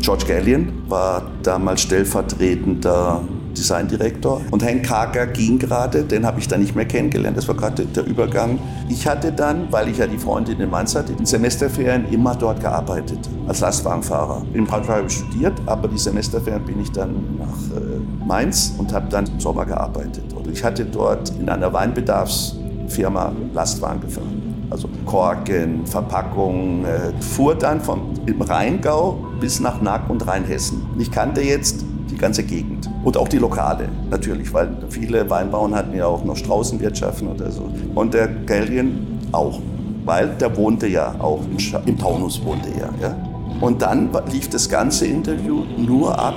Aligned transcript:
George 0.00 0.24
Gallion 0.26 0.72
war 0.88 1.22
damals 1.42 1.82
stellvertretender 1.82 3.20
Designdirektor. 3.54 4.40
Und 4.50 4.64
Hank 4.64 4.84
Kager 4.84 5.26
ging 5.26 5.58
gerade, 5.58 6.04
den 6.04 6.24
habe 6.24 6.40
ich 6.40 6.48
dann 6.48 6.60
nicht 6.60 6.74
mehr 6.74 6.86
kennengelernt, 6.86 7.36
das 7.36 7.46
war 7.48 7.54
gerade 7.54 7.84
der 7.84 8.06
Übergang. 8.06 8.58
Ich 8.88 9.06
hatte 9.06 9.30
dann, 9.30 9.70
weil 9.70 9.88
ich 9.88 9.98
ja 9.98 10.06
die 10.06 10.16
Freundin 10.16 10.58
in 10.58 10.70
Mainz 10.70 10.94
hatte, 10.94 11.12
in 11.12 11.26
Semesterferien 11.26 12.10
immer 12.10 12.34
dort 12.34 12.60
gearbeitet, 12.60 13.18
als 13.46 13.60
Lastwagenfahrer. 13.60 14.42
In 14.54 14.64
Braunschweig 14.64 14.96
habe 14.96 15.06
ich 15.06 15.14
studiert, 15.14 15.60
aber 15.66 15.88
die 15.88 15.98
Semesterferien 15.98 16.64
bin 16.64 16.80
ich 16.80 16.90
dann 16.92 17.12
nach 17.38 17.76
äh, 17.76 18.26
Mainz 18.26 18.72
und 18.78 18.92
habe 18.94 19.06
dann 19.10 19.26
im 19.26 19.38
Sommer 19.38 19.66
gearbeitet. 19.66 20.32
Und 20.32 20.46
ich 20.50 20.64
hatte 20.64 20.86
dort 20.86 21.30
in 21.38 21.48
einer 21.48 21.72
Weinbedarfsfirma 21.72 23.32
Lastwagen 23.52 24.00
gefahren 24.00 24.50
also 24.70 24.88
Korken, 25.04 25.84
Verpackung, 25.86 26.84
äh, 26.84 27.12
fuhr 27.20 27.54
dann 27.54 27.80
vom 27.80 28.09
im 28.30 28.40
Rheingau 28.40 29.18
bis 29.40 29.60
nach 29.60 29.80
Nack 29.82 30.08
und 30.08 30.26
Rheinhessen. 30.26 30.86
Ich 30.98 31.10
kannte 31.10 31.40
jetzt 31.40 31.84
die 32.10 32.16
ganze 32.16 32.42
Gegend 32.42 32.90
und 33.04 33.16
auch 33.16 33.28
die 33.28 33.38
Lokale 33.38 33.88
natürlich, 34.10 34.52
weil 34.52 34.76
viele 34.88 35.28
Weinbauern 35.28 35.74
hatten 35.74 35.96
ja 35.96 36.06
auch 36.06 36.24
noch 36.24 36.36
Straußenwirtschaften 36.36 37.28
oder 37.28 37.50
so. 37.50 37.68
Und 37.94 38.14
der 38.14 38.28
Gallien 38.28 39.18
auch, 39.32 39.60
weil 40.04 40.28
der 40.40 40.56
wohnte 40.56 40.86
ja 40.86 41.14
auch 41.18 41.40
im 41.86 41.98
Taunus 41.98 42.42
wohnte 42.44 42.68
er. 42.70 42.90
Ja. 43.00 43.16
Und 43.60 43.82
dann 43.82 44.10
lief 44.30 44.48
das 44.48 44.68
ganze 44.68 45.06
Interview 45.06 45.64
nur 45.76 46.18
ab 46.18 46.36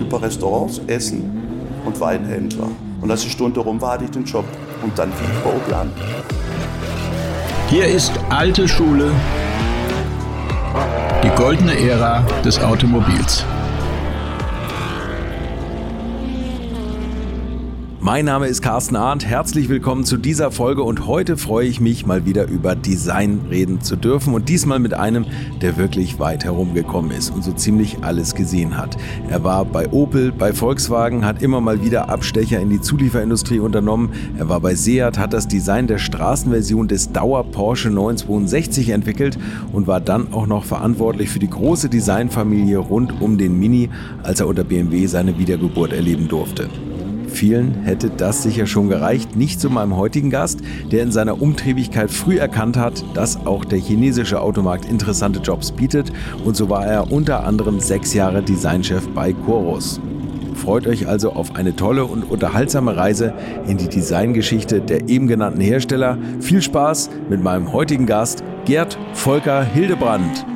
über 0.00 0.20
Restaurants, 0.20 0.80
Essen 0.86 1.30
und 1.84 2.00
Weinhändler. 2.00 2.68
Und 3.00 3.10
als 3.10 3.22
die 3.22 3.30
Stunde 3.30 3.60
rum 3.60 3.80
war, 3.80 3.92
hatte 3.92 4.04
ich 4.04 4.10
den 4.10 4.24
Job. 4.24 4.44
Und 4.82 4.98
dann 4.98 5.12
fiel 5.12 5.28
ich 5.30 5.70
bei. 5.70 5.86
Hier 7.68 7.86
ist 7.86 8.12
alte 8.30 8.68
Schule, 8.68 9.10
die 11.22 11.30
goldene 11.30 11.78
Ära 11.78 12.24
des 12.44 12.58
Automobils. 12.60 13.44
Mein 18.06 18.26
Name 18.26 18.46
ist 18.46 18.62
Carsten 18.62 18.94
Arndt. 18.94 19.26
Herzlich 19.26 19.68
willkommen 19.68 20.04
zu 20.04 20.16
dieser 20.16 20.52
Folge 20.52 20.84
und 20.84 21.08
heute 21.08 21.36
freue 21.36 21.66
ich 21.66 21.80
mich 21.80 22.06
mal 22.06 22.24
wieder 22.24 22.46
über 22.46 22.76
Design 22.76 23.40
reden 23.50 23.80
zu 23.80 23.96
dürfen 23.96 24.32
und 24.32 24.48
diesmal 24.48 24.78
mit 24.78 24.94
einem, 24.94 25.26
der 25.60 25.76
wirklich 25.76 26.20
weit 26.20 26.44
herumgekommen 26.44 27.10
ist 27.10 27.30
und 27.30 27.42
so 27.42 27.52
ziemlich 27.52 28.04
alles 28.04 28.36
gesehen 28.36 28.78
hat. 28.78 28.96
Er 29.28 29.42
war 29.42 29.64
bei 29.64 29.90
Opel, 29.90 30.30
bei 30.30 30.52
Volkswagen, 30.52 31.24
hat 31.24 31.42
immer 31.42 31.60
mal 31.60 31.82
wieder 31.82 32.08
Abstecher 32.08 32.60
in 32.60 32.70
die 32.70 32.80
Zulieferindustrie 32.80 33.58
unternommen. 33.58 34.12
Er 34.38 34.48
war 34.48 34.60
bei 34.60 34.76
Seat, 34.76 35.18
hat 35.18 35.32
das 35.32 35.48
Design 35.48 35.88
der 35.88 35.98
Straßenversion 35.98 36.86
des 36.86 37.10
Dauer 37.10 37.42
Porsche 37.50 37.90
962 37.90 38.90
entwickelt 38.90 39.36
und 39.72 39.88
war 39.88 40.00
dann 40.00 40.32
auch 40.32 40.46
noch 40.46 40.64
verantwortlich 40.64 41.28
für 41.28 41.40
die 41.40 41.50
große 41.50 41.88
Designfamilie 41.88 42.78
rund 42.78 43.20
um 43.20 43.36
den 43.36 43.58
Mini, 43.58 43.90
als 44.22 44.38
er 44.38 44.46
unter 44.46 44.62
BMW 44.62 45.06
seine 45.06 45.36
Wiedergeburt 45.40 45.92
erleben 45.92 46.28
durfte. 46.28 46.70
Vielen 47.36 47.82
hätte 47.82 48.08
das 48.08 48.42
sicher 48.42 48.66
schon 48.66 48.88
gereicht, 48.88 49.36
nicht 49.36 49.60
zu 49.60 49.68
meinem 49.68 49.94
heutigen 49.98 50.30
Gast, 50.30 50.60
der 50.90 51.02
in 51.02 51.12
seiner 51.12 51.42
Umtriebigkeit 51.42 52.10
früh 52.10 52.38
erkannt 52.38 52.78
hat, 52.78 53.04
dass 53.12 53.44
auch 53.44 53.66
der 53.66 53.78
chinesische 53.78 54.40
Automarkt 54.40 54.86
interessante 54.86 55.40
Jobs 55.40 55.70
bietet 55.70 56.10
und 56.46 56.56
so 56.56 56.70
war 56.70 56.86
er 56.86 57.12
unter 57.12 57.44
anderem 57.44 57.78
sechs 57.78 58.14
Jahre 58.14 58.42
Designchef 58.42 59.06
bei 59.08 59.34
Chorus. 59.34 60.00
Freut 60.54 60.86
euch 60.86 61.08
also 61.08 61.34
auf 61.34 61.56
eine 61.56 61.76
tolle 61.76 62.06
und 62.06 62.22
unterhaltsame 62.22 62.96
Reise 62.96 63.34
in 63.68 63.76
die 63.76 63.90
Designgeschichte 63.90 64.80
der 64.80 65.10
eben 65.10 65.26
genannten 65.28 65.60
Hersteller. 65.60 66.16
Viel 66.40 66.62
Spaß 66.62 67.10
mit 67.28 67.42
meinem 67.42 67.70
heutigen 67.70 68.06
Gast 68.06 68.42
Gerd 68.64 68.96
Volker 69.12 69.62
Hildebrand. 69.62 70.46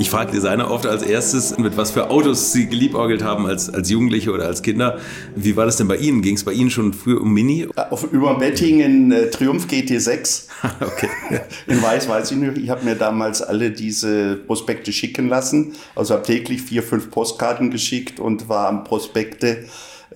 Ich 0.00 0.08
frage 0.08 0.32
Designer 0.32 0.70
oft 0.70 0.86
als 0.86 1.02
erstes, 1.02 1.58
mit 1.58 1.76
was 1.76 1.90
für 1.90 2.08
Autos 2.08 2.52
sie 2.52 2.68
geliebäugelt 2.68 3.22
haben 3.22 3.44
als, 3.44 3.68
als 3.68 3.90
Jugendliche 3.90 4.32
oder 4.32 4.46
als 4.46 4.62
Kinder. 4.62 4.98
Wie 5.36 5.56
war 5.58 5.66
das 5.66 5.76
denn 5.76 5.88
bei 5.88 5.98
Ihnen? 5.98 6.22
Ging 6.22 6.36
es 6.36 6.42
bei 6.42 6.54
Ihnen 6.54 6.70
schon 6.70 6.94
früher 6.94 7.20
um 7.20 7.34
Mini? 7.34 7.68
Auf, 7.76 8.10
über 8.10 8.38
Bettingen 8.38 9.12
äh, 9.12 9.28
Triumph 9.28 9.66
GT6. 9.66 10.46
okay. 10.80 11.10
In 11.66 11.82
Weiß 11.82 12.08
weiß 12.08 12.30
ich 12.30 12.38
nicht. 12.38 12.56
Ich 12.56 12.70
habe 12.70 12.82
mir 12.82 12.94
damals 12.94 13.42
alle 13.42 13.72
diese 13.72 14.36
Prospekte 14.36 14.90
schicken 14.90 15.28
lassen. 15.28 15.74
Also 15.94 16.14
habe 16.14 16.22
täglich 16.22 16.62
vier, 16.62 16.82
fünf 16.82 17.10
Postkarten 17.10 17.70
geschickt 17.70 18.20
und 18.20 18.48
war 18.48 18.68
am 18.68 18.84
Prospekte 18.84 19.66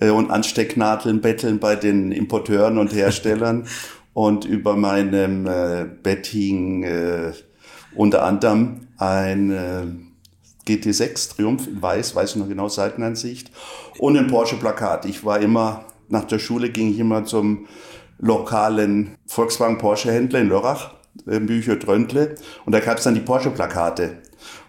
äh, 0.01 0.09
und 0.09 0.31
Anstecknadeln 0.31 1.21
betteln 1.21 1.59
bei 1.59 1.75
den 1.75 2.11
Importeuren 2.11 2.79
und 2.79 2.91
Herstellern. 2.91 3.67
und 4.15 4.45
über 4.45 4.75
meinem 4.75 5.45
äh, 5.45 5.85
Betting 6.01 6.81
äh, 6.81 7.33
unter 7.93 8.23
anderem 8.23 8.84
ein 8.97 9.51
äh, 9.51 9.85
GT6 10.67 11.35
Triumph 11.35 11.67
in 11.67 11.81
weiß, 11.81 12.15
weiß 12.15 12.31
ich 12.31 12.35
noch 12.37 12.47
genau, 12.47 12.69
Seitenansicht 12.69 13.51
und 13.99 14.17
ein 14.17 14.27
Porsche 14.27 14.57
Plakat. 14.57 15.05
Ich 15.05 15.23
war 15.23 15.39
immer, 15.39 15.85
nach 16.09 16.25
der 16.25 16.39
Schule 16.39 16.69
ging 16.69 16.91
ich 16.91 16.99
immer 16.99 17.25
zum 17.25 17.67
lokalen 18.17 19.15
Volkswagen 19.27 19.77
Porsche 19.77 20.11
Händler 20.11 20.39
in 20.39 20.49
Lörrach, 20.49 20.93
äh, 21.27 21.39
Bücher 21.39 21.79
Tröntle 21.79 22.35
und 22.65 22.73
da 22.73 22.79
gab 22.79 22.97
es 22.97 23.03
dann 23.03 23.15
die 23.15 23.21
Porsche 23.21 23.51
Plakate 23.51 24.17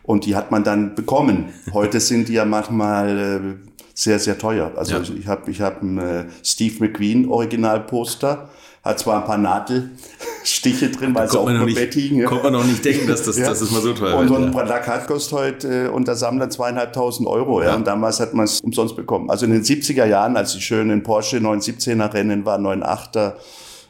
und 0.03 0.27
die 0.27 0.37
hat 0.37 0.51
man 0.51 0.65
dann 0.65 0.95
bekommen. 0.95 1.53
Heute 1.73 2.01
sind 2.01 2.29
die 2.29 2.35
ja 2.35 2.45
manchmal 2.45 3.19
äh, 3.19 3.71
sehr, 3.95 4.19
sehr 4.19 4.39
teuer. 4.39 4.73
Also 4.77 4.97
ja. 4.97 5.03
ich 5.03 5.27
habe 5.27 5.51
ich 5.51 5.61
hab 5.61 5.83
ein 5.83 5.99
äh, 5.99 6.25
Steve 6.45 6.85
McQueen 6.85 7.29
Originalposter 7.29 8.51
hat 8.87 8.99
zwar 9.01 9.21
ein 9.21 9.25
paar 9.25 9.39
Nadelstiche 9.39 10.91
drin, 10.91 11.15
weil 11.15 11.27
es 11.27 11.35
auch 11.35 11.51
nur 11.51 11.67
Bett 11.67 11.95
hing. 11.95 12.25
Kommt 12.25 12.45
man 12.45 12.53
noch 12.53 12.65
nicht 12.65 12.85
denken, 12.85 13.09
dass 13.09 13.25
das, 13.25 13.37
ja. 13.37 13.49
dass 13.49 13.61
das 13.61 13.71
mal 13.71 13.83
so 13.83 13.93
teuer 13.93 14.17
Und 14.17 14.29
so 14.29 14.37
ein 14.37 14.51
Plakat 14.53 15.07
kostet 15.07 15.33
heute 15.39 15.87
äh, 15.87 15.89
unter 15.89 16.15
Sammler 16.15 16.49
zweieinhalbtausend 16.49 17.29
Euro. 17.29 17.63
Ja. 17.63 17.69
ja. 17.69 17.75
Und 17.75 17.87
damals 17.87 18.21
hat 18.21 18.33
man 18.33 18.45
es 18.45 18.61
umsonst 18.61 18.97
bekommen. 18.97 19.29
Also 19.29 19.45
in 19.47 19.53
den 19.53 19.63
70er 19.63 20.07
Jahren, 20.07 20.37
als 20.37 20.53
die 20.53 20.61
schönen 20.61 21.03
Porsche 21.03 21.39
917er 21.39 22.15
Rennen 22.15 22.45
waren, 22.47 22.65
98er, 22.65 23.35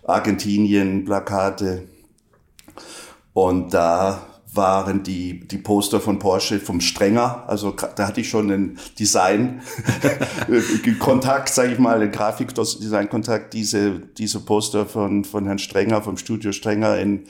Argentinien, 0.05 1.05
Plakate. 1.05 1.83
Und 3.33 3.75
da 3.75 4.23
waren 4.57 5.03
die, 5.03 5.47
die 5.47 5.59
Poster 5.59 6.01
von 6.01 6.19
Porsche 6.19 6.59
vom 6.59 6.81
Strenger. 6.81 7.45
Also 7.47 7.75
da 7.95 8.07
hatte 8.07 8.21
ich 8.21 8.29
schon 8.29 8.51
einen 8.51 8.79
Design-Kontakt, 8.99 11.49
sage 11.51 11.73
ich 11.73 11.79
mal, 11.79 12.01
einen 12.01 12.13
Grafikdesign-Kontakt. 12.13 13.55
Diese, 13.55 14.01
diese 14.19 14.41
Poster 14.41 14.87
von, 14.87 15.25
von 15.25 15.47
Herrn 15.47 15.59
Strenger, 15.59 16.03
vom 16.03 16.17
Studio 16.17 16.53
Strenger 16.53 16.99
in, 16.99 17.25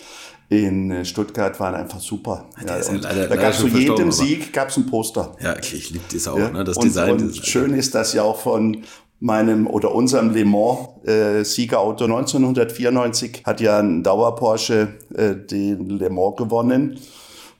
in 0.48 1.04
Stuttgart 1.04 1.58
waren 1.58 1.74
einfach 1.74 2.00
super. 2.00 2.46
Ja, 2.64 2.78
ja 2.78 2.92
leider, 2.92 3.28
da 3.28 3.36
gab 3.36 3.52
es 3.52 3.58
zu 3.58 3.66
jedem 3.66 4.12
Sieg 4.12 4.52
gab's 4.52 4.76
ein 4.76 4.86
Poster. 4.86 5.34
Ja, 5.40 5.56
ich 5.58 5.90
liebe 5.90 6.04
das 6.12 6.28
auch, 6.28 6.38
ja? 6.38 6.50
ne? 6.50 6.62
das 6.62 6.76
und, 6.76 6.84
Design. 6.84 7.12
Und 7.12 7.36
schön 7.36 7.74
ist 7.74 7.94
das 7.94 8.12
ja 8.12 8.22
auch 8.22 8.40
von 8.40 8.84
meinem 9.20 9.66
oder 9.66 9.94
unserem 9.94 10.30
Le 10.30 10.44
Mans 10.44 10.88
äh, 11.04 11.42
Siegerauto 11.44 12.04
1994 12.04 13.42
hat 13.44 13.60
ja 13.60 13.78
ein 13.78 14.02
Dauer 14.02 14.34
Porsche 14.36 14.94
äh, 15.14 15.34
den 15.34 15.88
Le 15.88 16.10
Mans 16.10 16.36
gewonnen. 16.36 16.98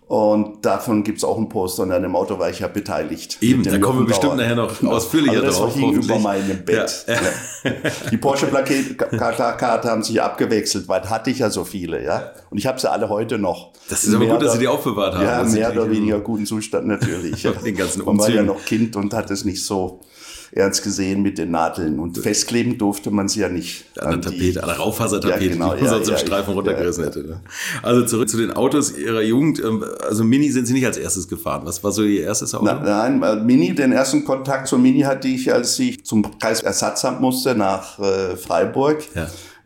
Und 0.08 0.64
davon 0.64 1.02
gibt's 1.02 1.24
auch 1.24 1.36
ein 1.36 1.48
Poster 1.48 1.82
und 1.82 1.90
an 1.90 2.00
dem 2.00 2.14
Auto 2.14 2.38
war 2.38 2.48
ich 2.48 2.60
ja 2.60 2.68
beteiligt. 2.68 3.38
Eben, 3.40 3.64
da 3.64 3.76
kommen 3.78 4.00
wir 4.00 4.06
bestimmt 4.06 4.36
nachher 4.36 4.54
noch 4.54 4.80
ausführlicher 4.84 5.42
also 5.42 5.46
das 5.46 5.56
drauf. 5.56 5.72
Das 5.72 5.80
hing 5.80 5.94
über 5.94 6.18
meinem 6.20 6.64
Bett. 6.64 7.06
Ja. 7.08 7.14
Ja. 7.14 7.72
Die 8.12 8.16
Porsche-Plakate 8.16 9.90
haben 9.90 10.04
sich 10.04 10.22
abgewechselt, 10.22 10.86
weil 10.86 11.02
hatte 11.10 11.30
ich 11.30 11.40
ja 11.40 11.50
so 11.50 11.64
viele, 11.64 12.04
ja. 12.04 12.30
Und 12.50 12.58
ich 12.58 12.68
habe 12.68 12.78
sie 12.78 12.88
alle 12.88 13.08
heute 13.08 13.36
noch. 13.36 13.72
Das 13.88 14.04
ist 14.04 14.14
aber 14.14 14.26
gut, 14.26 14.42
dass 14.42 14.52
Sie 14.52 14.60
die 14.60 14.68
aufbewahrt 14.68 15.16
haben. 15.16 15.24
Ja, 15.24 15.42
mehr 15.42 15.72
oder 15.72 15.90
weniger 15.90 16.20
guten 16.20 16.46
Zustand 16.46 16.86
natürlich. 16.86 17.42
Den 17.64 17.74
ganzen 17.74 18.02
Umzügen. 18.02 18.16
Man 18.16 18.18
war 18.18 18.30
ja 18.30 18.42
noch 18.44 18.64
Kind 18.64 18.94
und 18.94 19.12
hat 19.12 19.32
es 19.32 19.44
nicht 19.44 19.64
so 19.64 20.02
ernst 20.52 20.82
gesehen 20.82 21.22
mit 21.22 21.38
den 21.38 21.50
Nadeln. 21.50 21.98
Und 21.98 22.18
festkleben 22.18 22.78
durfte 22.78 23.10
man 23.10 23.28
sie 23.28 23.40
ja 23.40 23.48
nicht. 23.48 23.84
An 23.98 24.20
der 24.20 24.32
Tapete, 24.32 24.62
an 24.62 24.68
der 24.68 24.78
Raufasertapete, 24.78 25.44
ja, 25.44 25.52
genau, 25.52 25.74
die 25.74 25.84
ja, 25.84 25.90
sonst 25.90 26.08
ja, 26.08 26.14
im 26.14 26.20
Streifen 26.20 26.54
runtergerissen 26.54 27.04
hätte. 27.04 27.20
Ne? 27.20 27.40
Also 27.82 28.04
zurück 28.04 28.28
zu 28.28 28.36
den 28.36 28.52
Autos 28.52 28.96
Ihrer 28.96 29.22
Jugend. 29.22 29.58
Ähm, 29.60 29.84
also 30.06 30.24
Mini 30.24 30.50
sind 30.50 30.66
Sie 30.66 30.72
nicht 30.72 30.86
als 30.86 30.96
erstes 30.96 31.28
gefahren. 31.28 31.62
Was 31.64 31.82
war 31.82 31.92
so 31.92 32.02
Ihr 32.02 32.22
erstes 32.22 32.54
Auto? 32.54 32.64
Na, 32.64 33.08
nein, 33.08 33.22
äh, 33.22 33.36
Mini, 33.36 33.74
den 33.74 33.92
ersten 33.92 34.24
Kontakt 34.24 34.68
zum 34.68 34.82
Mini 34.82 35.00
hatte 35.00 35.28
ich, 35.28 35.52
als 35.52 35.78
ich 35.78 36.04
zum 36.04 36.38
Kreisersatzamt 36.38 37.20
musste 37.20 37.54
nach 37.54 37.98
äh, 37.98 38.36
Freiburg. 38.36 39.04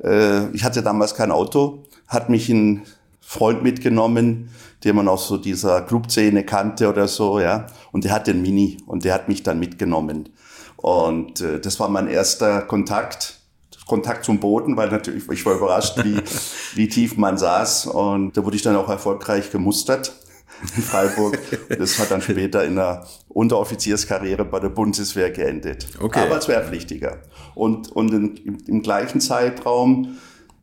Äh, 0.03 0.51
ich 0.55 0.65
hatte 0.65 0.83
damals 0.83 1.15
kein 1.15 1.31
Auto, 1.31 1.85
hat 2.07 2.31
mich 2.31 2.49
ein 2.49 2.83
Freund 3.21 3.63
mitgenommen, 3.63 4.51
den 4.83 4.97
man 4.97 5.09
aus 5.09 5.29
so 5.29 5.37
dieser 5.37 5.83
Clubszene 5.83 6.45
kannte 6.45 6.89
oder 6.89 7.07
so, 7.07 7.39
ja. 7.39 7.67
Und 7.93 8.05
der 8.05 8.13
hat 8.13 8.27
den 8.27 8.43
Mini 8.43 8.79
und 8.87 9.05
der 9.05 9.15
hat 9.15 9.29
mich 9.29 9.43
dann 9.43 9.61
mitgenommen. 9.61 10.31
Und 10.83 11.41
äh, 11.41 11.61
das 11.61 11.79
war 11.79 11.89
mein 11.89 12.09
erster 12.09 12.63
Kontakt. 12.63 13.37
Kontakt 13.87 14.25
zum 14.25 14.39
Boden, 14.39 14.77
weil 14.77 14.89
natürlich 14.89 15.29
ich 15.29 15.45
war 15.45 15.57
überrascht, 15.57 15.99
wie, 16.05 16.17
wie 16.77 16.89
tief 16.89 17.17
man 17.17 17.37
saß. 17.37 17.87
Und 17.87 18.37
da 18.37 18.45
wurde 18.45 18.55
ich 18.55 18.63
dann 18.63 18.77
auch 18.77 18.89
erfolgreich 18.89 19.51
gemustert 19.51 20.13
in 20.77 20.83
Freiburg. 20.83 21.39
Das 21.77 21.99
hat 21.99 22.13
dann 22.13 22.23
später 22.23 22.65
in 22.65 22.79
einer 22.79 23.05
Unteroffizierskarriere 23.29 24.45
bei 24.45 24.61
der 24.61 24.69
Bundeswehr 24.69 25.31
geendet. 25.33 25.89
Okay. 26.01 26.21
Aber 26.21 26.35
als 26.35 26.47
Wehrpflichtiger. 26.47 27.19
Und, 27.57 27.91
und 27.91 28.13
in, 28.15 28.59
im, 28.69 28.83
gleichen 28.83 29.21
Zeitraum 29.21 30.19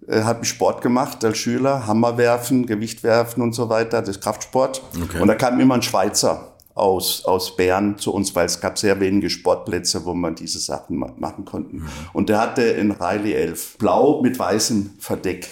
äh, 0.08 0.22
habe 0.22 0.44
ich 0.44 0.50
Sport 0.50 0.82
gemacht 0.82 1.26
als 1.26 1.38
Schüler, 1.38 1.86
Hammerwerfen, 1.86 2.66
Gewichtwerfen 2.66 3.44
und 3.44 3.52
so 3.52 3.68
weiter, 3.68 4.02
das 4.02 4.22
Kraftsport. 4.22 4.82
Okay. 5.04 5.20
Und 5.20 5.28
da 5.28 5.36
kam 5.36 5.60
immer 5.60 5.76
ein 5.76 5.82
Schweizer 5.82 6.57
aus, 6.78 7.26
aus 7.26 7.56
Bern 7.56 7.98
zu 7.98 8.14
uns, 8.14 8.36
weil 8.36 8.46
es 8.46 8.62
gab 8.62 8.78
sehr 8.78 9.00
wenige 9.00 9.30
Sportplätze, 9.30 10.06
wo 10.06 10.14
man 10.14 10.36
diese 10.36 10.60
Sachen 10.60 10.98
ma 10.98 11.14
machen 11.18 11.46
konnten. 11.46 11.78
Mhm. 11.78 11.90
Und 12.14 12.30
der 12.30 12.40
hatte 12.40 12.62
in 12.64 12.92
Riley 12.92 13.34
11 13.34 13.78
blau 13.78 14.22
mit 14.22 14.38
weißem 14.38 14.92
Verdeck. 15.00 15.48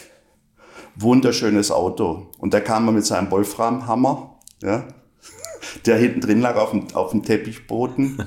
Wunderschönes 0.96 1.72
Auto. 1.72 2.28
Und 2.38 2.54
da 2.54 2.60
kam 2.60 2.88
er 2.88 2.94
mit 2.94 3.06
seinem 3.06 3.32
Wolfram-Hammer, 3.32 4.40
ja, 4.62 4.86
der 5.86 5.98
hinten 5.98 6.22
drin 6.22 6.42
lag 6.42 6.56
auf 6.56 6.72
dem, 6.72 6.88
auf 6.94 7.12
dem 7.12 7.24
Teppichboden. 7.24 8.24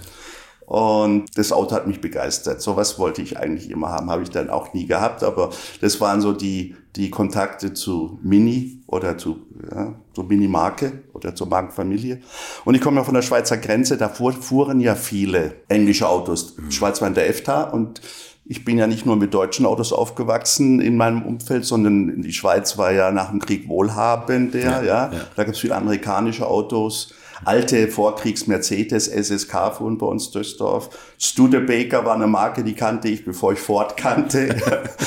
Und 0.66 1.26
das 1.38 1.50
Auto 1.50 1.74
hat 1.74 1.86
mich 1.86 2.02
begeistert. 2.02 2.60
Sowas 2.60 2.98
wollte 2.98 3.22
ich 3.22 3.38
eigentlich 3.38 3.70
immer 3.70 3.88
haben, 3.88 4.10
habe 4.10 4.22
ich 4.22 4.28
dann 4.28 4.50
auch 4.50 4.74
nie 4.74 4.86
gehabt. 4.86 5.22
Aber 5.22 5.48
das 5.80 5.98
waren 6.00 6.20
so 6.20 6.32
die, 6.32 6.76
die 6.98 7.10
Kontakte 7.10 7.72
zu 7.74 8.18
Mini 8.22 8.82
oder 8.88 9.16
zu, 9.16 9.38
ja, 9.70 9.94
zur 10.14 10.24
Mini-Marke 10.24 11.04
oder 11.14 11.32
zur 11.32 11.46
Markenfamilie. 11.46 12.20
Und 12.64 12.74
ich 12.74 12.80
komme 12.80 12.96
ja 12.96 13.04
von 13.04 13.14
der 13.14 13.22
Schweizer 13.22 13.56
Grenze, 13.56 13.96
da 13.96 14.08
fuhren 14.08 14.80
ja 14.80 14.96
viele 14.96 15.54
englische 15.68 16.08
Autos. 16.08 16.56
Die 16.56 16.74
Schweiz 16.74 17.00
war 17.00 17.06
in 17.06 17.14
der 17.14 17.28
EFTA 17.28 17.62
und 17.62 18.00
ich 18.44 18.64
bin 18.64 18.78
ja 18.78 18.88
nicht 18.88 19.06
nur 19.06 19.14
mit 19.14 19.32
deutschen 19.32 19.64
Autos 19.64 19.92
aufgewachsen 19.92 20.80
in 20.80 20.96
meinem 20.96 21.22
Umfeld, 21.22 21.64
sondern 21.64 22.20
die 22.20 22.32
Schweiz 22.32 22.76
war 22.78 22.90
ja 22.90 23.12
nach 23.12 23.30
dem 23.30 23.38
Krieg 23.38 23.68
wohlhabender, 23.68 24.58
ja. 24.58 24.82
ja. 24.82 25.12
ja. 25.12 25.20
Da 25.36 25.44
gibt 25.44 25.54
es 25.54 25.60
viele 25.60 25.76
amerikanische 25.76 26.48
Autos 26.48 27.14
alte 27.44 27.88
Vorkriegs-Mercedes 27.88 29.08
SSK 29.08 29.74
fuhren 29.76 29.98
bei 29.98 30.06
uns 30.06 30.30
durchs 30.30 30.56
Dorf. 30.56 30.90
Studebaker 31.18 32.04
war 32.04 32.14
eine 32.14 32.26
Marke, 32.26 32.64
die 32.64 32.74
kannte 32.74 33.08
ich, 33.08 33.24
bevor 33.24 33.52
ich 33.52 33.58
Ford 33.58 33.96
kannte. 33.96 34.56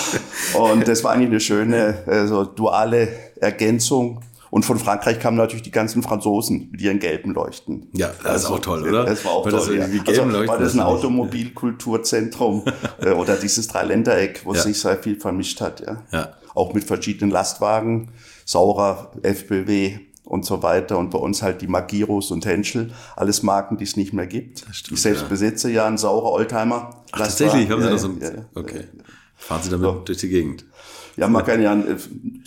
und 0.54 0.88
das 0.88 1.04
war 1.04 1.12
eigentlich 1.12 1.30
eine 1.30 1.40
schöne, 1.40 2.04
also 2.06 2.46
duale 2.46 3.10
Ergänzung. 3.40 4.22
Und 4.52 4.66
von 4.66 4.78
Frankreich 4.78 5.20
kamen 5.20 5.38
natürlich 5.38 5.64
die 5.64 5.72
ganzen 5.72 6.04
Franzosen 6.04 6.68
mit 6.72 6.82
ihren 6.82 7.00
gelben 7.00 7.34
Leuchten. 7.34 7.88
Ja, 7.94 8.12
das 8.22 8.32
also, 8.32 8.48
ist 8.48 8.54
auch 8.54 8.60
toll, 8.60 8.90
oder? 8.90 9.06
Das 9.06 9.24
war 9.24 9.32
auch 9.32 9.46
weil 9.46 9.54
toll. 9.54 9.78
Das 9.78 9.94
ja. 9.94 10.02
also, 10.06 10.24
Leuchten, 10.26 10.48
war 10.48 10.60
das 10.60 10.74
ein 10.74 10.82
Automobilkulturzentrum 10.82 12.66
äh, 13.02 13.12
oder 13.12 13.38
dieses 13.38 13.70
Dreiländereck, 13.70 14.42
wo 14.44 14.54
ja. 14.54 14.62
sich 14.62 14.78
sehr 14.78 14.98
viel 14.98 15.18
vermischt 15.18 15.62
hat. 15.62 15.80
Ja. 15.80 16.04
ja. 16.12 16.34
Auch 16.54 16.74
mit 16.74 16.84
verschiedenen 16.84 17.32
Lastwagen, 17.32 18.10
Saurer, 18.44 19.14
FBW, 19.24 20.00
und 20.32 20.46
so 20.46 20.64
weiter. 20.64 20.98
Und 20.98 21.10
bei 21.10 21.20
uns 21.20 21.42
halt 21.42 21.62
die 21.62 21.68
Magiros 21.68 22.32
und 22.32 22.46
Henschel, 22.46 22.92
alles 23.18 23.44
Marken, 23.44 23.76
die 23.76 23.84
es 23.84 23.98
nicht 23.98 24.14
mehr 24.14 24.28
gibt. 24.28 24.66
Stimmt, 24.72 24.94
ich 24.94 25.02
selbst 25.02 25.24
ja. 25.24 25.28
besitze 25.28 25.70
ja 25.70 25.86
einen 25.86 25.98
saurer 25.98 26.32
Oldtimer. 26.32 27.04
Ach, 27.12 27.18
tatsächlich, 27.18 27.70
haben 27.70 27.82
Sie 27.82 27.88
ja, 27.88 27.92
das 27.92 28.02
so? 28.02 28.12
Ja, 28.22 28.30
okay. 28.56 28.86
Fahren 29.36 29.62
Sie 29.62 29.70
damit 29.70 29.86
so. 29.86 30.00
durch 30.06 30.20
die 30.20 30.30
Gegend? 30.30 30.66
Ja, 31.18 31.28
man 31.28 31.44
kann 31.44 31.62
ja 31.62 31.76
äh, 31.76 31.98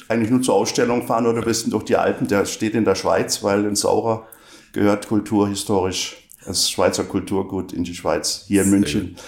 eigentlich 0.09 0.31
nur 0.31 0.41
zur 0.41 0.55
Ausstellung 0.55 1.07
fahren 1.07 1.27
oder 1.27 1.41
ein 1.41 1.45
bisschen 1.45 1.73
durch 1.73 1.85
die 1.85 1.97
Alpen. 1.97 2.27
Der 2.27 2.47
steht 2.47 2.75
in 2.75 2.87
der 2.87 2.95
Schweiz, 2.95 3.43
weil 3.43 3.67
ein 3.67 3.77
Saurer 3.77 4.27
gehört 4.73 5.07
kulturhistorisch 5.07 6.17
als 6.47 6.71
Schweizer 6.71 7.05
Kulturgut 7.05 7.75
in 7.75 7.85
die 7.85 7.95
Schweiz. 7.95 8.45
Hier 8.47 8.63
in 8.63 8.71
Sehr 8.71 8.79
München 8.79 9.09
gut. 9.09 9.25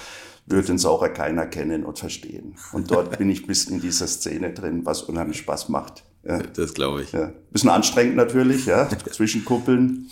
wird 0.46 0.68
den 0.70 0.78
Saurer 0.78 1.10
keiner 1.10 1.44
kennen 1.44 1.84
und 1.84 1.98
verstehen. 1.98 2.54
Und 2.72 2.90
dort 2.90 3.18
bin 3.18 3.28
ich 3.28 3.42
ein 3.42 3.48
bisschen 3.48 3.74
in 3.74 3.82
dieser 3.82 4.06
Szene 4.06 4.54
drin, 4.54 4.86
was 4.86 5.02
unheimlich 5.02 5.36
Spaß 5.36 5.68
macht. 5.68 6.04
Ja. 6.26 6.38
Das 6.54 6.74
glaube 6.74 7.02
ich. 7.02 7.12
Ja. 7.12 7.32
Bisschen 7.50 7.70
anstrengend 7.70 8.16
natürlich, 8.16 8.66
ja. 8.66 8.88
Zwischenkuppeln, 9.10 10.10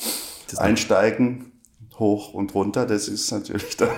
einsteigen, 0.56 1.52
hoch 1.98 2.34
und 2.34 2.54
runter, 2.54 2.86
das 2.86 3.08
ist 3.08 3.30
natürlich 3.30 3.76
dann 3.76 3.90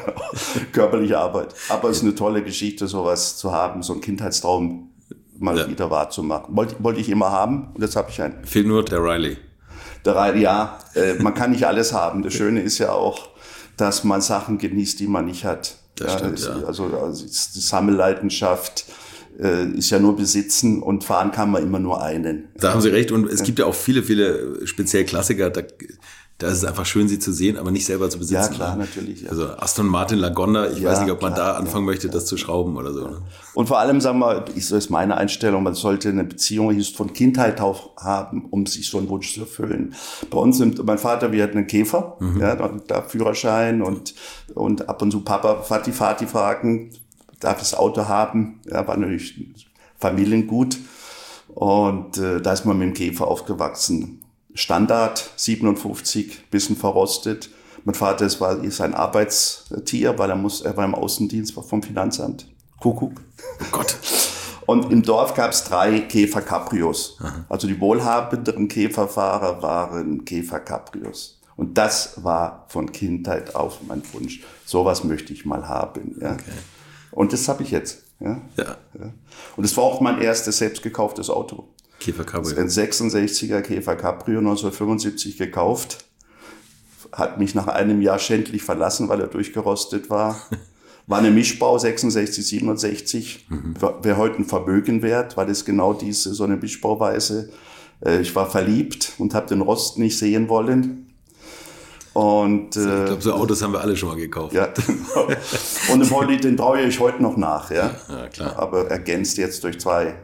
körperliche 0.73 1.19
Arbeit. 1.19 1.55
Aber 1.69 1.91
es 1.91 1.99
ist 1.99 2.03
eine 2.03 2.15
tolle 2.15 2.43
Geschichte, 2.43 2.87
sowas 2.87 3.37
zu 3.37 3.53
haben, 3.53 3.83
so 3.83 3.93
einen 3.93 4.03
Kindheitstraum 4.03 4.91
mal 5.39 5.59
ja. 5.59 5.69
wieder 5.69 5.91
wahrzumachen. 5.91 6.57
Wollte, 6.57 6.77
wollte 6.79 7.01
ich 7.01 7.09
immer 7.09 7.31
haben 7.31 7.69
und 7.75 7.83
jetzt 7.83 7.97
habe 7.97 8.11
ich 8.11 8.21
einen. 8.23 8.45
Fehlt 8.45 8.67
nur 8.67 8.85
der 8.85 9.03
Riley. 9.03 9.37
Der 10.05 10.17
Riley, 10.17 10.43
ja. 10.43 10.79
Äh, 10.95 11.15
man 11.15 11.35
kann 11.35 11.51
nicht 11.51 11.67
alles 11.67 11.93
haben. 11.93 12.23
Das 12.23 12.33
Schöne 12.35 12.63
ist 12.63 12.79
ja 12.79 12.93
auch, 12.93 13.29
dass 13.77 14.05
man 14.05 14.21
Sachen 14.21 14.59
genießt, 14.59 15.01
die 15.01 15.07
man 15.07 15.27
nicht 15.27 15.45
hat. 15.45 15.77
Das 15.97 16.13
ja, 16.13 16.19
stimmt, 16.19 16.41
ja. 16.41 16.67
Also, 16.67 16.85
also 16.85 17.25
die 17.25 17.61
Sammelleidenschaft, 17.61 18.87
äh, 19.41 19.67
ist 19.71 19.91
ja 19.91 19.99
nur 19.99 20.17
besitzen 20.17 20.83
und 20.83 21.05
fahren 21.05 21.31
kann 21.31 21.51
man 21.51 21.63
immer 21.63 21.79
nur 21.79 22.03
einen. 22.03 22.49
Da 22.59 22.73
haben 22.73 22.81
Sie 22.81 22.89
recht. 22.89 23.13
Und 23.13 23.29
es 23.29 23.43
gibt 23.43 23.59
ja 23.59 23.67
auch 23.67 23.75
viele, 23.75 24.03
viele 24.03 24.67
speziell 24.67 25.05
Klassiker. 25.05 25.51
Da, 25.51 25.63
da 26.39 26.49
ist 26.49 26.59
es 26.59 26.65
einfach 26.65 26.85
schön, 26.85 27.09
sie 27.09 27.19
zu 27.19 27.33
sehen, 27.33 27.57
aber 27.57 27.71
nicht 27.71 27.87
selber 27.87 28.11
zu 28.11 28.19
besitzen. 28.19 28.43
Ja, 28.43 28.49
klar, 28.49 28.77
natürlich. 28.77 29.23
Ja. 29.23 29.31
Also 29.31 29.49
Aston 29.57 29.87
Martin 29.87 30.19
Lagonda, 30.19 30.71
ich 30.71 30.81
ja, 30.81 30.91
weiß 30.91 31.01
nicht, 31.01 31.11
ob 31.11 31.23
man 31.23 31.33
klar, 31.33 31.55
da 31.55 31.59
anfangen 31.59 31.87
ja, 31.87 31.93
möchte, 31.93 32.11
das 32.11 32.27
zu 32.27 32.37
schrauben 32.37 32.77
oder 32.77 32.93
so. 32.93 33.09
Ne? 33.09 33.23
Und 33.55 33.69
vor 33.69 33.79
allem, 33.79 34.03
sagen 34.03 34.19
wir, 34.19 34.45
ist 34.55 34.71
das 34.71 34.91
meine 34.91 35.17
Einstellung, 35.17 35.63
man 35.63 35.73
sollte 35.73 36.11
eine 36.11 36.25
Beziehung 36.25 36.79
von 36.83 37.15
Kindheit 37.15 37.63
auf 37.63 37.89
haben, 37.97 38.49
um 38.51 38.67
sich 38.67 38.91
so 38.91 38.99
einen 38.99 39.09
Wunsch 39.09 39.33
zu 39.33 39.41
erfüllen. 39.41 39.95
Bei 40.31 40.39
uns 40.39 40.59
sind, 40.59 40.85
mein 40.85 40.99
Vater, 40.99 41.33
wir 41.33 41.43
hatten 41.43 41.57
einen 41.57 41.67
Käfer, 41.69 42.19
mhm. 42.21 42.41
ja, 42.41 42.55
da 42.87 43.03
Führerschein 43.03 43.81
und, 43.81 44.15
und 44.55 44.91
ab 44.91 45.01
und 45.01 45.13
zu 45.13 45.21
Papa 45.21 45.63
Fati 45.63 45.93
Fati 45.93 46.27
fragen, 46.27 46.91
darf 47.41 47.59
das 47.59 47.75
Auto 47.75 48.09
haben. 48.09 48.61
Ja, 48.67 48.87
war 48.87 48.97
natürlich 48.97 49.69
Familiengut. 49.99 50.79
Und 51.55 52.19
äh, 52.19 52.41
da 52.41 52.53
ist 52.53 52.65
man 52.65 52.79
mit 52.79 52.89
dem 52.89 52.95
Käfer 52.95 53.29
aufgewachsen. 53.29 54.23
Standard 54.55 55.31
57, 55.37 56.51
bisschen 56.51 56.77
verrostet. 56.77 57.51
Mein 57.85 57.95
Vater 57.95 58.27
es 58.27 58.41
war 58.41 58.63
ist 58.65 58.81
ein 58.81 58.95
Arbeitstier, 58.95 60.19
weil 60.19 60.31
er 60.31 60.37
muss, 60.37 60.63
er 60.63 60.77
war 60.77 60.85
im 60.85 60.95
Außendienst 60.95 61.55
vom 61.55 61.83
Finanzamt. 61.83 62.47
Kuckuck. 62.81 63.13
Oh 63.61 63.65
Gott. 63.71 63.97
Und 64.67 64.91
im 64.91 65.03
Dorf 65.03 65.35
gab 65.35 65.53
es 65.53 65.65
drei 65.65 66.01
Käfer 66.01 66.43
Cabrios. 66.43 67.19
Also 67.49 67.69
die 67.69 67.81
wohlhabenderen 67.81 68.67
Käferfahrer 68.67 69.63
waren 69.63 70.25
Käfer 70.25 70.61
Cabrios. 70.61 71.41
Und 71.57 71.79
das 71.79 72.23
war 72.23 72.67
von 72.69 72.91
Kindheit 72.91 73.55
auf 73.55 73.79
mein 73.87 74.03
Wunsch. 74.13 74.43
Sowas 74.65 75.05
möchte 75.05 75.33
ich 75.33 75.47
mal 75.47 75.69
haben. 75.69 76.19
Ja. 76.21 76.33
Okay. 76.33 76.43
Und 77.17 77.33
das 77.33 77.49
habe 77.49 77.63
ich 77.63 77.71
jetzt. 77.71 78.03
Ja? 78.21 78.43
Ja. 78.59 78.77
ja. 78.99 79.13
Und 79.57 79.65
es 79.65 79.75
war 79.75 79.85
auch 79.85 80.03
mein 80.03 80.21
erstes 80.21 80.59
selbst 80.59 80.83
gekauftes 80.83 81.31
Auto. 81.31 81.67
Käfer 81.99 82.25
Cabrio. 82.25 82.59
Ein 82.59 82.69
66er 82.69 83.63
Käfer 83.63 83.97
Cabrio 83.97 84.39
1975 84.41 85.39
gekauft. 85.39 86.05
Hat 87.13 87.39
mich 87.39 87.55
nach 87.55 87.69
einem 87.69 88.03
Jahr 88.03 88.19
schändlich 88.19 88.63
verlassen, 88.63 89.09
weil 89.09 89.23
er 89.23 89.29
durchgerostet 89.29 90.11
war. 90.11 90.39
War 91.09 91.21
eine 91.21 91.31
Mischbau 91.31 91.79
66, 91.79 92.45
67. 92.45 93.47
Mhm. 93.49 93.75
Wäre 94.03 94.17
heute 94.17 94.39
ein 94.39 94.45
Vermögen 94.45 95.03
wert, 95.03 95.37
weil 95.37 95.49
es 95.49 95.65
genau 95.65 95.95
diese, 95.95 96.35
so 96.35 96.45
eine 96.45 96.57
Mischbauweise. 96.57 97.51
Äh, 98.05 98.21
ich 98.21 98.35
war 98.35 98.51
verliebt 98.51 99.13
und 99.17 99.33
habe 99.33 99.47
den 99.47 99.63
Rost 99.63 99.99
nicht 99.99 100.19
sehen 100.19 100.49
wollen. 100.49 101.06
Und, 102.17 102.77
äh, 102.77 103.01
ich 103.01 103.05
glaube, 103.05 103.21
so 103.21 103.35
Autos 103.35 103.61
haben 103.61 103.75
wir 103.75 103.81
alle 103.83 103.95
schon 103.95 104.09
mal 104.09 104.17
gekauft. 104.17 104.55
Ja, 104.55 104.69
genau. 104.87 105.29
Und 105.93 106.01
den, 106.01 106.09
Polly, 106.09 106.39
den 106.39 106.57
traue 106.57 106.81
ich 106.81 106.99
heute 106.99 107.23
noch 107.23 107.37
nach, 107.37 107.71
ja? 107.71 107.91
ja, 108.09 108.29
klar. 108.29 108.59
Aber 108.59 108.91
ergänzt 108.91 109.37
jetzt 109.37 109.63
durch 109.65 109.79
zwei 109.79 110.15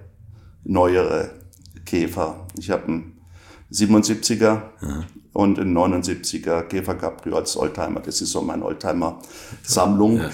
neuere 0.64 1.32
Käfer. 1.84 2.46
Ich 2.58 2.70
habe 2.70 2.84
einen 2.84 3.20
77er 3.70 4.40
ja. 4.40 4.62
und 5.34 5.58
einen 5.58 5.76
79er 5.76 6.62
Käfer 6.62 6.94
Cabrio 6.94 7.37
als 7.37 7.58
Oldtimer. 7.58 8.00
Das 8.00 8.22
ist 8.22 8.32
so 8.32 8.40
meine 8.40 8.64
Oldtimer-Sammlung. 8.64 10.16
Ja. 10.16 10.30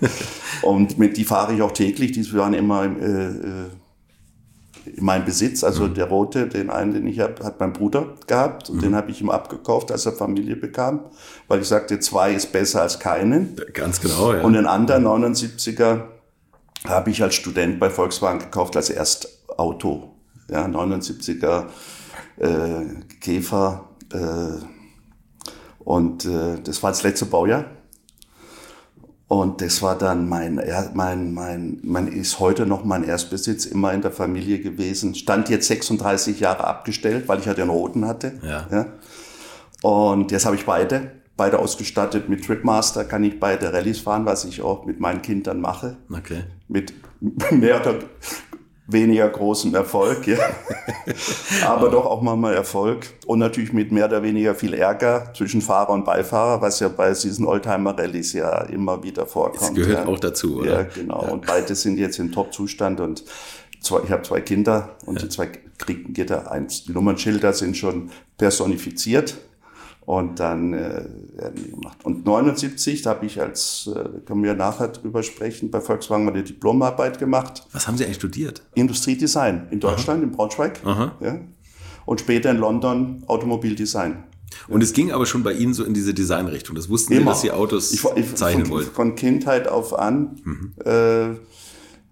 und 0.62 0.98
mit 0.98 1.18
die 1.18 1.24
fahre 1.24 1.52
ich 1.52 1.60
auch 1.60 1.72
täglich. 1.72 2.12
Die 2.12 2.32
waren 2.32 2.54
immer 2.54 2.84
äh, 2.84 3.66
in 4.86 5.04
meinem 5.04 5.24
Besitz. 5.24 5.64
Also 5.64 5.84
mhm. 5.84 5.94
der 5.94 6.06
rote, 6.06 6.46
den 6.48 6.70
einen, 6.70 6.92
den 6.92 7.06
ich 7.06 7.20
habe, 7.20 7.44
hat 7.44 7.60
mein 7.60 7.72
Bruder 7.72 8.14
gehabt 8.26 8.70
und 8.70 8.76
mhm. 8.76 8.80
den 8.80 8.96
habe 8.96 9.10
ich 9.10 9.20
ihm 9.20 9.30
abgekauft, 9.30 9.90
als 9.92 10.06
er 10.06 10.12
Familie 10.12 10.56
bekam, 10.56 11.00
weil 11.48 11.60
ich 11.60 11.68
sagte, 11.68 12.00
zwei 12.00 12.32
ist 12.32 12.52
besser 12.52 12.82
als 12.82 12.98
keinen. 12.98 13.56
Ganz 13.72 14.00
genau, 14.00 14.32
ja. 14.32 14.42
Und 14.42 14.54
den 14.54 14.66
anderen 14.66 15.06
79er 15.06 16.02
habe 16.86 17.10
ich 17.10 17.22
als 17.22 17.34
Student 17.34 17.78
bei 17.78 17.90
Volkswagen 17.90 18.40
gekauft 18.40 18.76
als 18.76 18.90
Erstauto. 18.90 20.16
Ja, 20.50 20.66
79er 20.66 21.66
äh, 22.38 22.84
Käfer. 23.20 23.88
Äh, 24.12 24.64
und 25.78 26.24
äh, 26.24 26.60
das 26.62 26.82
war 26.82 26.90
das 26.90 27.02
letzte 27.02 27.26
Baujahr. 27.26 27.64
Und 29.32 29.62
das 29.62 29.80
war 29.80 29.96
dann 29.96 30.28
mein, 30.28 30.60
mein, 30.92 31.32
mein, 31.32 31.78
mein, 31.82 32.08
ist 32.08 32.38
heute 32.38 32.66
noch 32.66 32.84
mein 32.84 33.02
Erstbesitz, 33.02 33.64
immer 33.64 33.94
in 33.94 34.02
der 34.02 34.10
Familie 34.10 34.60
gewesen. 34.60 35.14
Stand 35.14 35.48
jetzt 35.48 35.68
36 35.68 36.38
Jahre 36.38 36.64
abgestellt, 36.64 37.28
weil 37.28 37.38
ich 37.38 37.46
ja 37.46 37.54
den 37.54 37.70
roten 37.70 38.06
hatte. 38.06 38.34
Ja. 38.42 38.66
ja. 38.70 38.86
Und 39.80 40.32
jetzt 40.32 40.44
habe 40.44 40.56
ich 40.56 40.66
beide, 40.66 41.12
beide 41.34 41.60
ausgestattet 41.60 42.28
mit 42.28 42.44
Tripmaster, 42.44 43.06
kann 43.06 43.24
ich 43.24 43.40
beide 43.40 43.72
Rallyes 43.72 44.00
fahren, 44.00 44.26
was 44.26 44.44
ich 44.44 44.60
auch 44.60 44.84
mit 44.84 45.00
meinen 45.00 45.22
Kindern 45.22 45.62
mache. 45.62 45.96
Okay. 46.10 46.42
Mit 46.68 46.92
mehr 47.52 47.80
oder 47.80 48.00
weniger 48.86 49.28
großem 49.28 49.74
Erfolg, 49.74 50.26
ja. 50.26 50.38
aber 51.66 51.88
doch 51.88 52.04
auch 52.04 52.20
manchmal 52.20 52.54
Erfolg 52.54 53.06
und 53.26 53.38
natürlich 53.38 53.72
mit 53.72 53.92
mehr 53.92 54.06
oder 54.06 54.22
weniger 54.22 54.54
viel 54.54 54.74
Ärger 54.74 55.32
zwischen 55.36 55.62
Fahrer 55.62 55.90
und 55.90 56.04
Beifahrer, 56.04 56.60
was 56.60 56.80
ja 56.80 56.88
bei 56.88 57.10
diesen 57.10 57.46
Oldtimer-Rallyes 57.46 58.32
ja 58.32 58.62
immer 58.64 59.02
wieder 59.02 59.26
vorkommt. 59.26 59.62
Das 59.62 59.74
gehört 59.74 60.06
ja. 60.06 60.12
auch 60.12 60.18
dazu, 60.18 60.58
oder? 60.58 60.80
Ja, 60.80 60.82
genau. 60.82 61.22
Ja. 61.22 61.28
Und 61.30 61.46
beide 61.46 61.74
sind 61.74 61.98
jetzt 61.98 62.18
in 62.18 62.32
Top-Zustand 62.32 63.00
und 63.00 63.24
zwei, 63.80 64.00
ich 64.04 64.10
habe 64.10 64.22
zwei 64.22 64.40
Kinder 64.40 64.96
und 65.06 65.22
die 65.22 65.28
zwei 65.28 65.48
kriegen 65.78 66.12
Gitter 66.12 66.50
eins. 66.50 66.84
Die 66.84 66.92
Nummernschilder 66.92 67.52
sind 67.52 67.76
schon 67.76 68.10
personifiziert 68.36 69.36
Und 70.04 70.40
dann 70.40 70.72
äh, 70.72 71.04
werden 71.36 71.54
die 71.64 71.70
gemacht. 71.70 71.98
Und 72.02 72.26
79, 72.26 73.02
da 73.02 73.10
habe 73.10 73.24
ich 73.24 73.40
als, 73.40 73.88
äh, 73.94 74.20
können 74.26 74.42
wir 74.42 74.54
nachher 74.54 74.88
drüber 74.88 75.22
sprechen, 75.22 75.70
bei 75.70 75.80
Volkswagen 75.80 76.24
meine 76.24 76.42
Diplomarbeit 76.42 77.20
gemacht. 77.20 77.66
Was 77.72 77.86
haben 77.86 77.96
Sie 77.96 78.04
eigentlich 78.04 78.16
studiert? 78.16 78.62
Industriedesign 78.74 79.68
in 79.70 79.78
Deutschland, 79.78 80.18
Aha. 80.18 80.28
in 80.28 80.32
Braunschweig. 80.32 80.80
Aha. 80.84 81.12
Ja. 81.20 81.40
Und 82.04 82.20
später 82.20 82.50
in 82.50 82.56
London 82.56 83.22
Automobildesign. 83.28 84.24
Und 84.68 84.82
es 84.82 84.92
ging 84.92 85.12
aber 85.12 85.24
schon 85.24 85.42
bei 85.44 85.52
Ihnen 85.52 85.72
so 85.72 85.84
in 85.84 85.94
diese 85.94 86.14
Designrichtung. 86.14 86.74
Das 86.74 86.88
wussten 86.88 87.12
Immer. 87.12 87.20
Sie, 87.20 87.26
dass 87.26 87.40
Sie 87.42 87.50
Autos 87.52 87.92
ich, 87.92 88.04
ich, 88.16 88.34
zeichnen 88.34 88.66
von, 88.66 88.74
wollten. 88.74 88.90
Von 88.90 89.14
Kindheit 89.14 89.68
auf 89.68 89.96
an 89.98 90.40
mhm. 90.44 90.74
äh, 90.84 91.36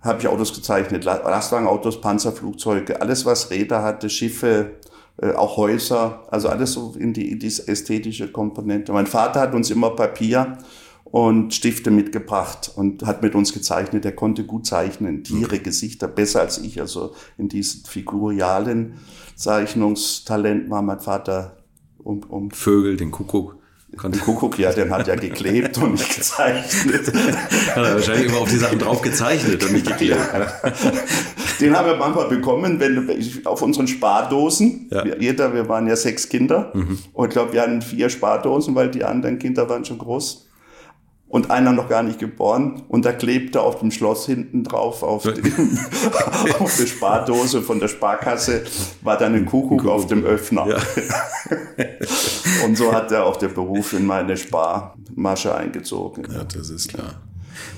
habe 0.00 0.20
ich 0.20 0.28
Autos 0.28 0.54
gezeichnet. 0.54 1.04
Lastwagenautos, 1.04 2.00
Panzerflugzeuge, 2.00 3.00
alles 3.00 3.26
was 3.26 3.50
Räder 3.50 3.82
hatte, 3.82 4.08
Schiffe, 4.08 4.76
äh, 5.22 5.32
auch 5.32 5.56
Häuser, 5.56 6.26
also 6.30 6.48
alles 6.48 6.72
so 6.72 6.94
in 6.98 7.12
die, 7.12 7.30
in 7.30 7.38
diese 7.38 7.68
ästhetische 7.68 8.32
Komponente. 8.32 8.92
Mein 8.92 9.06
Vater 9.06 9.40
hat 9.40 9.54
uns 9.54 9.70
immer 9.70 9.90
Papier 9.90 10.58
und 11.04 11.52
Stifte 11.52 11.90
mitgebracht 11.90 12.70
und 12.74 13.04
hat 13.04 13.22
mit 13.22 13.34
uns 13.34 13.52
gezeichnet. 13.52 14.04
Er 14.04 14.12
konnte 14.12 14.44
gut 14.44 14.66
zeichnen, 14.66 15.24
Tiere, 15.24 15.46
okay. 15.46 15.58
Gesichter, 15.58 16.08
besser 16.08 16.40
als 16.40 16.58
ich. 16.58 16.80
Also 16.80 17.14
in 17.36 17.48
diesen 17.48 17.84
figurialen 17.84 18.94
Zeichnungstalent 19.34 20.70
war 20.70 20.82
mein 20.82 21.00
Vater 21.00 21.56
um, 21.98 22.22
um 22.28 22.50
Vögel, 22.50 22.96
den 22.96 23.10
Kuckuck. 23.10 23.56
Den 23.92 24.20
Kuckuck, 24.20 24.56
ja, 24.58 24.72
den 24.72 24.90
hat 24.90 25.08
ja 25.08 25.16
geklebt 25.16 25.76
und 25.78 25.92
nicht 25.92 26.14
gezeichnet. 26.14 27.12
Hat 27.74 27.76
er 27.76 27.94
wahrscheinlich 27.94 28.28
immer 28.28 28.38
auf 28.38 28.48
die 28.48 28.56
Sachen 28.56 28.78
drauf 28.78 29.02
gezeichnet 29.02 29.64
und 29.64 29.72
nicht 29.72 29.86
geklebt. 29.98 30.20
Den 31.60 31.76
haben 31.76 31.86
wir 31.86 31.96
manchmal 31.96 32.28
bekommen, 32.28 32.80
wenn 32.80 33.08
auf 33.44 33.62
unseren 33.62 33.86
Spardosen. 33.86 34.88
Ja. 34.90 35.04
Jeder, 35.18 35.52
wir 35.54 35.68
waren 35.68 35.86
ja 35.86 35.96
sechs 35.96 36.28
Kinder. 36.28 36.70
Mhm. 36.74 36.98
Und 37.12 37.28
ich 37.28 37.32
glaube, 37.32 37.52
wir 37.52 37.62
hatten 37.62 37.82
vier 37.82 38.08
Spardosen, 38.10 38.74
weil 38.74 38.90
die 38.90 39.04
anderen 39.04 39.38
Kinder 39.38 39.68
waren 39.68 39.84
schon 39.84 39.98
groß 39.98 40.46
und 41.30 41.48
einer 41.48 41.72
noch 41.72 41.88
gar 41.88 42.02
nicht 42.02 42.18
geboren. 42.18 42.82
Und 42.88 43.04
da 43.04 43.12
klebte 43.12 43.62
auf 43.62 43.78
dem 43.78 43.92
Schloss 43.92 44.26
hinten 44.26 44.64
drauf, 44.64 45.04
auf, 45.04 45.22
dem, 45.22 45.44
auf 46.58 46.76
der 46.76 46.86
Spardose 46.86 47.62
von 47.62 47.78
der 47.78 47.86
Sparkasse, 47.86 48.64
war 49.02 49.16
dann 49.16 49.34
ein 49.36 49.46
Kuckuck, 49.46 49.78
Kuckuck. 49.78 49.90
auf 49.90 50.06
dem 50.08 50.24
Öffner. 50.24 50.66
Ja. 50.66 50.76
und 52.66 52.76
so 52.76 52.92
hat 52.92 53.12
er 53.12 53.24
auch 53.24 53.36
der 53.36 53.48
Beruf 53.48 53.92
in 53.92 54.06
meine 54.06 54.36
Sparmasche 54.36 55.54
eingezogen. 55.54 56.26
Ja, 56.30 56.42
das 56.42 56.68
ist 56.68 56.88
klar. 56.88 57.22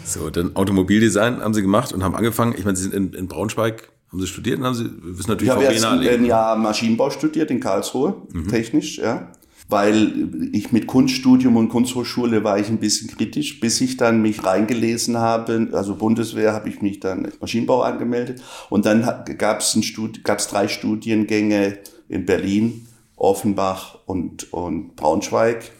So, 0.04 0.30
dann 0.30 0.56
Automobildesign 0.56 1.40
haben 1.40 1.54
Sie 1.54 1.62
gemacht 1.62 1.92
und 1.92 2.02
haben 2.02 2.14
angefangen. 2.14 2.54
Ich 2.56 2.64
meine, 2.64 2.76
Sie 2.76 2.84
sind 2.84 2.94
in, 2.94 3.12
in 3.12 3.28
Braunschweig 3.28 3.90
haben 4.10 4.20
Sie 4.20 4.26
studiert 4.26 4.58
und 4.58 4.66
haben 4.66 4.74
Sie 4.74 4.90
wissen 5.02 5.30
natürlich 5.30 5.52
Ich 5.52 5.56
habe 5.56 5.64
jetzt 5.64 5.84
ein 5.84 6.24
Jahr 6.24 6.56
Maschinenbau 6.56 7.10
studiert 7.10 7.50
in 7.50 7.60
Karlsruhe, 7.60 8.14
mhm. 8.32 8.48
technisch, 8.48 8.98
ja 8.98 9.32
weil 9.72 10.28
ich 10.52 10.70
mit 10.70 10.86
Kunststudium 10.86 11.56
und 11.56 11.70
Kunsthochschule 11.70 12.44
war 12.44 12.58
ich 12.58 12.68
ein 12.68 12.78
bisschen 12.78 13.08
kritisch, 13.08 13.58
bis 13.58 13.80
ich 13.80 13.96
dann 13.96 14.22
mich 14.22 14.44
reingelesen 14.44 15.18
habe, 15.18 15.68
also 15.72 15.96
Bundeswehr 15.96 16.52
habe 16.52 16.68
ich 16.68 16.82
mich 16.82 17.00
dann 17.00 17.32
Maschinenbau 17.40 17.82
angemeldet 17.82 18.42
und 18.68 18.86
dann 18.86 19.02
gab 19.38 19.60
es 19.60 19.76
gab's 20.22 20.48
drei 20.48 20.68
Studiengänge 20.68 21.78
in 22.08 22.26
Berlin, 22.26 22.86
Offenbach 23.16 23.98
und, 24.06 24.52
und 24.52 24.94
Braunschweig. 24.94 25.70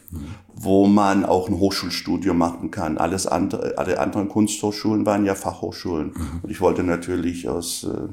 Wo 0.55 0.87
man 0.87 1.25
auch 1.25 1.49
ein 1.49 1.59
Hochschulstudium 1.59 2.37
machen 2.37 2.71
kann. 2.71 2.99
Alles 2.99 3.27
andere, 3.27 3.79
alle 3.79 3.99
anderen 3.99 4.29
Kunsthochschulen 4.29 5.07
waren 5.07 5.25
ja 5.25 5.35
Fachhochschulen 5.35 6.09
mhm. 6.09 6.41
und 6.43 6.51
ich 6.51 6.61
wollte 6.61 6.83
natürlich 6.83 7.49
aus 7.49 7.85
äh, 7.85 8.09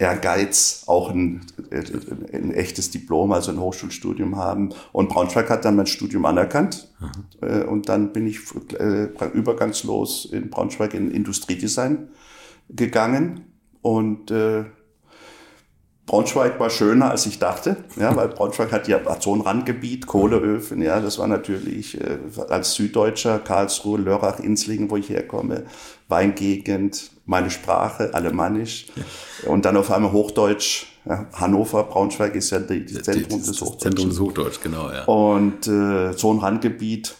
Ehrgeiz 0.00 0.84
auch 0.86 1.10
ein, 1.10 1.42
ein, 1.70 2.54
echtes 2.54 2.90
Diplom, 2.90 3.32
also 3.32 3.50
ein 3.50 3.60
Hochschulstudium 3.60 4.36
haben. 4.36 4.70
Und 4.92 5.10
Braunschweig 5.10 5.50
hat 5.50 5.66
dann 5.66 5.76
mein 5.76 5.86
Studium 5.86 6.24
anerkannt. 6.24 6.90
Mhm. 7.42 7.68
Und 7.68 7.88
dann 7.90 8.12
bin 8.14 8.26
ich 8.26 8.38
äh, 8.78 9.08
übergangslos 9.34 10.24
in 10.24 10.48
Braunschweig 10.48 10.94
in 10.94 11.10
Industriedesign 11.10 12.08
gegangen. 12.70 13.44
Und 13.82 14.30
äh, 14.30 14.64
Braunschweig 16.10 16.58
war 16.58 16.70
schöner, 16.70 17.12
als 17.12 17.24
ich 17.26 17.38
dachte, 17.38 17.76
ja, 17.94 18.16
weil 18.16 18.26
Braunschweig 18.26 18.72
hat 18.72 18.88
ja 18.88 18.98
so 19.20 19.32
ein 19.32 19.42
Randgebiet, 19.42 20.08
Kohleöfen, 20.08 20.82
ja, 20.82 20.98
das 20.98 21.20
war 21.20 21.28
natürlich 21.28 22.00
äh, 22.00 22.18
als 22.48 22.74
Süddeutscher, 22.74 23.38
Karlsruhe, 23.38 24.00
Lörrach, 24.00 24.40
Inslingen, 24.40 24.90
wo 24.90 24.96
ich 24.96 25.08
herkomme, 25.08 25.66
Weingegend, 26.08 27.12
meine 27.26 27.48
Sprache, 27.48 28.12
Alemannisch 28.12 28.86
und 29.46 29.64
dann 29.64 29.76
auf 29.76 29.92
einmal 29.92 30.10
Hochdeutsch. 30.10 30.86
Ja, 31.04 31.26
Hannover, 31.32 31.84
Braunschweig 31.84 32.34
ist 32.34 32.50
ja 32.50 32.58
die, 32.58 32.84
die 32.84 33.00
Zentrum 33.00 33.40
die, 33.40 33.46
des 33.46 33.60
Hochdeutsch. 33.60 33.82
Zentrum 33.82 34.08
des 34.08 34.18
Hochdeutsch, 34.18 34.60
genau, 34.60 34.90
ja. 34.90 35.04
Und 35.04 35.68
äh, 35.68 36.12
so 36.14 36.32
ein 36.32 36.40
Randgebiet, 36.40 37.14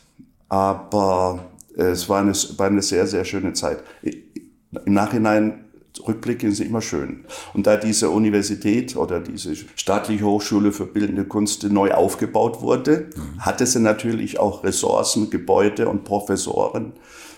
aber 0.49 1.45
es 1.77 2.09
war 2.09 2.23
eine, 2.23 2.33
war 2.33 2.67
eine 2.67 2.83
sehr, 2.83 3.07
sehr 3.07 3.25
schöne 3.25 3.53
Zeit. 3.53 3.85
Im 4.03 4.95
Nachhinein 4.95 5.70
Rückblicke 6.07 6.51
sind 6.53 6.69
immer 6.69 6.83
schön. 6.83 7.25
Und 7.55 7.67
da 7.67 7.77
diese 7.77 8.11
Universität 8.11 8.97
oder 8.97 9.21
diese 9.21 9.55
staatliche 9.77 10.25
Hochschule 10.25 10.73
für 10.73 10.87
bildende 10.87 11.25
Kunst 11.25 11.65
neu 11.65 11.93
aufgebaut 11.93 12.61
wurde, 12.61 13.09
mhm. 13.15 13.41
hatte 13.41 13.67
sie 13.67 13.81
natürlich 13.81 14.39
auch 14.39 14.65
Ressourcen, 14.65 15.31
Gebäude 15.31 15.89
und 15.89 16.05
Professoren, 16.05 16.93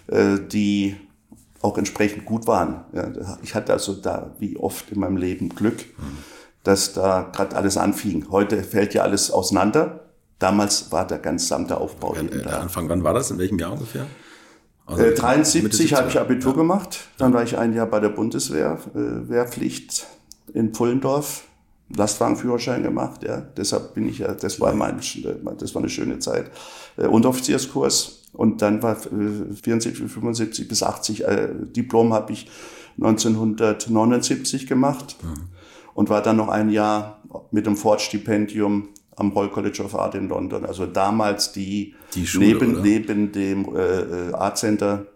äh, 0.09 0.39
die 0.41 0.97
auch 1.61 1.79
entsprechend 1.79 2.25
gut 2.25 2.47
waren. 2.47 2.85
Ich 3.43 3.55
hatte 3.55 3.73
also 3.73 3.95
da 3.95 4.35
wie 4.39 4.57
oft 4.57 4.91
in 4.91 4.99
meinem 4.99 5.17
Leben 5.17 5.49
Glück, 5.51 5.79
mhm. 5.79 6.19
dass 6.65 6.93
da 6.93 7.31
gerade 7.33 7.57
alles 7.57 7.77
anfing. 7.77 8.27
Heute 8.31 8.63
fällt 8.65 8.95
ja 8.95 9.03
alles 9.03 9.31
auseinander. 9.31 10.01
Damals 10.41 10.91
war 10.91 11.07
der 11.07 11.19
ganz 11.19 11.43
gesamte 11.45 11.77
Aufbau. 11.79 12.17
Ja, 12.17 12.23
der 12.23 12.61
Anfang, 12.61 12.89
wann 12.89 13.05
war 13.05 13.15
das? 13.15 13.31
In 13.31 13.39
welchem 13.39 13.61
Jahr 13.61 13.73
ungefähr? 13.73 14.07
Also 14.93 15.05
äh, 15.05 15.15
73 15.15 15.95
habe 15.95 16.09
ich 16.09 16.19
Abitur 16.19 16.53
ja. 16.53 16.59
gemacht. 16.59 17.01
Dann 17.19 17.33
war 17.33 17.43
ich 17.43 17.59
ein 17.59 17.73
Jahr 17.73 17.87
bei 17.87 18.01
der 18.01 18.11
Bundeswehr, 18.11 18.79
äh, 18.95 19.29
Wehrpflicht 19.29 20.07
in 20.55 20.73
Pullendorf. 20.73 21.45
Lastwagenführerschein 21.95 22.83
gemacht, 22.83 23.23
ja. 23.23 23.43
Deshalb 23.57 23.95
bin 23.95 24.09
ich 24.09 24.19
ja, 24.19 24.33
das 24.33 24.61
war 24.61 24.73
mein, 24.73 25.01
das 25.59 25.75
war 25.75 25.83
eine 25.83 25.91
schöne 25.91 26.19
Zeit. 26.21 26.51
Äh, 26.97 27.07
Unteroffizierskurs. 27.07 28.23
Und 28.33 28.63
dann 28.63 28.83
war 28.83 28.93
äh, 28.93 29.55
74, 29.63 30.11
75 30.11 30.69
bis 30.69 30.83
80 30.83 31.25
äh, 31.25 31.49
Diplom 31.77 32.15
habe 32.15 32.33
ich 32.33 32.51
1979 32.97 34.67
gemacht. 34.67 35.17
Mhm. 35.23 35.35
Und 35.95 36.09
war 36.09 36.23
dann 36.23 36.39
noch 36.39 36.49
ein 36.49 36.71
Jahr 36.71 37.23
mit 37.51 37.67
dem 37.67 37.77
Ford-Stipendium 37.77 38.89
am 39.17 39.33
Royal 39.33 39.51
College 39.51 39.83
of 39.83 39.95
Art 39.95 40.15
in 40.15 40.29
London. 40.29 40.65
Also 40.65 40.87
damals 40.87 41.53
die, 41.53 41.95
die 42.15 42.27
Schule, 42.27 42.47
neben, 42.47 42.83
neben 42.83 43.33
dem 43.33 43.77
äh, 43.77 43.81
äh, 43.81 44.33
Art 44.35 44.59
Center 44.59 45.07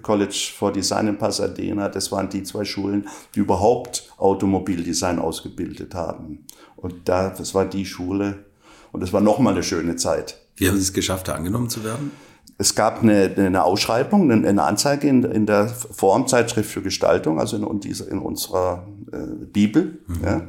College 0.00 0.52
for 0.56 0.72
Design 0.72 1.08
in 1.08 1.18
Pasadena, 1.18 1.88
das 1.88 2.10
waren 2.10 2.28
die 2.30 2.42
zwei 2.44 2.64
Schulen, 2.64 3.08
die 3.34 3.40
überhaupt 3.40 4.10
Automobildesign 4.16 5.18
ausgebildet 5.18 5.94
haben. 5.94 6.46
Und 6.76 7.08
da, 7.08 7.28
das 7.30 7.54
war 7.54 7.66
die 7.66 7.84
Schule. 7.84 8.44
Und 8.90 9.00
das 9.00 9.12
war 9.12 9.20
nochmal 9.20 9.52
eine 9.52 9.62
schöne 9.62 9.96
Zeit. 9.96 10.38
Wie 10.56 10.68
haben 10.68 10.76
Sie 10.76 10.82
es 10.82 10.92
geschafft, 10.92 11.28
da 11.28 11.34
angenommen 11.34 11.68
zu 11.68 11.84
werden? 11.84 12.10
Es 12.58 12.74
gab 12.74 13.02
eine, 13.02 13.32
eine 13.36 13.64
Ausschreibung, 13.64 14.30
eine 14.30 14.62
Anzeige 14.62 15.08
in, 15.08 15.24
in 15.24 15.46
der 15.46 15.68
Formzeitschrift 15.68 16.70
für 16.70 16.82
Gestaltung, 16.82 17.40
also 17.40 17.56
in, 17.56 17.64
in 17.82 18.18
unserer 18.18 18.86
äh, 19.12 19.44
Bibel. 19.46 19.98
Mhm. 20.06 20.24
Ja. 20.24 20.42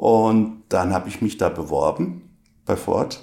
Und 0.00 0.62
dann 0.70 0.94
habe 0.94 1.10
ich 1.10 1.20
mich 1.20 1.36
da 1.36 1.50
beworben 1.50 2.22
bei 2.64 2.74
Ford. 2.74 3.22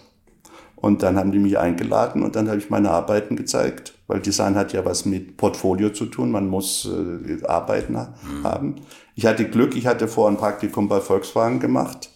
Und 0.75 1.01
dann 1.01 1.17
haben 1.17 1.31
die 1.31 1.39
mich 1.39 1.57
eingeladen 1.57 2.21
und 2.21 2.35
dann 2.35 2.49
habe 2.49 2.59
ich 2.59 2.69
meine 2.69 2.91
Arbeiten 2.91 3.35
gezeigt, 3.35 3.95
weil 4.05 4.19
Design 4.19 4.53
hat 4.53 4.73
ja 4.73 4.85
was 4.85 5.03
mit 5.03 5.37
Portfolio 5.37 5.89
zu 5.89 6.05
tun, 6.05 6.29
man 6.29 6.47
muss 6.47 6.87
äh, 6.87 7.43
Arbeiten 7.47 7.93
mhm. 7.93 8.43
haben. 8.43 8.75
Ich 9.15 9.25
hatte 9.25 9.49
Glück, 9.49 9.75
ich 9.75 9.87
hatte 9.87 10.07
vor 10.07 10.29
ein 10.29 10.37
Praktikum 10.37 10.87
bei 10.87 11.01
Volkswagen 11.01 11.59
gemacht, 11.59 12.11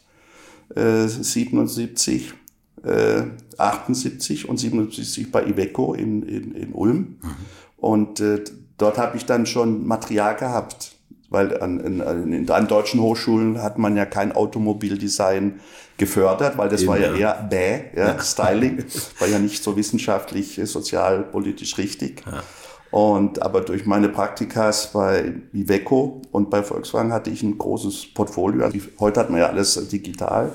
äh, 0.76 1.08
77, 1.08 2.36
äh, 2.84 3.24
78 3.58 4.48
und 4.48 4.58
77 4.58 5.32
bei 5.32 5.44
Iveco 5.44 5.96
in, 5.96 6.22
in, 6.22 6.54
in 6.54 6.74
Ulm. 6.74 7.18
Mhm. 7.20 7.36
Und 7.78 8.20
äh, 8.20 8.44
dort 8.78 9.00
habe 9.00 9.18
ich 9.18 9.26
dann 9.26 9.48
schon 9.48 9.88
Material 9.88 10.36
gehabt 10.36 11.01
weil 11.32 11.60
an, 11.62 11.80
in, 11.80 12.34
in, 12.34 12.52
an 12.52 12.68
deutschen 12.68 13.00
Hochschulen 13.00 13.64
hat 13.64 13.80
man 13.80 13.96
ja 13.96 14.06
kein 14.06 14.34
Automobildesign 14.34 15.62
gefördert, 15.98 16.58
weil 16.58 16.68
das 16.68 16.82
Eben, 16.82 16.90
war 16.90 17.00
ja, 17.00 17.14
ja. 17.14 17.18
eher 17.18 17.44
bäh, 17.50 17.80
ja. 17.96 18.20
Styling, 18.20 18.84
war 19.18 19.30
ja 19.30 19.40
nicht 19.40 19.64
so 19.64 19.76
wissenschaftlich, 19.78 20.60
sozialpolitisch 20.62 21.78
richtig. 21.78 22.24
Ja. 22.26 22.44
Und 22.92 23.42
aber 23.42 23.62
durch 23.62 23.86
meine 23.86 24.10
Praktikas 24.10 24.92
bei 24.92 25.36
Iveco 25.54 26.22
und 26.34 26.50
bei 26.50 26.62
Volkswagen 26.64 27.14
hatte 27.14 27.30
ich 27.30 27.42
ein 27.42 27.58
großes 27.58 28.14
Portfolio. 28.14 28.66
Also 28.66 28.80
heute 29.00 29.22
hat 29.22 29.30
man 29.30 29.40
ja 29.40 29.48
alles 29.48 29.88
digital. 29.88 30.52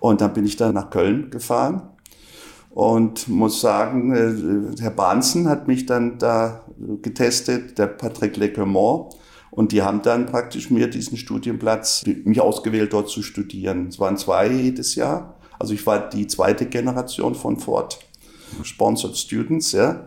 Und 0.00 0.20
dann 0.20 0.34
bin 0.34 0.44
ich 0.44 0.56
dann 0.56 0.74
nach 0.74 0.90
Köln 0.90 1.30
gefahren 1.30 1.88
und 2.68 3.26
muss 3.28 3.62
sagen, 3.62 4.14
äh, 4.76 4.82
Herr 4.82 4.90
Bahnsen 4.90 5.48
hat 5.48 5.66
mich 5.66 5.86
dann 5.86 6.18
da 6.18 6.64
getestet, 7.00 7.78
der 7.78 7.86
Patrick 7.86 8.36
Lequemont 8.36 9.14
und 9.60 9.72
die 9.72 9.82
haben 9.82 10.00
dann 10.00 10.24
praktisch 10.24 10.70
mir 10.70 10.88
diesen 10.88 11.18
Studienplatz, 11.18 12.02
mich 12.24 12.40
ausgewählt, 12.40 12.94
dort 12.94 13.10
zu 13.10 13.22
studieren. 13.22 13.88
Es 13.88 14.00
waren 14.00 14.16
zwei 14.16 14.48
jedes 14.48 14.94
Jahr. 14.94 15.34
Also 15.58 15.74
ich 15.74 15.86
war 15.86 16.08
die 16.08 16.26
zweite 16.26 16.64
Generation 16.64 17.34
von 17.34 17.58
Ford 17.58 17.98
Sponsored 18.62 19.18
Students, 19.18 19.72
ja. 19.72 20.06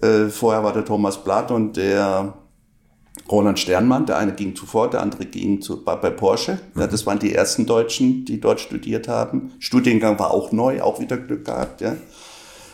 Äh, 0.00 0.28
vorher 0.28 0.62
war 0.62 0.72
der 0.72 0.84
Thomas 0.84 1.24
Blatt 1.24 1.50
und 1.50 1.76
der 1.76 2.34
Roland 3.28 3.58
Sternmann, 3.58 4.06
der 4.06 4.16
eine 4.16 4.32
ging 4.32 4.54
zu 4.54 4.64
Ford, 4.64 4.92
der 4.92 5.02
andere 5.02 5.24
ging 5.24 5.60
zu, 5.60 5.82
bei, 5.82 5.96
bei 5.96 6.10
Porsche. 6.10 6.60
Ja, 6.78 6.86
das 6.86 7.04
waren 7.04 7.18
die 7.18 7.34
ersten 7.34 7.66
Deutschen, 7.66 8.24
die 8.24 8.40
dort 8.40 8.60
studiert 8.60 9.08
haben. 9.08 9.54
Studiengang 9.58 10.20
war 10.20 10.30
auch 10.30 10.52
neu, 10.52 10.80
auch 10.82 11.00
wieder 11.00 11.16
Glück 11.16 11.46
gehabt, 11.46 11.80
ja. 11.80 11.96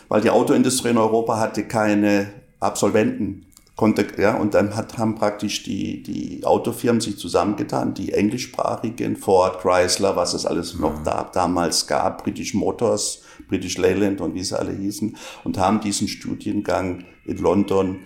Weil 0.07 0.21
die 0.21 0.29
Autoindustrie 0.29 0.89
in 0.89 0.99
Europa 0.99 1.39
hatte 1.39 1.63
keine 1.63 2.27
Absolventen 2.59 3.47
konnte, 3.81 4.05
ja, 4.21 4.35
und 4.35 4.53
dann 4.53 4.75
hat, 4.75 4.99
haben 4.99 5.15
praktisch 5.15 5.63
die, 5.63 6.03
die 6.03 6.45
Autofirmen 6.45 7.01
sich 7.01 7.17
zusammengetan, 7.17 7.95
die 7.95 8.13
englischsprachigen, 8.13 9.17
Ford, 9.17 9.59
Chrysler, 9.59 10.15
was 10.15 10.35
es 10.35 10.45
alles 10.45 10.77
noch 10.77 10.99
mhm. 10.99 11.03
da, 11.03 11.31
damals 11.33 11.87
gab, 11.87 12.23
British 12.23 12.53
Motors, 12.53 13.23
British 13.47 13.79
Leyland 13.79 14.21
und 14.21 14.35
wie 14.35 14.43
sie 14.43 14.55
alle 14.55 14.71
hießen, 14.71 15.17
und 15.43 15.57
haben 15.57 15.81
diesen 15.81 16.07
Studiengang 16.07 17.05
in 17.25 17.39
London, 17.39 18.01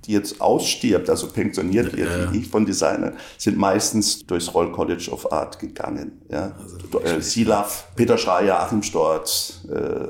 die 0.04 0.12
jetzt 0.12 0.40
ausstirbt, 0.40 1.08
also 1.08 1.28
pensioniert 1.28 1.96
wird, 1.96 2.10
ja. 2.10 2.32
wie 2.32 2.38
ich 2.38 2.48
von 2.48 2.66
Designer, 2.66 3.12
sind 3.38 3.56
meistens 3.56 4.26
durchs 4.26 4.52
Royal 4.54 4.72
College 4.72 5.10
of 5.10 5.32
Art 5.32 5.58
gegangen. 5.58 6.20
Ja. 6.30 6.54
Also 6.60 7.00
äh, 7.00 7.20
Silaf, 7.20 7.88
Peter 7.94 8.18
Schreier, 8.18 8.60
Achim 8.60 8.82
Storz, 8.82 9.60
äh, 9.70 10.06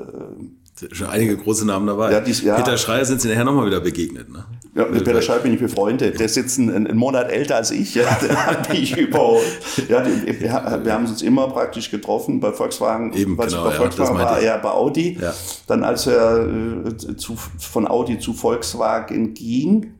Schon 0.91 1.07
einige 1.07 1.37
große 1.37 1.65
Namen 1.65 1.87
dabei. 1.87 2.11
Ja, 2.11 2.19
dies, 2.19 2.41
ja. 2.41 2.55
Peter 2.55 2.77
Schreier 2.77 3.05
sind 3.05 3.21
Sie 3.21 3.29
nachher 3.29 3.45
nochmal 3.45 3.67
wieder 3.67 3.79
begegnet. 3.79 4.29
Ne? 4.29 4.43
Ja, 4.75 4.87
mit 4.87 5.03
Peter 5.03 5.21
Schreier 5.21 5.39
bin 5.39 5.53
ich 5.53 5.59
befreundet. 5.59 6.19
Der 6.19 6.27
sitzt 6.27 6.57
einen, 6.57 6.87
einen 6.87 6.97
Monat 6.97 7.31
älter 7.31 7.57
als 7.57 7.71
ich. 7.71 7.95
Ja, 8.03 8.17
der 8.21 8.45
hat 8.45 8.69
mich 8.69 8.97
überholt. 8.97 9.43
Ja, 9.87 10.03
wir, 10.05 10.93
haben 10.93 11.05
uns 11.05 11.21
immer 11.21 11.47
praktisch 11.47 11.91
getroffen 11.91 12.39
bei 12.39 12.51
Volkswagen. 12.51 13.13
Eben, 13.13 13.37
was 13.37 13.53
genau, 13.53 13.65
bei 13.65 13.71
Volkswagen 13.71 14.17
war 14.17 14.39
er 14.39 14.57
bei 14.57 14.69
Audi. 14.69 15.17
Ja. 15.21 15.33
Dann 15.67 15.83
als 15.83 16.07
er 16.07 16.47
äh, 16.47 17.15
zu, 17.15 17.35
von 17.59 17.87
Audi 17.87 18.17
zu 18.17 18.33
Volkswagen 18.33 19.35
ging, 19.35 19.93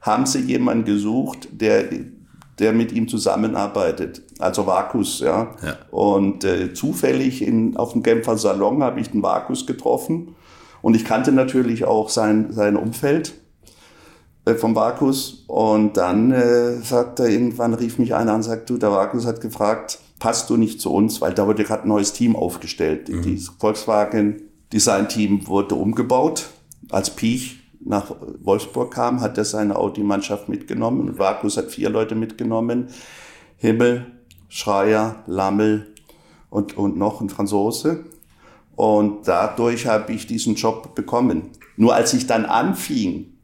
haben 0.00 0.26
sie 0.26 0.40
jemanden 0.40 0.84
gesucht, 0.84 1.48
der 1.52 1.84
der 2.58 2.72
mit 2.72 2.92
ihm 2.92 3.06
zusammenarbeitet, 3.06 4.22
also 4.38 4.66
Vakus, 4.66 5.20
ja. 5.20 5.54
ja. 5.62 5.76
Und 5.90 6.44
äh, 6.44 6.72
zufällig 6.72 7.42
in, 7.42 7.76
auf 7.76 7.92
dem 7.92 8.02
Genfer 8.02 8.38
Salon 8.38 8.82
habe 8.82 8.98
ich 9.00 9.10
den 9.10 9.22
Vakus 9.22 9.66
getroffen 9.66 10.34
und 10.80 10.96
ich 10.96 11.04
kannte 11.04 11.32
natürlich 11.32 11.84
auch 11.84 12.08
sein, 12.08 12.52
sein 12.52 12.76
Umfeld 12.76 13.34
vom 14.54 14.76
Vakus 14.76 15.44
und 15.48 15.96
dann 15.96 16.30
äh, 16.30 16.76
sagt 16.76 17.18
er 17.18 17.28
irgendwann, 17.28 17.74
rief 17.74 17.98
mich 17.98 18.14
einer 18.14 18.30
an 18.30 18.36
und 18.36 18.42
sagt, 18.44 18.70
du, 18.70 18.78
der 18.78 18.92
Vakus 18.92 19.26
hat 19.26 19.40
gefragt, 19.40 19.98
passt 20.20 20.48
du 20.48 20.56
nicht 20.56 20.80
zu 20.80 20.92
uns, 20.92 21.20
weil 21.20 21.34
da 21.34 21.46
wurde 21.46 21.64
gerade 21.64 21.82
ein 21.82 21.88
neues 21.88 22.12
Team 22.12 22.36
aufgestellt. 22.36 23.08
Mhm. 23.08 23.34
Das 23.34 23.52
Volkswagen 23.58 24.42
Design 24.72 25.08
Team 25.08 25.46
wurde 25.46 25.74
umgebaut 25.74 26.46
als 26.90 27.10
Piech 27.10 27.58
nach 27.80 28.14
Wolfsburg 28.42 28.92
kam, 28.92 29.20
hat 29.20 29.38
er 29.38 29.44
seine 29.44 29.76
Audi-Mannschaft 29.76 30.48
mitgenommen. 30.48 31.08
Und 31.08 31.18
Vakus 31.18 31.56
hat 31.56 31.70
vier 31.70 31.88
Leute 31.88 32.14
mitgenommen. 32.14 32.88
Himmel, 33.56 34.06
Schreier, 34.48 35.22
Lammel 35.26 35.94
und, 36.50 36.76
und 36.76 36.96
noch 36.96 37.20
ein 37.20 37.30
Franzose. 37.30 38.04
Und 38.74 39.28
dadurch 39.28 39.86
habe 39.86 40.12
ich 40.12 40.26
diesen 40.26 40.56
Job 40.56 40.94
bekommen. 40.94 41.50
Nur 41.76 41.94
als 41.94 42.12
ich 42.12 42.26
dann 42.26 42.44
anfing, 42.44 43.35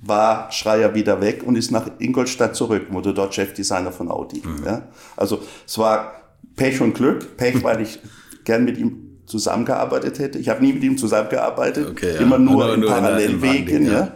war 0.00 0.50
Schreier 0.52 0.94
wieder 0.94 1.20
weg 1.20 1.42
und 1.44 1.56
ist 1.56 1.70
nach 1.70 1.88
Ingolstadt 1.98 2.54
zurück, 2.54 2.86
wurde 2.90 3.12
dort 3.12 3.34
Chefdesigner 3.34 3.92
von 3.92 4.10
Audi. 4.10 4.42
Mhm. 4.44 4.64
Ja? 4.64 4.82
Also 5.16 5.40
es 5.66 5.76
war 5.78 6.12
Pech 6.56 6.80
und 6.80 6.94
Glück. 6.94 7.36
Pech, 7.36 7.62
weil 7.64 7.80
ich 7.80 7.98
gern 8.44 8.64
mit 8.64 8.78
ihm 8.78 9.20
zusammengearbeitet 9.26 10.18
hätte. 10.18 10.38
Ich 10.38 10.48
habe 10.48 10.64
nie 10.64 10.72
mit 10.72 10.82
ihm 10.82 10.96
zusammengearbeitet, 10.96 11.88
okay, 11.90 12.14
ja. 12.14 12.20
immer 12.20 12.38
nur, 12.38 12.64
nur 12.64 12.74
in 12.74 12.86
Parallelwegen. 12.86 13.86
Ja. 13.86 13.92
ja. 13.92 14.12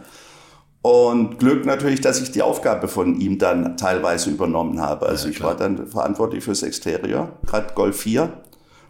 Und 0.82 1.38
Glück 1.38 1.64
natürlich, 1.64 2.00
dass 2.00 2.20
ich 2.20 2.32
die 2.32 2.42
Aufgabe 2.42 2.88
von 2.88 3.20
ihm 3.20 3.38
dann 3.38 3.76
teilweise 3.76 4.30
übernommen 4.30 4.80
habe. 4.80 5.06
Also 5.06 5.28
ich 5.28 5.40
war 5.40 5.56
dann 5.56 5.86
verantwortlich 5.86 6.42
fürs 6.42 6.62
Exterior, 6.62 7.38
gerade 7.46 7.72
Golf 7.74 8.00
4, 8.00 8.32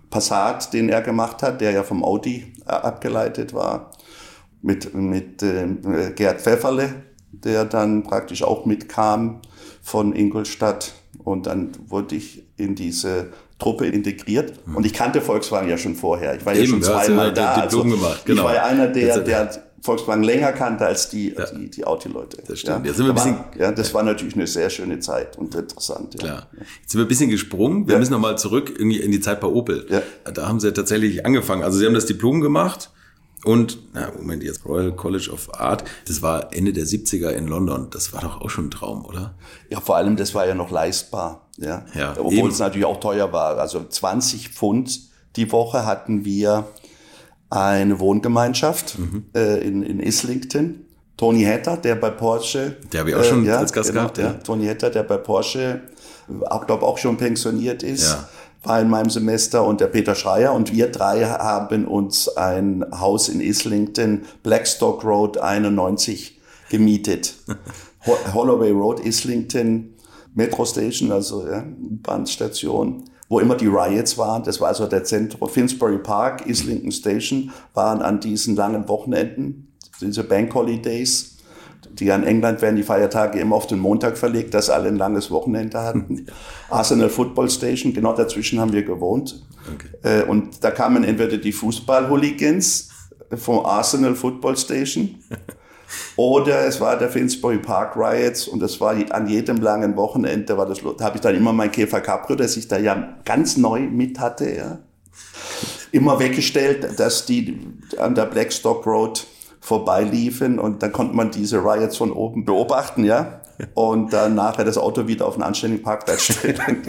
Passat, 0.09 0.73
den 0.73 0.89
er 0.89 1.03
gemacht 1.03 1.43
hat, 1.43 1.61
der 1.61 1.73
ja 1.73 1.83
vom 1.83 2.03
Audi 2.03 2.55
äh, 2.67 2.71
abgeleitet 2.71 3.53
war, 3.53 3.91
mit, 4.63 4.95
mit 4.95 5.43
äh, 5.43 5.67
Gerd 6.15 6.41
Pfefferle, 6.41 6.95
der 7.33 7.65
dann 7.65 8.05
praktisch 8.05 8.43
auch 8.43 8.65
mitkam 8.65 9.43
von 9.83 10.15
Ingolstadt. 10.15 10.93
Und 11.25 11.47
dann 11.47 11.73
wurde 11.89 12.17
ich 12.17 12.45
in 12.57 12.75
diese 12.75 13.29
Truppe 13.59 13.87
integriert. 13.87 14.67
Mhm. 14.67 14.77
Und 14.77 14.87
ich 14.87 14.93
kannte 14.93 15.21
Volkswagen 15.21 15.69
ja 15.69 15.79
schon 15.79 15.95
vorher. 15.95 16.37
Ich 16.37 16.47
war 16.47 16.55
Eben, 16.55 16.63
ja 16.63 16.69
schon 16.69 16.83
zweimal 16.83 17.29
ja 17.29 17.33
da. 17.33 17.55
Also 17.55 17.83
gemacht. 17.83 18.23
Genau. 18.25 18.43
Ich 18.43 18.45
war 18.45 18.55
ja 18.55 18.65
einer, 18.65 18.89
der, 18.89 19.19
der 19.21 19.51
Volkswagen 19.81 20.23
länger 20.23 20.53
kannte 20.53 20.87
als 20.87 21.11
die, 21.11 21.35
ja. 21.35 21.45
die, 21.47 21.69
die 21.71 21.85
Audi-Leute. 21.85 22.43
Das 22.47 22.61
stimmt. 22.61 22.81
Ja. 22.81 22.87
Jetzt 22.87 22.97
sind 22.97 23.07
wir 23.07 23.13
ein 23.13 23.15
bisschen, 23.15 23.37
ja, 23.59 23.73
das 23.73 23.93
war 23.95 24.05
natürlich 24.05 24.35
eine 24.35 24.47
sehr 24.47 24.71
schöne 24.71 25.01
Zeit 25.01 25.37
und 25.39 25.55
interessant. 25.55 26.15
Ja. 26.15 26.21
Klar. 26.21 26.49
Jetzt 26.81 26.91
sind 26.91 27.01
wir 27.01 27.05
ein 27.05 27.09
bisschen 27.09 27.31
gesprungen. 27.31 27.89
Wir 27.89 27.99
müssen 27.99 28.13
nochmal 28.13 28.39
zurück 28.39 28.73
irgendwie 28.77 29.01
in 29.01 29.11
die 29.11 29.21
Zeit 29.21 29.41
bei 29.41 29.49
Opel. 29.49 29.87
Ja. 29.89 30.03
Da 30.33 30.49
haben 30.49 30.61
sie 30.61 30.73
tatsächlich 30.73 31.27
angefangen. 31.27 31.65
Also 31.65 31.79
sie 31.79 31.87
haben 31.87 31.95
das 31.95 32.07
Diplom 32.07 32.41
gemacht 32.41 32.91
und, 33.45 33.79
na, 33.93 34.13
Moment, 34.17 34.45
jetzt 34.45 34.65
Royal 34.65 34.93
College 34.93 35.31
of 35.33 35.53
Art, 35.59 35.85
das 36.07 36.23
war 36.23 36.53
Ende 36.53 36.73
der 36.73 36.85
70er 36.85 37.31
in 37.31 37.49
London. 37.49 37.89
Das 37.91 38.13
war 38.13 38.21
doch 38.21 38.41
auch 38.41 38.51
schon 38.51 38.67
ein 38.67 38.71
Traum, 38.71 39.05
oder? 39.05 39.35
Ja, 39.69 39.81
vor 39.81 39.97
allem, 39.97 40.17
das 40.17 40.35
war 40.35 40.47
ja 40.47 40.55
noch 40.55 40.71
leistbar. 40.71 41.49
Ja, 41.59 41.85
ja 41.95 42.13
obwohl 42.13 42.35
eben. 42.35 42.49
es 42.49 42.61
natürlich 42.61 42.85
auch 42.85 43.01
teuer 43.01 43.33
war. 43.33 43.59
Also 43.59 43.85
20 43.85 44.51
Pfund 44.51 45.01
die 45.37 45.51
Woche 45.51 45.85
hatten 45.87 46.25
wir 46.25 46.67
eine 47.51 47.99
Wohngemeinschaft 47.99 48.99
mhm. 48.99 49.25
äh, 49.35 49.59
in, 49.59 49.83
in 49.83 50.01
Islington. 50.01 50.87
Tony 51.17 51.45
Hatter, 51.45 51.77
der 51.77 51.97
bei 51.97 52.11
Porsche. 52.11 52.77
Der 52.93 53.01
habe 53.01 53.11
ich 53.11 53.17
auch 53.17 53.25
schon 53.25 53.45
äh, 53.45 53.49
ja, 53.49 53.59
als 53.59 53.73
Gast 53.73 53.91
genau, 53.91 54.03
gehabt. 54.03 54.19
Ja. 54.19 54.33
Tony 54.35 54.67
Hatter, 54.67 54.91
der 54.91 55.03
bei 55.03 55.17
Porsche, 55.17 55.83
auch 56.49 56.67
glaube 56.67 56.87
auch 56.87 56.99
schon 56.99 57.17
pensioniert 57.17 57.83
ist. 57.83 58.05
Ja 58.05 58.29
war 58.63 58.81
in 58.81 58.89
meinem 58.89 59.11
Semester 59.11 59.65
und 59.65 59.81
der 59.81 59.89
Peter 59.89 60.15
Schreier 60.15 60.53
und 60.53 60.73
wir 60.73 60.91
drei 60.91 61.25
haben 61.25 61.87
uns 61.87 62.29
ein 62.29 62.85
Haus 62.93 63.29
in 63.29 63.41
Islington, 63.41 64.23
Blackstock 64.43 65.05
Road 65.05 65.39
91 65.39 66.41
gemietet. 66.71 67.35
Holloway 68.35 68.71
Road, 68.71 69.01
Islington, 69.01 69.95
Metro 70.35 70.65
Station, 70.65 71.13
also 71.13 71.47
ja, 71.47 71.65
Bahnstation, 71.77 73.05
wo 73.29 73.39
immer 73.39 73.57
die 73.57 73.67
Riots 73.67 74.19
waren. 74.19 74.43
Das 74.43 74.61
war 74.61 74.69
also 74.69 74.87
der 74.87 75.05
Zentrum. 75.05 75.49
Finsbury 75.49 75.99
Park, 75.99 76.47
Islington 76.47 76.91
Station 76.91 77.53
waren 77.75 78.03
an 78.03 78.21
diesen 78.21 78.57
langen 78.57 78.89
Wochenenden, 78.89 79.69
diese 80.01 80.25
Bank 80.25 80.55
Holidays, 80.55 81.32
die 81.99 82.09
in 82.09 82.25
England 82.25 82.63
werden 82.63 82.77
die 82.77 82.83
Feiertage 82.83 83.39
immer 83.39 83.57
auf 83.57 83.67
den 83.67 83.79
Montag 83.79 84.19
verlegt, 84.19 84.55
dass 84.55 84.71
alle 84.71 84.89
ein 84.89 84.97
langes 84.97 85.31
Wochenende 85.31 85.81
hatten. 85.81 86.27
Arsenal 86.71 87.09
Football 87.09 87.51
Station, 87.51 87.93
genau 87.93 88.15
dazwischen 88.15 88.61
haben 88.61 88.73
wir 88.73 88.83
gewohnt. 88.83 89.43
Okay. 89.75 90.21
Äh, 90.21 90.23
und 90.25 90.63
da 90.65 90.71
kamen 90.71 91.05
entweder 91.05 91.37
die 91.37 91.53
Fußball-Hooligans 91.53 92.91
vom 93.37 93.65
Arsenal 93.65 94.15
Football 94.15 94.57
Station 94.57 95.17
oder 96.17 96.67
es 96.67 96.81
war 96.81 96.99
der 96.99 97.09
Finsbury 97.09 97.59
Park 97.59 97.97
Riots 97.97 98.49
und 98.49 98.61
das 98.61 98.81
war 98.81 98.95
an 99.11 99.27
jedem 99.27 99.59
langen 99.59 99.97
Wochenende 99.97 100.57
war 100.57 100.67
das, 100.67 100.79
da 100.99 101.05
habe 101.05 101.17
ich 101.17 101.23
dann 101.23 101.35
immer 101.35 101.53
mein 101.53 101.71
Käfer 101.71 102.01
Caprio, 102.01 102.37
das 102.37 102.57
ich 102.57 102.69
da 102.69 102.79
ja 102.79 103.17
ganz 103.25 103.57
neu 103.57 103.81
mit 103.81 104.19
hatte, 104.19 104.55
ja, 104.55 104.79
immer 105.93 106.19
weggestellt, 106.19 106.99
dass 106.99 107.27
die 107.27 107.59
an 107.99 108.15
der 108.15 108.27
Blackstock 108.27 108.87
Road 108.87 109.27
vorbeiliefen 109.63 110.59
und 110.59 110.83
dann 110.83 110.91
konnte 110.91 111.15
man 111.15 111.31
diese 111.31 111.59
Riots 111.59 111.97
von 111.97 112.11
oben 112.11 112.45
beobachten, 112.45 113.05
ja. 113.05 113.41
Und 113.75 114.13
dann 114.13 114.35
nachher 114.35 114.65
das 114.65 114.77
Auto 114.77 115.07
wieder 115.07 115.25
auf 115.25 115.35
einen 115.35 115.45
anständigen 115.45 115.85
Parkplatz 115.85 116.23
stellen. 116.33 116.83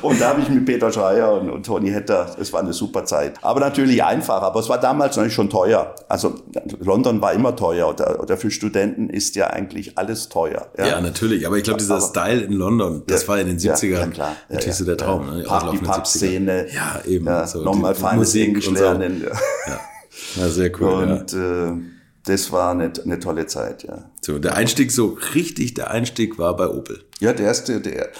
und 0.00 0.18
da 0.18 0.30
habe 0.30 0.40
ich 0.40 0.48
mit 0.48 0.64
Peter 0.64 0.90
Schreier 0.90 1.34
und, 1.34 1.50
und 1.50 1.66
Toni 1.66 1.90
Hetter, 1.90 2.34
es 2.40 2.50
war 2.50 2.60
eine 2.60 2.72
super 2.72 3.04
Zeit. 3.04 3.34
Aber 3.42 3.60
natürlich 3.60 4.02
einfach, 4.02 4.40
aber 4.40 4.58
es 4.58 4.70
war 4.70 4.80
damals 4.80 5.16
natürlich 5.16 5.34
schon 5.34 5.50
teuer. 5.50 5.94
Also 6.08 6.36
London 6.80 7.20
war 7.20 7.34
immer 7.34 7.54
teuer 7.54 7.88
oder, 7.88 8.22
oder 8.22 8.38
für 8.38 8.50
Studenten 8.50 9.10
ist 9.10 9.36
ja 9.36 9.48
eigentlich 9.48 9.98
alles 9.98 10.30
teuer. 10.30 10.68
Ja, 10.78 10.86
ja 10.86 11.00
natürlich, 11.02 11.46
aber 11.46 11.58
ich 11.58 11.64
glaube, 11.64 11.78
dieser 11.78 11.96
aber, 11.96 12.06
Style 12.06 12.40
in 12.40 12.54
London, 12.54 13.02
das 13.06 13.22
ja, 13.22 13.28
war 13.28 13.38
in 13.38 13.48
den 13.48 13.58
70ern 13.58 13.90
ja, 13.90 14.06
klar. 14.06 14.36
natürlich 14.48 14.76
so 14.76 14.86
der 14.86 14.96
Traum. 14.96 15.26
Ne? 15.26 15.44
Die 15.72 15.78
Pub-Szene. 15.78 16.68
Ja, 16.72 17.02
eben. 17.06 17.28
So 17.46 17.62
nochmal 17.62 17.94
feines 17.94 18.34
Englisch 18.34 18.70
lernen. 18.70 19.26
So. 19.26 20.40
Ja. 20.40 20.48
Sehr 20.48 20.72
cool. 20.80 21.04
Und 21.04 21.32
äh, 21.34 21.97
das 22.28 22.52
war 22.52 22.72
eine, 22.72 22.92
eine 23.02 23.18
tolle 23.18 23.46
Zeit, 23.46 23.84
ja. 23.84 24.10
So, 24.20 24.38
der 24.38 24.54
Einstieg 24.56 24.92
so 24.92 25.18
richtig, 25.34 25.74
der 25.74 25.90
Einstieg 25.90 26.38
war 26.38 26.56
bei 26.56 26.68
Opel. 26.68 27.04
Ja, 27.20 27.32
der 27.32 27.46
erste, 27.46 27.80
der. 27.80 28.10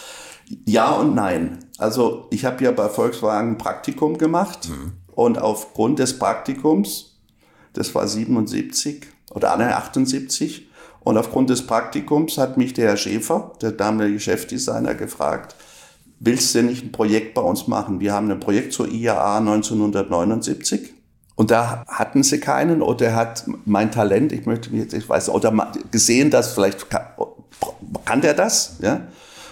Ja 0.64 0.92
und 0.92 1.14
nein. 1.14 1.58
Also 1.76 2.26
ich 2.30 2.46
habe 2.46 2.64
ja 2.64 2.70
bei 2.70 2.88
Volkswagen 2.88 3.50
ein 3.50 3.58
Praktikum 3.58 4.16
gemacht 4.16 4.68
mhm. 4.70 4.92
und 5.14 5.38
aufgrund 5.38 5.98
des 5.98 6.18
Praktikums, 6.18 7.18
das 7.74 7.94
war 7.94 8.08
77 8.08 9.06
oder 9.30 9.52
78, 9.52 10.68
und 11.00 11.16
aufgrund 11.16 11.50
des 11.50 11.66
Praktikums 11.66 12.38
hat 12.38 12.56
mich 12.56 12.74
der 12.74 12.88
Herr 12.88 12.96
Schäfer, 12.96 13.52
der 13.60 13.72
damalige 13.72 14.20
Chefdesigner, 14.20 14.94
gefragt, 14.94 15.54
willst 16.18 16.54
du 16.54 16.62
nicht 16.62 16.84
ein 16.84 16.92
Projekt 16.92 17.34
bei 17.34 17.42
uns 17.42 17.66
machen? 17.66 18.00
Wir 18.00 18.12
haben 18.12 18.30
ein 18.30 18.40
Projekt 18.40 18.72
zur 18.72 18.88
IAA 18.88 19.38
1979 19.38 20.94
und 21.38 21.52
da 21.52 21.84
hatten 21.86 22.24
sie 22.24 22.40
keinen 22.40 22.82
oder 22.82 23.14
hat 23.14 23.44
mein 23.64 23.92
Talent, 23.92 24.32
ich 24.32 24.44
möchte 24.44 24.70
jetzt, 24.70 24.92
ich 24.92 25.08
weiß, 25.08 25.28
oder 25.28 25.72
gesehen, 25.92 26.32
dass 26.32 26.52
vielleicht 26.52 26.90
kann, 26.90 27.06
kann 28.04 28.20
der 28.22 28.34
das, 28.34 28.78
ja, 28.80 29.06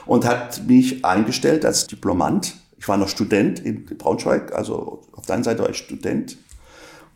und 0.04 0.24
hat 0.24 0.66
mich 0.66 1.04
eingestellt 1.04 1.64
als 1.64 1.86
Diplomant. 1.86 2.56
Ich 2.76 2.88
war 2.88 2.96
noch 2.96 3.08
Student 3.08 3.60
in 3.60 3.84
Braunschweig, 3.84 4.52
also 4.52 5.04
auf 5.12 5.26
der 5.26 5.36
einen 5.36 5.44
Seite 5.44 5.62
war 5.62 5.70
ich 5.70 5.76
Student 5.76 6.36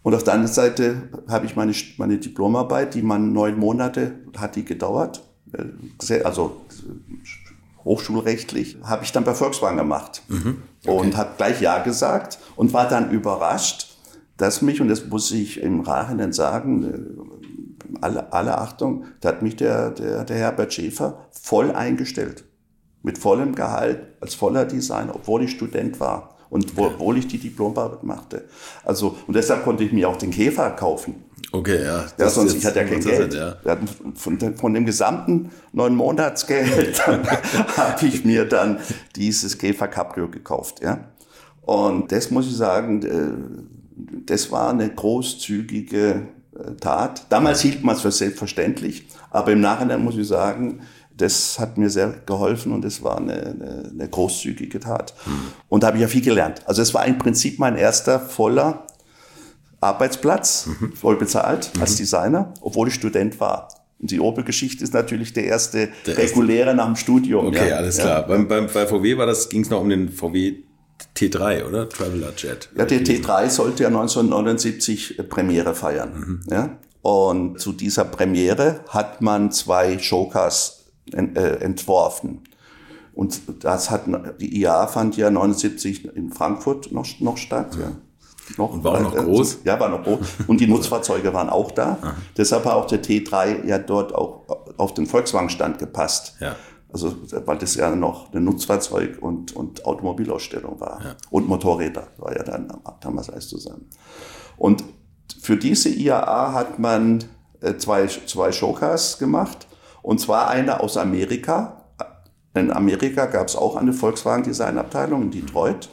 und 0.04 0.14
auf 0.14 0.22
der 0.22 0.34
anderen 0.34 0.54
Seite 0.54 1.02
habe 1.26 1.46
ich 1.46 1.56
meine, 1.56 1.74
meine 1.96 2.18
Diplomarbeit, 2.18 2.94
die 2.94 3.02
man 3.02 3.32
neun 3.32 3.58
Monate 3.58 4.20
hat 4.36 4.54
die 4.54 4.64
gedauert, 4.64 5.24
äh, 5.52 6.22
also 6.22 6.60
hochschulrechtlich, 7.84 8.76
habe 8.84 9.02
ich 9.02 9.10
dann 9.10 9.24
bei 9.24 9.34
Volkswagen 9.34 9.78
gemacht 9.78 10.22
mhm. 10.28 10.62
okay. 10.86 10.96
und 10.96 11.16
habe 11.16 11.30
gleich 11.38 11.60
Ja 11.60 11.82
gesagt 11.82 12.38
und 12.54 12.72
war 12.72 12.88
dann 12.88 13.10
überrascht, 13.10 13.89
dass 14.40 14.62
mich, 14.62 14.80
und 14.80 14.88
das 14.88 15.06
muss 15.06 15.30
ich 15.32 15.62
im 15.62 15.82
Nachhinein 15.82 16.32
sagen, 16.32 16.84
äh, 16.84 17.98
alle, 18.00 18.32
alle 18.32 18.56
Achtung, 18.56 19.04
da 19.20 19.28
hat 19.28 19.42
mich 19.42 19.56
der, 19.56 19.90
der, 19.90 20.24
der 20.24 20.36
Herbert 20.36 20.72
Schäfer 20.72 21.26
voll 21.30 21.72
eingestellt. 21.72 22.44
Mit 23.02 23.18
vollem 23.18 23.54
Gehalt, 23.54 24.00
als 24.20 24.34
voller 24.34 24.64
Designer, 24.64 25.14
obwohl 25.14 25.44
ich 25.44 25.50
Student 25.50 26.00
war 26.00 26.36
und 26.48 26.72
obwohl 26.76 27.18
ich 27.18 27.28
die 27.28 27.38
Diplomarbeit 27.38 28.02
machte. 28.02 28.44
Also, 28.84 29.16
und 29.26 29.36
deshalb 29.36 29.64
konnte 29.64 29.84
ich 29.84 29.92
mir 29.92 30.08
auch 30.08 30.16
den 30.16 30.30
Käfer 30.30 30.70
kaufen. 30.70 31.24
Okay, 31.52 31.84
ja. 31.84 32.06
ja 32.18 32.28
sonst, 32.28 32.54
ich 32.54 32.64
hatte 32.64 32.80
ja 32.80 32.84
kein 32.86 33.00
Geld. 33.00 33.34
Ja. 33.34 33.56
Von, 34.14 34.56
von, 34.56 34.74
dem 34.74 34.86
gesamten 34.86 35.50
neun 35.72 35.94
Monatsgeld 35.96 37.06
habe 37.76 38.06
ich 38.06 38.24
mir 38.24 38.46
dann 38.46 38.78
dieses 39.16 39.58
Käfer 39.58 39.88
Cabrio 39.88 40.28
gekauft, 40.28 40.80
ja. 40.82 41.10
Und 41.62 42.10
das 42.10 42.30
muss 42.30 42.46
ich 42.46 42.56
sagen, 42.56 43.02
äh, 43.02 43.79
das 44.26 44.50
war 44.50 44.70
eine 44.70 44.88
großzügige 44.88 46.28
äh, 46.54 46.74
Tat. 46.80 47.26
Damals 47.28 47.60
hielt 47.60 47.82
man 47.84 47.96
es 47.96 48.02
für 48.02 48.10
selbstverständlich, 48.10 49.06
aber 49.30 49.52
im 49.52 49.60
Nachhinein 49.60 50.02
muss 50.02 50.16
ich 50.16 50.26
sagen, 50.26 50.80
das 51.16 51.58
hat 51.58 51.76
mir 51.76 51.90
sehr 51.90 52.14
geholfen 52.26 52.72
und 52.72 52.84
es 52.84 53.02
war 53.02 53.18
eine, 53.18 53.34
eine, 53.34 53.90
eine, 53.92 54.08
großzügige 54.08 54.80
Tat. 54.80 55.14
Mhm. 55.26 55.32
Und 55.68 55.82
da 55.82 55.88
habe 55.88 55.98
ich 55.98 56.02
ja 56.02 56.08
viel 56.08 56.22
gelernt. 56.22 56.62
Also 56.66 56.80
es 56.82 56.94
war 56.94 57.04
im 57.06 57.18
Prinzip 57.18 57.58
mein 57.58 57.76
erster 57.76 58.18
voller 58.18 58.86
Arbeitsplatz, 59.80 60.66
mhm. 60.66 60.92
voll 60.94 61.16
bezahlt 61.16 61.70
mhm. 61.74 61.82
als 61.82 61.96
Designer, 61.96 62.54
obwohl 62.62 62.88
ich 62.88 62.94
Student 62.94 63.38
war. 63.38 63.68
Und 63.98 64.10
die 64.10 64.20
Opel-Geschichte 64.20 64.82
ist 64.82 64.94
natürlich 64.94 65.34
der 65.34 65.44
erste 65.44 65.90
der 66.06 66.16
reguläre 66.16 66.68
erste. 66.68 66.76
nach 66.76 66.86
dem 66.86 66.96
Studium. 66.96 67.46
Okay, 67.48 67.68
ja. 67.68 67.76
alles 67.76 67.98
klar. 67.98 68.20
Ja. 68.20 68.26
Beim, 68.26 68.48
beim, 68.48 68.66
bei 68.72 68.86
VW 68.86 69.18
war 69.18 69.26
das, 69.26 69.50
ging 69.50 69.60
es 69.60 69.68
noch 69.68 69.80
um 69.82 69.90
den 69.90 70.08
VW 70.08 70.54
T3, 71.20 71.66
oder? 71.66 71.88
Traveler 71.88 72.32
Jet. 72.36 72.70
Ja, 72.76 72.84
der 72.84 73.00
T3 73.02 73.48
sollte 73.50 73.82
ja 73.82 73.88
1979 73.88 75.18
äh, 75.18 75.22
Premiere 75.22 75.74
feiern. 75.74 76.12
Mhm. 76.14 76.40
Ja? 76.50 76.78
Und 77.02 77.60
zu 77.60 77.72
dieser 77.72 78.04
Premiere 78.04 78.80
hat 78.88 79.22
man 79.22 79.50
zwei 79.52 79.98
Showcars 79.98 80.84
ent, 81.12 81.36
äh, 81.36 81.56
entworfen. 81.56 82.42
Und 83.12 83.64
das 83.64 83.90
hat, 83.90 84.04
die 84.40 84.60
IA 84.62 84.86
fand 84.86 85.16
ja 85.16 85.30
79 85.30 86.16
in 86.16 86.32
Frankfurt 86.32 86.92
noch, 86.92 87.06
noch 87.20 87.36
statt, 87.36 87.76
mhm. 87.76 87.82
ja. 87.82 87.92
Noch, 88.56 88.72
und 88.72 88.82
war 88.82 88.94
auch 88.94 89.00
noch 89.00 89.16
äh, 89.16 89.22
groß? 89.22 89.58
Ja, 89.64 89.78
war 89.78 89.88
noch 89.88 90.02
groß. 90.02 90.18
Und 90.48 90.60
die 90.60 90.66
Nutzfahrzeuge 90.68 91.32
waren 91.32 91.48
auch 91.48 91.70
da. 91.70 91.98
Aha. 92.00 92.14
Deshalb 92.36 92.64
hat 92.64 92.72
auch 92.72 92.86
der 92.86 93.02
T3 93.02 93.64
ja 93.66 93.78
dort 93.78 94.12
auch 94.12 94.44
auf 94.76 94.94
den 94.94 95.06
Volkswagen-Stand 95.06 95.78
gepasst. 95.78 96.34
Ja. 96.40 96.56
Also, 96.92 97.14
weil 97.46 97.58
das 97.58 97.74
ja 97.76 97.94
noch 97.94 98.32
eine 98.32 98.40
Nutzfahrzeug- 98.40 99.18
und, 99.20 99.54
und 99.54 99.84
Automobilausstellung 99.84 100.80
war. 100.80 101.00
Ja. 101.04 101.16
Und 101.30 101.48
Motorräder 101.48 102.08
war 102.16 102.36
ja 102.36 102.42
dann 102.42 102.72
damals 103.00 103.30
alles 103.30 103.48
zusammen. 103.48 103.88
Und 104.56 104.84
für 105.40 105.56
diese 105.56 105.88
IAA 105.88 106.52
hat 106.52 106.78
man 106.78 107.24
äh, 107.60 107.76
zwei, 107.76 108.06
zwei 108.06 108.52
Showcars 108.52 109.18
gemacht. 109.18 109.66
Und 110.02 110.20
zwar 110.20 110.48
eine 110.48 110.80
aus 110.80 110.96
Amerika. 110.96 111.84
In 112.54 112.72
Amerika 112.72 113.26
gab 113.26 113.46
es 113.46 113.56
auch 113.56 113.76
eine 113.76 113.92
Volkswagen-Designabteilung 113.92 115.22
in 115.22 115.30
Detroit. 115.30 115.90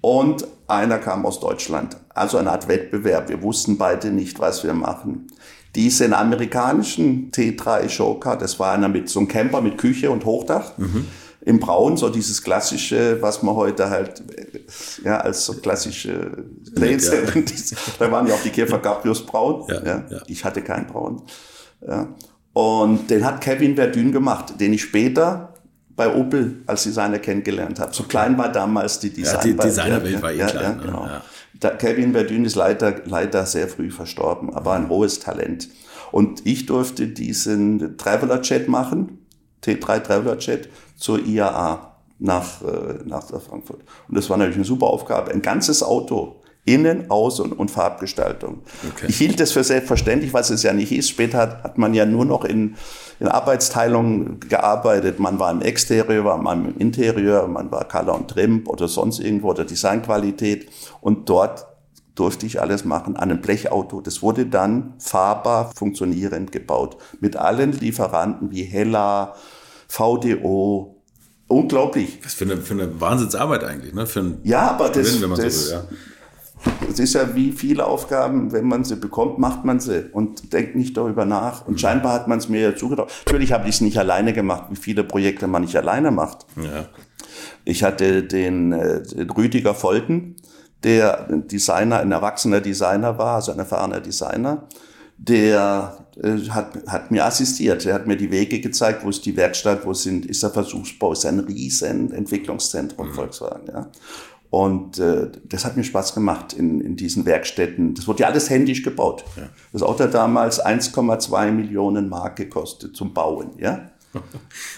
Und 0.00 0.46
einer 0.68 0.98
kam 0.98 1.26
aus 1.26 1.40
Deutschland. 1.40 1.96
Also 2.10 2.38
eine 2.38 2.52
Art 2.52 2.68
Wettbewerb. 2.68 3.28
Wir 3.28 3.42
wussten 3.42 3.78
beide 3.78 4.10
nicht, 4.10 4.38
was 4.38 4.64
wir 4.64 4.74
machen. 4.74 5.26
Diesen 5.74 6.14
amerikanischen 6.14 7.30
T3 7.30 7.86
Joker, 7.86 8.36
das 8.36 8.58
war 8.58 8.72
einer 8.72 8.88
mit 8.88 9.08
so 9.08 9.20
einem 9.20 9.28
Camper 9.28 9.60
mit 9.60 9.78
Küche 9.78 10.10
und 10.10 10.24
Hochdach. 10.24 10.76
Mhm. 10.78 11.06
Im 11.42 11.60
Braun, 11.60 11.96
so 11.96 12.08
dieses 12.08 12.42
klassische, 12.42 13.22
was 13.22 13.42
man 13.42 13.54
heute 13.54 13.88
halt, 13.88 14.22
ja, 15.04 15.18
als 15.18 15.46
so 15.46 15.54
klassische 15.54 16.44
Lanes, 16.72 17.10
ja. 17.10 17.20
da 17.98 18.10
waren 18.10 18.26
ja 18.26 18.34
auch 18.34 18.42
die 18.42 18.50
Käfer 18.50 18.78
Gabrius 18.78 19.24
braun. 19.24 19.64
Ja, 19.68 19.82
ja. 19.84 20.04
ja. 20.10 20.18
Ich 20.26 20.44
hatte 20.44 20.62
keinen 20.62 20.86
braun. 20.86 21.22
Ja. 21.86 22.08
Und 22.52 23.08
den 23.08 23.24
hat 23.24 23.40
Kevin 23.40 23.76
Verdun 23.76 24.10
gemacht, 24.10 24.60
den 24.60 24.72
ich 24.72 24.82
später 24.82 25.54
bei 25.98 26.14
Opel 26.14 26.62
als 26.66 26.84
Designer 26.84 27.18
kennengelernt 27.18 27.78
habe. 27.80 27.92
So 27.92 28.04
klein 28.04 28.38
war 28.38 28.50
damals 28.50 29.00
die 29.00 29.10
Design 29.10 29.34
ja, 29.34 29.42
die 29.42 29.56
Designerwelt 29.56 30.22
war 30.22 30.32
eh 30.32 30.36
klein. 30.36 30.54
Ja, 30.62 30.72
genau. 30.72 31.08
Kevin 31.60 32.12
Verdun 32.12 32.44
ist 32.44 32.54
leider, 32.54 32.94
leider 33.04 33.46
sehr 33.46 33.68
früh 33.68 33.90
verstorben, 33.90 34.54
aber 34.54 34.72
ein 34.72 34.88
hohes 34.88 35.20
Talent. 35.20 35.68
Und 36.12 36.46
ich 36.46 36.66
durfte 36.66 37.08
diesen 37.08 37.96
Traveler 37.98 38.40
Jet 38.42 38.68
machen, 38.68 39.26
T3 39.64 40.00
Traveler 40.00 40.38
Jet 40.38 40.68
zur 40.96 41.18
IAA 41.18 41.96
nach, 42.18 42.62
äh, 42.62 43.04
nach 43.04 43.24
Frankfurt. 43.24 43.80
Und 44.08 44.16
das 44.16 44.28
war 44.30 44.36
natürlich 44.36 44.56
eine 44.56 44.64
super 44.64 44.86
Aufgabe. 44.86 45.30
Ein 45.30 45.42
ganzes 45.42 45.82
Auto 45.82 46.37
Innen-, 46.74 47.08
Außen- 47.08 47.52
und 47.52 47.70
Farbgestaltung. 47.70 48.60
Okay. 48.94 49.06
Ich 49.08 49.16
hielt 49.18 49.40
das 49.40 49.52
für 49.52 49.64
selbstverständlich, 49.64 50.32
was 50.32 50.50
es 50.50 50.62
ja 50.62 50.72
nicht 50.72 50.92
ist. 50.92 51.08
Später 51.08 51.38
hat, 51.38 51.64
hat 51.64 51.78
man 51.78 51.94
ja 51.94 52.06
nur 52.06 52.24
noch 52.24 52.44
in, 52.44 52.76
in 53.20 53.28
Arbeitsteilung 53.28 54.40
gearbeitet. 54.40 55.18
Man 55.18 55.38
war 55.38 55.50
im 55.50 55.62
Exterieur, 55.62 56.24
war 56.24 56.38
man 56.38 56.66
im 56.66 56.76
Interieur, 56.78 57.46
man 57.48 57.70
war 57.70 57.86
Color 57.86 58.14
und 58.14 58.28
Trim 58.28 58.66
oder 58.66 58.88
sonst 58.88 59.20
irgendwo 59.20 59.50
oder 59.50 59.64
Designqualität. 59.64 60.68
Und 61.00 61.28
dort 61.28 61.66
durfte 62.14 62.46
ich 62.46 62.60
alles 62.60 62.84
machen 62.84 63.16
an 63.16 63.30
einem 63.30 63.40
Blechauto. 63.40 64.00
Das 64.00 64.22
wurde 64.22 64.46
dann 64.46 64.94
fahrbar 64.98 65.72
funktionierend 65.74 66.52
gebaut. 66.52 66.96
Mit 67.20 67.36
allen 67.36 67.72
Lieferanten 67.72 68.50
wie 68.50 68.64
Hella, 68.64 69.34
VDO, 69.86 70.98
Unglaublich. 71.48 72.18
Was 72.22 72.34
für 72.34 72.44
eine, 72.44 72.58
für 72.58 72.74
eine 72.74 73.00
Wahnsinnsarbeit 73.00 73.64
eigentlich, 73.64 73.94
ne? 73.94 74.06
Für 74.06 74.20
ein 74.20 74.38
ja, 74.44 74.70
aber 74.70 74.90
das, 74.90 75.14
Gewinn, 75.18 75.34
das, 75.34 75.38
so 75.38 75.72
will, 75.72 75.82
ja. 75.90 75.96
Es 76.90 76.98
ist 76.98 77.14
ja 77.14 77.34
wie 77.34 77.52
viele 77.52 77.86
Aufgaben, 77.86 78.52
wenn 78.52 78.66
man 78.66 78.84
sie 78.84 78.96
bekommt, 78.96 79.38
macht 79.38 79.64
man 79.64 79.80
sie 79.80 80.06
und 80.12 80.52
denkt 80.52 80.74
nicht 80.74 80.96
darüber 80.96 81.24
nach. 81.24 81.66
Und 81.66 81.80
scheinbar 81.80 82.12
hat 82.12 82.28
man 82.28 82.38
es 82.38 82.48
mir 82.48 82.60
ja 82.60 82.76
zugetraut. 82.76 83.10
Natürlich 83.26 83.52
habe 83.52 83.68
ich 83.68 83.76
es 83.76 83.80
nicht 83.80 83.98
alleine 83.98 84.32
gemacht, 84.32 84.64
wie 84.70 84.76
viele 84.76 85.04
Projekte 85.04 85.46
man 85.46 85.62
nicht 85.62 85.76
alleine 85.76 86.10
macht. 86.10 86.46
Ja. 86.56 86.86
Ich 87.64 87.82
hatte 87.84 88.22
den, 88.22 88.72
äh, 88.72 89.02
den 89.02 89.30
Rüdiger 89.30 89.74
Folten, 89.74 90.36
der 90.82 91.28
ein 91.28 91.48
Designer, 91.48 92.00
ein 92.00 92.12
erwachsener 92.12 92.60
Designer 92.60 93.18
war, 93.18 93.36
also 93.36 93.52
ein 93.52 93.58
erfahrener 93.58 94.00
Designer, 94.00 94.66
der 95.16 96.06
äh, 96.22 96.38
hat, 96.50 96.74
hat 96.86 97.10
mir 97.10 97.24
assistiert. 97.24 97.84
Er 97.84 97.94
hat 97.94 98.06
mir 98.06 98.16
die 98.16 98.30
Wege 98.30 98.60
gezeigt, 98.60 99.04
wo 99.04 99.10
ist 99.10 99.26
die 99.26 99.36
Werkstatt, 99.36 99.84
wo 99.84 99.92
sind, 99.92 100.26
ist 100.26 100.42
der 100.42 100.50
Versuchsbau, 100.50 101.12
ist 101.12 101.26
ein 101.26 101.40
riesen 101.40 102.12
Entwicklungszentrum 102.12 103.08
mhm. 103.08 103.14
Volkswagen. 103.14 103.66
Ja. 103.66 103.90
Und 104.50 104.98
äh, 104.98 105.30
das 105.44 105.64
hat 105.64 105.76
mir 105.76 105.84
Spaß 105.84 106.14
gemacht 106.14 106.54
in, 106.54 106.80
in 106.80 106.96
diesen 106.96 107.26
Werkstätten. 107.26 107.94
Das 107.94 108.08
wurde 108.08 108.22
ja 108.22 108.28
alles 108.28 108.48
händisch 108.48 108.82
gebaut. 108.82 109.24
Ja. 109.36 109.42
Das 109.72 109.82
Auto 109.82 110.04
hat 110.04 110.14
damals 110.14 110.64
1,2 110.64 111.50
Millionen 111.50 112.08
Mark 112.08 112.36
gekostet 112.36 112.96
zum 112.96 113.12
Bauen. 113.12 113.50
Ja? 113.58 113.90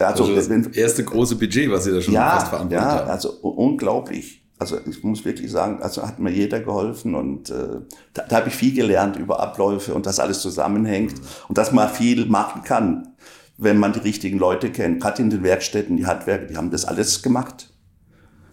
Also, 0.01 0.25
also 0.25 0.35
das 0.35 0.51
wenn, 0.51 0.73
erste 0.73 1.05
große 1.05 1.37
Budget, 1.37 1.71
was 1.71 1.85
Sie 1.85 1.93
da 1.93 2.01
schon 2.01 2.15
ja, 2.15 2.31
fast 2.31 2.49
verantwortet 2.49 2.85
ja, 2.85 2.93
haben. 2.93 3.07
Ja, 3.07 3.13
also 3.13 3.31
unglaublich. 3.43 4.43
Also 4.59 4.79
ich 4.87 5.03
muss 5.05 5.25
wirklich 5.25 5.51
sagen, 5.51 5.81
also 5.81 6.03
hat 6.07 6.19
mir 6.19 6.31
jeder 6.31 6.61
geholfen 6.61 7.15
und 7.15 7.49
äh, 7.49 7.81
da, 8.13 8.23
da 8.29 8.37
habe 8.37 8.49
ich 8.49 8.55
viel 8.55 8.75
gelernt 8.75 9.17
über 9.17 9.41
Abläufe 9.41 9.95
und 9.95 10.05
dass 10.05 10.19
alles 10.19 10.41
zusammenhängt 10.41 11.15
mhm. 11.15 11.27
und 11.49 11.59
dass 11.59 11.73
man 11.73 11.89
viel 11.89 12.27
machen 12.27 12.63
kann, 12.65 13.15
wenn 13.57 13.79
man 13.79 13.93
die 13.93 14.01
richtigen 14.01 14.39
Leute 14.39 14.71
kennt. 14.71 15.01
Gerade 15.01 15.23
in 15.23 15.31
den 15.31 15.43
Werkstätten, 15.43 15.97
die 15.97 16.07
Handwerker, 16.07 16.47
die 16.47 16.57
haben 16.57 16.71
das 16.71 16.85
alles 16.85 17.23
gemacht. 17.23 17.70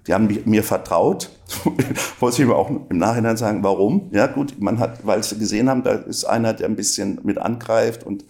Die 0.08 0.14
haben 0.14 0.28
mir 0.46 0.64
vertraut. 0.64 1.30
Muss 2.22 2.40
ich 2.40 2.46
aber 2.46 2.58
auch 2.58 2.70
im 2.70 2.98
Nachhinein 2.98 3.38
sagen, 3.38 3.64
warum? 3.64 4.10
Ja, 4.12 4.28
gut, 4.28 4.60
man 4.60 4.80
hat, 4.80 5.06
weil 5.06 5.24
sie 5.24 5.38
gesehen 5.38 5.70
haben, 5.70 5.84
da 5.84 5.92
ist 5.92 6.26
einer, 6.26 6.54
der 6.54 6.68
ein 6.68 6.76
bisschen 6.76 7.20
mit 7.24 7.38
angreift 7.38 8.04
und 8.04 8.24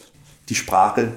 die 0.49 0.55
Sprache 0.55 1.11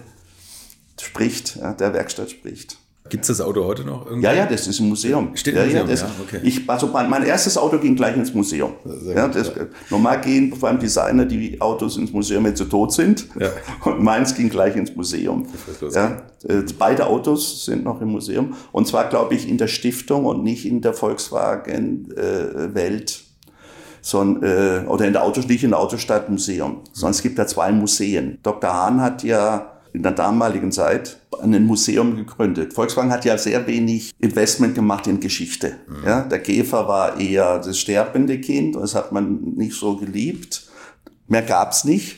spricht, 1.01 1.57
ja, 1.57 1.73
der 1.73 1.95
Werkstatt 1.95 2.31
spricht. 2.31 2.80
Gibt 3.11 3.25
es 3.25 3.37
das 3.37 3.41
Auto 3.41 3.65
heute 3.65 3.85
noch 3.85 4.07
irgendwie? 4.07 4.25
Ja, 4.25 4.33
ja, 4.33 4.47
das 4.47 4.69
ist 4.69 4.79
ein 4.79 4.89
Museum. 4.89 5.35
Steht 5.35 5.57
im 5.57 5.65
Museum, 5.65 5.83
ja, 5.83 5.91
das, 5.91 6.03
ja, 6.03 6.11
okay. 6.25 6.39
Ich, 6.45 6.71
also 6.71 6.87
mein 6.87 7.25
erstes 7.25 7.59
Auto 7.59 7.79
ging 7.79 7.97
gleich 7.97 8.17
ins 8.17 8.33
Museum. 8.33 8.75
Ja, 9.05 9.27
das, 9.27 9.49
ja. 9.49 9.65
Normal 9.91 10.21
gehen 10.21 10.55
vor 10.55 10.69
allem 10.69 10.79
Designer 10.79 11.25
die 11.25 11.61
Autos 11.61 11.97
ins 11.97 12.13
Museum, 12.13 12.45
wenn 12.45 12.55
sie 12.55 12.69
tot 12.69 12.93
sind. 12.93 13.27
Ja. 13.39 13.51
Und 13.85 14.01
meins 14.03 14.33
ging 14.35 14.49
gleich 14.49 14.77
ins 14.77 14.95
Museum. 14.95 15.47
Ja, 15.93 16.23
äh, 16.49 16.63
beide 16.79 17.09
Autos 17.09 17.65
sind 17.65 17.83
noch 17.83 18.01
im 18.01 18.07
Museum. 18.09 18.55
Und 18.71 18.87
zwar, 18.87 19.09
glaube 19.09 19.35
ich, 19.35 19.49
in 19.49 19.59
der 19.59 19.67
Stiftung 19.67 20.25
und 20.25 20.45
nicht 20.45 20.65
in 20.65 20.81
der 20.81 20.95
Volkswagen-Welt. 20.95 23.25
sondern, 24.03 24.45
äh, 24.45 24.85
oder 24.87 25.05
in 25.07 25.13
der 25.13 25.25
Autos, 25.25 25.49
nicht 25.49 25.65
in 25.65 25.71
der 25.71 25.81
Autostadt 25.81 26.31
Museum. 26.31 26.85
Sondern 26.93 27.11
es 27.11 27.23
gibt 27.23 27.37
da 27.39 27.47
zwei 27.47 27.73
Museen. 27.73 28.39
Dr. 28.43 28.73
Hahn 28.73 29.01
hat 29.01 29.25
ja 29.25 29.70
in 29.93 30.03
der 30.03 30.13
damaligen 30.13 30.73
Zeit 30.73 31.19
ein 31.41 31.65
Museum 31.65 32.17
gegründet. 32.17 32.75
Volkswagen 32.75 33.11
hat 33.11 33.25
ja 33.25 33.37
sehr 33.39 33.67
wenig 33.67 34.13
Investment 34.19 34.75
gemacht 34.75 35.07
in 35.07 35.21
Geschichte. 35.21 35.77
Ja, 36.05 36.23
der 36.23 36.41
Käfer 36.41 36.87
war 36.87 37.19
eher 37.19 37.59
das 37.59 37.79
sterbende 37.79 38.41
Kind, 38.41 38.77
das 38.77 38.95
hat 38.95 39.13
man 39.13 39.41
nicht 39.57 39.75
so 39.75 39.97
geliebt. 39.97 40.69
Mehr 41.29 41.43
gab's 41.43 41.85
nicht. 41.85 42.17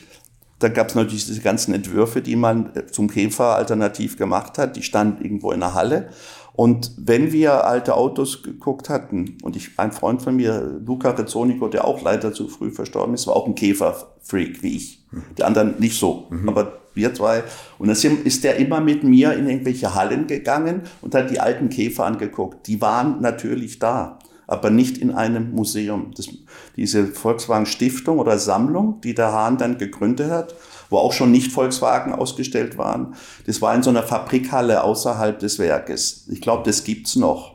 Dann 0.59 0.73
gab's 0.73 0.95
natürlich 0.95 1.25
diese 1.25 1.41
ganzen 1.41 1.73
Entwürfe, 1.73 2.21
die 2.21 2.37
man 2.37 2.71
zum 2.91 3.09
Käfer 3.09 3.55
alternativ 3.55 4.17
gemacht 4.17 4.57
hat. 4.57 4.77
Die 4.77 4.83
standen 4.83 5.23
irgendwo 5.23 5.51
in 5.51 5.59
der 5.59 5.73
Halle. 5.73 6.09
Und 6.55 6.91
wenn 6.97 7.31
wir 7.31 7.65
alte 7.65 7.95
Autos 7.95 8.43
geguckt 8.43 8.87
hatten, 8.89 9.37
und 9.41 9.55
ich, 9.55 9.71
ein 9.77 9.91
Freund 9.91 10.21
von 10.21 10.35
mir, 10.35 10.79
Luca 10.85 11.09
Rezzonico, 11.09 11.67
der 11.67 11.85
auch 11.85 12.03
leider 12.03 12.31
zu 12.31 12.47
früh 12.47 12.69
verstorben 12.69 13.15
ist, 13.15 13.25
war 13.25 13.35
auch 13.35 13.47
ein 13.47 13.55
Käferfreak 13.55 14.61
wie 14.61 14.75
ich. 14.77 15.03
Die 15.37 15.43
anderen 15.43 15.75
nicht 15.79 15.97
so, 15.99 16.27
aber 16.45 16.79
wir 16.93 17.11
zwei. 17.15 17.43
Und 17.79 17.87
dann 17.87 17.95
sind- 17.95 18.23
ist 18.25 18.43
der 18.43 18.57
immer 18.57 18.81
mit 18.81 19.03
mir 19.03 19.33
in 19.33 19.49
irgendwelche 19.49 19.95
Hallen 19.95 20.27
gegangen 20.27 20.81
und 21.01 21.15
hat 21.15 21.31
die 21.31 21.39
alten 21.39 21.69
Käfer 21.69 22.05
angeguckt. 22.05 22.67
Die 22.67 22.81
waren 22.81 23.19
natürlich 23.21 23.79
da, 23.79 24.19
aber 24.45 24.69
nicht 24.69 24.99
in 24.99 25.09
einem 25.09 25.51
Museum. 25.53 26.11
Das, 26.15 26.29
diese 26.75 27.07
Volkswagen 27.07 27.65
Stiftung 27.65 28.19
oder 28.19 28.37
Sammlung, 28.37 29.01
die 29.01 29.15
der 29.15 29.31
Hahn 29.31 29.57
dann 29.57 29.79
gegründet 29.79 30.29
hat, 30.29 30.53
wo 30.89 30.97
auch 30.97 31.13
schon 31.13 31.31
nicht 31.31 31.51
Volkswagen 31.51 32.13
ausgestellt 32.13 32.77
waren, 32.77 33.15
das 33.45 33.61
war 33.61 33.73
in 33.75 33.83
so 33.83 33.89
einer 33.89 34.03
Fabrikhalle 34.03 34.83
außerhalb 34.83 35.39
des 35.39 35.59
Werkes. 35.59 36.27
Ich 36.31 36.41
glaube, 36.41 36.63
das 36.65 36.83
gibt's 36.83 37.15
noch. 37.15 37.53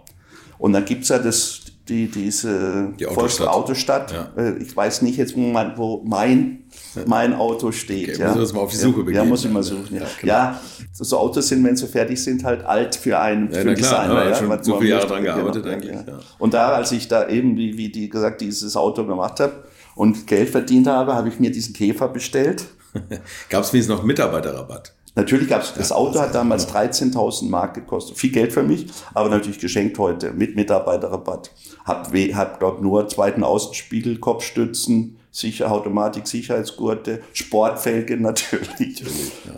Und 0.59 0.73
dann 0.73 0.85
gibt's 0.85 1.09
ja 1.09 1.19
das, 1.19 1.61
die, 1.88 2.09
diese 2.11 2.93
Die 2.99 3.07
Autostadt. 3.07 3.49
Autostadt. 3.49 4.12
Ja. 4.12 4.29
Äh, 4.37 4.59
Ich 4.59 4.77
weiß 4.77 5.03
nicht 5.03 5.17
jetzt, 5.17 5.37
wo 5.37 5.41
mein, 5.41 5.73
wo 5.77 6.03
mein, 6.05 6.64
mein 7.07 7.33
Auto 7.35 7.71
steht. 7.73 8.11
Okay, 8.14 8.21
ja. 8.23 8.33
uns 8.33 8.53
mal 8.53 8.61
auf 8.61 8.71
die 8.73 8.77
Suche 8.77 8.99
begeben. 9.05 9.17
Ja, 9.17 9.25
muss 9.25 9.45
ich 9.45 9.51
mal 9.51 9.62
suchen. 9.62 9.95
Ja, 9.95 10.03
Ja, 10.03 10.27
ja, 10.27 10.61
genau. 10.81 10.91
so 10.93 11.17
Autos 11.17 11.49
sind, 11.49 11.64
wenn 11.64 11.77
sie 11.77 11.87
fertig 11.87 12.23
sind, 12.23 12.43
halt 12.45 12.64
alt 12.64 12.97
für 12.97 13.19
einen, 13.21 13.51
Ja, 13.53 13.59
für 13.61 13.64
na 13.67 13.71
einen 13.71 13.77
klar, 13.81 14.03
Designer. 14.03 14.25
ja, 14.25 14.31
Ja, 14.31 14.35
schon 14.37 14.62
so 14.64 14.79
viele 14.79 14.91
Jahre 14.91 15.07
dran 15.07 15.23
gearbeitet 15.23 15.67
eigentlich, 15.67 15.95
ja. 15.95 16.05
Und 16.38 16.55
da, 16.55 16.71
als 16.71 16.91
ich 16.93 17.07
da 17.09 17.29
eben, 17.29 17.57
wie, 17.57 17.79
wie 17.79 17.88
die 17.91 18.09
gesagt, 18.09 18.41
dieses 18.41 18.77
Auto 18.77 19.07
gemacht 19.07 19.38
habe 19.41 19.53
und 19.95 20.27
Geld 20.27 20.51
verdient 20.51 20.88
habe, 20.88 21.14
habe 21.14 21.29
ich 21.29 21.38
mir 21.41 21.51
diesen 21.53 21.73
Käfer 21.73 22.09
bestellt. 22.09 22.64
Gab 23.48 23.64
es 23.64 23.72
wenigstens 23.72 23.96
noch 23.96 24.05
Mitarbeiterrabatt? 24.05 24.94
Natürlich 25.14 25.48
gab's, 25.48 25.74
das 25.74 25.90
Auto 25.90 26.20
hat 26.20 26.33
damals 26.33 26.68
13.000 26.68 27.48
Mark 27.48 27.74
gekostet. 27.74 28.16
Viel 28.16 28.31
Geld 28.31 28.53
für 28.53 28.62
mich, 28.62 28.87
aber 29.14 29.29
natürlich 29.29 29.59
geschenkt 29.59 29.98
heute 29.98 30.33
mit 30.33 30.55
Mitarbeiterrabatt. 30.55 31.51
Hab, 31.85 32.12
hab 32.14 32.59
glaub, 32.61 32.81
nur 32.81 33.09
zweiten 33.09 33.42
Außenspiegel, 33.42 34.18
Kopfstützen, 34.18 35.18
Sicher, 35.31 35.70
Automatik, 35.70 36.27
Sicherheitsgurte, 36.27 37.20
Sportfelge 37.33 38.16
natürlich. 38.20 39.03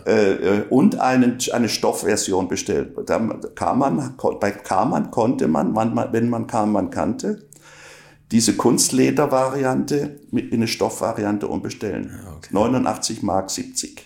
äh, 0.05 0.31
äh, 0.33 0.63
und 0.69 0.99
einen, 0.99 1.37
eine 1.53 1.69
Stoffversion 1.69 2.47
bestellt. 2.47 2.93
Da 3.05 3.19
kam 3.55 3.79
man, 3.79 4.15
bei 4.39 4.51
Karmann 4.51 5.11
konnte 5.11 5.47
man, 5.47 5.75
wenn 6.11 6.29
man 6.29 6.47
Karmann 6.47 6.89
kannte, 6.89 7.43
diese 8.31 8.55
Kunstleder-Variante 8.55 10.19
mit 10.31 10.49
in 10.51 10.59
eine 10.59 10.67
Stoffvariante 10.67 11.47
umbestellen. 11.47 12.11
89 12.51 13.23
Mark 13.23 13.49
70 13.49 14.05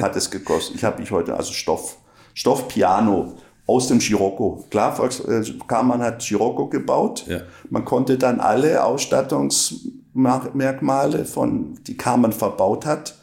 hat 0.00 0.14
es 0.16 0.30
gekostet. 0.30 0.76
Ich 0.76 0.84
habe 0.84 1.02
ich 1.02 1.10
heute 1.10 1.36
also 1.36 1.52
Stoff, 1.52 1.96
Stoffpiano 2.34 3.34
aus 3.66 3.88
dem 3.88 4.00
Scirocco. 4.00 4.64
Klar, 4.70 4.96
äh, 5.28 5.42
Karmann 5.66 6.00
hat 6.02 6.22
Scirocco 6.22 6.68
gebaut. 6.68 7.26
Ja. 7.26 7.40
Man 7.68 7.84
konnte 7.84 8.16
dann 8.18 8.38
alle 8.40 8.84
Ausstattungsmerkmale 8.84 11.24
von, 11.24 11.78
die 11.86 11.96
Karmann 11.96 12.32
verbaut 12.32 12.86
hat, 12.86 13.16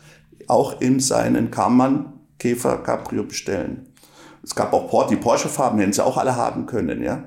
auch 0.47 0.81
in 0.81 0.99
seinen 0.99 1.51
Karmann 1.51 2.13
Käfer 2.39 2.77
Cabrio 2.77 3.23
bestellen. 3.23 3.87
Es 4.43 4.55
gab 4.55 4.73
auch 4.73 4.89
Por- 4.89 5.07
die 5.07 5.15
Porsche-Farben, 5.17 5.79
hätten 5.79 5.93
sie 5.93 6.03
auch 6.05 6.17
alle 6.17 6.35
haben 6.35 6.65
können, 6.65 7.03
ja. 7.03 7.23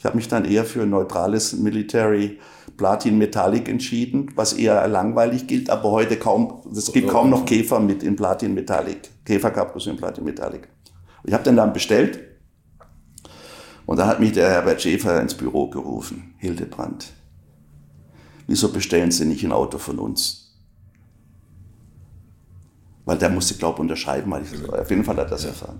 Ich 0.00 0.06
habe 0.06 0.16
mich 0.16 0.28
dann 0.28 0.46
eher 0.46 0.64
für 0.64 0.84
ein 0.84 0.88
neutrales 0.88 1.52
Military 1.52 2.38
Platin 2.78 3.18
Metallic 3.18 3.68
entschieden, 3.68 4.30
was 4.34 4.54
eher 4.54 4.88
langweilig 4.88 5.46
gilt, 5.46 5.68
aber 5.68 5.90
heute 5.90 6.16
kaum, 6.16 6.62
es 6.74 6.90
gibt 6.90 7.08
kaum 7.08 7.28
noch 7.28 7.44
Käfer 7.44 7.80
mit 7.80 8.02
in 8.02 8.16
Platin 8.16 8.54
Metallic, 8.54 9.10
Käfer 9.26 9.52
in 9.86 9.96
Platin 9.98 10.24
Metallic. 10.24 10.68
Ich 11.24 11.34
habe 11.34 11.44
den 11.44 11.56
dann 11.56 11.74
bestellt 11.74 12.18
und 13.84 13.98
dann 13.98 14.08
hat 14.08 14.20
mich 14.20 14.32
der 14.32 14.48
Herbert 14.48 14.80
Schäfer 14.80 15.20
ins 15.20 15.34
Büro 15.34 15.68
gerufen, 15.68 16.32
Hildebrand. 16.38 17.12
Wieso 18.46 18.72
bestellen 18.72 19.10
Sie 19.10 19.26
nicht 19.26 19.44
ein 19.44 19.52
Auto 19.52 19.76
von 19.76 19.98
uns? 19.98 20.56
Weil 23.04 23.18
der 23.18 23.28
musste, 23.28 23.54
glaube 23.54 23.76
ich, 23.76 23.80
unterschreiben. 23.80 24.30
Weil 24.30 24.44
ich, 24.44 24.66
auf 24.66 24.88
jeden 24.88 25.04
Fall 25.04 25.16
hat 25.16 25.26
er 25.26 25.30
das 25.30 25.44
erfahren. 25.44 25.78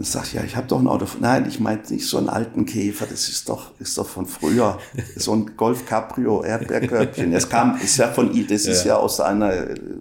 Ich 0.00 0.10
sag, 0.10 0.32
ja, 0.32 0.44
ich 0.44 0.54
habe 0.54 0.68
doch 0.68 0.78
ein 0.78 0.86
Auto. 0.86 1.06
Nein, 1.18 1.46
ich 1.48 1.58
meinte 1.58 1.92
nicht 1.92 2.06
so 2.06 2.18
einen 2.18 2.28
alten 2.28 2.66
Käfer. 2.66 3.06
Das 3.06 3.28
ist 3.28 3.48
doch, 3.48 3.72
ist 3.80 3.98
doch 3.98 4.06
von 4.06 4.26
früher. 4.26 4.78
So 5.16 5.34
ein 5.34 5.56
Golf 5.56 5.86
Cabrio, 5.86 6.44
Erdbeerkörbchen. 6.44 7.32
Das 7.32 7.48
kam, 7.48 7.76
ist 7.80 7.96
ja 7.96 8.08
von 8.08 8.32
ihm. 8.32 8.46
Das 8.46 8.66
ist 8.66 8.84
ja. 8.84 8.96
aus 8.96 9.20
einer 9.20 9.52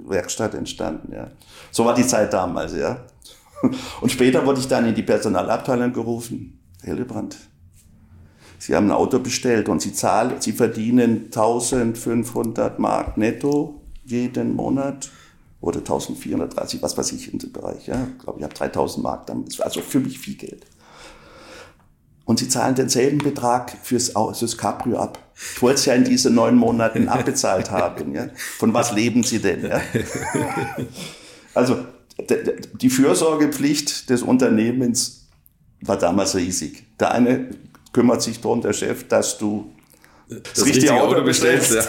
Werkstatt 0.08 0.54
entstanden. 0.54 1.14
Ja, 1.14 1.32
so 1.72 1.84
war 1.86 1.96
die 1.96 2.06
Zeit 2.06 2.32
damals. 2.32 2.76
Ja. 2.76 3.06
Und 4.02 4.12
später 4.12 4.46
wurde 4.46 4.60
ich 4.60 4.68
dann 4.68 4.86
in 4.86 4.94
die 4.94 5.02
Personalabteilung 5.02 5.92
gerufen. 5.92 6.60
Hildebrand, 6.84 7.38
Sie 8.60 8.76
haben 8.76 8.88
ein 8.88 8.92
Auto 8.92 9.18
bestellt 9.20 9.68
und 9.68 9.82
Sie 9.82 9.94
zahlen, 9.94 10.36
Sie 10.40 10.52
verdienen 10.52 11.26
1500 11.26 12.78
Mark 12.78 13.18
netto 13.18 13.82
jeden 14.06 14.56
Monat 14.56 15.10
oder 15.60 15.80
1430, 15.80 16.82
was 16.82 16.98
weiß 16.98 17.12
ich 17.14 17.34
in 17.34 17.40
dem 17.40 17.52
Bereich. 17.52 17.88
Ja, 17.88 18.08
ich 18.12 18.24
glaube, 18.24 18.40
ich 18.40 18.44
habe 18.44 18.54
3000 18.54 19.04
Mark 19.04 19.28
dann. 19.28 19.46
Das 19.46 19.60
war 19.60 19.66
also 19.66 19.82
für 19.82 20.00
mich 20.00 20.20
viel 20.20 20.36
Geld. 20.36 20.66
Und 22.26 22.40
Sie 22.40 22.50
zahlen 22.50 22.76
denselben 22.76 23.20
Betrag 23.20 23.76
fürs, 23.84 24.12
fürs 24.34 24.58
Cabrio 24.58 24.98
ab. 24.98 25.18
Ich 25.56 25.62
wollte 25.62 25.80
es 25.80 25.86
ja 25.86 25.94
in 25.94 26.04
diesen 26.04 26.36
neun 26.36 26.56
Monaten 26.56 27.08
abbezahlt 27.10 27.72
haben. 27.72 28.14
Ja. 28.14 28.28
Von 28.36 28.74
was 28.74 28.92
leben 28.92 29.24
Sie 29.24 29.40
denn? 29.40 29.66
Ja? 29.66 29.82
Also 31.54 31.86
die 32.74 32.90
Fürsorgepflicht 32.90 34.10
des 34.10 34.24
Unternehmens 34.24 35.28
war 35.82 35.98
damals 35.98 36.36
riesig. 36.36 36.86
Der 37.00 37.12
eine 37.12 37.52
kümmert 37.94 38.22
sich 38.22 38.42
darum, 38.42 38.62
der 38.62 38.74
Chef, 38.74 39.08
dass 39.08 39.38
du 39.38 39.74
das, 40.28 40.66
richtige 40.66 40.94
Auto 41.02 41.24
bestellst. 41.24 41.74
ja. 41.74 41.84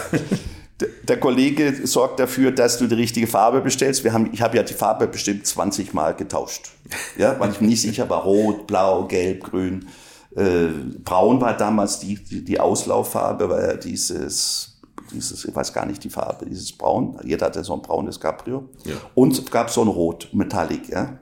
Der- 0.80 1.18
Kollege 1.18 1.86
sorgt 1.86 2.20
dafür, 2.20 2.52
dass 2.52 2.78
du 2.78 2.86
die 2.86 2.94
richtige 2.94 3.26
Farbe 3.26 3.60
bestellst. 3.60 4.04
Wir 4.04 4.12
haben, 4.12 4.30
ich 4.32 4.40
habe 4.42 4.56
ja 4.56 4.62
die 4.62 4.74
Farbe 4.74 5.08
bestimmt 5.08 5.46
20 5.46 5.92
Mal 5.94 6.14
getauscht, 6.14 6.70
ja, 7.16 7.38
weil 7.40 7.50
ich 7.50 7.60
mir 7.60 7.66
nicht 7.68 7.82
sicher 7.82 8.08
war, 8.08 8.22
rot, 8.22 8.66
blau, 8.66 9.06
gelb, 9.06 9.44
grün. 9.44 9.88
Äh, 10.36 10.68
braun 11.04 11.40
war 11.40 11.56
damals 11.56 11.98
die, 11.98 12.14
die, 12.22 12.44
die 12.44 12.60
Auslauffarbe, 12.60 13.48
weil 13.48 13.68
ja 13.70 13.74
dieses, 13.76 14.78
dieses, 15.12 15.44
ich 15.44 15.56
weiß 15.56 15.72
gar 15.72 15.86
nicht 15.86 16.04
die 16.04 16.10
Farbe, 16.10 16.46
dieses 16.46 16.70
Braun. 16.72 17.18
Jeder 17.24 17.46
hatte 17.46 17.64
so 17.64 17.74
ein 17.74 17.82
braunes 17.82 18.20
Cabrio. 18.20 18.68
Ja. 18.84 18.94
Und 19.14 19.32
es 19.36 19.50
gab 19.50 19.70
so 19.70 19.82
ein 19.82 19.88
Rot, 19.88 20.28
Metallic, 20.32 20.90
ja. 20.90 21.18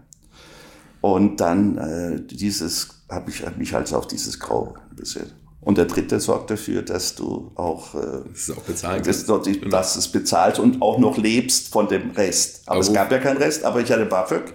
Und 1.01 1.41
dann 1.41 1.79
äh, 1.79 2.21
dieses, 2.27 2.89
habe 3.09 3.31
ich 3.31 3.47
hab 3.47 3.57
mich 3.57 3.73
halt 3.73 3.93
auf 3.95 4.07
dieses 4.07 4.39
Grau 4.41 4.75
bestellt. 4.95 5.35
Und 5.67 5.79
der 5.79 5.87
dritte 5.87 6.21
sorgt 6.21 6.49
dafür, 6.53 6.83
dass 6.83 7.17
du 7.17 7.51
auch, 7.57 7.93
äh, 7.97 7.99
Das 8.31 8.43
ist 8.49 8.51
auch 8.57 8.63
bezahlen 8.63 9.03
dass, 9.03 9.27
du 9.27 9.37
dass 9.69 9.97
es 9.97 10.07
bezahlst 10.07 10.61
und 10.61 10.81
auch 10.81 10.97
noch 10.99 11.19
lebst 11.19 11.73
von 11.73 11.89
dem 11.89 12.13
Rest. 12.13 12.63
Aber 12.67 12.77
Aber 12.77 12.81
es 12.83 12.93
gab 12.93 13.11
ja 13.11 13.19
keinen 13.19 13.39
Rest, 13.39 13.65
aber 13.65 13.81
ich 13.81 13.91
hatte 13.91 14.07
BAföG. 14.07 14.55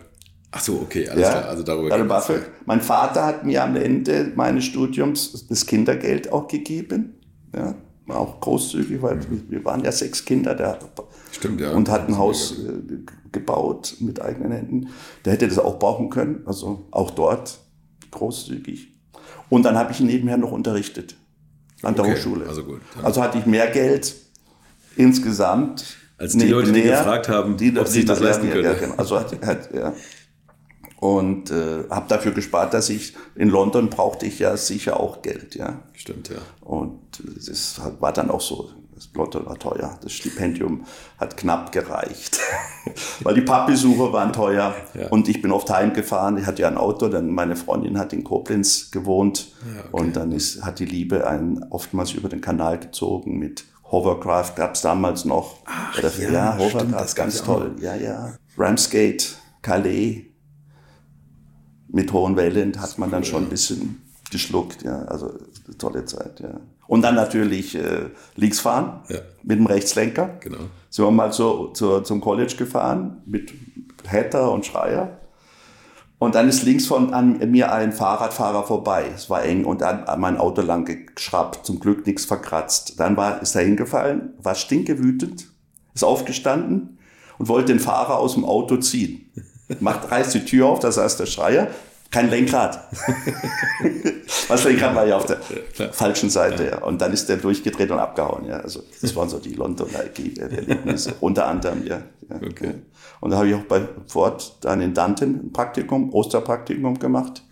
Ach 0.51 0.61
so, 0.61 0.75
okay, 0.81 1.09
alles 1.09 1.21
Ja, 1.23 1.31
klar. 1.31 1.45
Also 1.49 1.63
darüber 1.63 1.87
ich 1.87 1.93
hatte. 1.93 2.05
BAföG. 2.05 2.41
Mein 2.65 2.79
Vater 2.79 3.25
hat 3.25 3.45
mir 3.45 3.61
am 3.61 3.75
Ende 3.75 4.31
meines 4.35 4.63
Studiums 4.63 5.45
das 5.49 5.65
Kindergeld 5.65 6.31
auch 6.31 6.47
gegeben. 6.47 7.15
Ja, 7.53 7.75
war 8.05 8.19
auch 8.21 8.39
großzügig, 8.39 9.01
weil 9.01 9.19
wir- 9.29 9.49
wir 9.49 9.65
waren 9.65 9.83
ja 9.83 9.91
sechs 9.91 10.23
Kinder 10.23 10.55
da. 10.55 10.79
Stimmt, 11.33 11.59
ja. 11.59 11.71
Und 11.73 11.89
hat 11.89 12.07
ein 12.07 12.17
Haus 12.17 12.53
äh, 12.57 12.87
ge- 12.87 12.99
gebaut 13.33 13.97
mit 13.99 14.21
eigenen 14.21 14.53
Händen. 14.53 14.87
Der 15.25 15.33
hätte 15.33 15.49
das 15.49 15.59
auch 15.59 15.77
brauchen 15.77 16.09
können, 16.09 16.43
also 16.45 16.87
auch 16.91 17.11
dort 17.11 17.59
großzügig. 18.11 18.90
Und 19.51 19.63
dann 19.63 19.77
habe 19.77 19.91
ich 19.91 19.99
nebenher 19.99 20.37
noch 20.37 20.53
unterrichtet 20.53 21.17
an 21.83 21.93
der 21.93 22.05
Okay, 22.05 22.13
Hochschule. 22.13 22.47
also 22.47 22.63
gut, 22.63 22.79
ja. 22.95 23.03
Also 23.03 23.21
hatte 23.21 23.37
ich 23.37 23.45
mehr 23.45 23.69
Geld 23.69 24.15
insgesamt. 24.95 25.97
Als 26.17 26.37
die 26.37 26.47
Leute, 26.47 26.71
die 26.71 26.83
gefragt 26.83 27.27
haben, 27.27 27.55
ob 27.77 27.87
sie 27.87 28.05
das 28.05 28.21
leisten 28.21 28.49
können. 28.49 28.63
Ja, 28.63 28.73
genau. 28.75 28.95
Also 28.95 29.19
hat, 29.19 29.45
hat, 29.45 29.73
ja. 29.73 29.93
Und 31.01 31.51
äh, 31.51 31.83
habe 31.89 32.05
dafür 32.07 32.31
gespart, 32.31 32.73
dass 32.73 32.89
ich 32.89 33.13
in 33.35 33.49
London 33.49 33.89
brauchte 33.89 34.25
ich 34.25 34.39
ja 34.39 34.55
sicher 34.55 34.99
auch 34.99 35.21
Geld, 35.21 35.55
ja. 35.55 35.83
Stimmt, 35.93 36.29
ja. 36.29 36.37
Und 36.61 36.99
das 37.45 37.81
war 37.99 38.13
dann 38.13 38.31
auch 38.31 38.41
so. 38.41 38.69
Das 39.01 39.09
Lotto 39.15 39.43
war 39.43 39.57
teuer. 39.57 39.97
Das 40.03 40.11
Stipendium 40.11 40.85
hat 41.17 41.35
knapp 41.35 41.71
gereicht. 41.71 42.39
Weil 43.23 43.33
die 43.33 43.41
Pappbesuche 43.41 44.13
waren 44.13 44.31
teuer. 44.31 44.75
Ja. 44.93 45.07
Und 45.07 45.27
ich 45.27 45.41
bin 45.41 45.51
oft 45.51 45.71
heimgefahren. 45.71 46.37
Ich 46.37 46.45
hatte 46.45 46.61
ja 46.61 46.67
ein 46.67 46.77
Auto. 46.77 47.07
Dann 47.07 47.31
meine 47.31 47.55
Freundin 47.55 47.97
hat 47.97 48.13
in 48.13 48.23
Koblenz 48.23 48.91
gewohnt. 48.91 49.53
Ja, 49.65 49.85
okay. 49.91 50.03
Und 50.03 50.15
dann 50.15 50.31
ist, 50.31 50.63
hat 50.63 50.77
die 50.77 50.85
Liebe 50.85 51.25
einen 51.25 51.63
oftmals 51.71 52.11
über 52.13 52.29
den 52.29 52.41
Kanal 52.41 52.77
gezogen 52.77 53.39
mit 53.39 53.65
Hovercraft 53.85 54.53
gab 54.55 54.75
es 54.75 54.81
damals 54.81 55.25
noch. 55.25 55.57
Ach, 55.65 55.97
Oder- 55.97 56.11
ja, 56.19 56.31
ja, 56.31 56.53
stimmt, 56.53 56.61
Hovercraft, 56.61 57.01
das 57.01 57.15
gab's 57.15 57.35
ganz 57.37 57.43
toll. 57.43 57.75
Ja, 57.81 57.95
ja. 57.95 58.33
Ramsgate, 58.55 59.25
Calais. 59.63 60.25
Mit 61.87 62.13
hohen 62.13 62.35
Wellen 62.37 62.79
hat 62.79 62.99
man 62.99 63.09
dann 63.09 63.23
schon 63.23 63.45
ein 63.45 63.49
bisschen 63.49 64.01
geschluckt, 64.31 64.83
ja. 64.83 65.05
Also 65.05 65.33
eine 65.67 65.77
tolle 65.77 66.05
Zeit, 66.05 66.39
ja. 66.39 66.59
Und 66.91 67.03
dann 67.03 67.15
natürlich 67.15 67.73
äh, 67.75 68.09
Leaks 68.35 68.59
fahren 68.59 68.99
Ja. 69.07 69.19
mit 69.43 69.57
dem 69.59 69.65
Rechtslenker. 69.65 70.31
Genau. 70.41 70.57
Sind 70.89 71.05
wir 71.05 71.11
mal 71.11 71.31
so, 71.31 71.67
zur, 71.67 72.03
zum 72.03 72.19
College 72.19 72.53
gefahren 72.57 73.21
mit 73.25 73.53
Hatter 74.05 74.51
und 74.51 74.65
Schreier. 74.65 75.17
Und 76.19 76.35
dann 76.35 76.49
ist 76.49 76.63
links 76.63 76.87
von 76.87 77.13
an 77.13 77.49
mir 77.49 77.71
ein 77.71 77.93
Fahrradfahrer 77.93 78.63
vorbei. 78.63 79.05
Es 79.15 79.29
war 79.29 79.41
eng 79.45 79.63
und 79.63 79.81
an 79.83 80.19
mein 80.19 80.37
Auto 80.37 80.61
lang 80.63 80.83
geschraubt. 81.15 81.65
Zum 81.65 81.79
Glück 81.79 82.05
nichts 82.05 82.25
verkratzt. 82.25 82.99
Dann 82.99 83.15
war, 83.15 83.41
ist 83.41 83.55
er 83.55 83.63
hingefallen, 83.63 84.33
war 84.43 84.55
stinkewütend, 84.55 85.47
ist 85.93 86.03
aufgestanden 86.03 86.97
und 87.37 87.47
wollte 87.47 87.71
den 87.71 87.79
Fahrer 87.79 88.17
aus 88.19 88.33
dem 88.33 88.43
Auto 88.43 88.75
ziehen. 88.75 89.31
Macht, 89.79 90.11
reißt 90.11 90.33
die 90.33 90.43
Tür 90.43 90.65
auf, 90.67 90.79
da 90.79 90.91
saß 90.91 91.15
der 91.15 91.25
Schreier, 91.25 91.69
kein 92.11 92.29
Lenkrad. 92.29 92.89
Was 94.49 94.63
Lenkrad 94.65 94.93
war 94.95 95.07
ja 95.07 95.15
auf 95.15 95.25
der 95.25 95.37
klar. 95.73 95.93
falschen 95.93 96.29
Seite. 96.29 96.67
Ja. 96.67 96.83
Und 96.83 97.01
dann 97.01 97.13
ist 97.13 97.29
der 97.29 97.37
durchgedreht 97.37 97.89
und 97.89 97.99
abgehauen. 97.99 98.45
Ja. 98.45 98.57
Also 98.57 98.83
das 99.01 99.15
waren 99.15 99.29
so 99.29 99.39
die 99.39 99.53
Londoner 99.53 100.03
Erlebnisse. 100.03 101.15
Unter 101.21 101.47
anderem, 101.47 101.85
ja. 101.85 102.01
ja. 102.29 102.35
Okay. 102.35 102.75
Und 103.21 103.31
da 103.31 103.37
habe 103.37 103.47
ich 103.47 103.55
auch 103.55 103.63
bei 103.63 103.87
Ford 104.07 104.57
dann 104.61 104.81
in 104.81 104.93
Danten 104.93 105.45
ein 105.45 105.53
Praktikum, 105.53 106.13
Osterpraktikum 106.13 106.99
gemacht. 106.99 107.43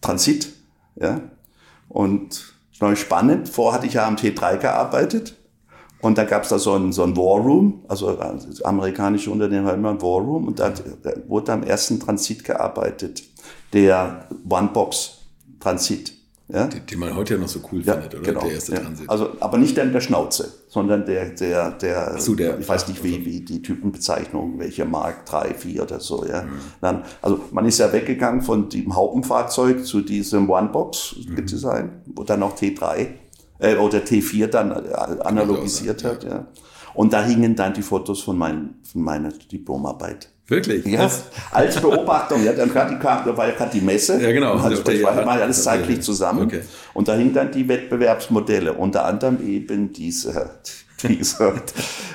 Transit, 0.00 0.48
ja. 0.96 1.20
Und 1.88 2.54
das 2.72 2.80
war 2.80 2.96
spannend. 2.96 3.48
Vorher 3.48 3.74
hatte 3.74 3.86
ich 3.86 3.94
ja 3.94 4.06
am 4.06 4.16
T3 4.16 4.56
gearbeitet. 4.56 5.34
Und 6.00 6.16
da 6.16 6.24
gab 6.24 6.44
es 6.44 6.50
da 6.50 6.58
so 6.58 6.74
ein, 6.74 6.92
so 6.92 7.02
ein 7.02 7.16
War 7.16 7.40
Room, 7.40 7.84
also 7.88 8.12
das 8.12 8.62
amerikanische 8.62 9.32
Unternehmen 9.32 9.66
haben 9.66 9.78
immer 9.78 9.90
ein 9.90 10.00
War 10.00 10.20
Room. 10.20 10.46
Und 10.46 10.60
da, 10.60 10.70
da 11.02 11.10
wurde 11.26 11.52
am 11.52 11.64
ersten 11.64 11.98
Transit 11.98 12.44
gearbeitet, 12.44 13.24
der 13.72 14.26
One-Box-Transit. 14.48 16.12
Ja? 16.50 16.66
Die, 16.66 16.80
die 16.80 16.96
man 16.96 17.14
heute 17.14 17.34
ja 17.34 17.40
noch 17.40 17.48
so 17.48 17.60
cool 17.70 17.82
Ja, 17.82 17.92
findet, 17.94 18.14
oder? 18.14 18.22
genau. 18.22 18.40
Der 18.40 18.52
erste 18.52 18.72
ja. 18.72 18.80
Transit. 18.80 19.10
Also, 19.10 19.30
aber 19.40 19.58
nicht 19.58 19.76
der 19.76 19.84
in 19.84 19.92
der 19.92 20.00
Schnauze, 20.00 20.50
sondern 20.68 21.04
der, 21.04 21.30
der, 21.30 21.72
der, 21.72 22.12
Ach 22.14 22.20
so, 22.20 22.34
der- 22.34 22.58
ich 22.58 22.66
weiß 22.66 22.88
nicht, 22.88 23.04
wie, 23.04 23.22
wie 23.26 23.40
die 23.42 23.60
Typenbezeichnung, 23.60 24.58
welche 24.58 24.86
Mark, 24.86 25.26
3, 25.26 25.52
4 25.54 25.82
oder 25.82 26.00
so, 26.00 26.24
ja. 26.24 26.42
Mhm. 26.44 26.48
Dann, 26.80 27.02
also, 27.20 27.40
man 27.50 27.66
ist 27.66 27.78
ja 27.78 27.92
weggegangen 27.92 28.40
von 28.40 28.70
dem 28.70 28.96
Hauptenfahrzeug 28.96 29.84
zu 29.84 30.00
diesem 30.00 30.48
One-Box-Design, 30.48 31.84
Mhm. 32.06 32.12
wo 32.16 32.22
dann 32.24 32.42
auch 32.42 32.56
T3, 32.56 33.08
äh, 33.58 33.76
oder 33.76 33.98
T4 33.98 34.46
dann 34.46 34.70
äh, 34.70 34.92
analogisiert 35.20 36.02
hat, 36.04 36.24
ja. 36.24 36.46
Und 36.94 37.12
da 37.12 37.22
hingen 37.22 37.54
dann 37.56 37.74
die 37.74 37.82
Fotos 37.82 38.22
von, 38.22 38.38
mein, 38.38 38.76
von 38.90 39.02
meiner 39.02 39.28
Diplomarbeit. 39.30 40.30
Wirklich? 40.48 40.86
Ja, 40.86 41.00
Was? 41.00 41.24
als 41.50 41.78
Beobachtung, 41.78 42.42
ja, 42.42 42.54
dann 42.54 42.70
gerade 42.70 42.96
die, 42.96 43.02
da 43.02 43.36
war 43.36 43.48
ja 43.48 43.54
gerade 43.54 43.70
die 43.70 43.82
Messe. 43.82 44.18
Ja, 44.20 44.32
genau. 44.32 44.54
Also, 44.54 44.82
das 44.82 45.02
war, 45.02 45.14
war 45.14 45.40
alles 45.42 45.62
zeitlich 45.62 46.00
zusammen. 46.00 46.46
Okay. 46.46 46.62
Und 46.94 47.06
da 47.06 47.14
hingen 47.14 47.34
dann 47.34 47.52
die 47.52 47.68
Wettbewerbsmodelle, 47.68 48.72
unter 48.72 49.04
anderem 49.04 49.46
eben 49.46 49.92
dieser, 49.92 50.52
dieser 51.02 51.52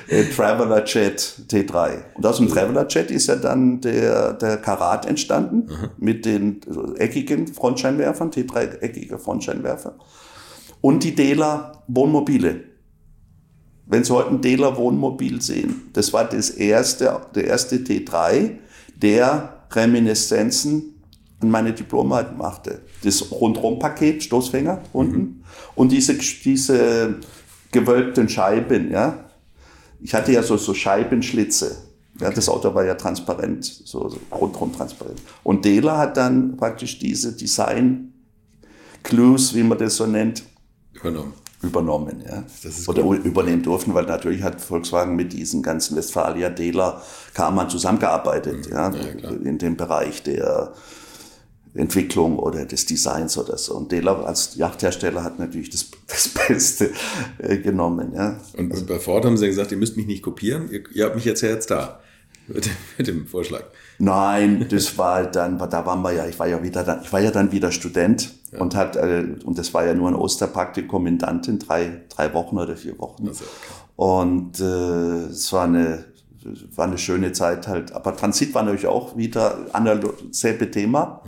äh, 0.08 0.24
Traveler 0.24 0.84
Jet 0.84 1.42
T3. 1.48 1.98
Und 2.14 2.26
aus 2.26 2.38
dem 2.38 2.48
Traveler 2.48 2.88
Jet 2.88 3.12
ist 3.12 3.28
ja 3.28 3.36
dann 3.36 3.80
der, 3.80 4.32
der 4.32 4.56
Karat 4.56 5.06
entstanden 5.06 5.68
mit 5.96 6.26
den 6.26 6.60
äh, 6.96 7.04
eckigen 7.04 7.46
Frontscheinwerfern, 7.46 8.30
T3-eckige 8.32 9.18
Frontscheinwerfer. 9.18 9.94
Und 10.80 11.04
die 11.04 11.14
Dela 11.14 11.84
Wohnmobile. 11.86 12.73
Wenn 13.86 14.04
Sie 14.04 14.12
heute 14.12 14.30
ein 14.30 14.40
Dela 14.40 14.76
Wohnmobil 14.76 15.42
sehen, 15.42 15.90
das 15.92 16.12
war 16.12 16.24
das 16.24 16.50
erste, 16.50 17.20
der 17.34 17.44
erste 17.44 17.76
T3, 17.76 18.58
der 18.96 19.66
Reminiszenzen 19.70 20.94
an 21.40 21.50
meine 21.50 21.72
Diplomarbeit 21.72 22.36
machte. 22.36 22.82
Das 23.02 23.30
Rundrumpaket, 23.30 24.22
Stoßfänger 24.22 24.82
unten 24.92 25.44
und 25.74 25.92
diese, 25.92 26.14
diese 26.14 27.16
gewölbten 27.72 28.28
Scheiben, 28.28 28.90
ja. 28.90 29.24
Ich 30.00 30.14
hatte 30.14 30.32
ja 30.32 30.42
so, 30.42 30.56
so 30.56 30.74
Scheibenschlitze. 30.74 31.76
Ja, 32.20 32.30
das 32.30 32.48
Auto 32.48 32.74
war 32.74 32.84
ja 32.84 32.94
transparent, 32.94 33.64
so, 33.64 34.08
so 34.08 34.18
rundrum 34.30 34.72
transparent. 34.72 35.20
Und 35.42 35.64
Dela 35.64 35.98
hat 35.98 36.16
dann 36.16 36.56
praktisch 36.56 36.98
diese 36.98 37.32
Design 37.32 38.12
Clues, 39.02 39.54
wie 39.54 39.62
man 39.62 39.78
das 39.78 39.96
so 39.96 40.06
nennt, 40.06 40.44
Übernommen. 40.94 41.34
Übernommen. 41.66 42.22
Ja. 42.26 42.44
Oder 42.86 43.04
cool. 43.04 43.16
übernehmen 43.16 43.62
durften, 43.62 43.94
weil 43.94 44.04
natürlich 44.06 44.42
hat 44.42 44.60
Volkswagen 44.60 45.16
mit 45.16 45.32
diesen 45.32 45.62
ganzen 45.62 45.96
Westfalia, 45.96 46.50
Dela, 46.50 47.02
Karmann 47.34 47.68
zusammengearbeitet, 47.70 48.68
ja, 48.70 48.90
Mhm. 48.90 48.94
Ja, 48.96 49.12
klar. 49.14 49.32
in 49.44 49.58
dem 49.58 49.76
Bereich 49.76 50.22
der 50.22 50.72
Entwicklung 51.74 52.38
oder 52.38 52.64
des 52.66 52.86
Designs 52.86 53.36
oder 53.36 53.58
so. 53.58 53.74
Und 53.76 53.90
Dela 53.90 54.22
als 54.22 54.54
Yachthersteller 54.54 55.24
hat 55.24 55.38
natürlich 55.40 55.70
das, 55.70 55.90
das 56.06 56.28
Beste 56.28 56.90
äh, 57.38 57.58
genommen. 57.58 58.12
Ja. 58.14 58.38
Und, 58.56 58.72
und 58.72 58.86
bei 58.86 58.98
Ford 59.00 59.24
haben 59.24 59.36
sie 59.36 59.46
gesagt, 59.46 59.72
ihr 59.72 59.78
müsst 59.78 59.96
mich 59.96 60.06
nicht 60.06 60.22
kopieren, 60.22 60.70
ihr, 60.70 60.84
ihr 60.92 61.04
habt 61.06 61.16
mich 61.16 61.24
jetzt 61.24 61.40
ja 61.40 61.48
jetzt 61.48 61.70
da. 61.70 62.00
Mit, 62.46 62.66
dem- 62.66 62.72
mit 62.98 63.06
dem 63.08 63.26
Vorschlag. 63.26 63.64
Nein, 63.98 64.66
das 64.68 64.98
war 64.98 65.24
dann, 65.24 65.58
da 65.58 65.86
waren 65.86 66.02
wir 66.02 66.12
ja, 66.12 66.26
ich 66.26 66.38
war 66.38 66.48
ja 66.48 66.62
wieder 66.62 66.82
dann, 66.82 67.02
ich 67.02 67.12
war 67.12 67.20
ja 67.20 67.30
dann 67.30 67.52
wieder 67.52 67.70
Student 67.70 68.34
und 68.58 68.74
hat, 68.74 68.96
äh, 68.96 69.24
und 69.44 69.58
das 69.58 69.72
war 69.74 69.84
ja 69.84 69.94
nur 69.94 70.08
ein 70.08 70.14
Osterpraktikum 70.14 71.06
in 71.06 71.18
Danten, 71.18 71.58
drei, 71.58 72.02
drei 72.08 72.32
Wochen 72.34 72.58
oder 72.58 72.76
vier 72.76 72.98
Wochen. 72.98 73.28
Okay. 73.28 73.44
Und 73.96 74.60
äh, 74.60 75.26
es 75.30 75.52
war 75.52 75.64
eine, 75.64 76.04
war 76.74 76.86
eine 76.86 76.98
schöne 76.98 77.32
Zeit 77.32 77.68
halt. 77.68 77.92
Aber 77.92 78.16
Transit 78.16 78.54
war 78.54 78.62
natürlich 78.62 78.86
auch 78.86 79.16
wieder 79.16 79.58
analog, 79.72 80.14
selbe 80.30 80.70
Thema. 80.70 81.22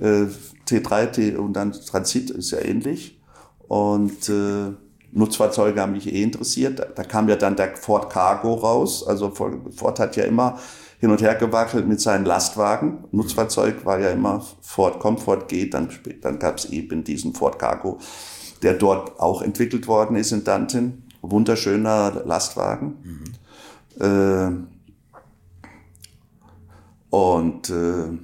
Äh, 0.00 0.26
T3 0.68 1.06
T 1.06 1.36
und 1.36 1.52
dann 1.54 1.72
Transit 1.72 2.30
ist 2.30 2.50
ja 2.50 2.58
ähnlich. 2.58 3.20
Und 3.68 4.28
äh, 4.28 4.72
Nutzfahrzeuge 5.12 5.80
haben 5.80 5.92
mich 5.92 6.12
eh 6.12 6.22
interessiert. 6.22 6.78
Da, 6.78 6.84
da 6.84 7.02
kam 7.02 7.28
ja 7.28 7.36
dann 7.36 7.56
der 7.56 7.76
Ford 7.76 8.10
Cargo 8.10 8.54
raus. 8.54 9.06
Also 9.06 9.30
Ford 9.30 9.98
hat 9.98 10.16
ja 10.16 10.24
immer 10.24 10.58
hin 10.98 11.10
und 11.10 11.20
her 11.20 11.34
gewackelt 11.34 11.86
mit 11.86 12.00
seinen 12.00 12.24
Lastwagen. 12.24 13.04
Nutzfahrzeug 13.12 13.84
war 13.84 13.98
ja 14.00 14.10
immer 14.10 14.44
Ford 14.60 15.00
Ford 15.20 15.48
geht. 15.48 15.74
Dann, 15.74 15.88
dann 16.22 16.38
gab 16.38 16.58
es 16.58 16.66
eben 16.66 17.04
diesen 17.04 17.34
Ford 17.34 17.58
Cargo, 17.58 17.98
der 18.62 18.74
dort 18.74 19.20
auch 19.20 19.42
entwickelt 19.42 19.86
worden 19.86 20.16
ist 20.16 20.32
in 20.32 20.44
Danten. 20.44 21.04
Wunderschöner 21.22 22.22
Lastwagen. 22.24 22.94
Äh, 23.98 24.50
und 27.10 27.70
äh, 27.70 28.18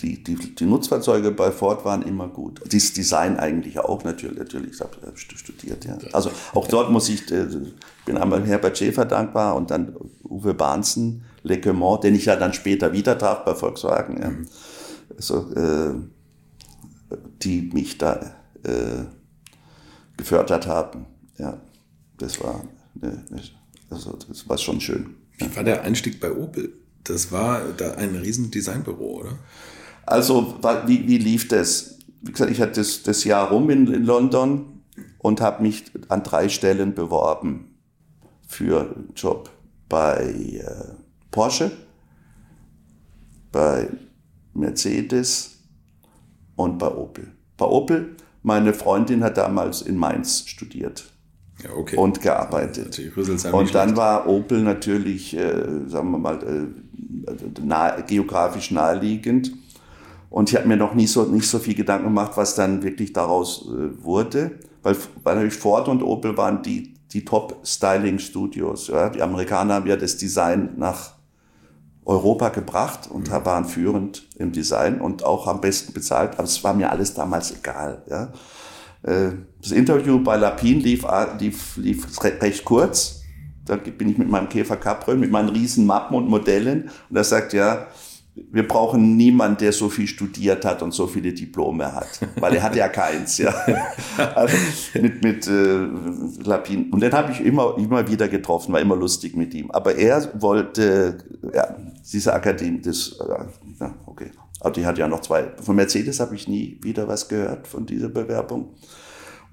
die, 0.00 0.22
die, 0.22 0.54
die 0.54 0.64
Nutzfahrzeuge 0.64 1.30
bei 1.30 1.50
Ford 1.50 1.84
waren 1.84 2.02
immer 2.02 2.28
gut. 2.28 2.60
Das 2.68 2.92
Design 2.92 3.38
eigentlich 3.38 3.78
auch 3.78 4.04
natürlich. 4.04 4.38
natürlich 4.38 4.74
ich 4.74 4.80
habe 4.80 4.96
studiert, 5.16 5.84
ja. 5.84 5.96
Also 6.12 6.30
auch 6.54 6.68
dort 6.68 6.90
muss 6.90 7.08
ich, 7.08 7.30
äh, 7.30 7.46
ich 7.46 7.74
bin 8.06 8.16
einmal 8.16 8.46
Herbert 8.46 8.78
Schäfer 8.78 9.04
dankbar 9.04 9.54
und 9.56 9.70
dann 9.70 9.94
Uwe 10.24 10.54
Bahnsen, 10.54 11.24
Le 11.42 11.60
Quemont, 11.60 12.04
den 12.04 12.14
ich 12.14 12.24
ja 12.24 12.36
dann 12.36 12.54
später 12.54 12.92
wieder 12.92 13.18
traf 13.18 13.44
bei 13.44 13.54
Volkswagen. 13.54 14.22
Ja. 14.22 14.32
Also, 15.14 15.52
äh, 15.54 15.94
die 17.42 17.70
mich 17.72 17.98
da 17.98 18.36
äh, 18.62 19.04
gefördert 20.16 20.66
haben. 20.66 21.06
Ja, 21.38 21.60
das 22.18 22.42
war, 22.42 22.64
eine, 23.02 23.24
also 23.90 24.18
das 24.28 24.48
war 24.48 24.56
schon 24.56 24.80
schön. 24.80 25.16
Wie 25.38 25.54
war 25.54 25.64
der 25.64 25.82
Einstieg 25.82 26.18
bei 26.20 26.32
Opel? 26.32 26.72
Das 27.04 27.30
war 27.30 27.60
da 27.76 27.92
ein 27.94 28.16
riesen 28.16 28.50
Designbüro, 28.50 29.20
oder? 29.20 29.38
Also, 30.06 30.58
wie, 30.86 31.06
wie 31.06 31.18
lief 31.18 31.48
das? 31.48 31.98
Wie 32.22 32.32
gesagt, 32.32 32.50
ich 32.50 32.60
hatte 32.60 32.80
das, 32.80 33.02
das 33.02 33.24
Jahr 33.24 33.50
rum 33.50 33.68
in, 33.70 33.92
in 33.92 34.04
London 34.04 34.82
und 35.18 35.40
habe 35.40 35.62
mich 35.62 35.84
an 36.08 36.22
drei 36.22 36.48
Stellen 36.48 36.94
beworben 36.94 37.75
für 38.46 38.80
einen 38.80 39.12
Job 39.14 39.50
bei 39.88 40.22
äh, 40.22 40.94
Porsche, 41.30 41.70
bei 43.52 43.88
Mercedes 44.54 45.58
und 46.56 46.78
bei 46.78 46.88
Opel. 46.88 47.32
Bei 47.56 47.66
Opel, 47.66 48.16
meine 48.42 48.72
Freundin 48.72 49.22
hat 49.22 49.36
damals 49.36 49.82
in 49.82 49.96
Mainz 49.96 50.46
studiert 50.46 51.04
ja, 51.62 51.70
okay. 51.70 51.96
und 51.96 52.20
gearbeitet. 52.20 53.00
Und 53.52 53.74
dann 53.74 53.96
war 53.96 54.28
Opel 54.28 54.62
natürlich, 54.62 55.36
äh, 55.36 55.86
sagen 55.86 56.10
wir 56.10 56.18
mal, 56.18 56.42
äh, 56.42 57.60
nah, 57.62 58.00
geografisch 58.00 58.70
naheliegend. 58.70 59.52
Und 60.28 60.50
ich 60.50 60.56
habe 60.56 60.68
mir 60.68 60.76
noch 60.76 60.94
nie 60.94 61.06
so, 61.06 61.24
nicht 61.24 61.48
so 61.48 61.58
viel 61.58 61.74
Gedanken 61.74 62.06
gemacht, 62.06 62.32
was 62.36 62.54
dann 62.54 62.82
wirklich 62.82 63.12
daraus 63.12 63.68
äh, 63.68 64.02
wurde. 64.02 64.58
Weil, 64.82 64.96
weil 65.22 65.36
natürlich 65.36 65.56
Ford 65.56 65.88
und 65.88 66.02
Opel 66.02 66.36
waren 66.36 66.62
die, 66.62 66.94
die 67.12 67.24
Top-Styling-Studios. 67.24 68.88
Ja? 68.88 69.10
Die 69.10 69.22
Amerikaner 69.22 69.74
haben 69.74 69.86
ja 69.86 69.96
das 69.96 70.16
Design 70.16 70.74
nach 70.76 71.14
Europa 72.04 72.50
gebracht 72.50 73.08
und 73.10 73.30
mhm. 73.30 73.44
waren 73.44 73.64
führend 73.64 74.28
im 74.36 74.52
Design 74.52 75.00
und 75.00 75.24
auch 75.24 75.46
am 75.46 75.60
besten 75.60 75.92
bezahlt. 75.92 76.34
Aber 76.34 76.44
es 76.44 76.62
war 76.62 76.74
mir 76.74 76.90
alles 76.90 77.14
damals 77.14 77.52
egal. 77.52 78.02
Ja? 78.08 78.32
Äh, 79.02 79.32
das 79.60 79.72
Interview 79.72 80.22
bei 80.22 80.36
Lapin 80.36 80.80
lief, 80.80 81.04
lief, 81.38 81.76
lief 81.76 82.22
recht 82.22 82.64
kurz. 82.64 83.22
Da 83.64 83.76
bin 83.76 84.08
ich 84.08 84.18
mit 84.18 84.28
meinem 84.28 84.48
Käfer 84.48 84.76
Caprön, 84.76 85.18
mit 85.18 85.32
meinen 85.32 85.48
riesen 85.48 85.86
Mappen 85.86 86.16
und 86.16 86.28
Modellen. 86.28 86.90
Und 87.10 87.16
er 87.16 87.24
sagt, 87.24 87.52
ja, 87.52 87.88
wir 88.36 88.68
brauchen 88.68 89.16
niemanden, 89.16 89.58
der 89.58 89.72
so 89.72 89.88
viel 89.88 90.06
studiert 90.06 90.64
hat 90.64 90.82
und 90.82 90.92
so 90.92 91.06
viele 91.06 91.32
Diplome 91.32 91.92
hat, 91.92 92.20
weil 92.38 92.54
er 92.54 92.62
hat 92.62 92.76
ja 92.76 92.88
keins, 92.88 93.38
ja. 93.38 93.54
Also 94.34 94.56
mit 95.00 95.24
mit 95.24 95.46
äh, 95.46 95.86
Lapin. 96.44 96.90
Und 96.90 97.00
den 97.00 97.12
habe 97.12 97.32
ich 97.32 97.40
immer 97.40 97.76
immer 97.78 98.06
wieder 98.08 98.28
getroffen, 98.28 98.72
war 98.72 98.80
immer 98.80 98.96
lustig 98.96 99.36
mit 99.36 99.54
ihm. 99.54 99.70
Aber 99.70 99.94
er 99.94 100.40
wollte 100.40 101.18
ja 101.54 101.76
diese 102.12 102.34
Akademie, 102.34 102.80
das 102.82 103.18
äh, 103.20 103.80
ja 103.80 103.94
okay. 104.04 104.30
Aber 104.60 104.70
die 104.70 104.84
hat 104.84 104.98
ja 104.98 105.08
noch 105.08 105.20
zwei. 105.20 105.52
Von 105.62 105.76
Mercedes 105.76 106.20
habe 106.20 106.34
ich 106.34 106.48
nie 106.48 106.78
wieder 106.82 107.08
was 107.08 107.28
gehört 107.28 107.66
von 107.66 107.86
dieser 107.86 108.08
Bewerbung. 108.08 108.74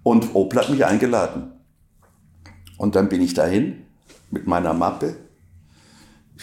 Und 0.01 0.33
Opel 0.33 0.59
hat 0.59 0.69
mich 0.69 0.85
eingeladen. 0.85 1.51
Und 2.77 2.95
dann 2.95 3.07
bin 3.09 3.21
ich 3.21 3.33
dahin 3.33 3.83
mit 4.31 4.47
meiner 4.47 4.73
Mappe 4.73 5.15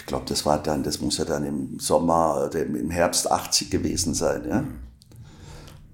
ich 0.01 0.07
glaube, 0.07 0.25
das 0.27 0.47
war 0.47 0.63
dann, 0.63 0.83
das 0.83 1.01
muss 1.01 1.19
ja 1.19 1.27
dann 1.27 1.45
im 1.45 1.79
Sommer, 1.79 2.51
im 2.55 2.91
Herbst 2.91 3.31
80 3.31 3.71
gewesen 3.71 4.15
sein, 4.15 4.43
ja. 4.49 4.65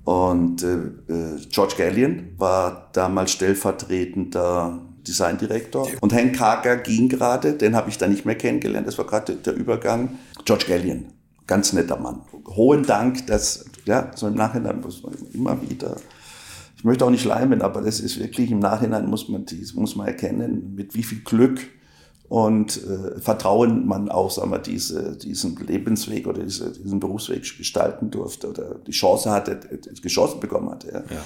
Und 0.05 0.63
äh, 0.63 0.77
äh, 1.13 1.41
George 1.51 1.75
Gallion 1.77 2.29
war 2.39 2.91
damals 2.93 3.33
stellvertretender 3.33 4.81
Designdirektor. 5.07 5.89
Und 6.01 6.13
Hank 6.13 6.37
Kager 6.37 6.77
ging 6.77 7.09
gerade, 7.09 7.55
den 7.55 7.75
habe 7.75 7.91
ich 7.91 7.99
dann 7.99 8.13
nicht 8.13 8.25
mehr 8.25 8.37
kennengelernt, 8.37 8.87
das 8.87 8.97
war 8.97 9.07
gerade 9.07 9.35
der 9.35 9.55
Übergang. 9.55 10.19
George 10.45 10.67
Gallion, 10.69 11.07
ganz 11.49 11.73
netter 11.73 11.99
Mann. 11.99 12.21
Hohen 12.47 12.85
Dank, 12.85 13.27
dass, 13.27 13.65
ja, 13.85 14.13
so 14.15 14.29
im 14.29 14.35
Nachhinein 14.35 14.81
muss 14.81 15.03
man 15.03 15.15
immer 15.33 15.61
wieder, 15.69 15.97
ich 16.77 16.85
möchte 16.85 17.05
auch 17.05 17.11
nicht 17.11 17.25
leimen, 17.25 17.61
aber 17.61 17.83
das 17.83 17.99
ist 17.99 18.21
wirklich 18.21 18.53
im 18.53 18.61
Nachhinein 18.61 19.07
muss 19.07 19.29
man, 19.29 19.45
muss 19.75 19.97
man 19.97 20.07
erkennen, 20.07 20.75
mit 20.77 20.95
wie 20.95 21.03
viel 21.03 21.23
Glück 21.25 21.59
und 22.29 22.83
äh, 22.85 23.21
Vertrauen 23.21 23.87
man 23.87 24.09
auch 24.09 24.31
sagen 24.31 24.51
wir, 24.51 24.59
diese, 24.59 25.17
diesen 25.17 25.57
Lebensweg 25.57 26.27
oder 26.27 26.43
diese, 26.43 26.73
diesen 26.73 26.99
Berufsweg 26.99 27.43
gestalten 27.57 28.11
durfte 28.11 28.49
oder 28.49 28.77
die 28.87 28.93
Chance 28.93 29.31
hatte, 29.31 29.57
die 29.57 30.09
Chance 30.09 30.39
bekommen 30.39 30.71
hatte. 30.71 30.89
Ja. 30.89 30.99
ja. 30.99 31.23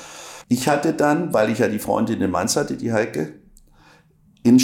Ich 0.48 0.68
hatte 0.68 0.92
dann, 0.92 1.32
weil 1.32 1.50
ich 1.50 1.58
ja 1.58 1.68
die 1.68 1.78
Freundin 1.78 2.20
in 2.20 2.30
Mainz 2.30 2.56
hatte, 2.56 2.76
die 2.76 2.92
Heike, 2.92 3.34
in, 4.42 4.58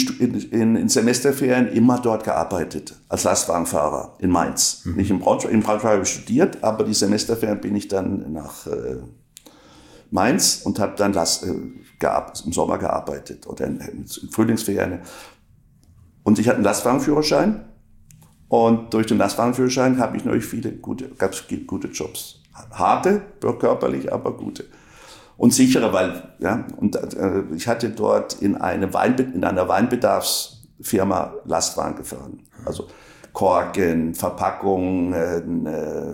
in, 0.51 0.75
in 0.75 0.89
Semesterferien 0.89 1.67
immer 1.67 1.99
dort 1.99 2.23
gearbeitet, 2.23 2.95
als 3.09 3.23
Lastwagenfahrer 3.23 4.15
in 4.19 4.31
Mainz. 4.31 4.81
Mhm. 4.85 4.95
Nicht 4.95 5.11
in 5.11 5.19
Braunschweig, 5.19 5.51
in 5.51 5.61
Braunschweig 5.61 5.93
habe 5.93 6.03
ich 6.03 6.09
studiert, 6.09 6.63
aber 6.63 6.83
die 6.83 6.93
Semesterferien 6.93 7.61
bin 7.61 7.75
ich 7.75 7.87
dann 7.87 8.31
nach 8.31 8.65
äh, 8.65 8.97
Mainz 10.09 10.61
und 10.63 10.79
habe 10.79 10.93
dann 10.97 11.13
Last, 11.13 11.43
äh, 11.43 11.53
im 12.45 12.53
Sommer 12.53 12.77
gearbeitet 12.77 13.47
oder 13.47 13.65
in, 13.65 13.79
in 13.79 14.05
Frühlingsferien 14.07 14.99
und 16.27 16.39
ich 16.39 16.47
hatte 16.49 16.57
einen 16.57 16.65
Lastwagenführerschein. 16.65 17.63
Und 18.49 18.93
durch 18.93 19.07
den 19.07 19.17
Lastwagenführerschein 19.17 19.97
habe 19.97 20.17
ich 20.17 20.25
natürlich 20.25 20.45
viele 20.45 20.73
gute, 20.73 21.07
gab 21.11 21.31
es 21.31 21.45
gute 21.65 21.87
Jobs. 21.87 22.41
Harte, 22.73 23.21
körperlich, 23.39 24.11
aber 24.11 24.35
gute. 24.35 24.65
Und 25.37 25.53
sichere, 25.53 25.93
weil, 25.93 26.21
ja, 26.39 26.65
und 26.75 26.97
äh, 26.97 27.43
ich 27.55 27.69
hatte 27.69 27.91
dort 27.91 28.41
in, 28.41 28.57
eine 28.57 28.93
Weinbe 28.93 29.23
in 29.23 29.45
einer 29.45 29.69
Weinbedarfsfirma 29.69 31.35
Lastwagen 31.45 31.95
gefahren. 31.95 32.41
Also 32.65 32.87
Korken, 33.31 34.13
Verpackungen, 34.13 35.65
äh, 35.65 36.13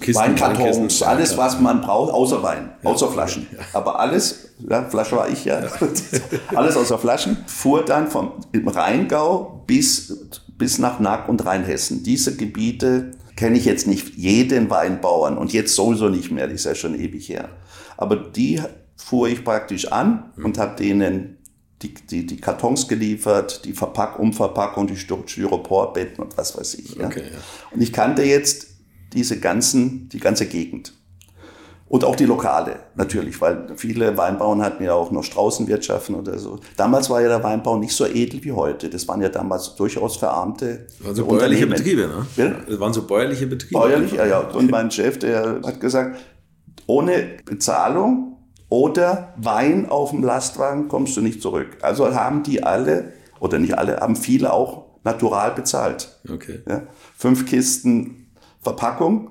Kisten, 0.00 0.22
Weinkartons, 0.22 1.02
alles, 1.02 1.36
was 1.36 1.60
man 1.60 1.80
braucht, 1.80 2.12
außer 2.12 2.42
Wein, 2.42 2.70
ja, 2.82 2.90
außer 2.90 3.08
Flaschen. 3.08 3.46
Ja. 3.50 3.64
Aber 3.72 3.98
alles, 3.98 4.50
ja, 4.68 4.84
Flasche 4.84 5.16
war 5.16 5.28
ich 5.28 5.44
ja, 5.44 5.62
alles 6.54 6.76
außer 6.76 6.98
Flaschen, 6.98 7.38
fuhr 7.46 7.84
dann 7.84 8.08
vom 8.08 8.32
Rheingau 8.54 9.64
bis, 9.66 10.28
bis 10.56 10.78
nach 10.78 11.00
Nack 11.00 11.28
und 11.28 11.44
Rheinhessen. 11.44 12.02
Diese 12.04 12.36
Gebiete 12.36 13.12
kenne 13.34 13.56
ich 13.56 13.64
jetzt 13.64 13.86
nicht 13.86 14.16
jeden 14.16 14.70
Weinbauern 14.70 15.36
und 15.36 15.52
jetzt 15.52 15.74
sowieso 15.74 16.08
nicht 16.08 16.30
mehr, 16.30 16.46
die 16.46 16.54
ist 16.54 16.64
ja 16.64 16.74
schon 16.74 16.94
ewig 16.94 17.28
her. 17.28 17.48
Aber 17.96 18.16
die 18.16 18.60
fuhr 18.96 19.28
ich 19.28 19.44
praktisch 19.44 19.90
an 19.90 20.32
mhm. 20.36 20.44
und 20.44 20.58
habe 20.58 20.76
denen 20.76 21.38
die, 21.82 21.94
die, 21.94 22.26
die 22.26 22.36
Kartons 22.40 22.88
geliefert, 22.88 23.64
die 23.64 23.72
Verpack 23.72 24.18
Umverpackung, 24.18 24.88
die 24.88 24.96
Styroporbetten 24.96 26.24
und 26.24 26.36
was 26.36 26.58
weiß 26.58 26.74
ich. 26.74 27.00
Okay, 27.00 27.22
ja. 27.32 27.38
Und 27.70 27.80
ich 27.80 27.92
kannte 27.92 28.22
jetzt 28.22 28.67
diese 29.12 29.40
ganzen, 29.40 30.08
die 30.08 30.20
ganze 30.20 30.46
Gegend. 30.46 30.92
Und 31.88 32.04
auch 32.04 32.16
die 32.16 32.26
Lokale, 32.26 32.80
natürlich, 32.96 33.40
weil 33.40 33.66
viele 33.76 34.16
Weinbauern 34.18 34.62
hatten 34.62 34.84
ja 34.84 34.92
auch 34.92 35.10
noch 35.10 35.24
Straußenwirtschaften 35.24 36.14
oder 36.14 36.38
so. 36.38 36.60
Damals 36.76 37.08
war 37.08 37.22
ja 37.22 37.28
der 37.28 37.42
Weinbau 37.42 37.78
nicht 37.78 37.96
so 37.96 38.04
edel 38.04 38.44
wie 38.44 38.52
heute. 38.52 38.90
Das 38.90 39.08
waren 39.08 39.22
ja 39.22 39.30
damals 39.30 39.74
durchaus 39.74 40.18
verarmte 40.18 40.86
das 40.98 41.06
waren 41.06 41.14
so 41.14 41.24
bäuerliche 41.24 41.66
Betriebe, 41.66 42.02
ne? 42.02 42.26
Ja? 42.36 42.54
Das 42.68 42.78
waren 42.78 42.92
so 42.92 43.06
bäuerliche 43.06 43.46
Betriebe. 43.46 43.80
Bäuerlich, 43.80 44.12
ja, 44.12 44.26
ja. 44.26 44.40
Und 44.40 44.70
mein 44.70 44.90
Chef, 44.90 45.18
der 45.18 45.62
hat 45.64 45.80
gesagt, 45.80 46.20
ohne 46.86 47.36
Bezahlung 47.46 48.36
oder 48.68 49.32
Wein 49.38 49.88
auf 49.88 50.10
dem 50.10 50.22
Lastwagen 50.22 50.88
kommst 50.88 51.16
du 51.16 51.22
nicht 51.22 51.40
zurück. 51.40 51.78
Also 51.80 52.14
haben 52.14 52.42
die 52.42 52.62
alle, 52.62 53.14
oder 53.40 53.58
nicht 53.58 53.78
alle, 53.78 54.00
haben 54.00 54.16
viele 54.16 54.52
auch 54.52 54.84
natural 55.04 55.52
bezahlt. 55.52 56.20
Okay. 56.30 56.60
Ja? 56.68 56.82
Fünf 57.16 57.46
Kisten 57.46 58.27
Verpackung, 58.60 59.30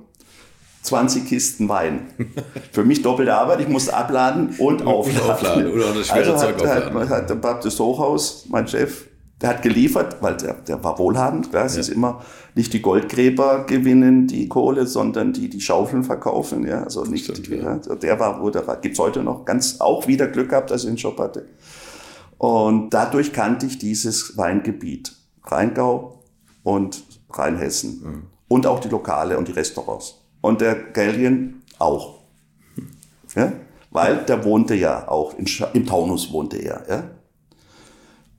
20 0.84 1.28
Kisten 1.28 1.69
Wein. 1.69 2.07
Für 2.71 2.84
mich 2.84 3.01
doppelte 3.01 3.36
Arbeit, 3.36 3.61
ich 3.61 3.67
musste 3.67 3.95
abladen 3.95 4.55
und 4.57 4.86
aufladen. 4.86 5.30
aufladen 5.30 5.71
oder 5.73 5.93
das 5.93 6.09
also 6.09 6.34
hat, 6.36 6.65
hat, 6.65 7.09
hat 7.09 7.30
der 7.30 7.36
Baptist 7.36 7.80
Hochhaus, 7.80 8.45
mein 8.49 8.67
Chef, 8.67 9.05
der 9.41 9.49
hat 9.49 9.61
geliefert, 9.61 10.17
weil 10.21 10.36
der, 10.38 10.53
der 10.53 10.84
war 10.84 10.97
wohlhabend. 10.97 11.51
Klar, 11.51 11.65
es 11.65 11.75
ja. 11.75 11.82
ist 11.82 11.89
immer 11.89 12.23
nicht 12.55 12.73
die 12.73 12.82
Goldgräber 12.82 13.65
gewinnen 13.65 14.25
die 14.25 14.47
Kohle, 14.47 14.88
sondern 14.88 15.32
die 15.32 15.47
die 15.47 15.61
Schaufeln 15.61 16.03
verkaufen. 16.03 16.65
Ja, 16.65 16.84
also 16.84 17.03
nicht 17.03 17.25
Stimmt, 17.25 17.47
die, 17.47 17.57
ja. 17.57 17.75
Der 17.78 18.19
war, 18.19 18.41
wo 18.41 18.49
der 18.49 18.63
gibt's 18.82 18.97
heute 18.97 19.21
noch 19.21 19.45
ganz 19.45 19.80
auch 19.80 20.07
wieder 20.07 20.28
Glück 20.28 20.49
gehabt, 20.49 20.71
dass 20.71 20.84
ich 20.84 20.88
einen 20.88 20.97
Job 20.97 21.19
hatte. 21.19 21.45
Und 22.39 22.91
dadurch 22.91 23.32
kannte 23.32 23.67
ich 23.67 23.78
dieses 23.78 24.38
Weingebiet 24.38 25.15
Rheingau 25.43 26.23
und 26.63 27.03
Rheinhessen. 27.30 28.01
Mhm 28.03 28.36
und 28.48 28.66
auch 28.66 28.80
die 28.80 28.89
Lokale 28.89 29.38
und 29.38 29.48
die 29.48 29.54
Restaurants. 29.54 30.16
Und 30.41 30.62
der 30.62 30.76
Gallien 30.76 31.64
auch. 31.80 32.20
Ja? 33.36 33.54
Weil 33.91 34.18
der 34.26 34.43
wohnte 34.43 34.76
ja 34.76 35.08
auch, 35.08 35.38
in, 35.38 35.48
im 35.74 35.86
Taunus 35.86 36.32
wohnte 36.32 36.58
er. 36.58 36.84
Ja? 36.89 37.04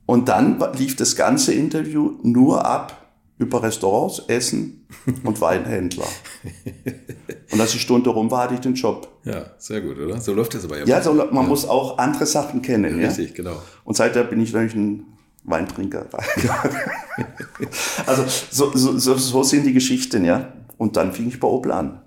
Und 0.05 0.27
dann 0.27 0.59
lief 0.73 0.95
das 0.95 1.15
ganze 1.15 1.53
Interview 1.53 2.17
nur 2.23 2.65
ab 2.65 2.99
über 3.37 3.63
Restaurants, 3.63 4.23
Essen 4.27 4.85
und 5.23 5.39
Weinhändler. 5.41 6.07
Und 7.51 7.61
als 7.61 7.71
die 7.71 7.79
Stunde 7.79 8.09
rum 8.09 8.29
war, 8.29 8.43
hatte 8.43 8.55
ich 8.55 8.59
den 8.59 8.73
Job. 8.73 9.07
Ja, 9.23 9.45
sehr 9.57 9.81
gut, 9.81 9.97
oder? 9.97 10.19
So 10.19 10.33
läuft 10.33 10.55
das 10.55 10.65
aber 10.65 10.79
ja. 10.79 10.85
Ja, 10.85 11.01
so, 11.01 11.13
man 11.13 11.27
ja. 11.33 11.41
muss 11.43 11.67
auch 11.67 11.97
andere 11.97 12.25
Sachen 12.25 12.61
kennen. 12.61 12.99
Ja, 12.99 13.07
richtig, 13.07 13.33
genau. 13.33 13.61
Und 13.85 13.95
seitdem 13.95 14.27
bin 14.29 14.41
ich 14.41 14.51
natürlich 14.51 14.75
ein 14.75 15.05
Weintrinker. 15.49 16.05
also 18.05 18.23
so, 18.51 18.71
so, 18.75 19.17
so, 19.17 19.43
sind 19.43 19.65
die 19.65 19.73
Geschichten, 19.73 20.23
ja. 20.25 20.53
Und 20.77 20.95
dann 20.95 21.11
fing 21.11 21.27
ich 21.27 21.39
bei 21.39 21.47
Opel 21.47 21.71
an. 21.71 22.01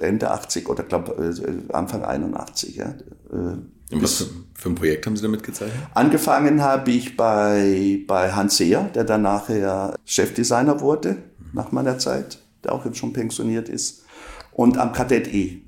Ende 0.00 0.30
80 0.30 0.68
oder 0.68 0.82
glaube 0.82 1.12
äh, 1.12 1.72
Anfang 1.72 2.04
81. 2.04 2.76
Ja. 2.76 2.94
Und 3.30 4.02
was 4.02 4.26
für 4.54 4.68
ein 4.68 4.74
Projekt 4.74 5.06
haben 5.06 5.16
Sie 5.16 5.22
damit 5.22 5.42
gezeichnet? 5.42 5.82
Angefangen 5.94 6.62
habe 6.62 6.90
ich 6.90 7.16
bei, 7.16 8.00
bei 8.06 8.32
Hans 8.32 8.58
Seer, 8.58 8.90
der 8.94 9.04
dann 9.04 9.22
nachher 9.22 9.94
Chefdesigner 10.04 10.80
wurde, 10.80 11.16
nach 11.52 11.72
meiner 11.72 11.98
Zeit, 11.98 12.38
der 12.62 12.72
auch 12.72 12.84
jetzt 12.84 12.98
schon 12.98 13.12
pensioniert 13.12 13.68
ist. 13.68 14.04
Und 14.52 14.78
am 14.78 14.92
Kadett 14.92 15.32
E. 15.32 15.62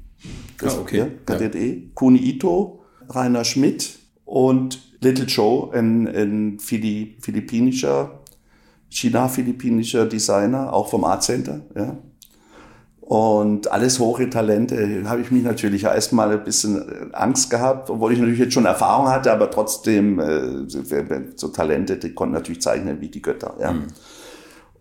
Das, 0.59 0.77
ah, 0.77 0.81
okay. 0.81 0.99
Ja, 0.99 1.09
Kadett 1.25 1.55
ja. 1.55 1.61
E. 1.61 1.83
Kuni 1.95 2.19
Ito, 2.19 2.85
Rainer 3.09 3.45
Schmidt 3.45 3.99
und 4.25 4.92
Little 5.03 5.27
Joe, 5.27 5.73
ein, 5.75 6.07
ein 6.07 6.59
philippinischer, 6.59 8.21
China-philippinischer 8.89 10.07
Designer, 10.07 10.73
auch 10.73 10.89
vom 10.89 11.05
Art 11.05 11.23
Center. 11.23 11.61
Ja. 11.77 11.99
Und 13.01 13.71
alles 13.71 13.99
hohe 13.99 14.31
Talente, 14.31 15.03
habe 15.05 15.21
ich 15.21 15.31
mich 15.31 15.43
natürlich 15.43 15.85
erstmal 15.85 16.31
ein 16.31 16.45
bisschen 16.45 17.13
Angst 17.13 17.51
gehabt, 17.51 17.91
obwohl 17.91 18.13
ich 18.13 18.19
natürlich 18.19 18.39
jetzt 18.39 18.55
schon 18.55 18.65
Erfahrung 18.65 19.09
hatte, 19.09 19.33
aber 19.33 19.51
trotzdem, 19.51 20.19
äh, 20.19 20.69
so 21.37 21.49
Talente, 21.49 21.97
die 21.99 22.15
konnten 22.15 22.35
natürlich 22.35 22.63
zeichnen 22.63 23.01
wie 23.01 23.09
die 23.09 23.21
Götter. 23.21 23.55
Ja. 23.61 23.73
Mhm. 23.73 23.89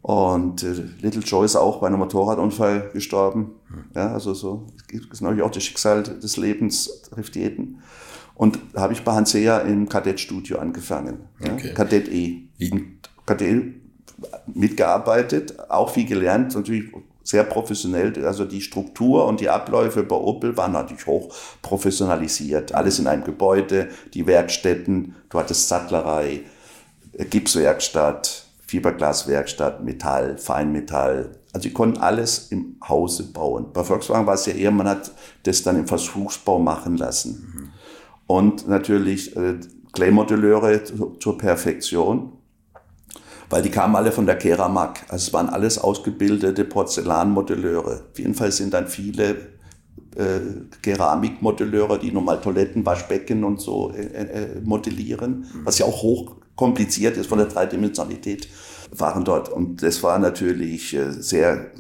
Und 0.01 0.63
äh, 0.63 0.74
Little 1.01 1.22
Joe 1.22 1.43
ist 1.45 1.55
auch 1.55 1.80
bei 1.82 1.88
einem 1.88 1.99
Motorradunfall 1.99 2.91
gestorben. 2.93 3.51
Mhm. 3.69 3.84
Ja, 3.95 4.13
also 4.13 4.34
so, 4.34 4.67
das 4.91 5.01
ist 5.11 5.22
natürlich 5.22 5.43
auch 5.43 5.51
das 5.51 5.63
Schicksal 5.63 6.03
des 6.03 6.38
Lebens, 6.38 7.01
trifft 7.13 7.36
jeden. 7.36 7.82
Und 8.41 8.57
habe 8.75 8.93
ich 8.93 9.03
bei 9.03 9.13
Hansea 9.13 9.59
im 9.59 9.87
Kadettstudio 9.87 10.57
angefangen. 10.57 11.27
Okay. 11.39 11.67
Ja, 11.67 11.73
Kadett 11.75 12.07
E. 12.07 12.47
Wie? 12.57 12.97
Kadett 13.23 13.75
mitgearbeitet, 14.47 15.69
auch 15.69 15.91
viel 15.91 16.07
gelernt, 16.07 16.55
natürlich 16.55 16.85
sehr 17.23 17.43
professionell. 17.43 18.25
Also 18.25 18.45
die 18.45 18.61
Struktur 18.61 19.27
und 19.27 19.41
die 19.41 19.49
Abläufe 19.49 20.01
bei 20.01 20.15
Opel 20.15 20.57
waren 20.57 20.71
natürlich 20.71 21.05
hoch 21.05 21.31
professionalisiert. 21.61 22.73
Alles 22.73 22.97
in 22.97 23.05
einem 23.05 23.23
Gebäude, 23.23 23.89
die 24.15 24.25
Werkstätten, 24.25 25.13
du 25.29 25.37
hattest 25.37 25.67
Sattlerei, 25.67 26.41
Gipswerkstatt, 27.13 28.47
Fiberglaswerkstatt, 28.65 29.83
Metall, 29.83 30.39
Feinmetall. 30.39 31.37
Also 31.53 31.67
die 31.67 31.73
konnten 31.73 31.99
alles 31.99 32.47
im 32.51 32.77
Hause 32.89 33.31
bauen. 33.31 33.67
Bei 33.71 33.83
Volkswagen 33.83 34.25
war 34.25 34.33
es 34.33 34.47
ja 34.47 34.53
eher, 34.53 34.71
man 34.71 34.87
hat 34.87 35.11
das 35.43 35.61
dann 35.61 35.77
im 35.77 35.87
Versuchsbau 35.87 36.57
machen 36.57 36.97
lassen. 36.97 37.51
Und 38.32 38.67
natürlich 38.67 39.36
äh, 39.36 39.55
Clay-Modelleure 39.91 40.82
zur 41.19 41.38
Perfektion 41.38 42.32
weil 43.51 43.61
die 43.61 43.69
kamen 43.69 43.97
alle 43.97 44.13
von 44.13 44.25
der 44.25 44.38
Keramag. 44.38 45.01
Also 45.09 45.27
es 45.27 45.34
waren 45.34 45.49
alles 45.49 45.77
ausgebildete 45.77 46.63
Porzellanmodelleure. 46.63 48.05
Auf 48.11 48.17
jeden 48.17 48.34
Fall 48.34 48.49
sind 48.49 48.73
dann 48.73 48.88
viele 48.88 49.32
äh, 50.15 50.39
Keramikmodelleure, 50.82 51.99
die 51.99 52.13
nochmal 52.13 52.39
Toiletten, 52.39 52.86
Waschbecken 52.86 53.43
und 53.43 53.59
so 53.59 53.91
äh, 53.91 54.03
äh, 54.03 54.61
modellieren, 54.63 55.47
was 55.65 55.79
ja 55.79 55.86
auch 55.86 56.01
hoch 56.01 56.38
kompliziert 56.55 57.17
ist 57.17 57.27
von 57.27 57.39
der 57.39 57.47
Dreidimensionalität, 57.47 58.47
waren 58.95 59.25
dort. 59.25 59.49
Und 59.49 59.84
das 59.84 60.01
war 60.01 60.17
natürlich 60.17 60.93
äh, 60.93 61.11
sehr 61.11 61.71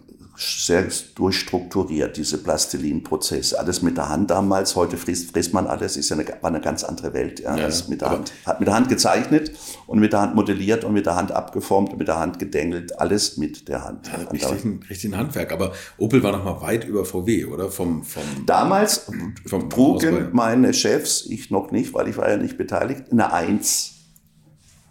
sehr 0.41 0.87
durchstrukturiert, 1.15 2.17
diese 2.17 2.37
Plastilin-Prozesse. 2.39 3.59
Alles 3.59 3.81
mit 3.81 3.97
der 3.97 4.09
Hand 4.09 4.31
damals, 4.31 4.75
heute 4.75 4.97
frisst, 4.97 5.31
frisst 5.31 5.53
man 5.53 5.67
alles, 5.67 5.97
ist 5.97 6.09
ja 6.09 6.17
eine, 6.17 6.25
war 6.41 6.49
eine 6.49 6.61
ganz 6.61 6.83
andere 6.83 7.13
Welt. 7.13 7.39
Ja. 7.39 7.55
ja 7.55 7.69
mit 7.87 8.01
der 8.01 8.09
Hand, 8.09 8.33
hat 8.45 8.59
mit 8.59 8.67
der 8.67 8.75
Hand 8.75 8.89
gezeichnet 8.89 9.51
und 9.87 9.99
mit 9.99 10.13
der 10.13 10.21
Hand 10.21 10.35
modelliert 10.35 10.83
und 10.83 10.93
mit 10.93 11.05
der 11.05 11.15
Hand 11.15 11.31
abgeformt 11.31 11.91
und 11.91 11.99
mit 11.99 12.07
der 12.07 12.19
Hand 12.19 12.39
gedengelt, 12.39 12.99
alles 12.99 13.37
mit 13.37 13.67
der 13.67 13.83
Hand. 13.83 14.07
Ja, 14.07 14.29
richtig, 14.29 14.65
ein, 14.65 14.79
richtig 14.89 15.13
ein 15.13 15.17
Handwerk, 15.17 15.51
aber 15.51 15.73
Opel 15.97 16.23
war 16.23 16.31
noch 16.31 16.43
mal 16.43 16.61
weit 16.61 16.85
über 16.85 17.05
VW, 17.05 17.45
oder? 17.45 17.69
Vom, 17.69 18.03
vom 18.03 18.23
damals 18.45 19.09
vom 19.45 19.69
trugen 19.69 20.29
meine 20.31 20.73
Chefs, 20.73 21.25
ich 21.27 21.51
noch 21.51 21.71
nicht, 21.71 21.93
weil 21.93 22.07
ich 22.07 22.17
war 22.17 22.29
ja 22.29 22.37
nicht 22.37 22.57
beteiligt, 22.57 23.11
eine 23.11 23.31
Eins 23.31 23.93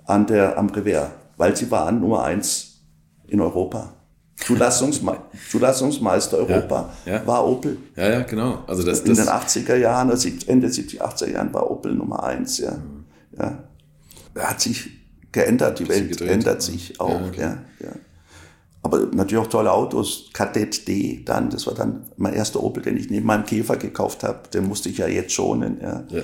an 0.05 0.27
der, 0.27 0.59
am 0.59 0.69
Revers, 0.69 1.11
weil 1.37 1.57
sie 1.57 1.71
waren 1.71 2.01
Nummer 2.01 2.25
eins 2.25 2.83
in 3.29 3.41
Europa. 3.41 4.00
Zulassungsme 4.45 5.19
Zulassungsmeister 5.51 6.39
Europa 6.39 6.91
ja, 7.05 7.15
ja. 7.15 7.27
war 7.27 7.47
Opel. 7.47 7.77
Ja, 7.97 8.11
ja, 8.11 8.21
genau. 8.23 8.65
Also 8.67 8.83
das, 8.83 9.01
In 9.01 9.15
den 9.15 9.27
80er 9.27 9.77
Jahren, 9.77 10.11
also 10.11 10.29
Ende 10.47 10.69
70er, 10.69 11.01
80er 11.01 11.31
Jahren 11.31 11.53
war 11.53 11.71
Opel 11.71 11.95
Nummer 11.95 12.23
eins. 12.23 12.59
Ja. 12.59 12.73
Mhm. 12.73 13.05
Ja. 13.39 13.65
Hat 14.39 14.61
sich 14.61 14.91
geändert, 15.33 15.79
die 15.79 15.89
Welt 15.89 16.11
gedreht. 16.11 16.31
ändert 16.31 16.63
sich 16.63 16.99
auch. 17.01 17.21
Ja, 17.21 17.27
okay. 17.27 17.41
ja, 17.41 17.59
ja. 17.81 17.93
Aber 18.83 19.01
natürlich 19.13 19.45
auch 19.45 19.49
tolle 19.49 19.73
Autos. 19.73 20.31
Kadett 20.33 20.89
D 20.89 21.23
dann, 21.25 21.51
das 21.51 21.67
war 21.67 21.75
dann 21.75 22.05
mein 22.17 22.33
erster 22.33 22.63
Opel, 22.63 22.83
den 22.83 22.97
ich 22.97 23.11
neben 23.11 23.27
meinem 23.27 23.45
Käfer 23.45 23.77
gekauft 23.77 24.23
habe. 24.23 24.49
Den 24.53 24.67
musste 24.67 24.89
ich 24.89 24.99
ja 24.99 25.07
jetzt 25.07 25.33
schonen. 25.33 25.81
Ja. 25.83 26.05
ja. 26.09 26.23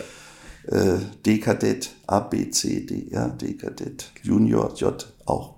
Äh, 0.69 0.99
D-Kadett, 1.25 1.91
A, 2.09 2.21
B, 2.21 2.51
C, 2.51 2.81
D, 2.81 3.07
ja, 3.11 3.29
D-Kadett, 3.29 4.11
Junior, 4.23 4.75
J 4.75 5.07
auch 5.25 5.56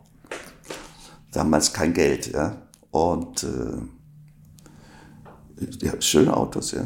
damals 1.39 1.73
kein 1.73 1.95
Geld. 1.95 2.33
Ja? 2.33 2.57
Und 2.91 3.45
äh, 3.45 3.79
ja, 5.87 5.93
schöne 6.01 6.37
Autos, 6.37 6.73
ja. 6.73 6.83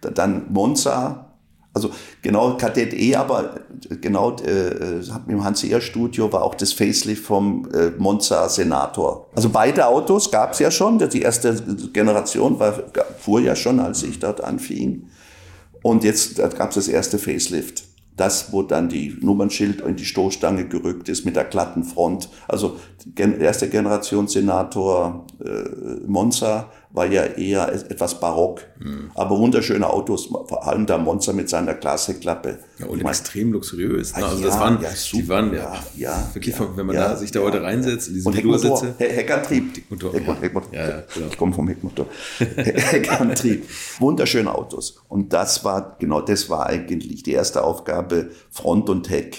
Dann 0.00 0.52
Monza, 0.52 1.32
also 1.72 1.90
genau 2.22 2.56
Kadett 2.56 2.92
E, 2.92 3.14
aber 3.14 3.60
genau 4.00 4.36
äh, 4.38 5.00
im 5.28 5.44
Hans-Ehr-Studio 5.44 6.32
war 6.32 6.42
auch 6.42 6.56
das 6.56 6.72
Facelift 6.72 7.24
vom 7.24 7.68
äh, 7.72 7.90
Monza 7.98 8.48
Senator. 8.48 9.28
Also 9.34 9.48
beide 9.48 9.86
Autos 9.86 10.30
gab 10.30 10.52
es 10.52 10.58
ja 10.58 10.70
schon. 10.70 10.98
Die 10.98 11.22
erste 11.22 11.54
Generation 11.92 12.58
war, 12.58 12.74
fuhr 13.18 13.40
ja 13.40 13.54
schon, 13.54 13.78
als 13.78 14.02
ich 14.02 14.18
dort 14.18 14.42
anfing. 14.42 15.08
Und 15.82 16.02
jetzt 16.02 16.36
gab 16.36 16.70
es 16.70 16.74
das 16.74 16.88
erste 16.88 17.18
Facelift 17.18 17.84
das, 18.16 18.52
wo 18.52 18.62
dann 18.62 18.88
die 18.88 19.16
Nummernschild 19.20 19.80
in 19.80 19.96
die 19.96 20.04
Stoßstange 20.04 20.68
gerückt 20.68 21.08
ist 21.08 21.24
mit 21.24 21.36
der 21.36 21.44
glatten 21.44 21.84
Front. 21.84 22.28
Also 22.46 22.76
erste 23.16 23.68
Generation 23.68 24.28
Senator 24.28 25.26
äh, 25.42 26.06
Monza 26.06 26.70
war 26.92 27.06
ja 27.06 27.24
eher 27.24 27.72
etwas 27.72 28.20
barock, 28.20 28.60
mhm. 28.78 29.10
aber 29.14 29.38
wunderschöne 29.38 29.88
Autos, 29.88 30.26
vor 30.26 30.66
allem 30.66 30.86
der 30.86 30.98
Monza 30.98 31.32
mit 31.32 31.48
seiner 31.48 31.74
Glasheckklappe. 31.74 32.58
Ja, 32.78 32.86
und 32.86 33.00
extrem 33.00 33.52
luxuriös. 33.52 34.14
Ne? 34.14 34.24
Also 34.24 34.42
ja, 34.42 34.46
das 34.48 34.60
waren, 34.60 34.82
ja, 34.82 34.90
super, 34.90 35.22
die 35.22 35.28
waren 35.28 35.54
ja, 35.54 35.74
ja 35.96 36.30
wirklich, 36.34 36.54
wenn 36.76 36.86
man 36.86 36.94
da 36.94 37.16
sich 37.16 37.30
da 37.30 37.40
heute 37.40 37.62
reinsetzt 37.62 38.08
in 38.08 38.14
diese 38.14 38.28
und 38.28 38.36
Heckmotor, 38.36 38.94
Heckantrieb. 38.98 39.76
Heckmotor, 39.76 40.12
Heckmotor, 40.40 40.74
ja, 40.74 41.02
genau. 41.14 41.26
Ich 41.30 41.38
komme 41.38 41.54
vom 41.54 41.68
Heckmotor. 41.68 42.06
Heckantrieb. 42.38 43.64
Wunderschöne 43.98 44.54
Autos. 44.54 45.02
Und 45.08 45.32
das 45.32 45.64
war, 45.64 45.96
genau 45.98 46.20
das 46.20 46.50
war 46.50 46.66
eigentlich 46.66 47.22
die 47.22 47.32
erste 47.32 47.64
Aufgabe, 47.64 48.30
Front 48.50 48.90
und 48.90 49.08
Heck 49.08 49.38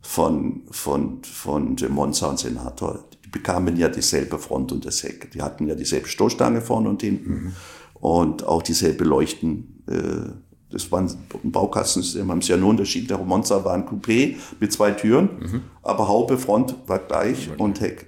von, 0.00 0.62
von, 0.70 1.22
von 1.24 1.76
Monza 1.90 2.28
und 2.28 2.38
Senator 2.38 3.04
die 3.28 3.38
bekamen 3.38 3.76
ja 3.76 3.88
dieselbe 3.88 4.38
Front 4.38 4.72
und 4.72 4.86
das 4.86 5.02
Heck. 5.02 5.30
Die 5.32 5.42
hatten 5.42 5.66
ja 5.66 5.74
dieselbe 5.74 6.08
Stoßstange 6.08 6.60
vorne 6.60 6.88
und 6.88 7.02
hinten 7.02 7.30
mhm. 7.30 7.52
und 8.00 8.46
auch 8.46 8.62
dieselbe 8.62 9.04
Leuchten. 9.04 9.82
Äh, 9.86 10.32
das 10.70 10.90
waren 10.92 11.06
ein 11.42 11.50
Baukastensystem, 11.50 12.30
haben 12.30 12.42
sie 12.42 12.52
ja 12.52 12.58
nur 12.58 12.70
unterschieden. 12.70 13.08
Der 13.08 13.18
Monza 13.18 13.64
war 13.64 13.74
ein 13.74 13.86
Coupé 13.86 14.36
mit 14.60 14.72
zwei 14.72 14.90
Türen, 14.92 15.28
mhm. 15.40 15.62
aber 15.82 16.08
Haube, 16.08 16.36
Front 16.36 16.74
war 16.86 16.98
gleich 16.98 17.48
okay. 17.50 17.62
und 17.62 17.80
Heck, 17.80 18.06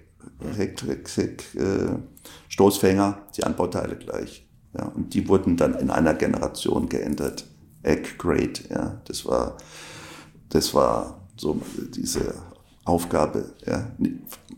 Heck, 0.57 0.83
Heck, 0.83 1.17
Heck 1.17 1.45
äh, 1.55 1.97
Stoßfänger, 2.49 3.19
die 3.37 3.45
Anbauteile 3.45 3.97
gleich. 3.97 4.47
Ja, 4.77 4.85
und 4.87 5.15
die 5.15 5.27
wurden 5.29 5.57
dann 5.57 5.75
in 5.75 5.91
einer 5.91 6.15
Generation 6.15 6.89
geändert. 6.89 7.45
Egg 7.83 8.19
Grade, 8.19 8.61
ja, 8.69 9.01
das 9.07 9.25
war, 9.27 9.57
das 10.51 10.75
war 10.75 11.27
so 11.37 11.61
diese 11.95 12.35
Aufgabe. 12.85 13.53
Ja. 13.67 13.91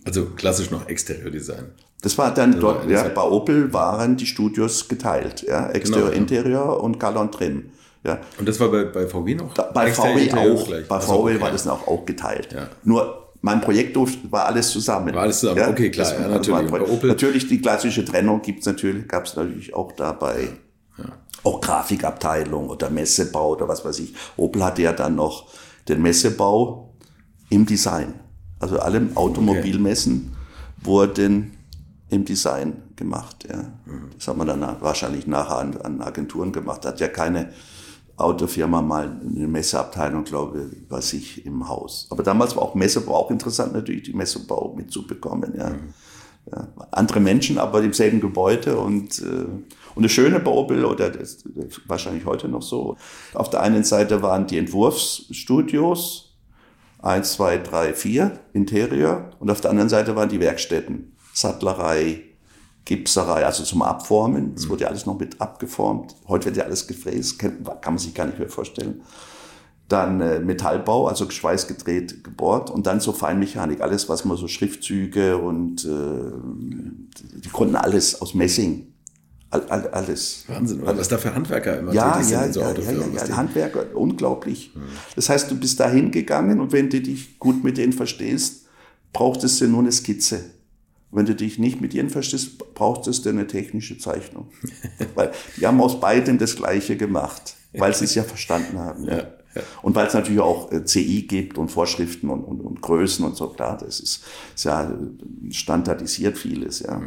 Also 0.04 0.26
klassisch 0.26 0.70
noch 0.70 0.88
Exteriordesign. 0.88 1.72
Das 2.02 2.18
war 2.18 2.34
dann 2.34 2.52
das 2.52 2.60
dort, 2.60 2.90
ja, 2.90 3.08
bei 3.08 3.22
Opel 3.22 3.72
waren 3.72 4.16
die 4.16 4.26
Studios 4.26 4.88
geteilt, 4.88 5.42
ja, 5.42 5.70
Exterior, 5.70 6.10
genau, 6.10 6.20
Interieur 6.20 6.82
und 6.82 6.98
Color 6.98 7.20
und 7.20 7.32
Trim. 7.32 7.70
Ja. 8.04 8.18
Und 8.38 8.48
das 8.48 8.58
war 8.58 8.68
bei, 8.68 8.84
bei 8.84 9.06
VW 9.06 9.36
noch? 9.36 9.54
Da, 9.54 9.70
bei 9.72 9.92
VW 9.92 10.32
auch. 10.32 10.66
Gleich. 10.66 10.88
Bei 10.88 10.96
also, 10.96 11.12
VW 11.12 11.34
okay. 11.34 11.40
war 11.40 11.50
das 11.52 11.68
auch, 11.68 11.86
auch 11.86 12.04
geteilt. 12.04 12.52
Ja. 12.52 12.68
Nur 12.82 13.30
mein 13.40 13.60
Projekt 13.60 13.96
war 14.30 14.46
alles 14.46 14.70
zusammen. 14.70 15.14
War 15.14 15.22
alles 15.22 15.40
zusammen, 15.40 15.58
ja, 15.58 15.68
okay, 15.68 15.90
klar. 15.90 16.12
Ja, 16.12 16.28
natürlich. 16.28 17.02
natürlich 17.02 17.48
die 17.48 17.60
klassische 17.60 18.04
Trennung 18.04 18.42
gibt's 18.42 18.66
natürlich, 18.66 19.06
gab's 19.06 19.36
natürlich 19.36 19.74
auch 19.74 19.92
dabei. 19.92 20.48
Ja. 20.98 21.04
Auch 21.44 21.60
Grafikabteilung 21.60 22.68
oder 22.68 22.90
Messebau 22.90 23.52
oder 23.52 23.68
was 23.68 23.84
weiß 23.84 24.00
ich. 24.00 24.14
Opel 24.36 24.64
hatte 24.64 24.82
ja 24.82 24.92
dann 24.92 25.16
noch 25.16 25.46
den 25.88 26.02
Messebau 26.02 26.81
im 27.52 27.66
Design. 27.66 28.14
Also 28.58 28.78
alle 28.78 29.08
Automobilmessen 29.14 30.32
okay. 30.32 30.86
wurden 30.86 31.52
im 32.08 32.24
Design 32.24 32.82
gemacht. 32.96 33.46
Ja. 33.48 33.72
Das 34.16 34.28
hat 34.28 34.36
man 34.36 34.46
dann 34.46 34.60
wahrscheinlich 34.80 35.26
nachher 35.26 35.58
an, 35.58 35.76
an 35.78 36.00
Agenturen 36.00 36.52
gemacht. 36.52 36.86
Hat 36.86 37.00
ja 37.00 37.08
keine 37.08 37.52
Autofirma 38.16 38.80
mal 38.80 39.20
eine 39.20 39.48
Messeabteilung, 39.48 40.24
glaube 40.24 40.70
ich, 40.72 40.88
bei 40.88 41.00
sich 41.00 41.44
im 41.44 41.68
Haus. 41.68 42.06
Aber 42.10 42.22
damals 42.22 42.54
war 42.56 42.62
auch 42.62 42.74
Messebau 42.74 43.14
auch 43.16 43.30
interessant, 43.30 43.72
natürlich 43.72 44.04
die 44.04 44.14
Messebau 44.14 44.74
mitzubekommen. 44.76 45.54
Ja. 45.56 45.70
Mhm. 45.70 45.94
Ja. 46.50 46.68
Andere 46.90 47.20
Menschen, 47.20 47.58
aber 47.58 47.82
im 47.82 47.92
selben 47.92 48.20
Gebäude 48.20 48.76
und, 48.76 49.20
äh, 49.20 49.46
und 49.94 50.02
das 50.02 50.10
Schöne 50.10 50.40
bei 50.40 50.50
Opel, 50.50 50.84
oder 50.84 51.08
das, 51.08 51.44
das 51.44 51.80
wahrscheinlich 51.86 52.26
heute 52.26 52.48
noch 52.48 52.62
so, 52.62 52.96
auf 53.32 53.48
der 53.48 53.62
einen 53.62 53.84
Seite 53.84 54.22
waren 54.22 54.48
die 54.48 54.58
Entwurfsstudios, 54.58 56.31
Eins, 57.02 57.32
zwei, 57.32 57.58
drei, 57.58 57.94
vier 57.94 58.38
Interieur 58.52 59.30
und 59.40 59.50
auf 59.50 59.60
der 59.60 59.70
anderen 59.70 59.88
Seite 59.88 60.14
waren 60.14 60.28
die 60.28 60.38
Werkstätten. 60.38 61.16
Sattlerei, 61.34 62.22
Gipserei, 62.84 63.44
also 63.44 63.64
zum 63.64 63.82
Abformen. 63.82 64.54
Das 64.54 64.68
wurde 64.68 64.82
ja 64.82 64.88
alles 64.88 65.04
noch 65.04 65.18
mit 65.18 65.40
abgeformt. 65.40 66.14
Heute 66.28 66.46
wird 66.46 66.56
ja 66.58 66.64
alles 66.64 66.86
gefräst, 66.86 67.40
kann, 67.40 67.64
kann 67.64 67.94
man 67.94 67.98
sich 67.98 68.14
gar 68.14 68.26
nicht 68.26 68.38
mehr 68.38 68.48
vorstellen. 68.48 69.02
Dann 69.88 70.20
äh, 70.20 70.38
Metallbau, 70.38 71.08
also 71.08 71.28
schweißgedreht, 71.28 72.22
gebohrt 72.22 72.70
und 72.70 72.86
dann 72.86 73.00
so 73.00 73.12
Feinmechanik, 73.12 73.80
alles 73.80 74.08
was 74.08 74.24
man 74.24 74.36
so 74.36 74.46
Schriftzüge 74.46 75.38
und 75.38 75.84
äh, 75.84 75.88
die 77.44 77.48
konnten 77.48 77.74
alles 77.74 78.22
aus 78.22 78.32
Messing. 78.34 78.91
All, 79.52 79.62
all, 79.68 79.86
alles. 79.88 80.44
Wahnsinn, 80.48 80.82
oder 80.82 80.96
was 80.96 81.08
da 81.08 81.18
für 81.18 81.34
Handwerker 81.34 81.78
immer 81.78 81.92
ja, 81.92 82.12
tätig 82.12 82.30
ja, 82.30 82.38
sind 82.38 82.46
in 82.46 82.52
so 82.54 82.60
ja, 82.60 82.66
ja, 82.66 82.72
Autofirmen. 82.72 83.14
ja, 83.14 83.26
ja, 83.26 83.36
Handwerker, 83.36 83.84
unglaublich. 83.94 84.72
Das 85.14 85.28
heißt, 85.28 85.50
du 85.50 85.60
bist 85.60 85.78
da 85.78 85.90
hingegangen 85.90 86.58
und 86.58 86.72
wenn 86.72 86.88
du 86.88 87.02
dich 87.02 87.38
gut 87.38 87.62
mit 87.62 87.76
denen 87.76 87.92
verstehst, 87.92 88.66
brauchtest 89.12 89.60
du 89.60 89.68
nur 89.68 89.80
eine 89.80 89.92
Skizze. 89.92 90.40
Wenn 91.10 91.26
du 91.26 91.34
dich 91.34 91.58
nicht 91.58 91.82
mit 91.82 91.92
ihnen 91.92 92.08
verstehst, 92.08 92.74
brauchtest 92.74 93.26
du 93.26 93.28
eine 93.28 93.46
technische 93.46 93.98
Zeichnung. 93.98 94.48
weil 95.14 95.32
die 95.58 95.66
haben 95.66 95.82
aus 95.82 96.00
beidem 96.00 96.38
das 96.38 96.56
Gleiche 96.56 96.96
gemacht, 96.96 97.54
weil 97.74 97.94
sie 97.94 98.06
es 98.06 98.14
ja 98.14 98.22
verstanden 98.22 98.78
haben. 98.78 99.04
Ja. 99.04 99.26
Und 99.82 99.94
weil 99.94 100.06
es 100.06 100.14
natürlich 100.14 100.40
auch 100.40 100.72
äh, 100.72 100.82
CI 100.86 101.26
gibt 101.26 101.58
und 101.58 101.68
Vorschriften 101.68 102.30
und, 102.30 102.42
und, 102.42 102.62
und 102.62 102.80
Größen 102.80 103.22
und 103.22 103.36
so, 103.36 103.48
klar, 103.48 103.76
das 103.76 104.00
ist, 104.00 104.24
ist 104.54 104.64
ja 104.64 104.90
äh, 104.90 105.52
standardisiert 105.52 106.38
vieles, 106.38 106.80
ja. 106.80 107.02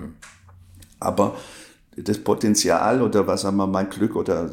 Aber 0.99 1.35
das 1.97 2.17
Potenzial 2.19 3.01
oder 3.01 3.25
was 3.27 3.41
sagen 3.41 3.57
wir, 3.57 3.67
mein 3.67 3.89
Glück 3.89 4.15
oder 4.15 4.49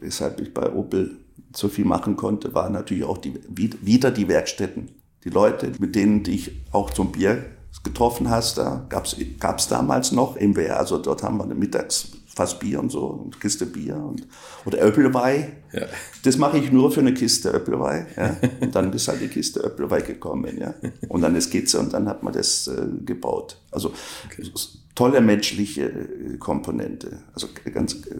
weshalb 0.00 0.40
ich 0.40 0.52
bei 0.52 0.72
Opel 0.72 1.16
so 1.54 1.68
viel 1.68 1.84
machen 1.84 2.16
konnte, 2.16 2.52
war 2.54 2.68
natürlich 2.68 3.04
auch 3.04 3.18
die, 3.18 3.34
wieder 3.48 4.10
die 4.10 4.28
Werkstätten. 4.28 4.88
Die 5.24 5.30
Leute, 5.30 5.72
mit 5.78 5.94
denen 5.94 6.22
dich 6.22 6.50
auch 6.72 6.90
zum 6.90 7.12
Bier 7.12 7.44
getroffen 7.82 8.28
hast, 8.30 8.58
da 8.58 8.86
gab's 8.88 9.16
gab's 9.40 9.68
damals 9.68 10.12
noch 10.12 10.38
MWR, 10.40 10.78
also 10.78 10.98
dort 10.98 11.22
haben 11.22 11.38
wir 11.38 11.46
mittags 11.54 12.12
fast 12.26 12.58
Bier 12.58 12.80
und 12.80 12.90
so, 12.90 13.06
und 13.06 13.40
Kiste 13.40 13.66
Bier 13.66 13.96
und, 13.96 14.26
oder 14.64 14.78
Öppelweih. 14.78 15.52
Ja. 15.72 15.86
Das 16.24 16.36
mache 16.36 16.58
ich 16.58 16.72
nur 16.72 16.90
für 16.90 17.00
eine 17.00 17.14
Kiste 17.14 17.50
Öppelweih. 17.50 18.06
Ja. 18.16 18.36
Und 18.60 18.74
dann 18.74 18.92
ist 18.92 19.06
halt 19.08 19.20
die 19.20 19.28
Kiste 19.28 19.60
Öppelweih 19.60 20.00
gekommen. 20.00 20.58
Ja. 20.58 20.74
Und 21.08 21.22
dann 21.22 21.32
eine 21.32 21.40
Skizze 21.40 21.78
und 21.78 21.92
dann 21.92 22.08
hat 22.08 22.22
man 22.24 22.32
das 22.32 22.66
äh, 22.68 22.86
gebaut. 23.04 23.58
Also 23.70 23.92
s- 24.38 24.78
tolle 24.94 25.20
menschliche 25.20 25.82
äh, 25.86 26.36
Komponente. 26.38 27.18
Also 27.34 27.48
ganz 27.72 27.94
äh, 27.94 28.16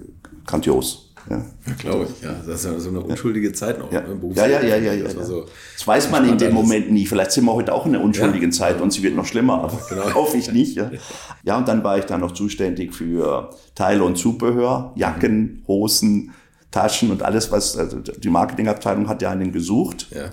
grandios. 0.47 1.11
Ja. 1.31 1.37
Ja, 1.67 1.73
glaube 1.79 2.05
ich, 2.11 2.23
ja. 2.23 2.35
Das 2.47 2.57
ist 2.61 2.65
ja 2.71 2.79
so 2.79 2.91
eine 2.91 3.01
unschuldige 3.01 3.51
Zeit 3.55 3.79
noch 3.79 3.91
Ja. 3.91 4.01
im 4.01 4.21
Beruf. 4.21 4.37
Ja, 4.37 4.47
ja, 4.47 4.61
ja, 4.63 4.77
ja, 4.77 4.93
ja, 4.93 5.05
Das, 5.05 5.15
ja. 5.15 5.25
so 5.25 5.47
Das 5.75 5.87
weiß 5.87 6.11
man 6.11 6.29
in 6.29 6.37
dem. 6.37 6.53
Moment 6.53 6.93
nie. 6.93 7.07
Vielleicht 7.07 7.33
sind 7.33 7.47
wir 7.47 7.55
heute 7.55 7.73
auch 7.73 7.87
in 7.87 7.95
einer 7.95 8.05
unschuldigen 8.05 8.51
Ja. 8.51 8.57
Zeit 8.59 8.81
und 8.83 8.93
sie 8.93 9.03
wird 9.03 9.15
noch 9.15 9.25
schlimmer, 9.25 9.63
aber 9.65 9.81
Genau. 9.89 10.13
hoffe 10.15 10.37
ich 10.37 10.53
nicht. 10.53 10.77
Ja. 10.77 10.91
ja, 11.45 11.57
und 11.57 11.67
dann 11.67 11.83
war 11.83 11.97
ich 11.97 12.05
dann 12.05 12.21
noch 12.21 12.33
zuständig 12.33 12.95
für 12.95 13.49
Teile 13.75 14.05
und 14.05 14.17
Zubehör, 14.19 14.93
Jacken, 14.97 15.63
Hosen, 15.67 16.33
Taschen 16.71 17.11
und 17.11 17.23
alles, 17.23 17.51
was, 17.51 17.79
also 17.79 18.01
die 18.01 18.29
Marketingabteilung 18.29 19.09
hat 19.09 19.23
ja 19.23 19.31
einen 19.31 19.53
gesucht. 19.53 20.09
Ja. 20.15 20.25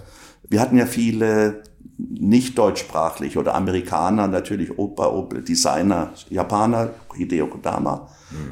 Wir 0.49 0.59
hatten 0.59 0.75
ja 0.77 0.85
viele 0.87 1.63
nicht 1.97 2.57
deutschsprachliche 2.57 3.39
oder 3.39 3.55
Amerikaner, 3.55 4.27
natürlich 4.27 4.77
Opa, 4.77 5.07
Opel, 5.07 5.41
Designer, 5.41 6.11
Japaner, 6.29 6.91
Hideo 7.15 7.47
Kodama 7.47 8.07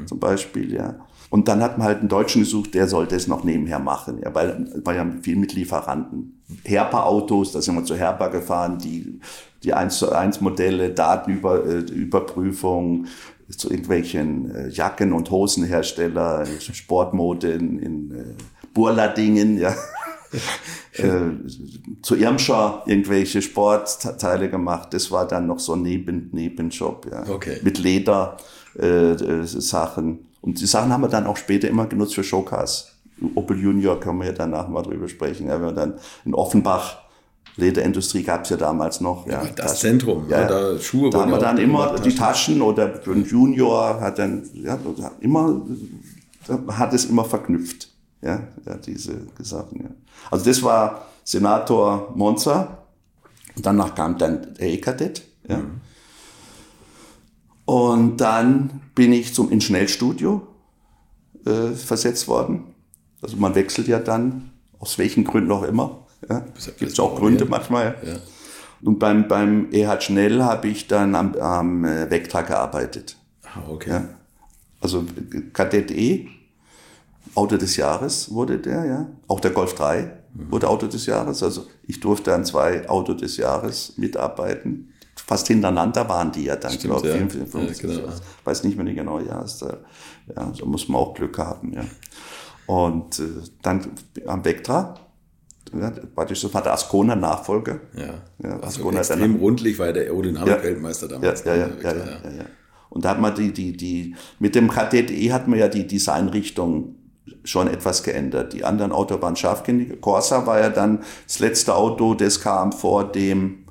zum 0.06 0.18
Beispiel, 0.18 0.74
ja. 0.74 0.94
Und 1.30 1.46
dann 1.46 1.62
hat 1.62 1.78
man 1.78 1.86
halt 1.86 2.00
einen 2.00 2.08
Deutschen 2.08 2.42
gesucht, 2.42 2.74
der 2.74 2.88
sollte 2.88 3.14
es 3.14 3.28
noch 3.28 3.44
nebenher 3.44 3.78
machen, 3.78 4.18
ja, 4.22 4.34
weil 4.34 4.68
war 4.84 4.96
ja 4.96 5.06
viel 5.22 5.36
mit 5.36 5.52
Lieferanten. 5.52 6.42
Herper-Autos, 6.64 7.52
da 7.52 7.62
sind 7.62 7.76
wir 7.76 7.84
zu 7.84 7.94
Herper 7.94 8.30
gefahren, 8.30 8.78
die, 8.78 9.20
die 9.62 9.72
1 9.72 9.98
zu 9.98 10.10
1 10.10 10.40
Modelle, 10.40 10.90
Datenüberprüfung, 10.90 13.06
zu 13.48 13.70
irgendwelchen 13.70 14.52
äh, 14.54 14.68
Jacken- 14.68 15.12
und 15.12 15.30
Hosenhersteller, 15.30 16.46
Sportmode 16.58 17.52
in, 17.52 17.78
in 17.78 18.10
äh, 18.10 18.34
Burladingen, 18.74 19.56
ja. 19.58 19.72
Äh, 20.92 21.02
zu 22.02 22.16
Irmscher 22.16 22.82
irgendwelche 22.86 23.42
Sportteile 23.42 24.50
gemacht. 24.50 24.88
Das 24.92 25.10
war 25.10 25.26
dann 25.26 25.46
noch 25.46 25.58
so 25.58 25.74
ein 25.74 25.82
Neben, 25.82 26.30
Nebenjob, 26.32 27.06
ja. 27.10 27.24
Okay. 27.28 27.58
Mit 27.62 27.78
Leder, 27.78 28.36
äh, 28.78 29.12
äh, 29.12 29.44
Sachen. 29.44 30.26
Und 30.40 30.60
die 30.60 30.66
Sachen 30.66 30.92
haben 30.92 31.02
wir 31.02 31.08
dann 31.08 31.26
auch 31.26 31.36
später 31.36 31.68
immer 31.68 31.86
genutzt 31.86 32.14
für 32.14 32.24
Showcars. 32.24 32.92
Opel 33.34 33.60
Junior 33.60 34.00
können 34.00 34.18
wir 34.18 34.26
ja 34.26 34.32
danach 34.32 34.68
mal 34.68 34.82
drüber 34.82 35.08
sprechen. 35.08 35.48
Ja, 35.48 35.60
wir 35.60 35.72
dann 35.72 35.94
in 36.24 36.34
Offenbach, 36.34 36.98
Lederindustrie 37.56 38.22
gab 38.22 38.44
es 38.44 38.50
ja 38.50 38.56
damals 38.56 39.00
noch. 39.00 39.26
Ja, 39.26 39.42
das 39.56 39.80
Zentrum, 39.80 40.26
ja, 40.28 40.42
ja, 40.42 40.48
da 40.48 40.78
Schuhe 40.78 41.10
Da 41.10 41.20
haben 41.20 41.30
wir 41.30 41.38
ja 41.38 41.44
dann 41.44 41.58
immer 41.58 41.98
die 41.98 42.14
Taschen 42.14 42.62
oder 42.62 43.00
einen 43.06 43.26
Junior 43.26 44.00
hat 44.00 44.18
dann 44.18 44.48
ja, 44.54 44.78
immer 45.20 45.60
hat 46.68 46.94
es 46.94 47.04
immer 47.04 47.24
verknüpft. 47.24 47.89
Ja, 48.22 48.48
ja 48.66 48.76
diese 48.76 49.26
Sachen. 49.38 49.82
Ja. 49.82 49.90
Also 50.30 50.44
das 50.44 50.62
war 50.62 51.06
Senator 51.24 52.12
Monza. 52.14 52.78
Und 53.56 53.66
danach 53.66 53.94
kam 53.94 54.18
dann 54.18 54.54
der 54.54 54.68
E-Kadett. 54.68 55.22
Ja. 55.48 55.60
Und 57.64 58.16
dann 58.18 58.80
bin 58.94 59.12
ich 59.12 59.34
zum 59.34 59.50
ins 59.50 59.64
Schnellstudio 59.64 60.46
äh, 61.46 61.70
versetzt 61.72 62.28
worden. 62.28 62.74
Also 63.22 63.36
man 63.36 63.54
wechselt 63.54 63.88
ja 63.88 63.98
dann, 63.98 64.50
aus 64.78 64.98
welchen 64.98 65.24
Gründen 65.24 65.52
auch 65.52 65.62
immer. 65.62 66.06
Ja. 66.28 66.38
ja 66.38 66.44
Gibt 66.78 66.92
es 66.92 67.00
auch 67.00 67.16
Gründe 67.16 67.44
ja. 67.44 67.50
manchmal. 67.50 67.96
Ja. 68.04 68.16
Und 68.82 68.98
beim, 68.98 69.28
beim 69.28 69.68
EH 69.72 70.00
Schnell 70.00 70.42
habe 70.42 70.68
ich 70.68 70.86
dann 70.86 71.14
am, 71.14 71.34
am 71.34 71.84
äh, 71.84 72.10
Vectra 72.10 72.42
gearbeitet. 72.42 73.16
Ah, 73.44 73.60
okay. 73.68 73.90
Ja. 73.90 74.08
Also 74.80 75.04
Kadett 75.52 75.90
E, 75.90 76.28
Auto 77.34 77.56
des 77.56 77.76
Jahres 77.76 78.32
wurde 78.32 78.58
der, 78.58 78.84
ja. 78.84 79.06
Auch 79.28 79.40
der 79.40 79.50
Golf 79.52 79.74
3 79.74 80.10
wurde 80.34 80.68
Auto 80.68 80.86
des 80.86 81.06
Jahres. 81.06 81.42
Also 81.42 81.66
ich 81.86 82.00
durfte 82.00 82.34
an 82.34 82.44
zwei 82.44 82.88
Auto 82.88 83.14
des 83.14 83.36
Jahres 83.36 83.94
mitarbeiten. 83.96 84.92
Fast 85.26 85.48
hintereinander 85.48 86.08
waren 86.08 86.32
die 86.32 86.44
ja 86.44 86.56
dann, 86.56 86.76
glaube 86.78 87.08
ich. 87.08 87.14
ja. 87.14 87.28
54, 87.28 87.82
Ja, 87.82 87.88
genau. 87.96 88.08
Ich 88.08 88.46
weiß 88.46 88.64
nicht 88.64 88.76
mehr 88.76 88.86
die 88.86 88.94
genaue 88.94 89.24
Jahreszahl. 89.26 89.78
Ja, 90.34 90.50
da 90.58 90.64
muss 90.64 90.88
man 90.88 91.00
auch 91.00 91.14
Glück 91.14 91.38
haben, 91.38 91.72
ja. 91.72 91.84
Und 92.66 93.18
äh, 93.18 93.24
dann 93.62 93.86
am 94.26 94.44
Vectra, 94.44 94.94
ja, 95.78 95.90
praktisch 96.14 96.40
das 96.42 96.52
war 96.54 96.62
der 96.62 96.72
Ascona 96.72 97.14
Nachfolger. 97.16 97.80
Ja. 97.96 98.14
Ja, 98.42 98.54
also 98.60 98.66
Ascona 98.66 98.98
extrem 99.00 99.20
danach. 99.20 99.40
rundlich 99.40 99.78
war 99.78 99.86
ja 99.86 99.92
der 99.92 100.04
Aerodynamik-Weltmeister 100.04 101.06
Ja, 101.06 101.12
damals. 101.18 101.44
ja, 101.44 101.54
ja, 101.54 101.66
ja, 101.82 101.92
ja, 101.92 102.04
ja, 102.06 102.30
ja. 102.38 102.44
Und 102.88 103.04
da 103.04 103.10
hat 103.10 103.20
man 103.20 103.34
die, 103.34 103.52
die, 103.52 103.76
die, 103.76 104.16
mit 104.40 104.54
dem 104.56 104.68
Kadett 104.68 105.10
E 105.12 105.32
hat 105.32 105.46
man 105.46 105.58
ja 105.58 105.68
die 105.68 105.86
Designrichtung 105.86 106.96
schon 107.44 107.68
etwas 107.68 108.02
geändert. 108.02 108.52
Die 108.52 108.64
anderen 108.64 108.92
Autos 108.92 109.20
waren 109.22 109.36
scharfkantig. 109.36 110.00
Corsa 110.00 110.46
war 110.46 110.60
ja 110.60 110.68
dann 110.70 111.04
das 111.26 111.38
letzte 111.38 111.74
Auto, 111.74 112.14
das 112.14 112.40
kam 112.40 112.72
vor 112.72 113.10
dem, 113.10 113.66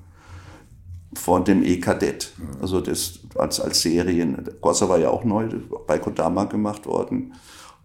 vor 1.14 1.44
dem 1.44 1.64
E-Kadett. 1.64 2.34
Also 2.62 2.82
das 2.82 3.20
als, 3.36 3.60
als 3.60 3.82
Serien. 3.82 4.44
Corsa 4.62 4.90
war 4.90 4.98
ja 4.98 5.10
auch 5.10 5.24
neu, 5.24 5.48
bei 5.88 6.00
Kodama 6.00 6.46
gemacht 6.46 6.86
worden. 6.86 7.34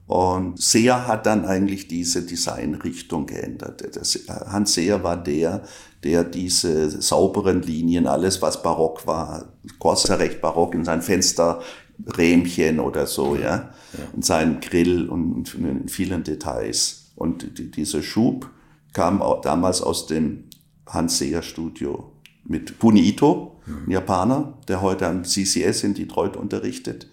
Und 0.07 0.61
Seer 0.61 1.07
hat 1.07 1.25
dann 1.25 1.47
eigentlich 1.47 1.89
diese 1.89 2.27
Designrichtung 2.27 3.25
geändert. 3.25 3.83
Hans 4.29 4.75
Seer 4.75 5.03
war 5.03 5.17
der, 5.17 5.63
der 6.03 6.25
diese 6.25 7.01
sauberen 7.01 7.63
Linien, 7.63 8.07
alles 8.07 8.43
was 8.43 8.63
barock 8.63 9.07
war, 9.07 9.55
Corsa 9.79 10.17
recht 10.17 10.43
barock 10.43 10.75
in 10.75 10.85
seinen 10.85 11.01
Fensterrähmchen 11.97 12.81
oder 12.81 13.07
so, 13.07 13.37
ja, 13.37 13.71
in 14.15 14.23
seinem 14.23 14.61
Grill 14.61 15.09
und 15.09 15.55
in 15.55 15.89
vielen 15.89 16.25
Details. 16.25 17.13
Und 17.17 17.59
die, 17.59 17.71
dieser 17.71 18.03
Schub 18.03 18.51
kam 18.93 19.23
auch 19.23 19.41
damals 19.41 19.83
aus 19.83 20.07
dem 20.07 20.45
Hans 20.87 21.19
Seer 21.19 21.43
Studio 21.43 22.13
mit 22.45 22.79
Kuni 22.79 23.01
Ito, 23.01 23.61
ein 23.67 23.91
Japaner, 23.91 24.59
der 24.69 24.83
heute 24.83 25.07
am 25.07 25.25
CCS 25.25 25.85
in 25.85 25.95
Detroit 25.95 26.37
unterrichtet 26.37 27.09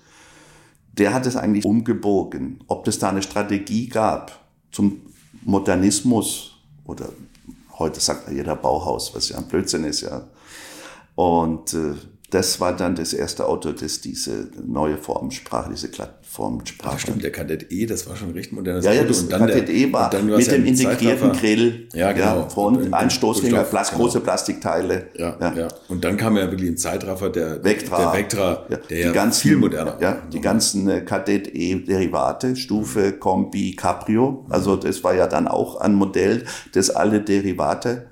der 0.94 1.14
hat 1.14 1.26
es 1.26 1.36
eigentlich 1.36 1.66
umgebogen. 1.66 2.60
Ob 2.68 2.88
es 2.88 3.00
da 3.00 3.10
eine 3.10 3.22
Strategie 3.22 3.88
gab 3.88 4.40
zum 4.72 5.02
Modernismus 5.44 6.56
oder 6.86 7.10
heute 7.80 8.00
sagt 8.00 8.28
ja 8.28 8.34
jeder 8.34 8.56
Bauhaus, 8.56 9.16
was 9.16 9.30
ja 9.30 9.38
ein 9.38 9.48
Blödsinn 9.48 9.86
ist, 9.86 10.02
ja. 10.02 10.28
Und 11.16 11.74
äh, 11.74 11.94
das 12.32 12.60
war 12.60 12.76
dann 12.76 12.96
das 12.96 13.14
erste 13.14 13.46
Auto, 13.46 13.72
das 13.74 14.02
diese 14.02 14.48
neue 14.66 14.98
Formensprache, 14.98 15.70
diese 15.72 15.90
Glattformensprache. 15.90 16.94
Ach, 16.96 17.00
stimmt, 17.00 17.24
der 17.24 17.32
Kadett 17.32 17.72
E, 17.72 17.86
das 17.86 18.08
war 18.10 18.16
schon 18.16 18.32
recht 18.32 18.52
modernes 18.54 18.86
Ja, 18.86 18.94
ja, 18.94 19.02
Auto. 19.02 19.10
das 19.10 19.20
Und 19.24 19.32
dann 19.34 19.48
der- 19.48 19.56
Kadett 19.60 19.70
E 19.70 19.92
war 19.94 20.14
mit 20.24 20.48
ja 20.48 20.54
dem 20.54 20.66
integrierten. 20.66 21.32
Grill, 21.34 21.88
Ja, 21.94 22.14
genau. 22.14 22.48
Front, 22.50 22.78
Und- 22.78 22.94
ein 22.94 23.10
Stoßdänger, 23.10 23.58
Kunststoff, 23.58 23.70
Plas 23.70 23.90
genau. 23.92 24.02
große 24.04 24.20
Plastikteile. 24.22 25.08
Ja, 25.18 25.38
ja, 25.56 25.68
Und 25.90 26.04
dann 26.06 26.16
kam 26.18 26.38
ja 26.38 26.50
wirklich 26.50 26.70
ein 26.70 26.78
Zeitraffer, 26.78 27.30
der 27.30 27.64
Vectra, 27.64 27.98
der, 28.12 28.14
Vectra, 28.20 28.66
ja, 28.70 28.78
der 28.78 29.00
ja 29.00 29.12
ganzen, 29.12 29.42
viel 29.42 29.58
moderner 29.58 29.98
Ja, 30.00 30.08
war. 30.12 30.22
die 30.32 30.40
ganzen 30.42 30.90
äh, 30.90 31.02
Kadett 31.02 31.54
E-Derivate, 31.54 32.56
Stufe, 32.56 33.12
Kombi, 33.14 33.76
Cabrio. 33.76 34.46
Also 34.50 34.78
das 34.78 35.04
war 35.04 35.14
ja 35.16 35.28
dann 35.28 35.48
auch 35.50 35.82
ein 35.82 35.94
Modell, 35.96 36.46
das 36.74 36.90
alle 36.90 37.20
Derivate 37.22 38.08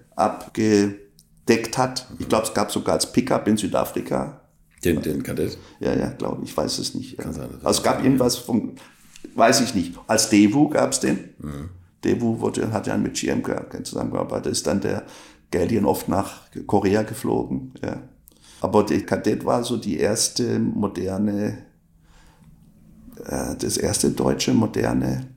abgedeckt 1.50 1.78
hat. 1.78 2.08
Ich 2.20 2.28
glaube, 2.30 2.46
es 2.46 2.54
gab 2.54 2.72
sogar 2.72 2.96
als 2.96 3.12
Pickup 3.12 3.48
in 3.48 3.58
Südafrika. 3.58 4.42
Den, 4.84 5.02
den 5.02 5.24
Kadett. 5.24 5.58
Ja, 5.80 5.94
ja, 5.94 6.10
glaube 6.12 6.44
ich, 6.44 6.56
weiß 6.56 6.80
es 6.80 6.96
nicht. 6.96 7.18
Kann 7.18 7.34
sein, 7.34 7.50
Also 7.64 7.80
es 7.80 7.84
gab 7.84 8.04
irgendwas 8.04 8.38
vom, 8.38 8.76
weiß 9.36 9.62
ich 9.62 9.76
nicht. 9.76 9.96
Als 10.08 10.30
Devu 10.30 10.70
gab 10.70 10.92
es 10.92 11.00
den. 11.02 11.18
Mhm. 11.40 11.70
Devu 12.04 12.40
wurde, 12.40 12.72
hat 12.72 12.88
ja 12.88 12.96
mit 12.98 13.16
GM 13.16 13.44
ge- 13.44 13.84
zusammengearbeitet, 13.84 14.54
ist 14.54 14.66
dann 14.68 14.80
der 14.80 15.04
Galleon 15.52 15.86
oft 15.86 16.08
nach 16.08 16.44
Korea 16.66 17.04
geflogen. 17.04 17.74
Ja. 17.84 18.04
Aber 18.62 18.84
der 18.84 19.06
Kadett 19.06 19.44
war 19.44 19.64
so 19.66 19.76
die 19.76 19.98
erste 19.98 20.60
moderne 20.60 21.58
äh, 23.26 23.56
das 23.58 23.76
erste 23.76 24.12
deutsche 24.12 24.54
moderne, 24.54 25.28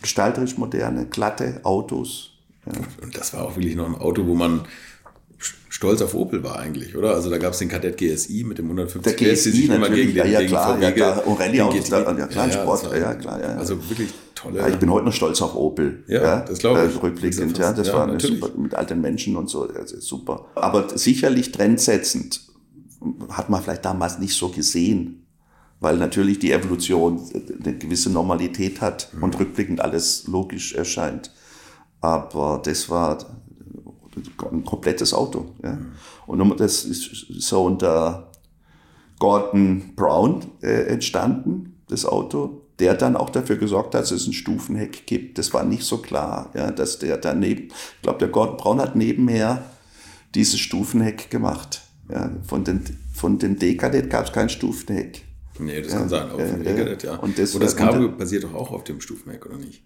gestalterisch 0.00 0.56
moderne, 0.56 1.04
glatte 1.06 1.60
Autos. 1.64 2.30
Ja. 2.64 2.72
Und 3.02 3.14
das 3.18 3.34
war 3.34 3.44
auch 3.44 3.56
wirklich 3.56 3.76
noch 3.76 3.86
ein 3.86 3.94
Auto, 3.96 4.26
wo 4.26 4.34
man 4.34 4.62
stolz 5.68 6.02
auf 6.02 6.14
Opel 6.14 6.42
war 6.42 6.58
eigentlich, 6.58 6.96
oder? 6.96 7.14
Also 7.14 7.30
da 7.30 7.38
gab 7.38 7.52
es 7.52 7.58
den 7.60 7.68
Kadett 7.68 7.96
GSI 7.96 8.44
mit 8.44 8.58
dem 8.58 8.66
150 8.66 9.16
Der 9.16 9.34
GSI 9.34 9.50
sich 9.52 9.64
immer 9.66 9.78
natürlich, 9.78 10.06
gegen 10.06 10.16
ja, 10.18 10.24
den, 10.24 10.32
ja 10.32 10.38
gegen 10.40 10.50
klar, 10.50 10.74
VW 10.76 10.82
ja 10.82 10.90
klar, 10.92 11.26
und 11.26 11.40
Rallye-Autos, 11.40 11.88
ja 11.88 12.26
klar, 12.26 12.50
Sport, 12.52 12.82
das 12.82 12.90
war- 12.90 12.98
ja, 12.98 13.14
klar, 13.14 13.40
ja, 13.40 13.48
ja. 13.52 13.56
Also 13.56 13.76
wirklich 13.88 14.10
tolle. 14.34 14.58
Ja, 14.60 14.68
ich 14.68 14.76
bin 14.76 14.90
heute 14.90 15.06
noch 15.06 15.12
stolz 15.12 15.40
auf 15.42 15.54
Opel. 15.54 16.02
Ja, 16.08 16.40
das 16.40 16.58
glaube 16.58 16.86
ich. 16.88 16.96
Äh, 16.96 16.98
rückblickend, 16.98 17.56
ja 17.58 17.64
ja, 17.66 17.72
das 17.72 17.92
war 17.92 18.10
ja, 18.12 18.18
super, 18.18 18.50
mit 18.56 18.74
alten 18.74 19.00
Menschen 19.00 19.36
und 19.36 19.48
so, 19.48 19.64
ist 19.64 20.02
super. 20.02 20.46
Aber 20.56 20.96
sicherlich 20.98 21.52
trendsetzend 21.52 22.40
hat 23.30 23.48
man 23.48 23.62
vielleicht 23.62 23.84
damals 23.84 24.18
nicht 24.18 24.34
so 24.34 24.48
gesehen, 24.48 25.24
weil 25.80 25.96
natürlich 25.98 26.40
die 26.40 26.50
Evolution 26.50 27.20
eine 27.64 27.78
gewisse 27.78 28.10
Normalität 28.10 28.80
hat 28.80 29.10
Mhm. 29.12 29.22
und 29.22 29.38
rückblickend 29.38 29.80
alles 29.80 30.26
logisch 30.26 30.74
erscheint. 30.74 31.30
Aber 32.00 32.60
das 32.64 32.88
war 32.90 33.18
ein 34.52 34.64
komplettes 34.64 35.12
Auto. 35.14 35.46
Ja. 35.62 35.78
Und 36.26 36.60
das 36.60 36.84
ist 36.84 37.26
so 37.38 37.64
unter 37.64 38.30
Gordon 39.18 39.94
Brown 39.96 40.44
äh, 40.62 40.84
entstanden, 40.86 41.80
das 41.88 42.04
Auto, 42.04 42.62
der 42.78 42.94
dann 42.94 43.16
auch 43.16 43.30
dafür 43.30 43.56
gesorgt 43.56 43.94
hat, 43.94 44.02
dass 44.02 44.10
es 44.12 44.26
ein 44.26 44.32
Stufenheck 44.32 45.06
gibt. 45.06 45.38
Das 45.38 45.52
war 45.52 45.64
nicht 45.64 45.82
so 45.84 45.98
klar, 45.98 46.50
ja, 46.54 46.70
dass 46.70 46.98
der 46.98 47.16
daneben, 47.16 47.64
ich 47.68 48.02
glaube, 48.02 48.18
der 48.20 48.28
Gordon 48.28 48.56
Brown 48.56 48.80
hat 48.80 48.94
nebenher 48.94 49.64
dieses 50.34 50.60
Stufenheck 50.60 51.30
gemacht. 51.30 51.82
Ja, 52.10 52.30
von 52.46 52.64
den, 52.64 52.82
von 53.12 53.38
dem 53.38 53.58
D-Kadett 53.58 54.08
gab 54.08 54.26
es 54.26 54.32
kein 54.32 54.48
Stufenheck. 54.48 55.24
nee, 55.58 55.82
das 55.82 55.92
kann 55.92 56.08
sein. 56.08 56.28
Dem 56.36 56.62
äh, 56.64 56.74
Kadett, 56.74 57.02
ja. 57.02 57.16
und 57.16 57.36
das- 57.38 57.54
Und 57.54 57.62
das 57.62 57.76
Cabrio 57.76 58.10
basiert 58.12 58.44
doch 58.44 58.54
auch 58.54 58.70
auf 58.70 58.84
dem 58.84 59.00
Stufenheck, 59.00 59.44
oder 59.44 59.56
nicht? 59.58 59.82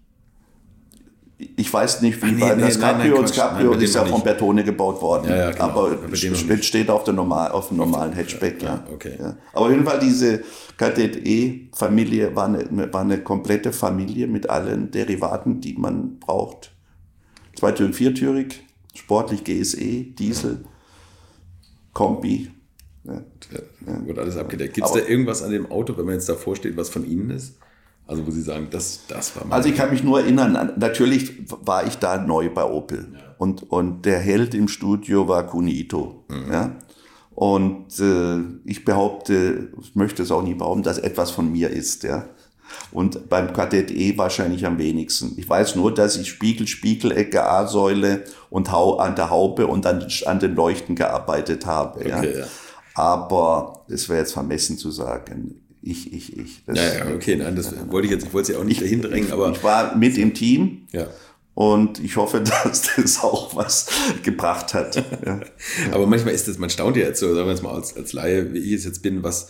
Ich 1.55 1.73
weiß 1.73 2.01
nicht, 2.01 2.21
wie 2.21 2.27
Ah, 2.27 2.31
nee, 2.31 2.39
bei 2.39 2.55
nee, 2.55 2.61
das 2.61 2.77
nein, 2.77 3.13
Quatsch. 3.13 3.37
Nein, 3.37 3.71
dem 3.71 3.81
ist 3.81 3.95
ja 3.95 4.05
von. 4.05 4.23
Betone 4.23 4.63
gebaut 4.63 5.01
worden, 5.01 5.29
Ja, 5.29 5.35
ja, 5.35 5.51
genau. 5.51 5.63
aber 5.63 6.15
steht, 6.15 6.89
auf, 6.89 7.03
der 7.03 7.13
normal, 7.13 7.51
auf 7.51 7.69
dem 7.69 7.77
normalen 7.77 8.13
Hatchback. 8.13 8.61
Ja, 8.61 8.75
ja, 8.75 8.93
okay. 8.93 9.17
Ja. 9.19 9.37
Aber 9.53 9.65
auf 9.65 9.71
jeden 9.71 9.85
Fall 9.85 9.99
diese 9.99 10.43
Kadett 10.77 11.25
E-Familie 11.25 12.35
war 12.35 12.45
eine, 12.45 12.93
war 12.93 13.01
eine 13.01 13.19
komplette 13.19 13.71
Familie 13.73 14.27
mit 14.27 14.49
allen 14.49 14.91
Derivaten, 14.91 15.61
die 15.61 15.73
man 15.73 16.19
braucht. 16.19 16.71
Zweitürig, 17.55 17.95
viertürig, 17.95 18.63
sportlich 18.95 19.43
GSE, 19.43 20.03
Diesel, 20.17 20.65
Kombi. 21.93 22.51
Ja. 23.03 23.21
Wird 24.05 24.17
alles 24.19 24.37
abgedeckt. 24.37 24.75
Gibt 24.75 24.87
es 24.87 24.93
da 24.93 24.99
irgendwas 24.99 25.43
an 25.43 25.51
dem 25.51 25.69
Auto, 25.71 25.97
wenn 25.97 26.05
man 26.05 26.15
jetzt 26.15 26.29
davor 26.29 26.55
steht, 26.55 26.77
was 26.77 26.89
von 26.89 27.05
Ihnen 27.05 27.29
ist? 27.31 27.57
Also 28.05 28.27
wo 28.27 28.31
Sie 28.31 28.41
sagen, 28.41 28.67
das, 28.69 29.01
das 29.07 29.35
war 29.35 29.45
mein 29.45 29.53
Also 29.53 29.69
ich 29.69 29.75
kann 29.75 29.89
mich 29.89 30.03
nur 30.03 30.19
erinnern, 30.19 30.73
natürlich 30.77 31.33
war 31.47 31.87
ich 31.87 31.97
da 31.97 32.17
neu 32.17 32.49
bei 32.49 32.63
Opel. 32.63 33.07
Und, 33.37 33.63
und 33.71 34.05
der 34.05 34.19
Held 34.19 34.53
im 34.53 34.67
Studio 34.67 35.27
war 35.27 35.45
Kunito. 35.45 36.25
Ja? 36.51 36.75
Und 37.35 37.99
äh, 37.99 38.39
ich 38.65 38.85
behaupte, 38.85 39.69
ich 39.81 39.95
möchte 39.95 40.23
es 40.23 40.31
auch 40.31 40.43
nie 40.43 40.53
behaupten, 40.53 40.83
dass 40.83 40.97
etwas 40.97 41.31
von 41.31 41.51
mir 41.51 41.69
ist. 41.69 42.03
Ja? 42.03 42.27
Und 42.91 43.29
beim 43.29 43.53
Kadett 43.53 43.91
E 43.91 44.17
wahrscheinlich 44.17 44.65
am 44.65 44.77
wenigsten. 44.77 45.33
Ich 45.37 45.47
weiß 45.47 45.75
nur, 45.75 45.93
dass 45.93 46.15
ich 46.15 46.29
Spiegel, 46.29 46.67
Spiegelecke, 46.67 47.43
A-Säule 47.43 48.23
und 48.49 48.71
Hau 48.71 48.97
an 48.97 49.15
der 49.15 49.29
Haube 49.29 49.67
und 49.67 49.85
an, 49.85 50.05
an 50.25 50.39
den 50.39 50.55
Leuchten 50.55 50.95
gearbeitet 50.95 51.65
habe. 51.65 51.99
Okay, 51.99 52.09
ja? 52.09 52.23
ja. 52.23 52.45
Aber 52.95 53.85
es 53.87 54.07
wäre 54.07 54.19
jetzt 54.19 54.33
vermessen 54.33 54.77
zu 54.77 54.91
sagen, 54.91 55.62
ich, 55.83 56.13
ich, 56.13 56.37
ich. 56.37 56.63
Das, 56.65 56.77
Ja, 56.77 56.93
ja, 56.93 57.15
okay, 57.15 57.35
nein, 57.35 57.55
das 57.55 57.73
wollte 57.89 58.07
ich 58.07 58.11
jetzt, 58.11 58.25
ich 58.25 58.33
wollte 58.33 58.53
Sie 58.53 58.55
auch 58.55 58.63
nicht 58.63 58.81
dahin 58.81 59.01
drängen, 59.01 59.31
aber 59.31 59.51
ich 59.51 59.63
war 59.63 59.95
mit 59.95 60.17
im 60.17 60.33
Team. 60.33 60.87
ja. 60.91 61.07
Und 61.55 62.03
ich 62.03 62.15
hoffe, 62.15 62.41
dass 62.63 62.89
das 62.95 63.21
auch 63.21 63.55
was 63.55 63.87
gebracht 64.23 64.73
hat. 64.73 64.95
Ja. 65.23 65.41
Aber 65.91 66.07
manchmal 66.07 66.33
ist 66.33 66.47
das, 66.47 66.57
man 66.57 66.71
staunt 66.71 66.97
ja 66.97 67.03
jetzt 67.03 67.19
so, 67.19 67.33
sagen 67.33 67.45
wir 67.45 67.53
jetzt 67.53 67.61
mal 67.61 67.75
als, 67.75 67.95
als 67.95 68.11
Laie, 68.13 68.53
wie 68.53 68.57
ich 68.57 68.73
es 68.73 68.85
jetzt 68.85 69.03
bin, 69.03 69.21
was, 69.21 69.49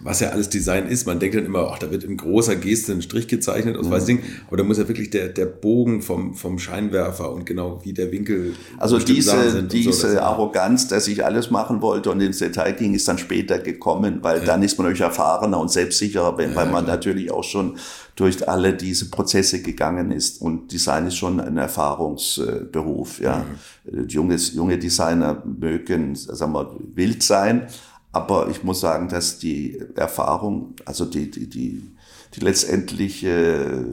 was 0.00 0.20
ja 0.20 0.28
alles 0.28 0.50
Design 0.50 0.86
ist. 0.86 1.06
Man 1.06 1.18
denkt 1.18 1.36
dann 1.36 1.46
immer, 1.46 1.70
ach, 1.72 1.78
da 1.78 1.90
wird 1.90 2.04
in 2.04 2.16
großer 2.16 2.56
Geste 2.56 2.92
ein 2.92 3.00
Strich 3.00 3.28
gezeichnet 3.28 3.76
aus 3.76 3.88
weiß 3.90 4.04
Ding. 4.04 4.20
Aber 4.46 4.58
da 4.58 4.62
muss 4.64 4.76
ja 4.78 4.86
wirklich 4.88 5.08
der, 5.10 5.28
der 5.28 5.46
Bogen 5.46 6.02
vom, 6.02 6.34
vom 6.34 6.58
Scheinwerfer 6.58 7.32
und 7.32 7.46
genau 7.46 7.80
wie 7.84 7.92
der 7.94 8.12
Winkel. 8.12 8.54
Also 8.76 8.98
diese, 8.98 9.32
und 9.36 9.50
so, 9.52 9.62
diese 9.62 9.90
das- 10.08 10.16
Arroganz, 10.16 10.88
dass 10.88 11.08
ich 11.08 11.24
alles 11.24 11.50
machen 11.50 11.80
wollte 11.80 12.10
und 12.10 12.20
ins 12.20 12.38
Detail 12.38 12.72
ging, 12.72 12.92
ist 12.94 13.08
dann 13.08 13.16
später 13.18 13.58
gekommen, 13.58 14.18
weil 14.22 14.40
dann 14.40 14.62
ist 14.62 14.76
man 14.76 14.86
natürlich 14.86 15.00
erfahrener 15.00 15.58
und 15.58 15.70
selbstsicherer, 15.70 16.36
wenn, 16.36 16.54
weil 16.54 16.70
man 16.70 16.84
natürlich 16.86 17.30
auch 17.30 17.44
schon 17.44 17.78
durch 18.16 18.48
alle 18.48 18.74
diese 18.74 19.10
Prozesse 19.10 19.62
gegangen 19.62 20.10
ist. 20.10 20.40
Und 20.42 20.72
Design 20.72 21.06
ist 21.06 21.16
schon 21.16 21.40
ein 21.40 21.56
Erfahrungsberuf. 21.56 23.20
Ja. 23.20 23.44
Mhm. 23.90 24.08
Junges, 24.08 24.52
junge 24.54 24.78
Designer 24.78 25.42
mögen, 25.44 26.14
sagen 26.16 26.52
wir, 26.52 26.76
wild 26.94 27.22
sein, 27.22 27.66
aber 28.12 28.48
ich 28.50 28.62
muss 28.64 28.80
sagen, 28.80 29.08
dass 29.08 29.38
die 29.38 29.78
Erfahrung, 29.94 30.74
also 30.84 31.04
die, 31.04 31.30
die, 31.30 31.48
die, 31.48 31.90
die 32.34 32.40
letztendliche 32.40 33.84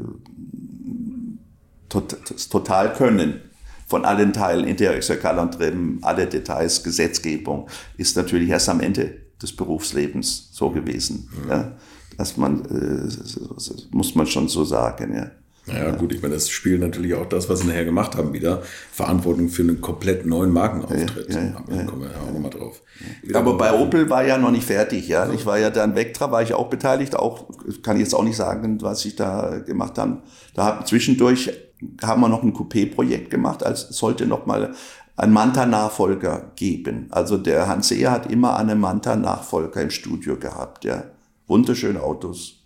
das 1.89 2.49
Totalkönnen 2.49 3.41
von 3.87 4.05
allen 4.05 4.33
Teilen, 4.33 4.65
Interieur, 4.65 5.39
und 5.39 5.53
Trim, 5.53 5.99
alle 6.01 6.25
Details, 6.25 6.83
Gesetzgebung, 6.83 7.69
ist 7.97 8.15
natürlich 8.17 8.49
erst 8.49 8.69
am 8.69 8.79
Ende 8.79 9.21
des 9.41 9.55
Berufslebens 9.55 10.49
so 10.51 10.71
gewesen. 10.71 11.29
Ja. 11.47 11.73
Dass 12.17 12.37
man, 12.37 12.65
äh, 12.65 13.03
das 13.53 13.87
muss 13.91 14.15
man 14.15 14.25
schon 14.25 14.47
so 14.47 14.63
sagen, 14.63 15.15
ja. 15.15 15.31
Ja, 15.65 15.91
gut, 15.91 16.11
ich 16.11 16.21
meine, 16.21 16.33
das 16.33 16.49
spielt 16.49 16.81
natürlich 16.81 17.13
auch 17.13 17.25
das, 17.25 17.47
was 17.47 17.59
sie 17.61 17.67
nachher 17.67 17.85
gemacht 17.85 18.17
haben, 18.17 18.33
wieder 18.33 18.63
Verantwortung 18.91 19.47
für 19.47 19.61
einen 19.61 19.79
komplett 19.79 20.25
neuen 20.25 20.51
Markenauftritt. 20.51 21.33
Ja, 21.33 21.41
ja, 21.41 21.55
Aber 21.55 21.75
da 21.75 21.83
kommen 21.83 22.01
wir 22.01 22.11
ja 22.11 22.17
auch 22.19 22.33
nochmal 22.33 22.51
drauf. 22.51 22.81
Aber 23.33 23.57
bei 23.57 23.73
Opel 23.73 24.09
war 24.09 24.25
ja 24.25 24.37
noch 24.37 24.51
nicht 24.51 24.65
fertig, 24.65 25.07
ja. 25.07 25.31
Ich 25.31 25.45
war 25.45 25.57
ja 25.57 25.69
dann 25.69 25.95
Vectra, 25.95 26.31
war 26.31 26.41
ich 26.41 26.53
auch 26.53 26.69
beteiligt, 26.69 27.15
auch, 27.15 27.45
kann 27.81 27.95
ich 27.95 28.03
jetzt 28.03 28.13
auch 28.13 28.23
nicht 28.23 28.35
sagen, 28.35 28.81
was 28.81 29.05
ich 29.05 29.15
da 29.15 29.59
gemacht 29.59 29.97
habe. 29.97 30.21
Da 30.53 30.65
haben 30.65 30.85
zwischendurch 30.85 31.51
haben 32.01 32.21
wir 32.21 32.29
noch 32.29 32.43
ein 32.43 32.53
Coupé-Projekt 32.53 33.29
gemacht, 33.29 33.65
als 33.65 33.87
sollte 33.89 34.25
noch 34.25 34.45
mal 34.45 34.73
ein 35.15 35.31
Manta-Nachfolger 35.31 36.51
geben. 36.55 37.07
Also 37.11 37.37
der 37.37 37.67
Hans 37.67 37.87
Seher 37.87 38.11
hat 38.11 38.29
immer 38.31 38.57
einen 38.57 38.79
Manta-Nachfolger 38.79 39.81
im 39.81 39.91
Studio 39.91 40.37
gehabt, 40.37 40.83
ja. 40.83 41.05
Wunderschöne 41.47 42.01
Autos. 42.01 42.63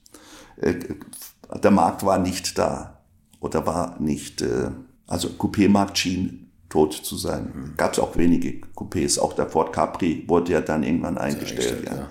Der 1.64 1.72
Markt 1.72 2.06
war 2.06 2.18
nicht 2.20 2.58
da 2.58 3.02
oder 3.39 3.66
war 3.66 3.95
nicht, 4.00 4.41
äh, 4.41 4.70
also 5.08 5.30
Coupé-Markt 5.30 5.98
schien 5.98 6.52
tot 6.70 6.93
zu 6.93 7.16
sein. 7.16 7.74
Gab 7.78 7.93
es 7.93 8.00
auch 8.00 8.18
wenige 8.18 8.62
Coupés. 8.76 9.18
Auch 9.20 9.34
der 9.34 9.48
Ford 9.48 9.72
Capri 9.72 10.26
wurde 10.28 10.52
ja 10.54 10.62
dann 10.62 10.84
irgendwann 10.84 11.18
eingestellt. 11.18 11.86
ja. 11.86 11.95
ja. 11.95 12.10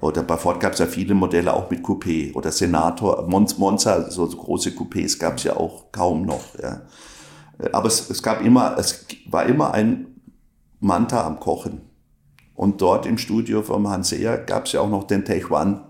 Oder 0.00 0.22
bei 0.22 0.36
Ford 0.38 0.60
gab 0.60 0.72
es 0.72 0.78
ja 0.78 0.86
viele 0.86 1.12
Modelle 1.14 1.52
auch 1.52 1.68
mit 1.70 1.84
Coupé. 1.84 2.32
Oder 2.34 2.52
Senator, 2.52 3.26
Mon- 3.28 3.52
Monza, 3.58 4.10
so, 4.10 4.26
so 4.26 4.36
große 4.36 4.70
Coupés 4.70 5.18
gab 5.18 5.36
es 5.36 5.44
ja 5.44 5.56
auch 5.56 5.90
kaum 5.92 6.22
noch. 6.24 6.40
Ja. 6.62 6.82
Äh, 7.58 7.70
Aber 7.72 7.88
es, 7.88 8.08
es 8.08 8.22
gab 8.22 8.42
immer, 8.42 8.78
es 8.78 9.04
war 9.26 9.44
immer 9.46 9.74
ein 9.74 10.06
Manta 10.78 11.26
am 11.26 11.40
Kochen. 11.40 11.82
Und 12.54 12.80
dort 12.80 13.04
im 13.06 13.18
Studio 13.18 13.62
vom 13.62 13.88
Hanseer 13.88 14.38
gab 14.38 14.66
es 14.66 14.72
ja 14.72 14.80
auch 14.80 14.88
noch 14.88 15.04
den 15.04 15.24
Techuan, 15.24 15.84
Techuanisch 15.84 15.89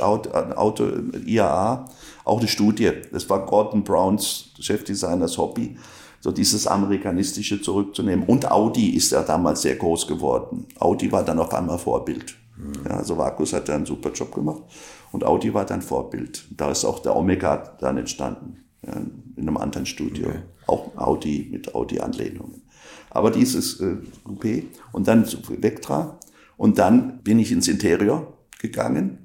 Auto, 0.00 0.30
Auto, 0.30 0.84
IAA, 1.26 1.84
auch 2.24 2.38
eine 2.38 2.48
Studie. 2.48 2.90
Das 3.12 3.28
war 3.28 3.44
Gordon 3.46 3.84
Browns 3.84 4.50
Chefdesigners 4.58 5.38
Hobby, 5.38 5.76
so 6.20 6.32
dieses 6.32 6.66
Amerikanistische 6.66 7.60
zurückzunehmen. 7.60 8.24
Und 8.26 8.50
Audi 8.50 8.90
ist 8.90 9.12
ja 9.12 9.22
damals 9.22 9.62
sehr 9.62 9.76
groß 9.76 10.06
geworden. 10.06 10.66
Audi 10.78 11.12
war 11.12 11.24
dann 11.24 11.38
auf 11.38 11.52
einmal 11.52 11.78
Vorbild. 11.78 12.36
Ja, 12.84 12.98
also 12.98 13.18
Vakus 13.18 13.52
hat 13.52 13.68
da 13.68 13.74
einen 13.74 13.84
super 13.84 14.12
Job 14.12 14.32
gemacht 14.32 14.62
und 15.10 15.24
Audi 15.24 15.52
war 15.52 15.64
dann 15.64 15.82
Vorbild. 15.82 16.44
Da 16.56 16.70
ist 16.70 16.84
auch 16.84 17.00
der 17.00 17.16
Omega 17.16 17.76
dann 17.80 17.98
entstanden, 17.98 18.64
ja, 18.86 18.92
in 18.94 19.48
einem 19.48 19.56
anderen 19.56 19.86
Studio. 19.86 20.28
Okay. 20.28 20.38
Auch 20.66 20.96
Audi 20.96 21.48
mit 21.50 21.74
Audi-Anlehnungen. 21.74 22.62
Aber 23.10 23.30
dieses 23.30 23.80
äh, 23.80 23.96
Coupé 24.24 24.64
und 24.92 25.08
dann 25.08 25.26
zu 25.26 25.38
Vectra 25.60 26.18
und 26.56 26.78
dann 26.78 27.22
bin 27.22 27.38
ich 27.38 27.52
ins 27.52 27.68
Interieur 27.68 28.32
gegangen 28.58 29.23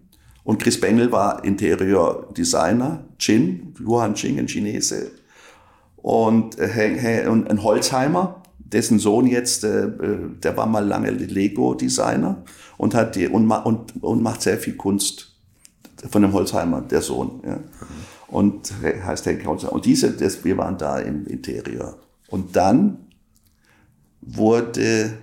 und 0.49 0.57
Chris 0.57 0.81
Bengel 0.81 1.11
war 1.11 1.43
Interior-Designer, 1.43 3.03
Chin, 3.19 3.75
Johann 3.79 4.15
Ching, 4.15 4.39
ein 4.39 4.47
Chinese 4.47 5.11
und, 5.97 6.57
äh, 6.57 7.27
und 7.29 7.47
ein 7.51 7.61
Holzheimer, 7.61 8.41
dessen 8.57 8.97
Sohn 8.97 9.27
jetzt, 9.27 9.63
äh, 9.63 9.83
äh, 9.83 10.17
der 10.41 10.57
war 10.57 10.65
mal 10.65 10.83
lange 10.83 11.11
Lego-Designer 11.11 12.43
und 12.77 12.95
hat 12.95 13.15
die 13.15 13.27
und, 13.27 13.51
und, 13.51 14.01
und 14.03 14.23
macht 14.23 14.41
sehr 14.41 14.57
viel 14.57 14.75
Kunst 14.75 15.35
von 16.09 16.23
dem 16.23 16.33
Holzheimer, 16.33 16.81
der 16.81 17.03
Sohn. 17.03 17.41
Ja. 17.45 17.59
Und 18.25 18.73
he- 18.81 18.99
heißt 19.03 19.27
Henk 19.27 19.45
Holzheimer. 19.45 19.73
Und 19.73 19.85
diese, 19.85 20.09
das, 20.13 20.43
wir 20.43 20.57
waren 20.57 20.79
da 20.79 20.97
im 20.97 21.27
Interieur. 21.27 21.95
Und 22.27 22.55
dann 22.55 22.97
wurde 24.21 25.13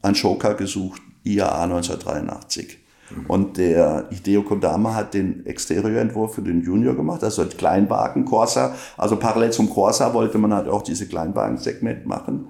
ein 0.00 0.14
Joker 0.14 0.54
gesucht, 0.54 1.02
IAA 1.24 1.64
1983. 1.64 2.79
Und 3.28 3.56
der 3.56 4.06
Hideo 4.10 4.42
Kodama 4.42 4.94
hat 4.94 5.14
den 5.14 5.44
Exterioentwurf 5.46 6.34
für 6.34 6.42
den 6.42 6.62
Junior 6.62 6.94
gemacht, 6.94 7.24
also 7.24 7.44
Kleinwagen, 7.46 8.24
Corsa. 8.24 8.74
Also 8.96 9.16
parallel 9.16 9.50
zum 9.50 9.70
Corsa 9.70 10.14
wollte 10.14 10.38
man 10.38 10.54
halt 10.54 10.68
auch 10.68 10.82
diese 10.82 11.06
Kleinwagen-Segment 11.06 12.06
machen. 12.06 12.48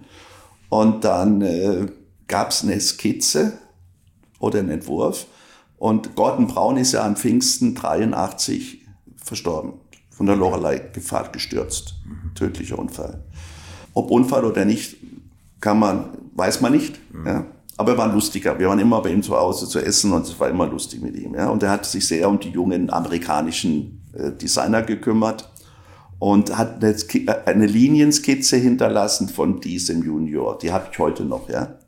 Und 0.69 1.05
dann 1.05 1.41
äh, 1.41 1.87
gab 2.29 2.51
es 2.51 2.63
eine 2.63 2.79
Skizze 2.81 3.55
oder 4.39 4.59
einen 4.59 4.71
Entwurf. 4.71 5.27
Und 5.79 6.15
Gordon 6.15 6.47
Braun 6.47 6.77
ist 6.77 6.93
ja 6.93 7.05
am 7.05 7.17
Pfingsten 7.17 7.75
83 7.75 8.87
verstorben, 9.17 9.75
von 10.11 10.27
der 10.27 10.37
Lorelei-Gefahr 10.37 11.31
gestürzt. 11.33 11.95
Tödlicher 12.35 12.79
Unfall. 12.79 13.25
Ob 13.95 14.11
Unfall 14.11 14.45
oder 14.45 14.65
nicht, 14.65 14.97
kann 15.61 15.79
man, 15.79 16.11
weiß 16.35 16.61
man 16.61 16.73
nicht. 16.73 16.99
Mhm. 17.13 17.27
Ja. 17.27 17.47
Aber 17.81 17.93
er 17.93 17.97
war 17.97 18.13
lustiger. 18.13 18.59
Wir 18.59 18.69
waren 18.69 18.79
immer 18.79 19.01
bei 19.01 19.09
ihm 19.09 19.23
zu 19.23 19.35
Hause 19.35 19.67
zu 19.67 19.79
essen 19.79 20.13
und 20.13 20.27
es 20.27 20.39
war 20.39 20.51
immer 20.51 20.67
lustig 20.67 21.01
mit 21.01 21.17
ihm. 21.17 21.35
Ja. 21.35 21.49
Und 21.49 21.63
er 21.63 21.71
hat 21.71 21.87
sich 21.87 22.07
sehr 22.07 22.29
um 22.29 22.39
die 22.39 22.51
jungen 22.51 22.91
amerikanischen 22.91 24.03
äh, 24.13 24.33
Designer 24.33 24.83
gekümmert 24.83 25.51
und 26.19 26.59
hat 26.59 26.85
eine, 26.85 27.47
eine 27.47 27.65
Linienskizze 27.65 28.59
hinterlassen 28.59 29.31
von 29.31 29.63
diesem 29.63 30.05
Junior. 30.05 30.59
Die 30.59 30.71
habe 30.71 30.89
ich 30.93 30.99
heute 30.99 31.25
noch, 31.25 31.49
ja. 31.49 31.79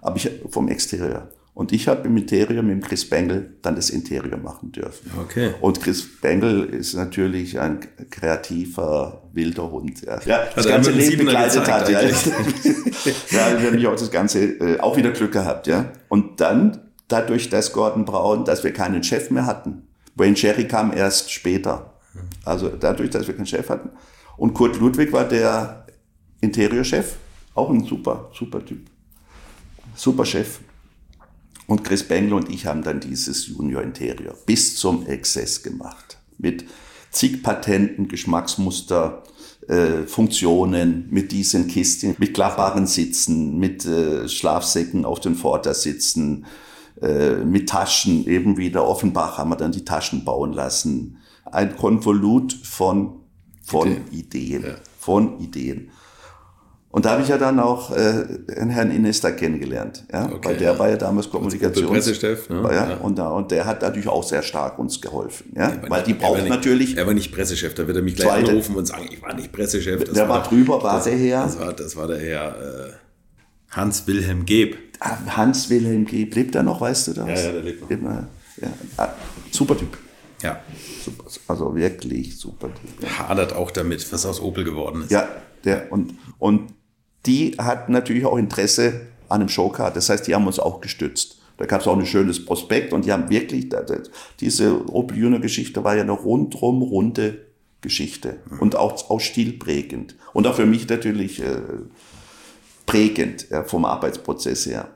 Aber 0.00 0.16
ich 0.16 0.30
vom 0.48 0.68
Exterieur. 0.68 1.28
Und 1.54 1.70
ich 1.72 1.86
habe 1.86 2.08
im 2.08 2.16
Interieur 2.16 2.62
mit 2.62 2.82
Chris 2.82 3.08
Bengel 3.08 3.58
dann 3.60 3.76
das 3.76 3.90
Interieur 3.90 4.38
machen 4.38 4.72
dürfen. 4.72 5.10
Okay. 5.20 5.52
Und 5.60 5.82
Chris 5.82 6.20
Bengel 6.20 6.64
ist 6.64 6.94
natürlich 6.94 7.60
ein 7.60 7.80
kreativer, 8.10 9.28
wilder 9.34 9.70
Hund. 9.70 10.00
Ja, 10.00 10.18
ja 10.24 10.46
das 10.54 10.66
ganze 10.66 10.92
Leben 10.92 11.26
begleitet 11.26 11.70
hat. 11.70 11.90
Ja. 11.90 12.00
ja, 13.30 13.60
wir 13.60 13.70
haben 13.70 13.86
auch 13.86 13.96
das 13.96 14.10
Ganze 14.10 14.44
äh, 14.44 14.80
auch 14.80 14.96
wieder 14.96 15.10
Glück 15.10 15.32
gehabt. 15.32 15.66
Ja. 15.66 15.92
Und 16.08 16.40
dann, 16.40 16.90
dadurch, 17.08 17.50
dass 17.50 17.72
Gordon 17.74 18.06
Braun, 18.06 18.46
dass 18.46 18.64
wir 18.64 18.72
keinen 18.72 19.02
Chef 19.02 19.30
mehr 19.30 19.44
hatten. 19.44 19.88
Wayne 20.14 20.34
Cherry 20.34 20.66
kam 20.66 20.96
erst 20.96 21.30
später. 21.30 21.92
Also 22.44 22.70
dadurch, 22.70 23.10
dass 23.10 23.26
wir 23.26 23.36
keinen 23.36 23.46
Chef 23.46 23.68
hatten. 23.68 23.90
Und 24.38 24.54
Kurt 24.54 24.78
Ludwig 24.80 25.12
war 25.12 25.24
der 25.24 25.86
Interieurchef. 26.40 27.16
Auch 27.54 27.68
ein 27.68 27.84
super, 27.84 28.30
super 28.32 28.64
Typ. 28.64 28.86
Super 29.94 30.24
Chef. 30.24 30.60
Und 31.72 31.84
Chris 31.84 32.02
Bengel 32.02 32.34
und 32.34 32.50
ich 32.50 32.66
haben 32.66 32.82
dann 32.82 33.00
dieses 33.00 33.46
Junior 33.46 33.80
Interior 33.80 34.34
bis 34.44 34.76
zum 34.76 35.06
Exzess 35.06 35.62
gemacht. 35.62 36.18
Mit 36.36 36.66
zig 37.10 37.42
Patenten, 37.42 38.08
Geschmacksmuster, 38.08 39.22
äh, 39.68 40.02
Funktionen, 40.02 41.06
mit 41.08 41.32
diesen 41.32 41.68
Kisten, 41.68 42.14
mit 42.18 42.34
klappbaren 42.34 42.86
Sitzen, 42.86 43.56
mit 43.56 43.86
äh, 43.86 44.28
Schlafsäcken 44.28 45.06
auf 45.06 45.20
den 45.20 45.34
Vordersitzen, 45.34 46.44
äh, 47.00 47.36
mit 47.36 47.70
Taschen, 47.70 48.26
eben 48.26 48.58
wie 48.58 48.70
der 48.70 48.86
Offenbach 48.86 49.38
haben 49.38 49.48
wir 49.48 49.56
dann 49.56 49.72
die 49.72 49.86
Taschen 49.86 50.26
bauen 50.26 50.52
lassen. 50.52 51.16
Ein 51.46 51.74
Konvolut 51.74 52.52
von, 52.52 53.20
von 53.64 53.88
Ideen, 54.10 54.12
Ideen 54.12 54.62
ja. 54.62 54.74
von 54.98 55.40
Ideen. 55.40 55.90
Und 56.92 57.06
da 57.06 57.12
habe 57.12 57.22
ich 57.22 57.28
ja 57.28 57.38
dann 57.38 57.58
auch 57.58 57.90
äh, 57.96 58.26
Herrn 58.54 58.90
Inesta 58.90 59.30
kennengelernt, 59.30 60.04
ja, 60.12 60.26
okay, 60.26 60.38
weil 60.42 60.56
der 60.58 60.72
ja. 60.74 60.78
war 60.78 60.90
ja 60.90 60.96
damals 60.96 61.30
Kommunikations 61.30 61.88
Pressechef, 61.88 62.50
ne? 62.50 62.60
ja, 62.64 62.90
ja. 62.90 62.96
Und, 62.98 63.18
da, 63.18 63.30
und 63.30 63.50
der 63.50 63.64
hat 63.64 63.80
natürlich 63.80 64.08
auch 64.08 64.22
sehr 64.22 64.42
stark 64.42 64.78
uns 64.78 65.00
geholfen, 65.00 65.54
ja, 65.56 65.72
weil 65.88 66.02
nicht, 66.02 66.06
die 66.08 66.12
braucht 66.12 66.46
natürlich. 66.46 66.98
Er 66.98 67.06
war 67.06 67.14
nicht 67.14 67.32
Pressechef, 67.32 67.72
da 67.72 67.86
wird 67.86 67.96
er 67.96 68.02
mich 68.02 68.16
gleich 68.16 68.28
zweite, 68.28 68.50
anrufen 68.50 68.76
und 68.76 68.84
sagen, 68.84 69.08
ich 69.10 69.22
war 69.22 69.32
nicht 69.32 69.50
Pressechef. 69.52 70.04
Der 70.12 70.28
war, 70.28 70.42
drüber, 70.42 70.82
war 70.82 70.96
das, 70.96 71.04
der 71.04 71.16
Herr. 71.16 71.44
Das 71.44 71.58
war, 71.58 71.72
das 71.72 71.96
war 71.96 72.08
der 72.08 72.18
Herr 72.18 72.48
äh, 72.48 72.92
Hans 73.70 74.06
Wilhelm 74.06 74.44
Geb. 74.44 74.76
Ah, 75.00 75.16
Hans 75.28 75.70
Wilhelm 75.70 76.04
Geb, 76.04 76.34
lebt 76.34 76.54
er 76.54 76.62
noch, 76.62 76.82
weißt 76.82 77.08
du 77.08 77.12
das? 77.14 77.26
Ja, 77.26 77.46
ja, 77.46 77.52
der 77.52 77.62
lebt 77.62 78.02
noch. 78.02 78.10
Ja, 78.60 78.68
ah, 78.98 79.08
super 79.50 79.78
Typ. 79.78 79.96
Ja. 80.42 80.60
Super, 81.02 81.24
also 81.48 81.74
wirklich 81.74 82.38
super 82.38 82.68
Typ. 82.68 83.08
Hadert 83.18 83.54
auch 83.54 83.70
damit, 83.70 84.12
was 84.12 84.26
aus 84.26 84.42
Opel 84.42 84.64
geworden 84.64 85.04
ist. 85.04 85.10
Ja, 85.10 85.26
der 85.64 85.90
und 85.90 86.18
und 86.38 86.74
die 87.26 87.52
hat 87.58 87.88
natürlich 87.88 88.24
auch 88.24 88.36
Interesse 88.36 89.02
an 89.28 89.40
einem 89.40 89.48
Showcard. 89.48 89.96
Das 89.96 90.08
heißt, 90.08 90.26
die 90.26 90.34
haben 90.34 90.46
uns 90.46 90.58
auch 90.58 90.80
gestützt. 90.80 91.38
Da 91.56 91.66
gab 91.66 91.80
es 91.80 91.86
auch 91.86 91.96
ein 91.96 92.06
schönes 92.06 92.44
Prospekt 92.44 92.92
und 92.92 93.04
die 93.04 93.12
haben 93.12 93.30
wirklich, 93.30 93.68
diese 94.40 94.88
Opel 94.92 95.18
Junior 95.18 95.40
Geschichte 95.40 95.84
war 95.84 95.94
ja 95.94 96.02
eine 96.02 96.12
rundrum 96.12 96.82
runde 96.82 97.46
Geschichte 97.82 98.38
und 98.60 98.76
auch, 98.76 99.10
auch 99.10 99.20
stilprägend. 99.20 100.16
Und 100.32 100.46
auch 100.46 100.54
für 100.54 100.66
mich 100.66 100.88
natürlich 100.88 101.42
äh, 101.42 101.60
prägend 102.86 103.48
ja, 103.50 103.64
vom 103.64 103.84
Arbeitsprozess 103.84 104.66
her. 104.66 104.88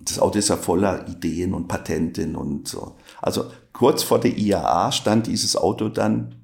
Das 0.00 0.18
Auto 0.18 0.38
ist 0.38 0.48
ja 0.48 0.56
voller 0.56 1.06
Ideen 1.08 1.52
und 1.52 1.68
Patenten 1.68 2.34
und 2.34 2.66
so. 2.66 2.96
Also 3.20 3.50
kurz 3.72 4.02
vor 4.02 4.18
der 4.18 4.36
IAA 4.36 4.90
stand 4.92 5.26
dieses 5.26 5.56
Auto 5.56 5.90
dann 5.90 6.36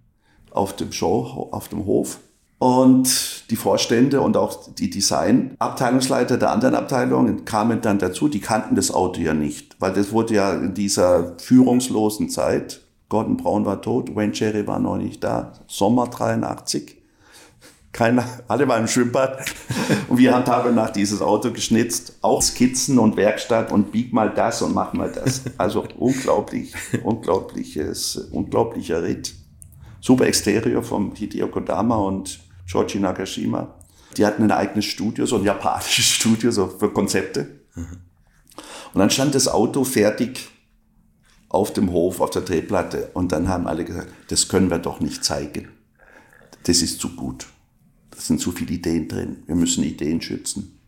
auf 0.51 0.77
dem 0.77 0.93
Show, 0.93 1.49
auf 1.51 1.69
dem 1.69 1.87
Hof 1.87 2.19
und 2.59 3.51
die 3.51 3.57
Vorstände 3.57 4.21
und 4.23 4.37
auch 4.37 4.73
die 4.75 4.89
Designabteilungsleiter 4.89 6.39
der 6.39 6.51
anderen 6.51 6.75
Abteilungen 6.75 7.45
kamen 7.45 7.83
dann 7.83 7.99
dazu, 7.99 8.29
die 8.29 8.41
kannten 8.41 8.77
das 8.77 8.91
Auto 8.91 9.21
ja 9.21 9.35
nicht, 9.35 9.77
weil 9.79 9.93
das 9.93 10.13
wurde 10.13 10.35
ja 10.35 10.55
in 10.55 10.75
dieser 10.75 11.39
führungslosen 11.39 12.31
Zeit, 12.31 12.81
Gordon 13.09 13.37
Brown 13.37 13.67
war 13.67 13.83
tot, 13.83 14.17
Wayne 14.17 14.33
Cherry 14.33 14.67
war 14.67 14.79
noch 14.79 14.97
nicht 14.97 15.23
da, 15.23 15.53
Sommer 15.67 16.07
83, 16.09 16.97
keiner, 17.93 18.25
alle 18.49 18.69
waren 18.69 18.83
im 18.83 18.89
Schwimmbad 18.89 19.45
und 20.09 20.19
wir 20.19 20.35
haben 20.35 20.45
Tag 20.45 20.67
und 20.67 20.75
Nacht 20.75 20.97
dieses 20.97 21.21
Auto 21.21 21.51
geschnitzt, 21.51 22.19
auch 22.23 22.43
Skizzen 22.43 22.99
und 22.99 23.17
Werkstatt 23.17 23.71
und 23.71 23.93
bieg 23.93 24.13
mal 24.13 24.31
das 24.31 24.61
und 24.61 24.75
mach 24.75 24.93
mal 24.93 25.11
das. 25.11 25.43
Also 25.57 25.87
unglaublich, 25.97 26.75
unglaubliches, 27.03 28.17
unglaublicher 28.33 29.03
Ritt. 29.03 29.35
Super 30.01 30.27
Exterior 30.27 30.83
vom 30.83 31.15
Hideo 31.15 31.49
Kodama 31.49 31.97
und 31.97 32.46
Shoichi 32.67 32.99
Nagashima. 32.99 33.75
Die 34.17 34.27
hatten 34.27 34.43
ein 34.43 34.51
eigenes 34.51 34.85
Studio, 34.85 35.27
so 35.27 35.37
ein 35.37 35.45
japanisches 35.45 36.05
Studio, 36.11 36.51
so 36.51 36.69
für 36.69 36.93
Konzepte. 36.93 37.61
Und 37.75 39.01
dann 39.01 39.11
stand 39.11 39.35
das 39.35 39.49
Auto 39.49 39.85
fertig 39.85 40.49
auf 41.49 41.73
dem 41.73 41.93
Hof, 41.93 42.21
auf 42.21 42.31
der 42.31 42.43
Drehplatte. 42.43 43.11
Und 43.15 43.33
dann 43.33 43.49
haben 43.49 43.67
alle 43.67 43.85
gesagt, 43.85 44.09
das 44.29 44.49
können 44.49 44.71
wir 44.71 44.79
doch 44.79 45.01
nicht 45.01 45.25
zeigen. 45.25 45.69
Das 46.65 46.83
ist 46.83 47.01
zu 47.01 47.15
gut. 47.15 47.47
Da 48.11 48.21
sind 48.21 48.41
zu 48.41 48.53
viele 48.53 48.73
Ideen 48.73 49.09
drin. 49.09 49.43
Wir 49.47 49.55
müssen 49.55 49.85
Ideen 49.85 50.21
schützen. 50.21 50.81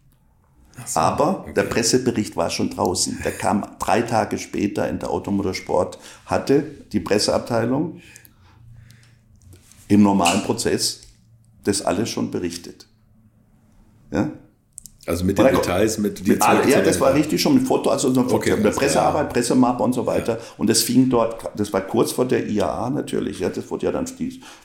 So, 0.87 1.01
Aber 1.01 1.41
okay. 1.41 1.55
der 1.55 1.65
Pressebericht 1.65 2.37
war 2.37 2.51
schon 2.51 2.71
draußen. 2.71 3.21
Der 3.25 3.33
kam 3.33 3.67
drei 3.79 4.03
Tage 4.03 4.39
später 4.39 4.89
in 4.89 4.99
der 4.99 5.11
Automotorsport, 5.11 5.99
hatte 6.27 6.63
die 6.93 7.01
Presseabteilung 7.01 8.01
im 9.89 10.03
normalen 10.03 10.43
Prozess 10.43 11.08
das 11.65 11.83
alles 11.83 12.09
schon 12.09 12.31
berichtet. 12.31 12.87
Ja? 14.11 14.31
Also 15.09 15.25
mit 15.25 15.39
den 15.39 15.47
Oder 15.47 15.55
Details, 15.55 15.97
mit 15.97 16.27
die 16.27 16.39
alle, 16.39 16.69
Ja, 16.69 16.83
das 16.83 17.01
war 17.01 17.15
richtig 17.15 17.41
schon 17.41 17.55
mit 17.55 17.67
Foto, 17.67 17.89
also 17.89 18.13
so 18.13 18.21
okay, 18.21 18.57
mit 18.57 18.77
Pressearbeit. 18.77 19.31
Pressemappe 19.31 19.83
und 19.83 19.95
so 19.95 20.05
weiter. 20.05 20.35
Ja. 20.35 20.39
Und 20.59 20.69
das 20.69 20.83
fing 20.83 21.09
dort, 21.09 21.51
das 21.57 21.73
war 21.73 21.81
kurz 21.81 22.13
vor 22.13 22.27
der 22.27 22.47
IAA 22.47 22.91
natürlich. 22.91 23.41
Ja, 23.41 23.49
das 23.49 23.71
wurde 23.71 23.87
ja 23.87 23.93
dann 23.93 24.07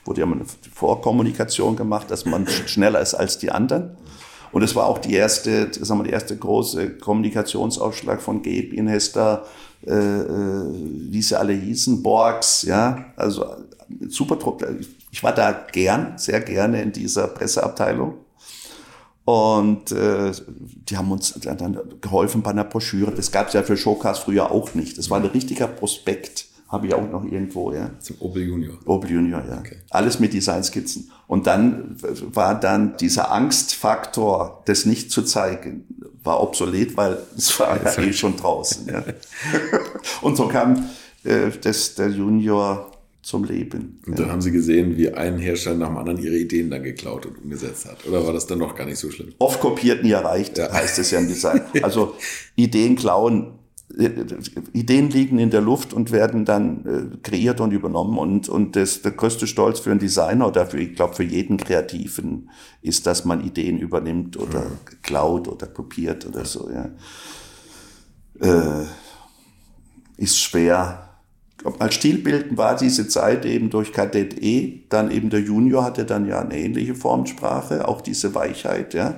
wurde 0.04 0.20
ja 0.20 0.26
eine 0.26 0.44
Vorkommunikation 0.74 1.76
gemacht, 1.76 2.10
dass 2.10 2.26
man 2.26 2.46
schneller 2.66 3.00
ist 3.00 3.14
als 3.14 3.38
die 3.38 3.50
anderen. 3.50 3.96
Und 4.52 4.62
es 4.62 4.76
war 4.76 4.86
auch 4.86 4.98
die 4.98 5.14
erste, 5.14 5.72
sagen 5.72 6.00
wir, 6.00 6.04
die 6.04 6.10
erste 6.10 6.36
große 6.36 6.98
Kommunikationsausschlag 6.98 8.20
von 8.20 8.42
Gabe, 8.42 8.76
Inhester, 8.76 9.44
äh, 9.86 9.92
äh, 9.92 10.64
wie 11.10 11.22
sie 11.22 11.38
alle 11.38 11.54
hießen, 11.54 12.02
Borgs, 12.02 12.62
ja, 12.62 13.06
also 13.16 13.46
super 14.08 14.38
Truppe. 14.38 14.78
Ich 15.14 15.22
war 15.22 15.32
da 15.32 15.52
gern, 15.52 16.18
sehr 16.18 16.40
gerne 16.40 16.82
in 16.82 16.90
dieser 16.90 17.28
Presseabteilung. 17.28 18.14
Und 19.24 19.92
äh, 19.92 20.32
die 20.88 20.96
haben 20.96 21.12
uns 21.12 21.38
dann 21.40 21.78
geholfen 22.00 22.42
bei 22.42 22.50
einer 22.50 22.64
Broschüre. 22.64 23.12
Das 23.12 23.30
gab 23.30 23.46
es 23.46 23.52
ja 23.52 23.62
für 23.62 23.76
Showcast 23.76 24.24
früher 24.24 24.50
auch 24.50 24.74
nicht. 24.74 24.98
Das 24.98 25.10
war 25.10 25.20
ein 25.20 25.26
richtiger 25.26 25.68
Prospekt, 25.68 26.46
habe 26.66 26.88
ich 26.88 26.94
auch 26.94 27.08
noch 27.08 27.22
irgendwo. 27.22 27.70
Ja. 27.70 27.90
Zum 28.00 28.16
Opel 28.18 28.42
Junior. 28.42 28.74
Opel 28.86 29.12
Junior, 29.12 29.44
ja. 29.48 29.58
Okay. 29.60 29.76
Alles 29.90 30.18
mit 30.18 30.32
Designskizzen. 30.32 31.12
Und 31.28 31.46
dann 31.46 31.94
war 32.34 32.58
dann 32.58 32.96
dieser 32.96 33.30
Angstfaktor, 33.30 34.64
das 34.64 34.84
nicht 34.84 35.12
zu 35.12 35.22
zeigen, 35.22 35.84
war 36.24 36.42
obsolet, 36.42 36.96
weil 36.96 37.18
es 37.36 37.56
war 37.60 37.80
ja 37.80 38.02
eh 38.02 38.12
schon 38.12 38.36
draußen. 38.36 38.88
Ja. 38.88 39.04
Und 40.22 40.36
so 40.36 40.48
kam 40.48 40.88
äh, 41.22 41.52
das, 41.62 41.94
der 41.94 42.08
Junior 42.08 42.90
zum 43.24 43.44
Leben. 43.44 44.00
Und 44.06 44.18
dann 44.18 44.26
ja. 44.26 44.32
haben 44.32 44.42
Sie 44.42 44.52
gesehen, 44.52 44.96
wie 44.96 45.10
ein 45.10 45.38
Hersteller 45.38 45.76
nach 45.76 45.88
dem 45.88 45.96
anderen 45.96 46.18
ihre 46.18 46.36
Ideen 46.36 46.70
dann 46.70 46.82
geklaut 46.82 47.24
und 47.24 47.42
umgesetzt 47.42 47.86
hat. 47.86 48.06
Oder 48.06 48.24
war 48.24 48.34
das 48.34 48.46
dann 48.46 48.58
noch 48.58 48.74
gar 48.74 48.84
nicht 48.84 48.98
so 48.98 49.10
schlimm? 49.10 49.32
Oft 49.38 49.60
kopiert, 49.60 50.02
nie 50.02 50.10
erreicht, 50.10 50.58
ja. 50.58 50.70
heißt 50.70 50.98
es 50.98 51.10
ja 51.10 51.18
im 51.18 51.28
Design. 51.28 51.62
Also 51.82 52.14
Ideen 52.54 52.96
klauen, 52.96 53.58
äh, 53.98 54.10
Ideen 54.72 55.08
liegen 55.08 55.38
in 55.38 55.50
der 55.50 55.62
Luft 55.62 55.94
und 55.94 56.12
werden 56.12 56.44
dann 56.44 56.84
äh, 56.86 57.16
kreiert 57.22 57.60
und 57.60 57.72
übernommen. 57.72 58.18
Und, 58.18 58.48
und 58.50 58.76
das, 58.76 59.00
der 59.00 59.12
größte 59.12 59.46
Stolz 59.46 59.80
für 59.80 59.90
einen 59.90 60.00
Designer 60.00 60.48
oder 60.48 60.66
für, 60.66 60.78
ich 60.78 60.94
glaube, 60.94 61.14
für 61.14 61.24
jeden 61.24 61.56
Kreativen 61.56 62.50
ist, 62.82 63.06
dass 63.06 63.24
man 63.24 63.42
Ideen 63.42 63.78
übernimmt 63.78 64.36
oder 64.36 64.60
mhm. 64.60 65.00
klaut 65.02 65.48
oder 65.48 65.66
kopiert 65.66 66.26
oder 66.26 66.44
so. 66.44 66.70
Ja. 66.70 66.90
Äh, 68.40 68.86
ist 70.18 70.38
schwer. 70.38 71.03
Als 71.78 71.94
Stilbild 71.94 72.56
war 72.56 72.76
diese 72.76 73.08
Zeit 73.08 73.44
eben 73.44 73.70
durch 73.70 73.92
Kadett 73.92 74.42
E, 74.42 74.82
dann 74.88 75.10
eben 75.10 75.30
der 75.30 75.40
Junior 75.40 75.84
hatte 75.84 76.04
dann 76.04 76.26
ja 76.26 76.40
eine 76.40 76.58
ähnliche 76.58 76.94
Formensprache, 76.94 77.88
auch 77.88 78.00
diese 78.00 78.34
Weichheit, 78.34 78.92
ja. 78.92 79.14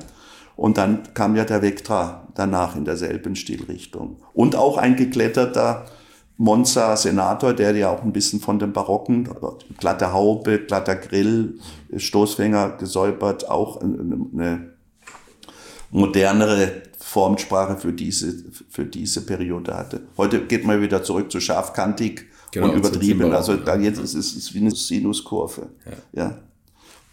Und 0.54 0.78
dann 0.78 1.02
kam 1.12 1.36
ja 1.36 1.44
der 1.44 1.60
Vectra 1.62 2.28
danach 2.34 2.76
in 2.76 2.84
derselben 2.84 3.36
Stilrichtung. 3.36 4.16
Und 4.32 4.56
auch 4.56 4.78
ein 4.78 4.96
gekletterter 4.96 5.86
Monza 6.38 6.96
Senator, 6.96 7.54
der 7.54 7.74
ja 7.74 7.90
auch 7.90 8.02
ein 8.02 8.12
bisschen 8.12 8.40
von 8.40 8.58
dem 8.58 8.72
Barocken, 8.72 9.28
glatte 9.78 10.12
Haube, 10.12 10.60
glatter 10.60 10.96
Grill, 10.96 11.58
Stoßfänger 11.94 12.76
gesäubert, 12.78 13.48
auch 13.48 13.80
eine 13.80 14.72
modernere 15.90 16.82
Formensprache 17.16 17.78
für 17.78 17.94
diese, 17.94 18.44
für 18.68 18.84
diese 18.84 19.24
Periode 19.24 19.74
hatte. 19.74 20.02
Heute 20.18 20.44
geht 20.44 20.66
man 20.66 20.82
wieder 20.82 21.02
zurück 21.02 21.32
zu 21.32 21.40
scharfkantig 21.40 22.26
genau, 22.50 22.68
und 22.68 22.76
übertrieben. 22.76 23.32
Also 23.32 23.56
da 23.56 23.74
jetzt 23.78 23.98
ist 23.98 24.14
es 24.14 24.52
wie 24.52 24.58
eine 24.58 24.70
Sinuskurve. 24.70 25.70
Ja. 26.12 26.20
ja. 26.22 26.38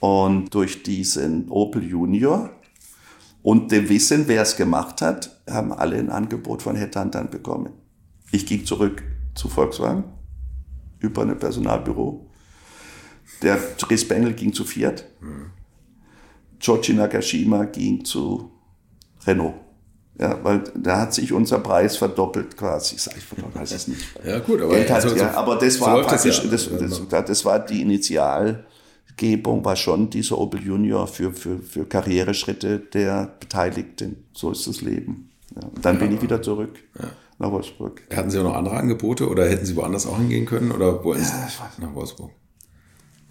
Und 0.01 0.53
durch 0.53 0.83
diesen 0.83 1.49
Opel 1.49 1.85
Junior 1.85 2.49
und 3.43 3.71
dem 3.71 3.87
Wissen, 3.87 4.27
wer 4.27 4.41
es 4.41 4.57
gemacht 4.57 5.01
hat, 5.01 5.41
haben 5.49 5.71
alle 5.71 5.95
ein 5.95 6.09
Angebot 6.09 6.63
von 6.63 6.75
Headhuntern 6.75 7.29
bekommen. 7.29 7.71
Ich 8.33 8.45
ging 8.45 8.65
zurück 8.65 9.03
zu 9.35 9.47
Volkswagen 9.47 10.03
über 10.99 11.21
ein 11.21 11.39
Personalbüro. 11.39 12.29
Der 13.41 13.57
Chris 13.77 14.05
Bengel 14.05 14.33
ging 14.33 14.51
zu 14.51 14.65
Fiat. 14.65 15.05
Hm. 15.21 15.45
Giorgi 16.59 16.93
Nagashima 16.93 17.63
ging 17.63 18.03
zu 18.03 18.51
Renault. 19.25 19.62
Ja, 20.20 20.39
weil 20.43 20.64
da 20.76 21.01
hat 21.01 21.14
sich 21.14 21.34
unser 21.34 21.59
Preis 21.59 21.97
verdoppelt 21.97 22.55
quasi. 22.55 22.95
Ich 22.95 23.55
weiß 23.55 23.72
es 23.72 23.88
nicht. 23.88 24.01
Ja, 24.24 24.39
gut, 24.39 24.61
aber, 24.61 24.76
Geld 24.76 24.89
hat, 24.91 25.03
also, 25.03 25.16
ja, 25.16 25.34
aber 25.34 25.55
das 25.55 25.82
war 25.82 26.01
praktisch, 26.03 26.47
das, 26.49 26.68
ja. 26.68 26.78
das, 26.78 27.01
das, 27.09 27.26
das, 27.26 27.45
war 27.45 27.59
die 27.59 27.82
Initialgebung, 27.82 29.66
war 29.66 29.76
schon 29.76 30.11
dieser 30.11 30.38
Opel 30.38 30.61
Junior 30.61 31.07
für, 31.07 31.34
für, 31.34 31.57
für 31.59 31.86
Karriereschritte 31.86 32.80
der 32.80 33.34
Beteiligten. 33.39 34.28
So 34.34 34.51
ist 34.51 34.68
das 34.68 34.82
Leben. 34.82 35.32
Ja. 35.55 35.68
Dann 35.82 35.97
bin 35.97 36.14
ich 36.14 36.22
wieder 36.22 36.41
zurück 36.41 36.78
nach 37.39 37.51
Wolfsburg. 37.51 38.03
Hatten 38.16 38.30
Sie 38.30 38.39
auch 38.39 38.43
noch 38.43 38.55
andere 38.55 38.78
Angebote 38.78 39.28
oder 39.28 39.49
hätten 39.49 39.66
Sie 39.66 39.76
woanders 39.76 40.05
auch 40.05 40.18
hingehen 40.18 40.45
können 40.45 40.72
oder 40.72 41.03
wo 41.03 41.14
ist 41.14 41.34
nach 41.80 41.95
Wolfsburg? 41.95 42.32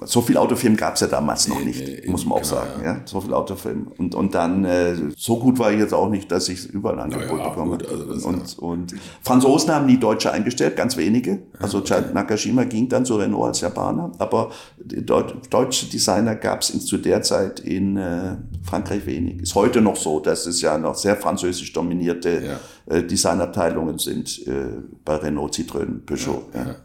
So 0.06 0.20
viel 0.20 0.36
Autofilm 0.36 0.76
gab 0.76 0.94
es 0.94 1.00
ja 1.00 1.06
damals 1.06 1.48
noch 1.48 1.60
nicht, 1.60 1.80
nee, 1.80 2.02
muss 2.08 2.24
man 2.24 2.38
auch 2.38 2.42
genau, 2.42 2.54
sagen. 2.54 2.70
Ja. 2.82 2.92
ja. 2.94 3.00
So 3.04 3.20
viel 3.20 3.34
Autofilm. 3.34 3.88
Und, 3.98 4.14
und 4.14 4.34
dann, 4.34 4.64
äh, 4.64 4.94
so 5.16 5.38
gut 5.38 5.58
war 5.58 5.72
ich 5.72 5.78
jetzt 5.78 5.94
auch 5.94 6.08
nicht, 6.08 6.30
dass 6.30 6.48
ich 6.48 6.68
überall 6.70 7.00
Angebot 7.00 7.38
ja, 7.38 7.48
bekomme. 7.48 7.78
Gut, 7.78 7.88
also 7.88 8.28
und, 8.28 8.52
ja. 8.52 8.58
und 8.58 8.94
Franzosen 9.22 9.70
haben 9.70 9.86
nie 9.86 9.98
Deutsche 9.98 10.32
eingestellt, 10.32 10.76
ganz 10.76 10.96
wenige. 10.96 11.42
Also 11.58 11.78
okay. 11.78 12.02
Nakashima 12.12 12.64
ging 12.64 12.88
dann 12.88 13.04
zu 13.04 13.16
Renault 13.16 13.48
als 13.48 13.60
Japaner, 13.60 14.12
aber 14.18 14.50
deutsche 14.84 15.86
Designer 15.86 16.34
gab 16.34 16.62
es 16.62 16.86
zu 16.86 16.98
der 16.98 17.22
Zeit 17.22 17.60
in 17.60 17.96
äh, 17.96 18.36
Frankreich 18.62 19.06
wenig. 19.06 19.42
Ist 19.42 19.54
heute 19.54 19.80
noch 19.80 19.96
so, 19.96 20.20
dass 20.20 20.46
es 20.46 20.60
ja 20.60 20.78
noch 20.78 20.94
sehr 20.94 21.16
französisch 21.16 21.72
dominierte 21.72 22.58
äh, 22.86 23.02
Designabteilungen 23.02 23.98
sind 23.98 24.46
äh, 24.46 24.66
bei 25.04 25.16
Renault, 25.16 25.54
Citroën, 25.54 26.04
Peugeot. 26.04 26.44
Ja. 26.54 26.76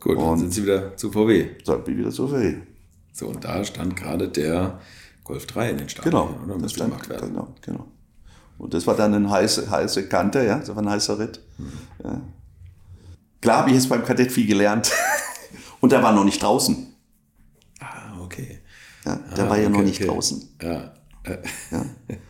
Gut, 0.00 0.16
und 0.16 0.24
dann 0.24 0.38
sind 0.38 0.54
Sie 0.54 0.62
wieder 0.62 0.96
zu 0.96 1.10
VW. 1.10 1.48
Dann 1.64 1.84
bin 1.84 1.94
ich 1.94 2.00
wieder 2.00 2.10
zu 2.10 2.28
VW. 2.28 2.56
So, 3.12 3.26
und 3.26 3.44
da 3.44 3.64
stand 3.64 3.96
gerade 3.96 4.28
der 4.28 4.80
Golf 5.24 5.46
3 5.46 5.70
in 5.70 5.78
den 5.78 5.88
Stadien, 5.88 6.12
genau, 6.12 6.38
oder? 6.44 6.58
Das 6.58 6.72
stand, 6.72 6.92
gemacht 6.92 7.08
werden. 7.08 7.30
Genau, 7.30 7.54
genau. 7.62 7.86
Und 8.58 8.74
das 8.74 8.86
war 8.86 8.96
dann 8.96 9.14
eine 9.14 9.30
heiße, 9.30 9.70
heiße 9.70 10.08
Kante, 10.08 10.44
ja, 10.44 10.58
das 10.58 10.68
war 10.68 10.78
ein 10.78 10.88
heißer 10.88 11.18
Ritt. 11.18 11.40
Mhm. 11.58 11.72
Ja. 12.04 12.20
Klar 13.40 13.58
habe 13.58 13.70
ich 13.70 13.76
jetzt 13.76 13.88
beim 13.88 14.04
Kadett 14.04 14.32
viel 14.32 14.46
gelernt. 14.46 14.92
und 15.80 15.92
der 15.92 16.02
war 16.02 16.12
noch 16.12 16.24
nicht 16.24 16.42
draußen. 16.42 16.94
Ah, 17.80 18.20
okay. 18.20 18.60
Ja, 19.04 19.16
der 19.36 19.44
ah, 19.44 19.50
war 19.50 19.58
ja 19.58 19.68
okay, 19.68 19.76
noch 19.76 19.84
nicht 19.84 20.00
okay. 20.00 20.10
draußen. 20.10 20.48
Ja. 20.62 20.94
ja. 21.70 21.84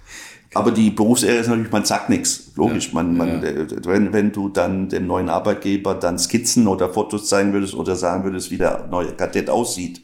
Aber 0.55 0.71
die 0.71 0.91
Berufsehre 0.91 1.37
ist 1.37 1.49
natürlich, 1.49 1.71
man 1.71 1.85
sagt 1.85 2.09
nichts. 2.09 2.53
Logisch. 2.57 2.89
Ja, 2.89 2.95
man, 2.95 3.17
man, 3.17 3.43
ja. 3.43 3.67
wenn, 3.85 4.13
wenn 4.13 4.33
du 4.33 4.49
dann 4.49 4.89
dem 4.89 5.07
neuen 5.07 5.29
Arbeitgeber 5.29 5.95
dann 5.95 6.19
Skizzen 6.19 6.67
oder 6.67 6.89
Fotos 6.89 7.29
zeigen 7.29 7.53
würdest 7.53 7.75
oder 7.75 7.97
sagen 7.97 8.25
würdest, 8.25 8.51
wie 8.51 8.57
der 8.57 8.87
neue 8.91 9.13
Kadett 9.13 9.51
aussieht, 9.51 10.01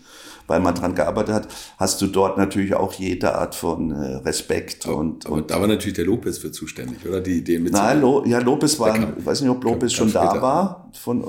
weil 0.46 0.60
man 0.60 0.74
dran 0.74 0.94
gearbeitet 0.94 1.34
hat, 1.34 1.48
hast 1.78 2.02
du 2.02 2.06
dort 2.06 2.36
natürlich 2.36 2.74
auch 2.74 2.92
jede 2.92 3.34
Art 3.34 3.54
von 3.54 3.90
äh, 3.90 4.16
Respekt. 4.16 4.86
Aber, 4.86 4.96
und, 4.96 5.24
und 5.24 5.50
da 5.50 5.58
war 5.58 5.66
natürlich 5.66 5.94
der 5.94 6.04
Lopez 6.04 6.36
für 6.36 6.52
zuständig, 6.52 6.98
oder? 7.08 7.22
Die 7.22 7.38
Ideen 7.38 7.62
mit 7.62 7.72
Nein, 7.72 8.02
Lo, 8.02 8.22
ja, 8.26 8.38
Lopez 8.38 8.78
war, 8.78 8.92
kam, 8.92 9.14
ich 9.18 9.24
weiß 9.24 9.40
nicht, 9.40 9.50
ob 9.50 9.64
Lopez 9.64 9.94
schon 9.94 10.12
da 10.12 10.42
war. 10.42 10.90
Von, 10.92 11.24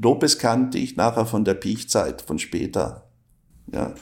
Lopez 0.00 0.38
kannte 0.38 0.78
ich 0.78 0.96
nachher 0.96 1.26
von 1.26 1.44
der 1.44 1.54
Piechzeit, 1.54 2.22
von 2.22 2.40
später. 2.40 3.04
Ja. 3.72 3.92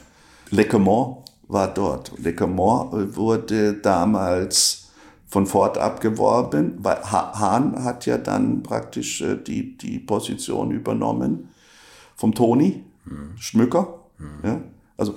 Le 0.49 0.65
Comment 0.65 1.17
war 1.51 1.73
dort. 1.73 2.13
Le 2.17 2.33
Camon 2.33 2.87
äh, 2.93 3.15
wurde 3.15 3.73
damals 3.73 4.91
von 5.27 5.45
Ford 5.45 5.77
abgeworben, 5.77 6.77
weil 6.79 7.01
Hahn 7.03 7.83
hat 7.83 8.05
ja 8.05 8.17
dann 8.17 8.63
praktisch 8.63 9.21
äh, 9.21 9.37
die, 9.37 9.77
die 9.77 9.99
Position 9.99 10.71
übernommen 10.71 11.49
vom 12.15 12.33
Toni 12.33 12.83
mhm. 13.05 13.37
Schmücker. 13.37 13.99
Mhm. 14.17 14.27
Ja. 14.43 14.61
Also 14.97 15.15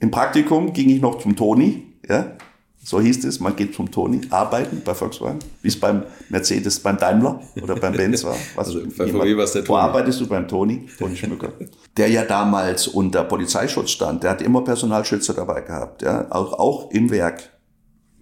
im 0.00 0.10
Praktikum 0.10 0.72
ging 0.72 0.90
ich 0.90 1.00
noch 1.00 1.18
zum 1.18 1.34
Toni, 1.34 1.94
ja, 2.08 2.36
so 2.82 3.00
hieß 3.00 3.24
es, 3.24 3.40
man 3.40 3.54
geht 3.54 3.74
zum 3.74 3.90
Toni 3.90 4.20
arbeiten 4.30 4.82
bei 4.84 4.94
Volkswagen, 4.94 5.40
wie 5.62 5.68
es 5.68 5.78
beim 5.78 6.04
Mercedes, 6.28 6.80
beim 6.80 6.96
Daimler 6.96 7.40
oder 7.60 7.76
beim 7.76 7.92
Benz 7.92 8.24
war. 8.24 8.36
Was 8.54 8.68
also 8.68 8.80
bei 8.96 9.06
VW 9.08 9.36
war 9.36 9.44
es 9.44 9.52
der 9.52 9.64
Toni. 9.64 9.68
Wo 9.68 9.76
arbeitest 9.76 10.20
du 10.20 10.26
beim 10.26 10.48
Toni? 10.48 10.88
Toni 10.98 11.16
Schmücker. 11.16 11.52
der 11.96 12.08
ja 12.08 12.24
damals 12.24 12.86
unter 12.86 13.24
Polizeischutz 13.24 13.90
stand. 13.90 14.22
Der 14.22 14.30
hat 14.30 14.42
immer 14.42 14.62
Personalschützer 14.62 15.34
dabei 15.34 15.60
gehabt, 15.60 16.02
ja, 16.02 16.26
auch, 16.30 16.58
auch 16.58 16.90
im 16.92 17.10
Werk. 17.10 17.50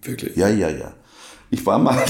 Wirklich? 0.01 0.35
Ja, 0.35 0.49
ja, 0.49 0.69
ja. 0.69 0.93
Ich 1.49 1.65
war 1.65 1.79
mal 1.79 2.03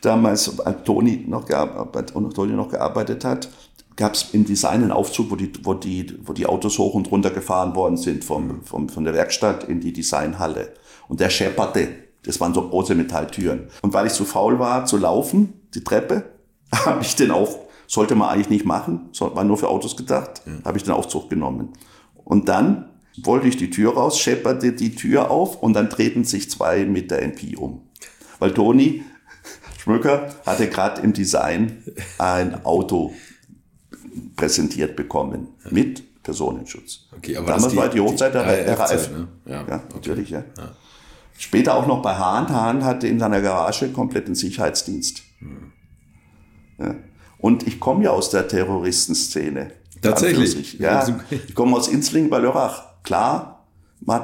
damals, 0.00 0.58
als 0.60 0.82
Toni 0.84 1.24
noch, 1.28 1.46
gearbeitet, 1.46 2.14
Toni 2.34 2.52
noch 2.54 2.70
gearbeitet 2.70 3.24
hat, 3.24 3.48
gab 3.96 4.14
es 4.14 4.30
im 4.32 4.44
Design 4.44 4.82
einen 4.82 4.92
Aufzug, 4.92 5.30
wo 5.30 5.36
die, 5.36 5.52
wo, 5.62 5.74
die, 5.74 6.18
wo 6.24 6.32
die 6.32 6.46
Autos 6.46 6.78
hoch 6.78 6.94
und 6.94 7.10
runter 7.10 7.30
gefahren 7.30 7.74
worden 7.74 7.96
sind 7.96 8.24
vom, 8.24 8.62
vom, 8.64 8.88
von 8.88 9.04
der 9.04 9.14
Werkstatt 9.14 9.64
in 9.64 9.80
die 9.80 9.92
Designhalle. 9.92 10.72
Und 11.10 11.18
der 11.18 11.28
schepperte. 11.28 11.88
Das 12.22 12.38
waren 12.38 12.54
so 12.54 12.68
große 12.68 12.94
Metalltüren. 12.94 13.68
Und 13.82 13.92
weil 13.92 14.06
ich 14.06 14.12
zu 14.12 14.24
faul 14.24 14.60
war 14.60 14.86
zu 14.86 14.96
laufen, 14.96 15.54
die 15.74 15.82
Treppe, 15.82 16.24
habe 16.72 17.02
ich 17.02 17.16
den 17.16 17.32
auf, 17.32 17.58
sollte 17.88 18.14
man 18.14 18.28
eigentlich 18.28 18.48
nicht 18.48 18.64
machen, 18.64 19.10
war 19.18 19.42
nur 19.42 19.58
für 19.58 19.68
Autos 19.68 19.96
gedacht, 19.96 20.42
ja. 20.46 20.52
habe 20.64 20.78
ich 20.78 20.84
den 20.84 20.92
Aufzug 20.92 21.28
genommen. 21.28 21.72
Und 22.24 22.48
dann 22.48 22.90
wollte 23.24 23.48
ich 23.48 23.56
die 23.56 23.70
Tür 23.70 23.94
raus, 23.94 24.20
schepperte 24.20 24.72
die 24.72 24.94
Tür 24.94 25.32
auf 25.32 25.60
und 25.60 25.72
dann 25.72 25.90
treten 25.90 26.22
sich 26.22 26.48
zwei 26.48 26.84
mit 26.84 27.10
der 27.10 27.22
MP 27.22 27.56
um. 27.56 27.82
Weil 28.38 28.54
Toni 28.54 29.02
Schmücker 29.78 30.28
hatte 30.46 30.68
gerade 30.68 31.00
im 31.00 31.12
Design 31.12 31.82
ein 32.18 32.64
Auto 32.64 33.14
präsentiert 34.36 34.94
bekommen 34.94 35.48
mit 35.70 36.22
Personenschutz. 36.22 37.08
Okay, 37.16 37.36
aber 37.36 37.48
Damals 37.48 37.72
die, 37.72 37.76
war 37.76 37.88
die 37.88 38.00
Hochzeit 38.00 38.34
der 38.34 38.78
RAF. 38.78 39.10
Ne? 39.10 39.26
Ja, 39.46 39.52
ja 39.52 39.62
okay. 39.62 39.80
natürlich, 39.94 40.30
ja. 40.30 40.44
ja. 40.56 40.76
Später 41.40 41.74
auch 41.74 41.86
noch 41.86 42.02
bei 42.02 42.16
Hahn. 42.16 42.50
Hahn 42.50 42.84
hatte 42.84 43.08
in 43.08 43.18
seiner 43.18 43.40
Garage 43.40 43.88
kompletten 43.92 44.34
Sicherheitsdienst. 44.34 45.22
Hm. 45.38 45.72
Ja. 46.78 46.94
Und 47.38 47.66
ich 47.66 47.80
komme 47.80 48.04
ja 48.04 48.10
aus 48.10 48.28
der 48.28 48.46
Terroristenszene. 48.46 49.70
Tatsächlich? 50.02 50.78
Ja, 50.78 51.02
ich 51.30 51.54
komme 51.54 51.78
aus 51.78 51.88
Inzling 51.88 52.28
bei 52.28 52.40
Lörrach. 52.40 53.02
Klar, 53.04 53.64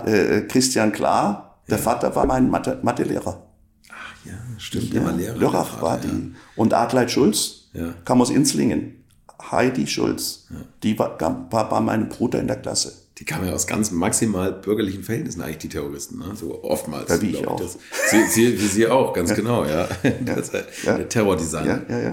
äh, 0.05 0.43
Christian 0.43 0.93
Klar, 0.93 1.63
der 1.71 1.79
ja. 1.79 1.83
Vater 1.83 2.15
war 2.15 2.27
mein 2.27 2.51
Mathe 2.51 2.81
Mathelehrer. 2.83 3.47
Ach 3.89 4.27
ja, 4.27 4.35
stimmt, 4.59 4.93
ja, 4.93 5.11
Lehrer. 5.11 5.39
Lörrach 5.39 5.81
war 5.81 5.97
die. 5.97 6.35
Und 6.55 6.75
Adleit 6.75 7.11
Schulz 7.11 7.71
ja. 7.73 7.95
kam 8.05 8.21
aus 8.21 8.29
Inzlingen. 8.29 9.05
Heidi 9.51 9.87
Schulz, 9.87 10.49
die 10.83 10.99
war, 10.99 11.19
war 11.51 11.69
bei 11.71 11.81
meinem 11.81 12.11
Bruder 12.11 12.41
in 12.41 12.47
der 12.47 12.57
Klasse 12.57 13.06
die 13.19 13.25
kamen 13.25 13.47
ja 13.47 13.55
aus 13.55 13.67
ganz 13.67 13.91
maximal 13.91 14.53
bürgerlichen 14.53 15.03
Verhältnissen 15.03 15.41
eigentlich, 15.41 15.59
die 15.59 15.69
Terroristen, 15.71 16.19
ne? 16.19 16.33
so 16.35 16.63
oftmals. 16.63 17.09
Ja, 17.09 17.23
wie 17.23 17.31
ich 17.31 17.47
auch. 17.47 17.59
Das, 17.59 17.79
sie, 18.11 18.25
sie, 18.27 18.61
wie 18.61 18.67
Sie 18.67 18.87
auch, 18.87 19.15
ganz 19.15 19.31
ja. 19.31 19.37
genau, 19.37 19.65
ja. 19.65 19.89
Das, 20.25 20.53
ja. 20.85 20.99
Der 20.99 21.09
Terrordesigner. 21.09 21.83
Ja, 21.89 21.99
ja, 21.99 22.13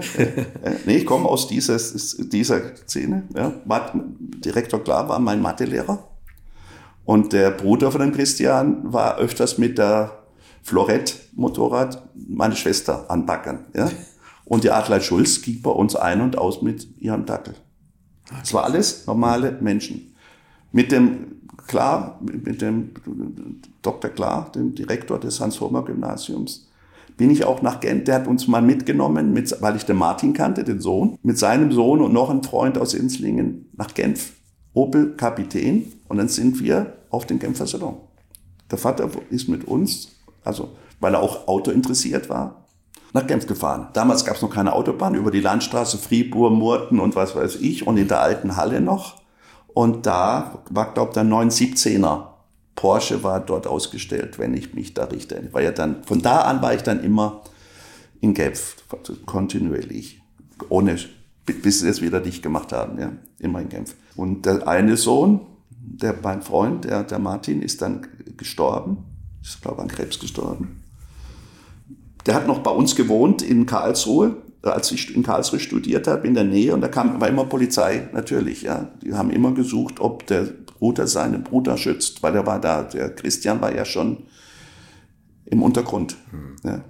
nee, 0.86 0.96
ich 0.96 1.06
komme 1.06 1.28
aus 1.28 1.46
dieser, 1.46 1.76
dieser 1.76 2.76
Szene. 2.86 3.24
Ja. 3.34 3.52
Direktor 4.44 4.82
Klar 4.82 5.08
war 5.08 5.18
mein 5.18 5.42
Mathelehrer. 5.42 6.08
Und 7.04 7.34
der 7.34 7.50
Bruder 7.50 7.92
von 7.92 8.00
dem 8.00 8.12
Christian 8.12 8.90
war 8.90 9.18
öfters 9.18 9.58
mit 9.58 9.76
der 9.76 10.24
Florett-Motorrad 10.62 12.02
meine 12.14 12.56
Schwester 12.56 13.10
anbackern. 13.10 13.66
Ja. 13.74 13.90
Und 14.46 14.64
die 14.64 14.70
Adler 14.70 15.02
Schulz 15.02 15.42
ging 15.42 15.60
bei 15.60 15.70
uns 15.70 15.96
ein 15.96 16.22
und 16.22 16.38
aus 16.38 16.62
mit 16.62 16.98
ihrem 16.98 17.26
Dackel. 17.26 17.54
Das 18.40 18.54
war 18.54 18.64
alles 18.64 19.06
normale 19.06 19.52
Menschen. 19.60 20.13
Mit 20.74 20.90
dem 20.90 21.26
Klar, 21.68 22.20
mit 22.20 22.60
dem 22.60 22.90
Dr. 23.80 24.10
Klar, 24.10 24.50
dem 24.54 24.74
Direktor 24.74 25.18
des 25.18 25.40
Hans-Homer-Gymnasiums, 25.40 26.68
bin 27.16 27.30
ich 27.30 27.44
auch 27.44 27.62
nach 27.62 27.80
Gent. 27.80 28.08
Der 28.08 28.16
hat 28.16 28.26
uns 28.26 28.48
mal 28.48 28.60
mitgenommen, 28.60 29.32
mit, 29.32 29.56
weil 29.62 29.76
ich 29.76 29.84
den 29.84 29.96
Martin 29.96 30.34
kannte, 30.34 30.64
den 30.64 30.80
Sohn, 30.80 31.16
mit 31.22 31.38
seinem 31.38 31.70
Sohn 31.72 32.02
und 32.02 32.12
noch 32.12 32.28
einem 32.28 32.42
Freund 32.42 32.76
aus 32.76 32.92
Inslingen 32.92 33.70
nach 33.76 33.94
Genf. 33.94 34.32
Opel 34.74 35.14
Kapitän. 35.16 35.92
Und 36.08 36.18
dann 36.18 36.28
sind 36.28 36.60
wir 36.60 36.98
auf 37.08 37.24
den 37.24 37.38
Genfer 37.38 37.68
Salon. 37.68 37.96
Der 38.70 38.78
Vater 38.78 39.08
ist 39.30 39.48
mit 39.48 39.66
uns, 39.66 40.08
also 40.42 40.70
weil 40.98 41.14
er 41.14 41.22
auch 41.22 41.46
Auto 41.46 41.70
interessiert 41.70 42.28
war, 42.28 42.66
nach 43.12 43.26
Genf 43.28 43.46
gefahren. 43.46 43.88
Damals 43.92 44.24
gab 44.24 44.36
es 44.36 44.42
noch 44.42 44.52
keine 44.52 44.72
Autobahn, 44.72 45.14
über 45.14 45.30
die 45.30 45.40
Landstraße 45.40 45.98
Fribourg, 45.98 46.52
Murten 46.52 46.98
und 46.98 47.14
was 47.14 47.36
weiß 47.36 47.56
ich 47.60 47.86
und 47.86 47.96
in 47.96 48.08
der 48.08 48.20
alten 48.20 48.56
Halle 48.56 48.80
noch. 48.80 49.23
Und 49.74 50.06
da 50.06 50.62
war, 50.70 50.94
glaube 50.94 51.10
ich, 51.10 51.14
der 51.14 51.24
917er 51.24 52.28
Porsche 52.76 53.22
war 53.22 53.40
dort 53.40 53.66
ausgestellt, 53.66 54.38
wenn 54.38 54.54
ich 54.54 54.74
mich 54.74 54.94
da 54.94 55.04
richte. 55.04 55.48
War 55.52 55.62
ja 55.62 55.72
dann, 55.72 56.04
von 56.04 56.22
da 56.22 56.42
an 56.42 56.62
war 56.62 56.74
ich 56.74 56.82
dann 56.82 57.02
immer 57.02 57.42
in 58.20 58.34
Genf, 58.34 58.76
kontinuierlich, 59.26 60.22
ohne, 60.68 60.96
bis 61.44 61.80
sie 61.80 61.88
es 61.88 62.00
wieder 62.00 62.20
dicht 62.20 62.42
gemacht 62.42 62.72
haben, 62.72 62.98
ja, 62.98 63.12
immer 63.38 63.60
in 63.60 63.68
Genf. 63.68 63.94
Und 64.16 64.46
der 64.46 64.66
eine 64.66 64.96
Sohn, 64.96 65.40
der 65.70 66.14
mein 66.22 66.42
Freund, 66.42 66.84
der, 66.84 67.02
der 67.02 67.18
Martin, 67.18 67.60
ist 67.60 67.82
dann 67.82 68.06
gestorben, 68.36 69.04
ist 69.42 69.60
glaube 69.60 69.82
an 69.82 69.88
Krebs 69.88 70.18
gestorben. 70.18 70.82
Der 72.26 72.34
hat 72.34 72.46
noch 72.46 72.60
bei 72.60 72.70
uns 72.70 72.96
gewohnt 72.96 73.42
in 73.42 73.66
Karlsruhe, 73.66 74.36
als 74.72 74.90
ich 74.92 75.14
in 75.14 75.22
Karlsruhe 75.22 75.60
studiert 75.60 76.06
habe, 76.06 76.26
in 76.26 76.34
der 76.34 76.44
Nähe, 76.44 76.74
und 76.74 76.80
da 76.80 76.88
kam, 76.88 77.20
war 77.20 77.28
immer 77.28 77.44
Polizei, 77.44 78.08
natürlich, 78.12 78.62
ja. 78.62 78.90
Die 79.02 79.12
haben 79.14 79.30
immer 79.30 79.52
gesucht, 79.52 80.00
ob 80.00 80.26
der 80.26 80.44
Bruder 80.78 81.06
seinen 81.06 81.44
Bruder 81.44 81.76
schützt, 81.76 82.22
weil 82.22 82.34
er 82.34 82.46
war 82.46 82.60
da, 82.60 82.82
der 82.82 83.14
Christian 83.14 83.60
war 83.60 83.74
ja 83.74 83.84
schon 83.84 84.24
im 85.44 85.62
Untergrund. 85.62 86.16
Hm. 86.30 86.56
Ja. 86.62 86.84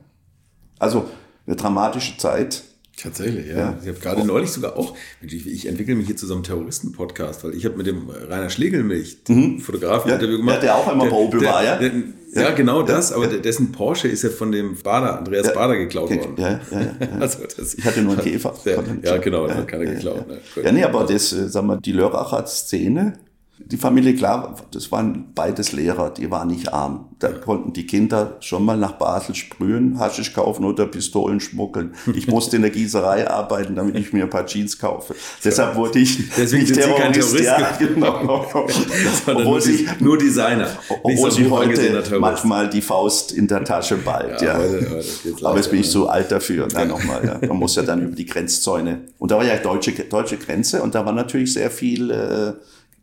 Also 0.79 1.07
eine 1.47 1.57
dramatische 1.57 2.17
Zeit. 2.19 2.65
Tatsächlich, 2.97 3.49
ja. 3.49 3.57
ja. 3.57 3.79
Ich 3.83 3.89
habe 3.89 3.99
gerade 3.99 4.25
neulich 4.25 4.51
sogar 4.51 4.77
auch, 4.77 4.97
ich, 5.21 5.67
entwickle 5.67 5.95
mich 5.97 6.07
hier 6.07 6.17
zu 6.17 6.27
so 6.27 6.35
einem 6.35 6.45
Terroristen-Podcast, 6.45 7.45
weil 7.45 7.55
ich 7.55 7.65
habe 7.65 7.77
mit 7.77 7.87
dem 7.87 8.09
Rainer 8.09 8.51
Schlegelmilch, 8.51 9.19
mhm. 9.29 9.59
Fotografen, 9.59 10.09
ja, 10.09 10.15
Interview 10.15 10.39
gemacht. 10.39 10.57
Ja, 10.57 10.61
der 10.61 10.77
auch 10.77 10.87
einmal 10.87 11.11
bei 11.11 11.17
Opel 11.17 11.45
war, 11.45 11.65
ja? 11.65 11.77
Der, 11.77 11.91
ja, 12.35 12.43
ja, 12.43 12.51
genau 12.51 12.83
das, 12.83 13.13
aber 13.13 13.27
dessen 13.29 13.73
Porsche 13.73 14.09
ist 14.09 14.23
ja 14.23 14.31
von 14.31 14.51
dem 14.51 14.77
Bader, 14.77 15.19
Andreas 15.19 15.53
Bader 15.53 15.77
geklaut 15.77 16.11
worden. 16.11 16.35
Ja, 16.37 16.61
ja, 16.71 16.81
ja. 16.81 16.97
Also 17.21 17.41
das, 17.57 17.75
ich 17.75 17.85
hatte 17.85 18.03
nur 18.03 18.15
einen 18.15 18.23
Käfer. 18.23 18.55
Ja, 19.03 19.19
genau, 19.19 19.47
dann 19.47 19.59
hat 19.59 19.69
keiner 19.69 19.87
geklaut. 19.87 20.27
Ne? 20.29 20.41
Ja, 20.63 20.73
nee, 20.73 20.83
aber 20.83 21.05
das, 21.05 21.33
äh, 21.33 21.49
sagen 21.49 21.69
wir, 21.69 21.77
die 21.81 21.93
Lörracher 21.93 22.47
Szene, 22.47 23.19
die 23.57 23.77
Familie, 23.77 24.15
klar, 24.15 24.57
das 24.73 24.91
waren 24.91 25.33
beides 25.33 25.71
Lehrer, 25.71 26.11
die 26.11 26.29
waren 26.29 26.49
nicht 26.49 26.73
arm. 26.73 27.07
Da 27.21 27.29
konnten 27.29 27.73
die 27.73 27.87
Kinder 27.87 28.37
schon 28.41 28.65
mal 28.65 28.77
nach 28.77 28.93
Basel 28.93 29.37
sprühen, 29.37 29.99
Haschisch 30.01 30.33
kaufen 30.33 30.65
oder 30.65 30.87
Pistolen 30.87 31.39
schmuggeln. 31.39 31.95
Ich 32.15 32.27
musste 32.29 32.57
in 32.57 32.63
der 32.63 32.73
Gießerei 32.73 33.31
arbeiten, 33.31 33.77
damit 33.77 33.95
ich 33.95 34.13
mir 34.13 34.25
ein 34.25 34.31
paar 34.31 34.45
Jeans 34.45 34.77
kaufe. 34.77 35.15
Deshalb 35.45 35.77
wurde 35.77 36.01
ich 36.01 36.31
Deswegen 36.37 36.65
nicht 36.65 36.75
Terrorist. 36.75 37.01
Kein 37.01 37.13
Terrorist 37.13 37.45
ja, 37.45 37.77
genau. 37.79 38.45
obwohl 39.27 39.45
nur, 39.45 39.61
sie, 39.61 39.89
nur 40.01 40.19
Designer. 40.19 40.69
Obwohl 41.05 41.31
sie 41.31 41.49
heute 41.49 42.19
manchmal 42.19 42.69
die 42.69 42.83
Faust 42.83 43.31
in 43.31 43.47
der 43.47 43.63
Tasche 43.63 43.97
ballt. 43.99 44.43
Ja, 44.43 44.59
ja. 44.59 44.59
Heute, 44.59 45.03
heute 45.33 45.47
Aber 45.47 45.57
jetzt 45.57 45.71
bin 45.71 45.79
ich 45.79 45.89
so 45.89 46.09
alt 46.09 46.33
dafür. 46.33 46.67
Na, 46.73 46.85
nochmal, 46.85 47.25
ja. 47.25 47.49
Man 47.49 47.59
muss 47.59 47.77
ja 47.77 47.83
dann 47.85 48.03
über 48.03 48.17
die 48.17 48.27
Grenzzäune. 48.27 49.03
Und 49.19 49.31
da 49.31 49.37
war 49.37 49.45
ja 49.45 49.57
deutsche, 49.59 49.93
deutsche 49.93 50.39
Grenze 50.39 50.83
und 50.83 50.97
da 50.97 51.07
war 51.07 51.13
natürlich 51.13 51.53
sehr 51.53 51.71
viel... 51.71 52.11
Äh, 52.11 52.55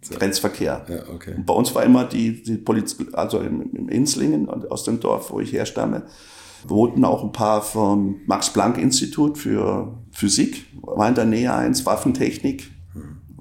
Grenzverkehr. 0.10 0.86
Ja, 0.90 1.14
okay. 1.14 1.36
Und 1.36 1.46
bei 1.46 1.54
uns 1.54 1.74
war 1.76 1.84
immer 1.84 2.06
die, 2.06 2.42
die 2.42 2.58
Polizei, 2.58 3.06
also 3.14 3.40
im, 3.40 3.72
im 3.74 3.90
Inslingen 3.90 4.50
aus 4.50 4.84
dem 4.84 5.00
Dorf, 5.00 5.32
wo 5.32 5.40
ich 5.40 5.54
herstamme, 5.54 6.04
wohnten 6.68 7.06
auch 7.06 7.24
ein 7.24 7.32
paar 7.32 7.62
vom 7.62 8.22
Max-Planck-Institut 8.26 9.38
für 9.38 9.98
Physik, 10.12 10.66
war 10.82 11.08
in 11.08 11.16
der 11.16 11.26
Nähe 11.26 11.54
eins, 11.54 11.86
Waffentechnik 11.86 12.72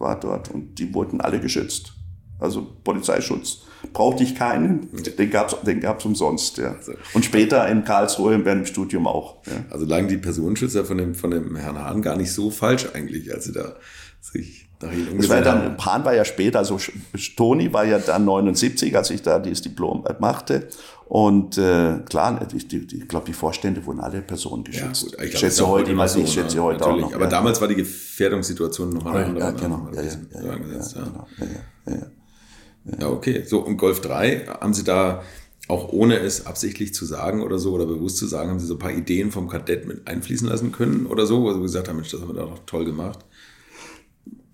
war 0.01 0.19
dort 0.19 0.51
und 0.51 0.79
die 0.79 0.93
wurden 0.93 1.21
alle 1.21 1.41
geschützt. 1.41 1.93
Also 2.39 2.67
Polizeischutz. 2.83 3.63
Brauchte 3.93 4.25
ich 4.25 4.35
keinen, 4.35 4.89
den 5.19 5.31
gab's, 5.31 5.57
den 5.63 5.81
gab's 5.81 6.05
umsonst. 6.05 6.59
Ja. 6.59 6.75
Also 6.75 6.93
und 7.15 7.25
später 7.25 7.69
in 7.69 7.85
Karlsruhe 7.85 8.45
während 8.45 8.63
dem 8.63 8.67
Studium 8.67 9.07
auch. 9.07 9.45
Ja. 9.47 9.65
Also 9.71 9.87
lagen 9.87 10.09
die 10.09 10.17
Personenschützer 10.17 10.85
von 10.85 10.99
dem, 10.99 11.15
von 11.15 11.31
dem 11.31 11.55
Herrn 11.57 11.79
Hahn 11.79 12.03
gar 12.03 12.17
nicht 12.17 12.33
so 12.33 12.51
falsch 12.51 12.89
eigentlich, 12.95 13.33
als 13.33 13.45
sie 13.45 13.53
da 13.53 13.77
sich 14.21 14.60
das 14.81 15.29
war 15.29 15.43
dann, 15.43 15.77
Pan 15.77 16.05
war 16.05 16.15
ja 16.15 16.25
später, 16.25 16.59
also 16.59 16.79
Toni 17.37 17.73
war 17.73 17.85
ja 17.85 17.99
dann 17.99 18.25
79, 18.25 18.97
als 18.97 19.11
ich 19.11 19.21
da 19.21 19.39
dieses 19.39 19.63
Diplom 19.63 20.05
machte. 20.19 20.69
Und 21.07 21.59
äh, 21.59 21.99
klar, 22.09 22.47
ich, 22.55 22.73
ich 22.73 23.09
glaube, 23.09 23.27
die 23.27 23.33
Vorstände 23.33 23.85
wurden 23.85 24.01
alle 24.01 24.23
Personen 24.23 24.65
geschützt. 24.65 25.03
Ja, 25.03 25.11
gut, 25.11 25.23
ich, 25.25 25.35
ich 25.35 25.39
schätze 25.39 25.67
heute, 25.67 25.91
immer 25.91 26.09
so, 26.09 26.21
ich 26.21 26.33
schätze 26.33 26.57
ne? 26.57 26.63
heute 26.63 26.87
auch 26.87 26.97
noch. 26.97 27.13
Aber 27.13 27.25
ja. 27.25 27.31
damals 27.31 27.61
war 27.61 27.69
die 27.69 27.75
Gefährdungssituation 27.75 28.91
nochmal 28.91 29.25
andere. 29.25 29.45
Ja, 29.45 29.51
genau. 29.51 29.89
Ja, 29.93 30.03
ja, 30.03 30.09
ja, 30.09 30.57
ja, 31.87 31.95
ja, 31.95 32.07
ja, 33.01 33.09
okay. 33.09 33.43
So, 33.45 33.59
und 33.59 33.77
Golf 33.77 34.01
3, 34.01 34.47
haben 34.61 34.73
Sie 34.73 34.85
da 34.85 35.23
auch 35.69 35.93
ohne 35.93 36.19
es 36.19 36.47
absichtlich 36.47 36.95
zu 36.95 37.05
sagen 37.05 37.43
oder 37.43 37.59
so 37.59 37.73
oder 37.73 37.87
bewusst 37.87 38.17
zu 38.17 38.27
sagen, 38.27 38.51
haben 38.51 38.61
Sie 38.61 38.67
so 38.67 38.75
ein 38.75 38.79
paar 38.79 38.93
Ideen 38.93 39.31
vom 39.31 39.49
Kadett 39.49 39.87
mit 39.87 40.07
einfließen 40.07 40.49
lassen 40.49 40.73
können 40.73 41.07
oder 41.07 41.27
so, 41.27 41.43
wo 41.43 41.53
Sie 41.53 41.61
gesagt 41.61 41.89
haben, 41.89 41.97
Mensch, 41.97 42.11
das 42.11 42.21
haben 42.21 42.29
wir 42.29 42.41
da 42.41 42.47
doch 42.47 42.61
toll 42.67 42.85
gemacht? 42.85 43.25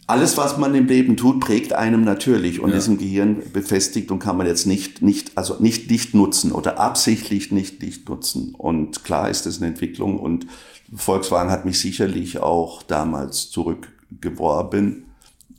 Alles, 0.09 0.37
was 0.37 0.57
man 0.57 0.75
im 0.75 0.87
Leben 0.87 1.17
tut, 1.17 1.41
prägt 1.41 1.73
einem 1.73 2.05
natürlich 2.05 2.61
und 2.61 2.71
ja. 2.71 2.77
ist 2.77 2.87
im 2.87 2.99
Gehirn 2.99 3.43
befestigt 3.53 4.11
und 4.11 4.21
kann 4.21 4.37
man 4.37 4.47
jetzt 4.47 4.67
nicht, 4.67 5.03
nicht, 5.03 5.37
also 5.37 5.57
nicht 5.59 5.91
nicht 5.91 6.15
nutzen 6.15 6.53
oder 6.53 6.79
absichtlich 6.79 7.51
nicht 7.51 7.83
nicht 7.83 8.09
nutzen. 8.09 8.55
Und 8.57 9.05
klar 9.05 9.29
ist 9.29 9.47
das 9.47 9.59
eine 9.59 9.69
Entwicklung 9.69 10.19
und 10.21 10.47
Volkswagen 10.95 11.51
hat 11.51 11.65
mich 11.65 11.81
sicherlich 11.81 12.39
auch 12.39 12.85
damals 12.85 13.51
zurückgeworben 13.51 15.07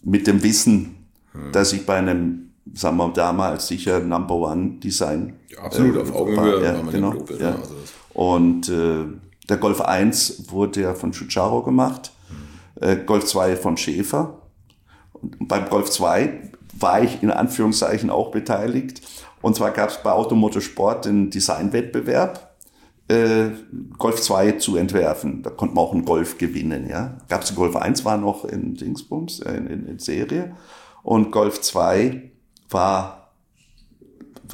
mit 0.03 0.27
dem 0.27 0.41
Wissen, 0.43 0.95
hm. 1.33 1.51
dass 1.51 1.73
ich 1.73 1.85
bei 1.85 1.97
einem, 1.97 2.51
sagen 2.73 2.95
wir 2.95 3.09
damals 3.09 3.67
sicher 3.67 3.99
Number 3.99 4.35
One 4.35 4.79
Design. 4.81 5.33
Ja, 5.49 5.59
absolut, 5.59 5.97
äh, 5.97 5.99
auf 5.99 6.15
Augenhöhe 6.15 6.63
ja, 6.63 6.81
genau, 6.89 7.11
Global, 7.11 7.41
ja. 7.41 7.55
Also 7.55 7.75
und 8.13 8.69
äh, 8.69 9.03
der 9.49 9.57
Golf 9.57 9.81
1 9.81 10.45
wurde 10.49 10.81
ja 10.81 10.93
von 10.93 11.11
Chucharo 11.11 11.63
gemacht 11.63 12.11
äh, 12.81 12.97
Golf 12.97 13.25
2 13.25 13.55
von 13.55 13.77
Schäfer. 13.77 14.41
Und 15.13 15.47
beim 15.47 15.69
Golf 15.69 15.89
2 15.89 16.51
war 16.79 17.01
ich 17.01 17.23
in 17.23 17.31
Anführungszeichen 17.31 18.09
auch 18.09 18.31
beteiligt. 18.31 19.01
Und 19.41 19.55
zwar 19.55 19.71
gab 19.71 19.89
es 19.89 20.01
bei 20.03 20.11
Automotorsport 20.11 21.05
den 21.05 21.29
Designwettbewerb, 21.29 22.55
äh, 23.07 23.49
Golf 23.97 24.21
2 24.21 24.53
zu 24.53 24.75
entwerfen. 24.75 25.43
Da 25.43 25.49
konnte 25.49 25.75
man 25.75 25.85
auch 25.85 25.93
einen 25.93 26.05
Golf 26.05 26.37
gewinnen. 26.37 26.89
Ja, 26.89 27.17
gab 27.29 27.43
es 27.43 27.55
Golf 27.55 27.75
1 27.75 28.05
war 28.05 28.17
noch 28.17 28.45
in 28.45 28.75
Dingsbums 28.75 29.39
äh, 29.39 29.53
in, 29.53 29.67
in, 29.67 29.87
in 29.87 29.99
Serie 29.99 30.55
und 31.03 31.31
Golf 31.31 31.61
2 31.61 32.31
war 32.69 33.31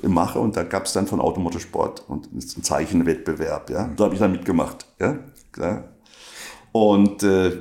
im 0.01 0.13
Mache 0.13 0.39
und 0.39 0.55
da 0.55 0.63
gab 0.63 0.85
es 0.85 0.93
dann 0.93 1.07
von 1.07 1.21
Automotorsport 1.21 2.03
und 2.07 2.31
ein 2.33 2.41
Zeichenwettbewerb. 2.41 3.69
Ja, 3.69 3.89
da 3.95 4.05
habe 4.05 4.15
ich 4.15 4.19
dann 4.19 4.31
mitgemacht. 4.31 4.85
Ja. 4.99 5.19
Und 6.73 7.23
äh, 7.23 7.59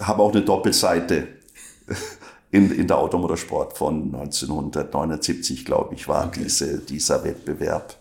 habe 0.00 0.22
auch 0.22 0.32
eine 0.32 0.42
Doppelseite 0.42 1.28
in, 2.50 2.70
in 2.70 2.86
der 2.86 2.98
Automotorsport 2.98 3.76
von 3.76 4.14
1979, 4.14 5.64
glaube 5.64 5.94
ich, 5.94 6.08
war 6.08 6.26
okay. 6.26 6.40
diese, 6.44 6.78
dieser 6.78 7.22
Wettbewerb. 7.24 7.96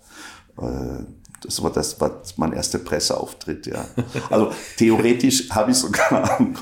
Äh, 0.57 1.03
das 1.41 1.61
war, 1.61 1.71
das 1.71 1.99
war 1.99 2.21
mein 2.37 2.53
erster 2.53 2.79
Presseauftritt, 2.79 3.67
ja. 3.67 3.85
Also 4.29 4.51
theoretisch 4.77 5.49
habe 5.51 5.71
ich 5.71 5.77
sogar 5.77 6.39
am 6.39 6.55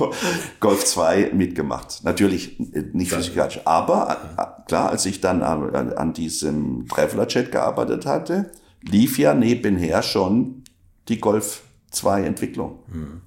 Golf 0.59 0.85
2 0.85 1.31
mitgemacht. 1.33 2.03
Natürlich 2.03 2.57
nicht 2.91 3.11
physikalisch. 3.11 3.61
Aber 3.65 4.17
äh, 4.37 4.67
klar, 4.67 4.89
als 4.89 5.05
ich 5.05 5.21
dann 5.21 5.41
an, 5.43 5.93
an 5.93 6.13
diesem 6.13 6.87
Traveler-Jet 6.87 7.51
gearbeitet 7.51 8.05
hatte, 8.05 8.51
lief 8.81 9.17
ja 9.17 9.33
nebenher 9.33 10.01
schon 10.01 10.63
die 11.07 11.19
Golf 11.19 11.63
2 11.91 12.23
Entwicklung. 12.23 12.79
Hm. 12.91 13.21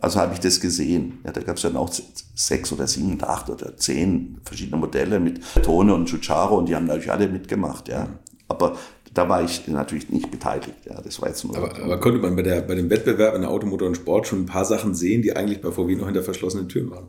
Also 0.00 0.20
habe 0.20 0.34
ich 0.34 0.40
das 0.40 0.60
gesehen. 0.60 1.18
Ja, 1.24 1.32
da 1.32 1.40
gab 1.40 1.56
es 1.56 1.62
dann 1.62 1.76
auch 1.76 1.90
sechs 2.34 2.72
oder 2.72 2.86
sieben 2.86 3.14
oder 3.14 3.30
acht 3.30 3.50
oder 3.50 3.76
zehn 3.76 4.38
verschiedene 4.44 4.76
Modelle 4.76 5.18
mit 5.18 5.40
Tone 5.62 5.92
und 5.94 6.06
Chucharo 6.06 6.58
und 6.58 6.68
die 6.68 6.76
haben 6.76 6.86
natürlich 6.86 7.10
alle 7.10 7.28
mitgemacht. 7.28 7.88
Ja. 7.88 8.08
Aber 8.46 8.76
da 9.12 9.28
war 9.28 9.42
ich 9.42 9.66
natürlich 9.66 10.08
nicht 10.10 10.30
beteiligt. 10.30 10.86
Ja, 10.88 11.00
das 11.00 11.20
war 11.20 11.28
jetzt 11.28 11.44
nur 11.44 11.56
aber, 11.56 11.76
aber 11.82 11.98
konnte 11.98 12.20
man 12.20 12.36
bei, 12.36 12.42
der, 12.42 12.60
bei 12.60 12.76
dem 12.76 12.88
Wettbewerb 12.90 13.34
in 13.34 13.40
der 13.40 13.50
Automotor 13.50 13.88
und 13.88 13.96
Sport 13.96 14.28
schon 14.28 14.42
ein 14.42 14.46
paar 14.46 14.64
Sachen 14.64 14.94
sehen, 14.94 15.22
die 15.22 15.34
eigentlich 15.34 15.60
bei 15.60 15.72
VW 15.72 15.96
noch 15.96 16.06
hinter 16.06 16.22
verschlossenen 16.22 16.68
Türen 16.68 16.90
waren? 16.90 17.08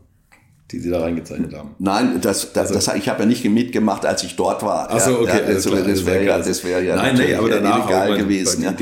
die 0.72 0.80
Sie 0.80 0.92
da 0.92 1.02
reingezeichnet 1.02 1.52
haben. 1.54 1.72
Nein, 1.80 2.22
das, 2.22 2.54
das, 2.54 2.72
also, 2.72 2.76
das 2.76 2.96
ich 2.96 3.10
habe 3.10 3.22
ja 3.22 3.26
nicht 3.26 3.44
mitgemacht, 3.44 4.06
als 4.06 4.24
ich 4.24 4.36
dort 4.36 4.62
war. 4.62 4.88
Ach 4.92 5.00
so, 5.00 5.20
okay. 5.22 5.42
Ja, 5.48 5.54
das, 5.54 5.64
das, 5.64 5.84
das 5.84 6.06
wäre 6.06 6.24
ja, 6.24 6.38
das 6.38 6.64
wäre 6.64 6.86
ja 6.86 6.96
Nein, 6.96 7.16
nee, 7.18 7.34
aber 7.34 7.50
danach 7.50 7.90
illegal 7.90 8.18
gewesen. 8.18 8.64
Ja. 8.64 8.76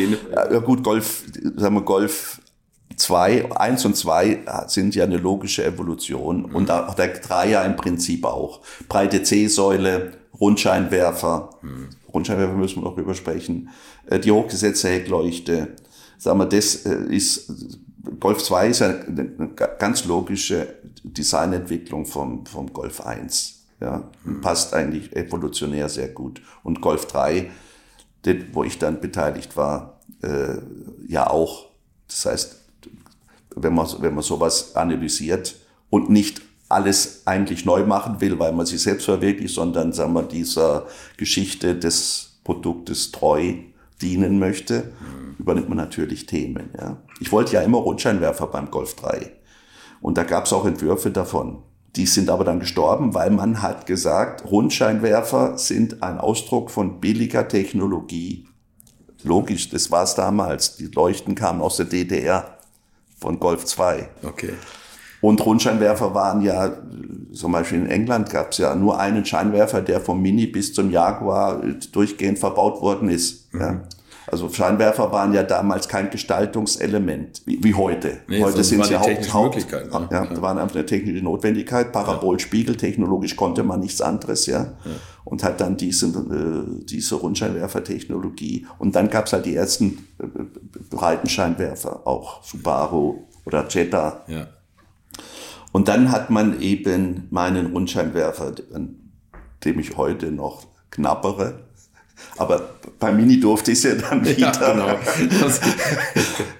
ja. 0.51 0.59
gut, 0.59 0.83
Golf, 0.83 1.23
sagen 1.55 1.75
wir 1.75 1.81
Golf 1.83 2.41
zwei, 2.97 3.49
eins 3.55 3.85
und 3.85 3.95
zwei 3.95 4.43
sind 4.67 4.95
ja 4.95 5.05
eine 5.05 5.17
logische 5.17 5.63
Evolution 5.63 6.49
mhm. 6.49 6.55
und 6.55 6.71
auch 6.71 6.95
der 6.95 7.09
Dreier 7.19 7.63
im 7.63 7.75
Prinzip 7.75 8.25
auch. 8.25 8.61
Breite 8.89 9.23
C-Säule, 9.23 10.13
Rundscheinwerfer, 10.39 11.49
hm. 11.61 11.89
Rundscheinwerfer 12.13 12.53
müssen 12.53 12.81
wir 12.81 12.89
noch 12.89 12.95
drüber 12.95 13.13
sprechen, 13.13 13.69
äh, 14.07 14.19
die 14.19 14.31
hochgesetzte 14.31 14.89
Heckleuchte. 14.89 15.75
Sagen 16.17 16.39
wir, 16.39 16.45
das 16.45 16.85
äh, 16.85 16.95
ist, 17.09 17.51
Golf 18.19 18.43
2 18.43 18.67
ist 18.67 18.81
eine 18.81 19.53
ganz 19.79 20.05
logische 20.05 20.75
Designentwicklung 21.03 22.05
vom, 22.05 22.45
vom 22.45 22.71
Golf 22.73 23.01
1. 23.01 23.53
Ja, 23.79 24.09
hm. 24.23 24.41
passt 24.41 24.73
eigentlich 24.73 25.15
evolutionär 25.15 25.89
sehr 25.89 26.09
gut. 26.09 26.41
Und 26.63 26.81
Golf 26.81 27.05
3, 27.05 27.51
wo 28.51 28.63
ich 28.63 28.79
dann 28.79 28.99
beteiligt 28.99 29.55
war, 29.55 29.99
äh, 30.21 30.57
ja 31.07 31.29
auch. 31.29 31.67
Das 32.07 32.25
heißt, 32.25 32.66
wenn 33.63 33.73
man, 33.73 33.87
wenn 33.99 34.13
man 34.13 34.23
sowas 34.23 34.75
analysiert 34.75 35.55
und 35.89 36.09
nicht 36.09 36.41
alles 36.69 37.21
eigentlich 37.25 37.65
neu 37.65 37.85
machen 37.85 38.19
will, 38.19 38.39
weil 38.39 38.51
man 38.51 38.65
sich 38.65 38.81
selbst 38.81 39.05
verwirklicht, 39.05 39.55
sondern 39.55 39.93
sagen 39.93 40.13
wir, 40.13 40.23
dieser 40.23 40.85
Geschichte 41.15 41.75
des 41.75 42.39
Produktes 42.43 43.11
treu 43.11 43.53
dienen 44.01 44.37
möchte, 44.39 44.91
mhm. 44.99 45.35
übernimmt 45.39 45.69
man 45.69 45.77
natürlich 45.77 46.25
Themen. 46.25 46.69
Ja. 46.77 46.97
Ich 47.19 47.31
wollte 47.31 47.53
ja 47.53 47.61
immer 47.61 47.79
Rundscheinwerfer 47.79 48.47
beim 48.47 48.69
Golf 48.69 48.95
3. 48.95 49.31
Und 50.01 50.17
da 50.17 50.23
gab 50.23 50.45
es 50.45 50.53
auch 50.53 50.65
Entwürfe 50.65 51.09
davon. 51.09 51.63
Die 51.95 52.05
sind 52.05 52.29
aber 52.29 52.43
dann 52.43 52.59
gestorben, 52.59 53.15
weil 53.15 53.31
man 53.31 53.61
hat 53.61 53.87
gesagt, 53.87 54.45
Rundscheinwerfer 54.45 55.57
sind 55.57 56.03
ein 56.03 56.19
Ausdruck 56.19 56.69
von 56.69 56.99
billiger 56.99 57.47
Technologie. 57.47 58.47
Logisch, 59.23 59.69
das 59.69 59.89
war 59.89 60.03
es 60.03 60.13
damals. 60.13 60.75
Die 60.75 60.85
Leuchten 60.85 61.33
kamen 61.33 61.61
aus 61.61 61.77
der 61.77 61.87
DDR 61.87 62.56
von 63.17 63.39
Golf 63.39 63.65
2. 63.65 64.09
Okay. 64.23 64.53
Und 65.19 65.43
Rundscheinwerfer 65.43 66.13
waren 66.13 66.41
ja, 66.41 66.77
zum 67.33 67.51
Beispiel 67.51 67.79
in 67.79 67.89
England 67.89 68.29
gab 68.29 68.51
es 68.51 68.59
ja 68.59 68.75
nur 68.75 68.99
einen 68.99 69.25
Scheinwerfer, 69.25 69.81
der 69.81 69.99
vom 69.99 70.21
Mini 70.21 70.45
bis 70.45 70.73
zum 70.73 70.91
Jaguar 70.91 71.61
durchgehend 71.91 72.37
verbaut 72.37 72.81
worden 72.81 73.09
ist. 73.09 73.51
Mhm. 73.53 73.59
Ja. 73.59 73.81
Also 74.29 74.49
Scheinwerfer 74.49 75.11
waren 75.11 75.33
ja 75.33 75.41
damals 75.41 75.87
kein 75.87 76.09
Gestaltungselement 76.09 77.41
wie, 77.45 77.63
wie 77.63 77.73
heute. 77.73 78.17
Nee, 78.27 78.43
heute 78.43 78.61
sind 78.61 78.85
sie 78.85 78.97
Haupt, 78.97 79.33
Haupt 79.33 79.55
ne? 79.55 80.09
ja, 80.11 80.25
da 80.25 80.41
waren 80.41 80.57
einfach 80.57 80.75
eine 80.75 80.85
technische 80.85 81.23
Notwendigkeit. 81.23 81.93
Parabolspiegel, 81.93 82.75
technologisch 82.75 83.37
konnte 83.37 83.63
man 83.63 83.79
nichts 83.79 84.01
anderes, 84.01 84.45
ja. 84.45 84.59
ja. 84.59 84.91
Und 85.29 85.43
hat 85.43 85.59
dann 85.59 85.75
diese, 85.75 86.07
äh, 86.07 86.85
diese 86.85 87.15
Rundscheinwerfer-Technologie. 87.15 88.65
Und 88.79 88.95
dann 88.95 89.09
gab 89.09 89.25
es 89.25 89.33
halt 89.33 89.45
die 89.45 89.55
ersten 89.55 90.07
äh, 90.19 90.25
Breitenscheinwerfer, 90.89 92.07
auch 92.07 92.43
Subaru 92.43 93.25
oder 93.45 93.67
Jetta. 93.67 94.23
Ja. 94.27 94.47
Und 95.73 95.89
dann 95.89 96.11
hat 96.11 96.29
man 96.29 96.61
eben 96.61 97.27
meinen 97.29 97.67
Rundscheinwerfer, 97.67 98.53
an 98.73 98.95
dem 99.65 99.79
ich 99.79 99.97
heute 99.97 100.31
noch 100.31 100.65
knappere, 100.91 101.67
aber 102.37 102.69
beim 102.99 103.17
Mini 103.17 103.39
durfte 103.39 103.71
ich 103.71 103.79
es 103.79 103.83
ja 103.83 103.95
dann 103.95 104.25
wieder. 104.25 104.37
Ja, 104.37 104.51
genau. 104.51 104.87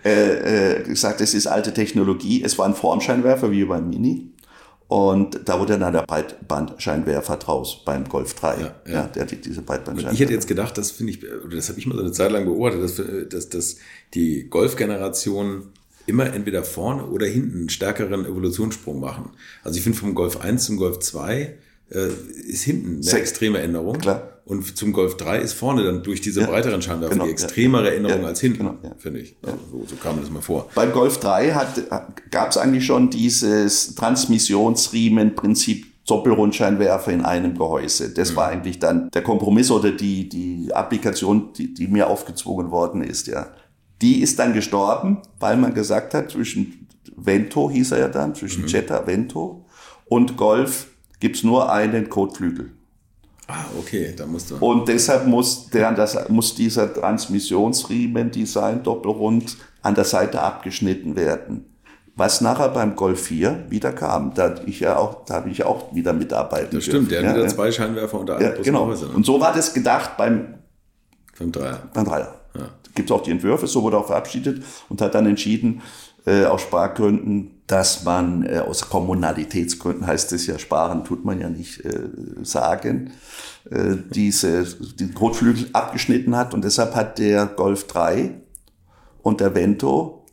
äh, 0.06 0.80
äh, 0.80 0.84
gesagt, 0.84 1.22
es 1.22 1.34
ist 1.34 1.48
alte 1.48 1.74
Technologie. 1.74 2.44
Es 2.44 2.58
war 2.58 2.66
ein 2.66 2.76
Formscheinwerfer 2.76 3.52
wie 3.52 3.66
beim 3.66 3.90
Mini. 3.90 4.32
Und 4.88 5.42
da 5.46 5.60
wurde 5.60 5.78
dann 5.78 5.92
der 5.92 6.04
Breitbandscheinwerfer 6.04 7.36
draus 7.38 7.84
beim 7.84 8.08
Golf 8.08 8.36
3. 8.36 8.48
Ja, 8.48 8.76
ja. 8.86 8.94
ja 8.94 9.04
der 9.04 9.24
hat 9.24 9.46
diese 9.46 9.62
Breitbandscheinwerfer. 9.62 10.14
Ich 10.14 10.20
hätte 10.22 10.34
jetzt 10.34 10.48
gedacht, 10.48 10.78
das 10.78 10.92
finde 10.92 11.14
ich, 11.14 11.24
oder 11.26 11.56
das 11.56 11.68
habe 11.68 11.78
ich 11.78 11.88
mal 11.88 11.96
so 11.96 12.04
eine 12.04 12.14
Zeit 12.14 12.32
lang 12.32 12.46
beobachtet, 12.46 12.84
dass, 12.84 13.02
dass, 13.30 13.50
dass 13.50 13.78
die 14.14 14.50
Golf-Generation 14.50 15.64
immer 16.06 16.34
entweder 16.34 16.64
vorne 16.64 17.06
oder 17.06 17.26
hinten 17.26 17.60
einen 17.60 17.70
stärkeren 17.70 18.26
Evolutionssprung 18.26 19.00
machen. 19.00 19.32
Also 19.64 19.78
ich 19.78 19.84
finde 19.84 19.98
vom 19.98 20.16
Golf 20.16 20.40
1 20.40 20.66
zum 20.66 20.78
Golf 20.78 21.00
2 21.00 21.58
äh, 21.90 22.08
ist 22.48 22.64
hinten 22.64 22.96
eine 22.96 23.04
Sech. 23.04 23.20
extreme 23.20 23.60
Änderung. 23.60 23.98
Klar. 23.98 24.37
Und 24.48 24.78
zum 24.78 24.94
Golf 24.94 25.18
3 25.18 25.40
ist 25.40 25.54
vorne 25.54 25.84
dann 25.84 26.04
durch 26.04 26.22
diese 26.22 26.40
ja, 26.40 26.48
breiteren 26.48 26.82
Scheinwerfer 26.82 27.14
genau, 27.14 27.26
die 27.26 27.32
extremere 27.32 27.90
ja, 27.90 27.96
Änderung 27.96 28.22
ja, 28.22 28.28
als 28.30 28.40
hinten, 28.40 28.60
genau, 28.60 28.78
finde 28.98 29.20
ich. 29.20 29.36
Also 29.42 29.58
so, 29.70 29.86
so, 29.86 29.96
kam 29.98 30.22
das 30.22 30.30
mal 30.30 30.42
vor. 30.42 30.70
Beim 30.74 30.94
Golf 30.94 31.20
3 31.20 31.54
gab 32.32 32.52
es 32.52 32.58
eigentlich 32.58 32.86
schon 32.86 33.10
dieses 33.10 33.94
Transmissionsriemenprinzip 33.96 35.86
Doppelrundscheinwerfer 36.08 37.12
in 37.12 37.26
einem 37.26 37.58
Gehäuse. 37.58 38.14
Das 38.14 38.32
mhm. 38.32 38.36
war 38.38 38.48
eigentlich 38.48 38.80
dann 38.80 39.12
der 39.12 39.22
Kompromiss 39.22 39.70
oder 39.70 39.92
die, 39.92 40.30
die 40.30 40.74
Applikation, 40.74 41.52
die, 41.52 41.74
die 41.74 41.88
mir 41.90 42.08
aufgezwungen 42.08 42.72
worden 42.72 43.04
ist, 43.04 43.28
ja. 43.28 43.48
Die 44.02 44.22
ist 44.22 44.40
dann 44.40 44.54
gestorben, 44.54 45.24
weil 45.40 45.58
man 45.58 45.74
gesagt 45.74 46.14
hat, 46.14 46.32
zwischen 46.32 46.88
Vento 47.18 47.70
hieß 47.70 47.92
er 47.92 48.00
ja 48.00 48.08
dann, 48.08 48.34
zwischen 48.34 48.62
mhm. 48.62 48.68
Jetta 48.68 49.06
Vento 49.06 49.66
und 50.06 50.38
Golf 50.38 50.88
gibt's 51.20 51.44
nur 51.44 51.70
einen 51.72 52.08
Kotflügel. 52.08 52.77
Ah, 53.48 53.66
okay, 53.80 54.14
da 54.16 54.26
musst 54.26 54.52
du. 54.52 54.58
Und 54.58 54.88
deshalb 54.90 55.26
muss, 55.26 55.70
der, 55.70 55.94
das, 55.94 56.28
muss 56.30 56.54
dieser 56.54 56.94
Transmissionsriemen-Design 56.94 58.84
doppelrund 58.84 59.58
an 59.82 59.96
der 59.96 60.04
Seite 60.04 60.42
abgeschnitten 60.42 61.16
werden. 61.16 61.66
Was 62.18 62.42
nachher 62.42 62.70
beim 62.70 62.96
Golf 62.96 63.22
4 63.28 63.68
wieder 63.70 63.94
kam. 63.94 64.34
Da, 64.34 64.56
ich 64.66 64.80
ja 64.82 64.98
auch, 64.98 65.24
da 65.26 65.36
habe 65.36 65.50
ich 65.50 65.64
auch 65.64 65.94
wieder 65.96 66.14
mitarbeiten 66.14 66.76
Das 66.76 66.84
stimmt, 66.84 67.12
der 67.12 67.26
hat 67.26 67.36
wieder 67.36 67.48
zwei 67.48 67.72
Scheinwerfer 67.72 68.20
unter 68.20 68.38
einem 68.38 68.56
ja, 68.56 68.62
genau. 68.62 68.88
Ne? 68.88 68.98
Und 69.14 69.26
so 69.26 69.40
war 69.40 69.54
das 69.54 69.74
gedacht 69.74 70.18
beim, 70.18 70.56
beim 71.38 71.52
Dreier. 71.52 71.84
Beim 71.94 72.06
Dreier. 72.06 72.34
Ja. 72.56 72.70
Gibt 72.96 73.12
es 73.12 73.16
auch 73.16 73.22
die 73.22 73.32
Entwürfe, 73.32 73.68
so 73.68 73.84
wurde 73.84 73.98
auch 73.98 74.08
verabschiedet 74.08 74.64
und 74.90 75.00
hat 75.00 75.14
dann 75.14 75.28
entschieden, 75.28 75.84
äh, 76.28 76.44
aus 76.44 76.62
Spargründen, 76.62 77.62
dass 77.68 78.04
man 78.04 78.46
äh, 78.46 78.60
aus 78.60 78.90
Kommunalitätsgründen 78.90 80.06
heißt 80.06 80.34
es 80.34 80.46
ja, 80.46 80.60
sparen 80.60 81.06
tut 81.06 81.24
man 81.24 81.40
ja 81.40 81.50
nicht 81.50 81.86
äh, 81.86 82.10
sagen, 82.44 83.12
äh, 83.72 83.96
diese, 84.10 84.66
den 84.66 85.14
Kotflügel 85.14 85.70
abgeschnitten 85.72 86.36
hat 86.36 86.54
und 86.54 86.66
deshalb 86.66 86.96
hat 86.96 87.18
der 87.18 87.46
Golf 87.46 87.88
3 87.88 88.42
und 89.24 89.40
der 89.40 89.56
Vento, 89.56 90.26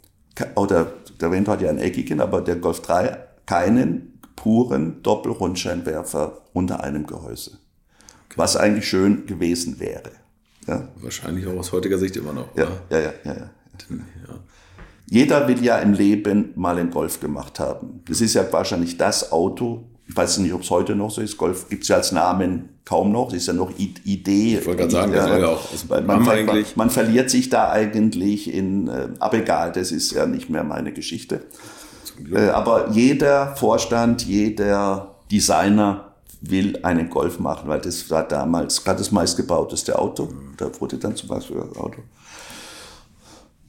oder 0.56 0.92
der 1.20 1.30
Vento 1.30 1.52
hat 1.52 1.62
ja 1.62 1.70
einen 1.70 1.78
eckigen, 1.78 2.20
aber 2.20 2.40
der 2.40 2.56
Golf 2.56 2.82
3 2.82 3.16
keinen 3.46 4.18
puren 4.34 5.00
Doppelrundscheinwerfer 5.02 6.42
unter 6.52 6.82
einem 6.82 7.06
Gehäuse. 7.06 7.52
Okay. 7.52 8.34
Was 8.36 8.56
eigentlich 8.56 8.88
schön 8.88 9.26
gewesen 9.26 9.78
wäre. 9.78 10.10
Ja? 10.66 10.88
Wahrscheinlich 10.96 11.46
auch 11.46 11.56
aus 11.56 11.70
heutiger 11.70 11.98
Sicht 11.98 12.16
immer 12.16 12.32
noch. 12.32 12.48
Ja, 12.56 12.66
ja, 12.90 12.98
ja, 12.98 13.12
ja, 13.24 13.32
ja. 13.32 13.50
ja. 13.90 14.40
Jeder 15.06 15.46
will 15.48 15.62
ja 15.62 15.78
im 15.78 15.92
Leben 15.92 16.50
mal 16.56 16.78
einen 16.78 16.90
Golf 16.90 17.20
gemacht 17.20 17.60
haben. 17.60 18.00
Das 18.08 18.20
ist 18.20 18.34
ja 18.34 18.50
wahrscheinlich 18.50 18.96
das 18.96 19.32
Auto. 19.32 19.84
Ich 20.06 20.16
weiß 20.16 20.38
nicht, 20.38 20.52
ob 20.52 20.62
es 20.62 20.70
heute 20.70 20.94
noch 20.94 21.10
so 21.10 21.20
ist. 21.20 21.36
Golf 21.36 21.68
gibt 21.68 21.82
es 21.82 21.88
ja 21.88 21.96
als 21.96 22.12
Namen 22.12 22.70
kaum 22.84 23.12
noch. 23.12 23.26
Das 23.26 23.38
ist 23.38 23.46
ja 23.46 23.52
noch 23.52 23.70
Idee. 23.78 24.58
Ich 24.58 24.66
wollte 24.66 24.82
gerade 24.82 24.92
sagen, 24.92 25.12
das 25.12 25.28
ja 25.28 25.48
auch. 25.48 25.60
Man, 25.88 26.06
man, 26.06 26.44
man, 26.46 26.64
man, 26.74 26.90
verliert 26.90 27.30
sich 27.30 27.48
da 27.48 27.70
eigentlich 27.70 28.52
in, 28.52 28.88
äh, 28.88 29.08
aber 29.18 29.38
egal, 29.38 29.72
das 29.72 29.92
ist 29.92 30.12
ja 30.12 30.26
nicht 30.26 30.50
mehr 30.50 30.64
meine 30.64 30.92
Geschichte. 30.92 31.44
Äh, 32.32 32.48
aber 32.48 32.90
jeder 32.90 33.56
Vorstand, 33.56 34.22
jeder 34.26 35.14
Designer 35.30 36.12
will 36.40 36.78
einen 36.82 37.08
Golf 37.08 37.38
machen, 37.38 37.68
weil 37.68 37.80
das 37.80 38.10
war 38.10 38.26
damals 38.28 38.84
gerade 38.84 38.98
das 38.98 39.10
meistgebauteste 39.10 39.98
Auto. 39.98 40.28
Da 40.56 40.68
wurde 40.78 40.98
dann 40.98 41.16
zum 41.16 41.28
Beispiel 41.28 41.56
das 41.56 41.76
Auto. 41.78 42.02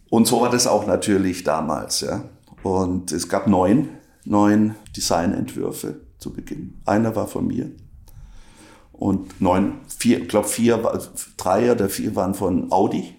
Und 0.10 0.28
so 0.28 0.42
war 0.42 0.50
das 0.50 0.68
auch 0.68 0.88
natürlich 0.88 1.44
damals. 1.44 2.02
Ja. 2.02 2.24
Und 2.64 3.12
es 3.12 3.30
gab 3.30 3.48
neun, 3.48 3.90
neun 4.24 4.76
Designentwürfe 4.96 6.02
zu 6.18 6.34
Beginn. 6.34 6.82
Einer 6.86 7.16
war 7.16 7.28
von 7.28 7.48
mir. 7.48 7.72
Und 8.92 9.42
neun, 9.42 9.80
vier, 9.88 10.22
ich 10.22 10.28
glaube 10.30 10.48
vier, 10.48 10.82
drei 11.38 11.72
oder 11.72 11.90
vier 11.90 12.16
waren 12.16 12.34
von 12.34 12.72
Audi. 12.72 13.16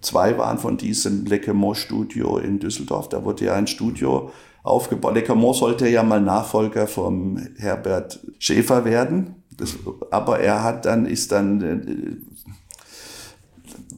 Zwei 0.00 0.36
waren 0.38 0.58
von 0.58 0.76
diesem 0.76 1.26
Leckermont 1.26 1.76
Studio 1.76 2.38
in 2.38 2.58
Düsseldorf. 2.58 3.08
Da 3.10 3.24
wurde 3.24 3.44
ja 3.44 3.54
ein 3.54 3.66
Studio 3.66 4.32
aufgebaut. 4.62 5.14
Leckermont 5.14 5.56
sollte 5.56 5.88
ja 5.88 6.02
mal 6.02 6.20
Nachfolger 6.20 6.86
vom 6.86 7.38
Herbert 7.58 8.20
Schäfer 8.38 8.84
werden. 8.84 9.36
Das, 9.56 9.76
aber 10.10 10.40
er 10.40 10.62
hat 10.62 10.86
dann, 10.86 11.06
ist 11.06 11.32
dann 11.32 11.60
äh, 11.60 12.29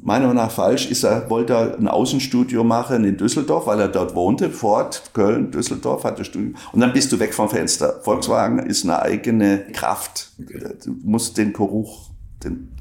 meiner 0.02 0.26
Meinung 0.26 0.42
nach 0.42 0.50
falsch, 0.50 0.86
ist 0.90 1.04
er, 1.04 1.30
wollte 1.30 1.52
er 1.52 1.78
ein 1.78 1.88
Außenstudio 1.88 2.64
machen 2.64 3.04
in 3.04 3.16
Düsseldorf, 3.16 3.66
weil 3.66 3.80
er 3.80 3.88
dort 3.88 4.14
wohnte, 4.14 4.50
Ford, 4.50 5.10
Köln, 5.14 5.50
Düsseldorf, 5.50 6.04
hatte 6.04 6.24
Studio. 6.24 6.54
Und 6.72 6.80
dann 6.80 6.92
bist 6.92 7.12
du 7.12 7.20
weg 7.20 7.32
vom 7.32 7.48
Fenster. 7.48 8.00
Volkswagen 8.02 8.58
ist 8.58 8.84
eine 8.84 9.00
eigene 9.00 9.58
Kraft. 9.72 10.32
Du 10.38 10.96
musst 11.04 11.38
den 11.38 11.52
Geruch, 11.52 12.10
den, 12.42 12.72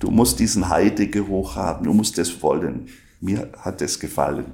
du 0.00 0.10
musst 0.10 0.40
diesen 0.40 0.68
Heidegeruch 0.68 1.54
haben, 1.54 1.84
du 1.84 1.92
musst 1.92 2.18
das 2.18 2.42
wollen. 2.42 2.88
Mir 3.20 3.48
hat 3.58 3.80
das 3.80 4.00
gefallen. 4.00 4.46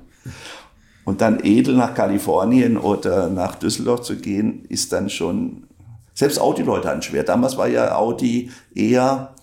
Und 1.04 1.20
dann 1.20 1.40
edel 1.44 1.76
nach 1.76 1.94
Kalifornien 1.94 2.76
oder 2.76 3.30
nach 3.30 3.54
Düsseldorf 3.54 4.02
zu 4.02 4.16
gehen, 4.16 4.64
ist 4.68 4.92
dann 4.92 5.08
schon, 5.08 5.68
selbst 6.14 6.40
Audi-Leute 6.40 6.88
hatten 6.88 7.02
schwer. 7.02 7.22
Damals 7.22 7.56
war 7.56 7.68
ja 7.68 7.94
Audi 7.94 8.50
eher 8.74 9.35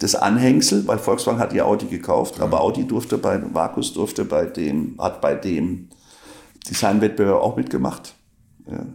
das 0.00 0.14
Anhängsel, 0.14 0.86
weil 0.88 0.98
Volkswagen 0.98 1.38
hat 1.38 1.52
die 1.52 1.62
Audi 1.62 1.86
gekauft, 1.86 2.38
mhm. 2.38 2.44
aber 2.44 2.60
Audi 2.60 2.86
durfte 2.86 3.18
bei, 3.18 3.40
Vakus 3.52 3.92
durfte 3.92 4.24
bei 4.24 4.46
dem, 4.46 4.96
hat 4.98 5.20
bei 5.20 5.34
dem 5.34 5.88
Designwettbewerb 6.68 7.40
auch 7.40 7.56
mitgemacht. 7.56 8.14
Ja. 8.66 8.86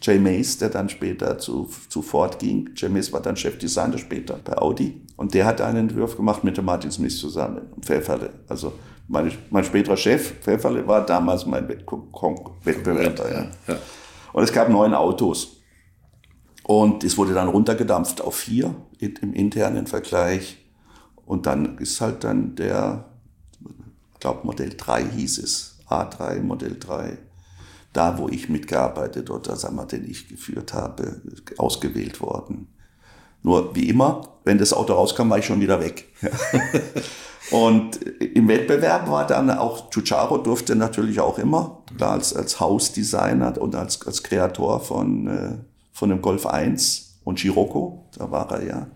Jay 0.00 0.18
Mays, 0.18 0.58
der 0.58 0.68
dann 0.68 0.88
später 0.88 1.38
zu, 1.38 1.68
zu 1.88 2.02
Ford 2.02 2.38
ging. 2.38 2.70
Jay 2.76 2.88
Mays 2.88 3.12
war 3.12 3.20
dann 3.20 3.36
Chefdesigner 3.36 3.98
später 3.98 4.38
bei 4.44 4.56
Audi. 4.56 5.00
Und 5.16 5.34
der 5.34 5.44
hat 5.44 5.60
einen 5.60 5.88
Entwurf 5.88 6.16
gemacht 6.16 6.44
mit 6.44 6.56
dem 6.56 6.66
Martin 6.66 6.92
Smith 6.92 7.18
zusammen, 7.18 7.62
Pfefferle. 7.80 8.30
Also 8.48 8.72
mein, 9.08 9.32
mein 9.50 9.64
späterer 9.64 9.96
Chef, 9.96 10.34
Pfefferle, 10.40 10.86
war 10.86 11.04
damals 11.04 11.46
mein 11.46 11.68
Wettbewerber. 11.68 13.30
Ja. 13.30 13.46
ja. 13.66 13.78
Und 14.32 14.44
es 14.44 14.52
gab 14.52 14.68
neun 14.68 14.94
Autos. 14.94 15.56
Und 16.62 17.02
es 17.02 17.16
wurde 17.18 17.34
dann 17.34 17.48
runtergedampft 17.48 18.20
auf 18.20 18.36
vier 18.36 18.74
im 19.00 19.32
internen 19.32 19.86
Vergleich. 19.86 20.58
Und 21.26 21.46
dann 21.46 21.78
ist 21.78 22.00
halt 22.00 22.24
dann 22.24 22.54
der, 22.56 23.04
ich 24.14 24.20
glaube 24.20 24.46
Modell 24.46 24.74
3 24.76 25.04
hieß 25.04 25.38
es, 25.38 25.78
A3, 25.88 26.40
Modell 26.40 26.76
3, 26.78 27.18
da 27.92 28.18
wo 28.18 28.28
ich 28.28 28.48
mitgearbeitet 28.48 29.30
oder 29.30 29.56
sagen 29.56 29.76
wir, 29.76 29.86
den 29.86 30.08
ich 30.08 30.28
geführt 30.28 30.74
habe, 30.74 31.20
ausgewählt 31.56 32.20
worden. 32.20 32.68
Nur 33.42 33.74
wie 33.74 33.88
immer, 33.88 34.22
wenn 34.44 34.58
das 34.58 34.72
Auto 34.72 34.94
rauskam, 34.94 35.30
war 35.30 35.38
ich 35.38 35.46
schon 35.46 35.60
wieder 35.60 35.80
weg. 35.80 36.08
Und 37.50 38.02
im 38.02 38.48
Wettbewerb 38.48 39.08
war 39.08 39.26
dann 39.26 39.50
auch, 39.50 39.90
Chucharo 39.90 40.38
durfte 40.38 40.76
natürlich 40.76 41.20
auch 41.20 41.38
immer, 41.38 41.82
klar 41.96 42.12
als, 42.12 42.34
als 42.34 42.60
Hausdesigner 42.60 43.60
und 43.60 43.74
als, 43.74 44.06
als 44.06 44.22
Kreator 44.22 44.80
von, 44.80 45.26
äh, 45.28 45.56
von 45.92 46.10
dem 46.10 46.20
Golf 46.20 46.44
1 46.44 47.07
und 47.28 47.38
Scirocco, 47.38 48.06
da 48.16 48.30
war 48.30 48.50
er 48.52 48.64
ja 48.64 48.86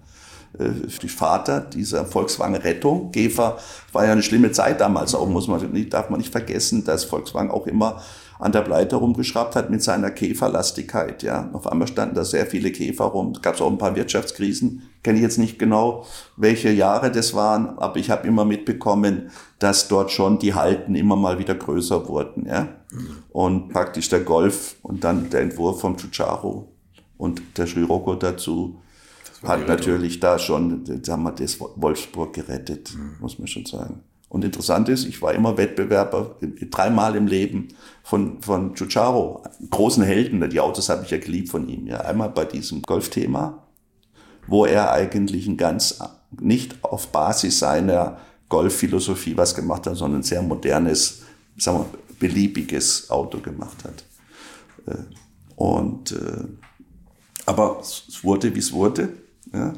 äh, 0.59 0.71
die 1.03 1.09
Vater 1.09 1.61
dieser 1.61 2.07
Volkswagen 2.07 2.57
Rettung. 2.57 3.13
Gefer 3.13 3.59
war 3.93 4.07
ja 4.07 4.13
eine 4.13 4.23
schlimme 4.23 4.53
Zeit 4.53 4.81
damals 4.81 5.15
auch, 5.15 5.29
muss 5.29 5.49
man 5.49 5.71
nicht, 5.71 5.93
darf 5.93 6.09
man 6.09 6.19
nicht 6.19 6.33
vergessen, 6.33 6.83
dass 6.83 7.05
Volkswagen 7.05 7.51
auch 7.51 7.67
immer 7.67 8.01
an 8.39 8.51
der 8.51 8.63
Pleite 8.63 8.97
rumgeschraubt 8.97 9.55
hat 9.55 9.69
mit 9.69 9.83
seiner 9.83 10.11
Käferlastigkeit. 10.11 11.23
Ja, 11.23 11.51
auf 11.53 11.67
einmal 11.67 11.87
standen 11.89 12.15
da 12.15 12.25
sehr 12.25 12.47
viele 12.47 12.73
Käfer 12.73 13.05
rum. 13.05 13.33
Es 13.37 13.43
gab 13.43 13.61
auch 13.61 13.71
ein 13.71 13.79
paar 13.79 13.95
Wirtschaftskrisen. 13.95 14.83
Kenne 15.03 15.19
ich 15.19 15.23
jetzt 15.23 15.39
nicht 15.39 15.59
genau, 15.59 16.07
welche 16.39 16.71
Jahre 16.71 17.13
das 17.13 17.35
waren, 17.35 17.79
aber 17.79 17.99
ich 17.99 18.11
habe 18.11 18.27
immer 18.27 18.47
mitbekommen, 18.47 19.31
dass 19.59 19.89
dort 19.89 20.11
schon 20.11 20.39
die 20.39 20.55
Halten 20.55 20.95
immer 20.95 21.17
mal 21.17 21.39
wieder 21.39 21.55
größer 21.55 22.09
wurden. 22.09 22.47
Ja, 22.47 22.69
und 23.31 23.69
praktisch 23.69 24.09
der 24.09 24.21
Golf 24.21 24.77
und 24.83 25.05
dann 25.05 25.29
der 25.29 25.43
Entwurf 25.43 25.81
vom 25.81 25.99
Chucharo 25.99 26.72
und 27.23 27.57
der 27.57 27.69
Scirocco 27.69 28.16
dazu 28.16 28.82
hat 29.44 29.69
natürlich 29.69 30.19
da 30.19 30.40
schon, 30.40 30.85
sagen 31.05 31.23
wir, 31.23 31.31
das 31.31 31.61
Wolfsburg 31.61 32.32
gerettet, 32.32 32.97
mhm. 32.97 33.15
muss 33.20 33.39
man 33.39 33.47
schon 33.47 33.65
sagen. 33.65 34.01
Und 34.28 34.44
interessant 34.44 34.89
ist, 34.89 35.05
ich 35.05 35.23
war 35.23 35.32
immer 35.32 35.57
Wettbewerber 35.57 36.35
dreimal 36.69 37.15
im 37.15 37.28
Leben 37.28 37.69
von, 38.03 38.43
von 38.43 38.74
Giugiaro, 38.74 39.44
großen 39.70 40.03
Helden. 40.03 40.51
Die 40.51 40.59
Autos 40.59 40.89
habe 40.89 41.05
ich 41.05 41.12
ja 41.12 41.19
geliebt 41.19 41.51
von 41.51 41.69
ihm. 41.69 41.86
Ja, 41.86 42.01
einmal 42.01 42.31
bei 42.31 42.44
diesem 42.44 42.82
Golfthema, 42.82 43.69
wo 44.49 44.66
er 44.66 44.90
eigentlich 44.90 45.47
ein 45.47 45.57
ganz, 45.57 46.01
nicht 46.40 46.82
auf 46.82 47.12
Basis 47.12 47.61
seiner 47.61 48.19
Golfphilosophie 48.49 49.36
was 49.36 49.55
gemacht 49.55 49.86
hat, 49.86 49.94
sondern 49.94 50.23
ein 50.23 50.24
sehr 50.24 50.43
modernes, 50.43 51.23
sagen 51.57 51.78
wir, 51.78 51.86
beliebiges 52.19 53.11
Auto 53.11 53.39
gemacht 53.39 53.77
hat. 53.85 54.05
Äh, 54.86 55.05
und, 55.55 56.11
äh, 56.11 56.61
aber 57.47 57.78
es 57.81 58.23
wurde, 58.23 58.55
wie 58.55 58.60
es 58.60 58.73
wurde. 58.73 59.10
Ja. 59.52 59.74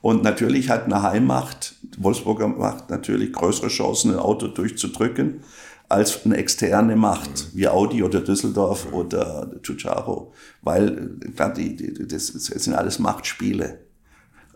Und 0.00 0.24
natürlich 0.24 0.68
hat 0.68 0.84
eine 0.84 1.02
Heimmacht, 1.02 1.76
Wolfsburger 1.96 2.48
Macht, 2.48 2.90
natürlich 2.90 3.32
größere 3.32 3.68
Chancen, 3.68 4.12
ein 4.12 4.18
Auto 4.18 4.48
durchzudrücken, 4.48 5.42
als 5.88 6.24
eine 6.24 6.36
externe 6.38 6.96
Macht, 6.96 7.54
wie 7.54 7.68
Audi 7.68 8.02
oder 8.02 8.20
Düsseldorf 8.20 8.92
oder 8.92 9.50
Giugiaro. 9.62 10.32
Weil, 10.62 11.10
klar, 11.36 11.52
die, 11.52 11.76
die, 11.76 12.08
das 12.08 12.28
sind 12.28 12.74
alles 12.74 12.98
Machtspiele. 12.98 13.80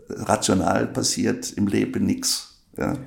Rational 0.09 0.87
passiert 0.87 1.53
im 1.53 1.67
Leben 1.67 2.05
nichts. 2.05 2.59
Ja. 2.77 2.97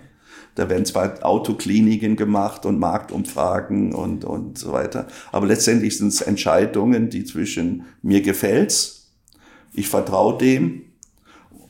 Da 0.55 0.69
werden 0.69 0.85
zwar 0.85 1.25
Autokliniken 1.25 2.17
gemacht 2.17 2.67
und 2.67 2.79
Marktumfragen 2.79 3.95
und, 3.95 4.25
und 4.25 4.59
so 4.59 4.73
weiter. 4.73 5.07
Aber 5.33 5.47
letztendlich 5.47 5.99
sind 5.99 6.09
es 6.09 6.21
Entscheidungen, 6.21 7.11
die 7.11 7.25
zwischen 7.25 7.85
mir 8.03 8.21
gefällt's, 8.23 9.00
ich 9.73 9.89
vertraue 9.89 10.39
dem 10.39 10.83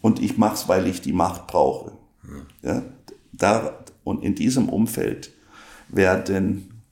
und 0.01 0.21
ich 0.21 0.39
mache 0.39 0.55
es, 0.55 0.69
weil 0.69 0.87
ich 0.87 1.01
die 1.01 1.13
Macht 1.13 1.47
brauche. 1.47 1.93
Ja, 2.63 2.83
da, 3.33 3.85
und 4.05 4.23
in 4.23 4.35
diesem 4.35 4.69
Umfeld 4.69 5.33
werden 5.89 6.83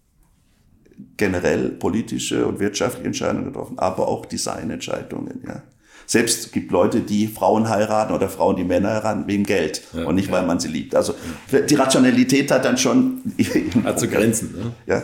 generell 1.16 1.70
politische 1.70 2.47
und 2.47 2.59
wirtschaftliche 2.59 3.06
Entscheidungen 3.06 3.47
getroffen, 3.47 3.78
aber 3.78 4.09
auch 4.09 4.26
Designentscheidungen. 4.26 5.43
Ja. 5.47 5.62
Selbst 6.10 6.52
gibt 6.52 6.72
Leute, 6.72 7.02
die 7.02 7.26
Frauen 7.26 7.68
heiraten 7.68 8.14
oder 8.14 8.30
Frauen, 8.30 8.56
die 8.56 8.64
Männer 8.64 8.94
heiraten, 8.94 9.26
wegen 9.26 9.44
Geld 9.44 9.82
ja, 9.93 10.06
und 10.06 10.14
nicht, 10.14 10.32
weil 10.32 10.47
man 10.47 10.59
sie 10.59 10.68
liebt. 10.68 10.94
Also 10.94 11.14
die 11.52 11.74
Rationalität 11.74 12.51
hat 12.51 12.64
dann 12.64 12.78
schon... 12.78 13.20
Hat 13.85 14.01
so 14.01 14.09
Grenzen. 14.09 14.55
Ne? 14.56 14.72
Ja, 14.86 15.02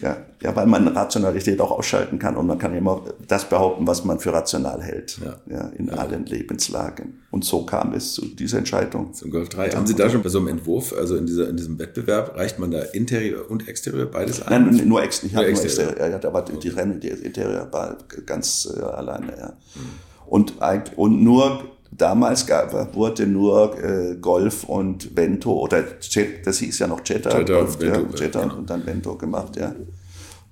ja, 0.00 0.16
ja, 0.42 0.56
weil 0.56 0.64
man 0.66 0.88
Rationalität 0.88 1.60
auch 1.60 1.70
ausschalten 1.70 2.18
kann 2.18 2.36
und 2.38 2.46
man 2.46 2.58
kann 2.58 2.74
immer 2.74 3.02
das 3.28 3.46
behaupten, 3.46 3.86
was 3.86 4.04
man 4.04 4.20
für 4.20 4.32
rational 4.32 4.82
hält. 4.82 5.18
Ja. 5.22 5.36
Ja, 5.54 5.68
in 5.76 5.90
allen 5.90 6.24
Lebenslagen. 6.24 7.22
Und 7.30 7.44
so 7.44 7.66
kam 7.66 7.92
es 7.92 8.14
zu 8.14 8.24
dieser 8.24 8.56
Entscheidung. 8.56 9.12
Zum 9.12 9.30
Golf 9.30 9.50
3. 9.50 9.72
Haben 9.72 9.86
Sie 9.86 9.94
da 9.94 10.08
schon 10.08 10.22
bei 10.22 10.30
so 10.30 10.38
einem 10.38 10.48
Entwurf, 10.48 10.94
also 10.96 11.16
in, 11.16 11.26
dieser, 11.26 11.50
in 11.50 11.58
diesem 11.58 11.78
Wettbewerb, 11.78 12.36
reicht 12.36 12.58
man 12.58 12.70
da 12.70 12.80
Interieur 12.80 13.50
und 13.50 13.68
Exterieur 13.68 14.06
beides 14.06 14.40
ein? 14.40 14.64
Nein, 14.64 14.88
nur, 14.88 15.02
Ex 15.02 15.22
nur 15.22 15.44
Exterieur. 15.46 15.90
Exterieur. 15.90 16.10
Ja, 16.10 16.18
da 16.18 16.32
war 16.32 16.42
die 16.42 16.68
Rennen, 16.68 17.00
die 17.00 17.08
Interieur 17.08 17.70
war 17.70 17.98
ganz 18.24 18.66
äh, 18.74 18.80
alleine. 18.80 19.36
Ja. 19.38 19.52
Mhm. 19.74 20.12
Und, 20.32 20.54
und 20.96 21.22
nur 21.22 21.62
damals 21.90 22.46
gab, 22.46 22.94
wurde 22.94 23.26
nur 23.26 23.78
äh, 23.78 24.16
Golf 24.16 24.64
und 24.64 25.14
Vento 25.14 25.52
oder 25.52 25.84
Jet, 26.00 26.46
das 26.46 26.56
hieß 26.56 26.78
ja 26.78 26.86
noch 26.86 27.02
Jetta, 27.04 27.36
Jetta, 27.36 27.52
Golf, 27.52 27.78
Vento, 27.78 28.00
ja, 28.00 28.18
Jetta 28.18 28.40
ja. 28.40 28.50
und 28.50 28.70
dann 28.70 28.86
Vento 28.86 29.14
gemacht, 29.16 29.56
ja. 29.56 29.74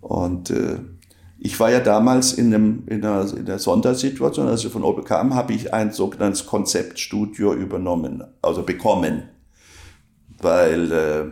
Und 0.02 0.50
äh, 0.50 0.76
ich 1.38 1.58
war 1.58 1.70
ja 1.70 1.80
damals 1.80 2.34
in, 2.34 2.52
einem, 2.52 2.82
in, 2.88 3.02
einer, 3.02 3.26
in 3.34 3.46
einer 3.46 3.58
Sondersituation, 3.58 4.48
als 4.48 4.66
ich 4.66 4.70
von 4.70 4.84
Opel 4.84 5.02
kam, 5.02 5.34
habe 5.34 5.54
ich 5.54 5.72
ein 5.72 5.92
sogenanntes 5.92 6.44
Konzeptstudio 6.44 7.54
übernommen, 7.54 8.22
also 8.42 8.62
bekommen, 8.62 9.30
weil 10.42 10.92
äh, 10.92 11.24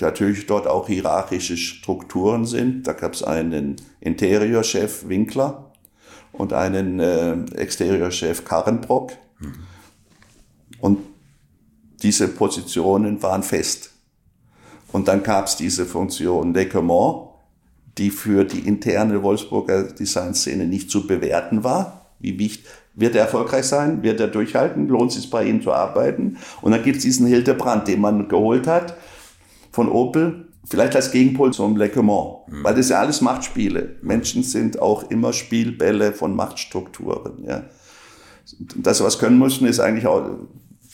natürlich 0.00 0.46
dort 0.46 0.66
auch 0.66 0.86
hierarchische 0.86 1.58
Strukturen 1.58 2.46
sind. 2.46 2.86
Da 2.86 2.94
gab 2.94 3.12
es 3.12 3.22
einen 3.22 3.76
Interiorchef 4.00 5.06
Winkler, 5.10 5.65
und 6.38 6.52
einen 6.52 7.00
äh, 7.00 7.32
Exteriorchef 7.54 8.44
Karrenbrock. 8.44 9.12
Mhm. 9.40 9.54
Und 10.80 10.98
diese 12.02 12.28
Positionen 12.28 13.22
waren 13.22 13.42
fest. 13.42 13.92
Und 14.92 15.08
dann 15.08 15.22
gab 15.22 15.46
es 15.46 15.56
diese 15.56 15.86
Funktion 15.86 16.54
Lequemont, 16.54 17.28
die 17.98 18.10
für 18.10 18.44
die 18.44 18.60
interne 18.60 19.22
Wolfsburger 19.22 19.84
Designszene 19.84 20.66
nicht 20.66 20.90
zu 20.90 21.06
bewerten 21.06 21.64
war. 21.64 22.12
Wie 22.18 22.38
wichtig, 22.38 22.66
wird 22.94 23.14
er 23.14 23.22
erfolgreich 23.22 23.66
sein? 23.66 24.02
Wird 24.02 24.20
er 24.20 24.28
durchhalten? 24.28 24.88
Lohnt 24.88 25.10
es 25.10 25.16
sich 25.16 25.30
bei 25.30 25.44
ihm 25.44 25.62
zu 25.62 25.72
arbeiten? 25.72 26.38
Und 26.62 26.72
dann 26.72 26.82
gibt 26.82 26.96
es 26.96 27.02
diesen 27.02 27.26
Hildebrand, 27.26 27.86
den 27.88 28.00
man 28.00 28.28
geholt 28.28 28.66
hat 28.66 28.96
von 29.70 29.90
Opel, 29.90 30.45
Vielleicht 30.68 30.96
als 30.96 31.12
Gegenpol 31.12 31.52
zum 31.52 31.76
Le 31.76 31.90
Mans, 31.94 32.38
mhm. 32.48 32.64
weil 32.64 32.74
das 32.74 32.88
ja 32.88 32.98
alles 32.98 33.20
Machtspiele. 33.20 33.96
Menschen 34.02 34.42
sind 34.42 34.82
auch 34.82 35.10
immer 35.10 35.32
Spielbälle 35.32 36.12
von 36.12 36.34
Machtstrukturen. 36.34 37.44
Ja. 37.46 37.64
Das, 38.76 39.02
was 39.02 39.18
können 39.18 39.38
müssen, 39.38 39.66
ist 39.66 39.80
eigentlich 39.80 40.06
auch, 40.06 40.38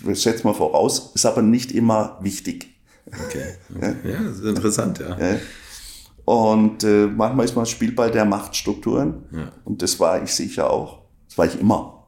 das 0.05 0.23
setzen 0.23 0.45
wir 0.45 0.55
voraus, 0.55 1.13
ist 1.15 1.25
aber 1.25 1.43
nicht 1.43 1.73
immer 1.73 2.19
wichtig. 2.21 2.75
Okay. 3.07 3.55
okay. 3.77 3.95
Ja, 4.05 4.11
ja 4.11 4.23
das 4.23 4.39
ist 4.39 4.45
interessant, 4.45 4.99
ja. 4.99 5.19
ja. 5.19 5.39
Und 6.25 6.85
äh, 6.85 7.07
manchmal 7.07 7.47
ist 7.47 7.57
man 7.57 7.67
Spielball 7.67 8.11
der 8.11 8.25
Machtstrukturen. 8.25 9.25
Ja. 9.33 9.53
Und 9.65 9.83
das 9.83 9.99
war 9.99 10.23
ich 10.23 10.33
sicher 10.33 10.71
auch. 10.71 11.01
Das 11.29 11.39
war 11.39 11.47
ich 11.47 11.59
immer. 11.59 12.02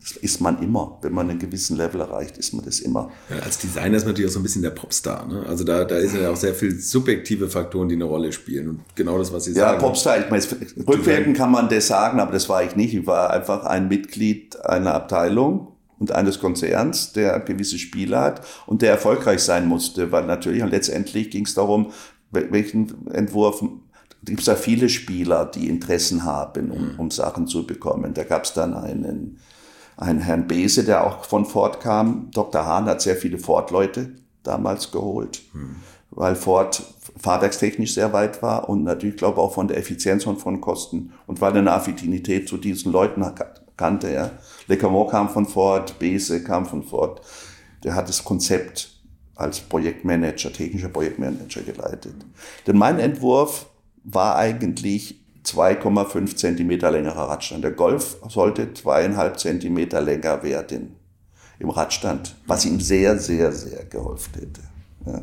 Das 0.00 0.12
ist 0.12 0.40
man 0.40 0.62
immer. 0.62 0.98
Wenn 1.02 1.12
man 1.12 1.28
einen 1.28 1.40
gewissen 1.40 1.76
Level 1.76 2.00
erreicht, 2.00 2.38
ist 2.38 2.52
man 2.52 2.64
das 2.64 2.78
immer. 2.78 3.10
Ja, 3.28 3.40
als 3.40 3.58
Designer 3.58 3.96
ist 3.96 4.04
man 4.04 4.12
natürlich 4.12 4.30
auch 4.30 4.34
so 4.34 4.40
ein 4.40 4.44
bisschen 4.44 4.62
der 4.62 4.70
Popstar. 4.70 5.26
Ne? 5.26 5.44
Also 5.48 5.64
da, 5.64 5.84
da 5.84 5.96
ist 5.96 6.14
ja 6.14 6.30
auch 6.30 6.36
sehr 6.36 6.54
viel 6.54 6.78
subjektive 6.78 7.48
Faktoren, 7.48 7.88
die 7.88 7.96
eine 7.96 8.04
Rolle 8.04 8.32
spielen. 8.32 8.68
Und 8.68 8.80
genau 8.94 9.18
das, 9.18 9.32
was 9.32 9.44
Sie 9.44 9.52
ja, 9.52 9.70
sagen. 9.70 9.80
Ja, 9.80 9.86
Popstar, 9.86 10.18
ich 10.20 10.30
meine, 10.30 10.44
rückwirkend 10.86 11.36
kann 11.36 11.50
man 11.50 11.68
das 11.68 11.88
sagen, 11.88 12.20
aber 12.20 12.32
das 12.32 12.48
war 12.48 12.62
ich 12.62 12.76
nicht. 12.76 12.94
Ich 12.94 13.06
war 13.06 13.30
einfach 13.30 13.64
ein 13.64 13.88
Mitglied 13.88 14.64
einer 14.64 14.94
Abteilung 14.94 15.68
und 15.98 16.12
eines 16.12 16.38
Konzerns, 16.38 17.12
der 17.12 17.40
gewisse 17.40 17.78
Spiele 17.78 18.20
hat 18.20 18.46
und 18.66 18.82
der 18.82 18.92
erfolgreich 18.92 19.40
sein 19.40 19.66
musste. 19.66 20.12
Weil 20.12 20.26
natürlich, 20.26 20.62
und 20.62 20.70
letztendlich 20.70 21.30
ging 21.30 21.44
es 21.44 21.54
darum, 21.54 21.92
welchen 22.30 23.08
Entwurf 23.08 23.64
gibt 24.22 24.40
es 24.40 24.46
da 24.46 24.56
viele 24.56 24.88
Spieler, 24.88 25.46
die 25.46 25.68
Interessen 25.68 26.24
haben, 26.24 26.70
um, 26.70 26.94
um 26.98 27.10
Sachen 27.10 27.46
zu 27.46 27.66
bekommen. 27.66 28.12
Da 28.14 28.24
gab 28.24 28.44
es 28.44 28.52
dann 28.52 28.74
einen 28.74 29.38
einen 29.96 30.20
Herrn 30.20 30.46
Bese, 30.46 30.84
der 30.84 31.06
auch 31.06 31.24
von 31.24 31.46
Ford 31.46 31.80
kam. 31.80 32.30
Dr. 32.32 32.64
Hahn 32.64 32.86
hat 32.86 33.00
sehr 33.00 33.16
viele 33.16 33.38
Ford-Leute 33.38 34.12
damals 34.42 34.92
geholt, 34.92 35.42
hm. 35.52 35.76
weil 36.10 36.36
Ford 36.36 36.82
fahrwerkstechnisch 37.18 37.94
sehr 37.94 38.12
weit 38.12 38.42
war 38.42 38.68
und 38.68 38.84
natürlich 38.84 39.16
glaube 39.16 39.40
auch 39.40 39.54
von 39.54 39.68
der 39.68 39.78
Effizienz 39.78 40.26
und 40.26 40.38
von 40.38 40.60
Kosten 40.60 41.12
und 41.26 41.40
weil 41.40 41.52
er 41.52 41.60
eine 41.60 41.72
Affinität 41.72 42.48
zu 42.48 42.58
diesen 42.58 42.92
Leuten 42.92 43.24
kannte. 43.76 44.12
Ja. 44.12 44.30
Le 44.68 44.76
Camon 44.76 45.08
kam 45.08 45.28
von 45.28 45.46
Ford, 45.46 45.98
Bese 45.98 46.42
kam 46.42 46.66
von 46.66 46.82
Ford. 46.82 47.22
Der 47.84 47.94
hat 47.94 48.08
das 48.08 48.22
Konzept 48.22 48.90
als 49.34 49.60
Projektmanager, 49.60 50.52
technischer 50.52 50.88
Projektmanager 50.88 51.62
geleitet. 51.62 52.14
Denn 52.66 52.76
mein 52.76 52.98
Entwurf 52.98 53.66
war 54.04 54.36
eigentlich 54.36 55.20
2,5 55.46 56.36
Zentimeter 56.36 56.90
längerer 56.90 57.28
Radstand. 57.28 57.64
Der 57.64 57.72
Golf 57.72 58.16
sollte 58.28 58.74
zweieinhalb 58.74 59.38
Zentimeter 59.38 60.00
länger 60.00 60.42
werden 60.42 60.96
im 61.58 61.70
Radstand, 61.70 62.34
was 62.46 62.64
ihm 62.64 62.80
sehr, 62.80 63.18
sehr, 63.18 63.52
sehr 63.52 63.84
geholfen 63.84 64.32
hätte. 64.34 64.60
Ja. 65.06 65.22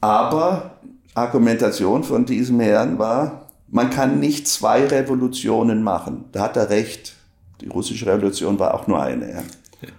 Aber 0.00 0.78
Argumentation 1.14 2.02
von 2.02 2.26
diesem 2.26 2.60
Herrn 2.60 2.98
war, 2.98 3.48
man 3.68 3.90
kann 3.90 4.20
nicht 4.20 4.48
zwei 4.48 4.86
Revolutionen 4.86 5.82
machen. 5.82 6.24
Da 6.32 6.42
hat 6.42 6.56
er 6.56 6.70
recht. 6.70 7.14
Die 7.60 7.68
russische 7.68 8.06
Revolution 8.06 8.58
war 8.58 8.74
auch 8.74 8.86
nur 8.86 9.02
eine. 9.02 9.30
Ja. 9.30 9.42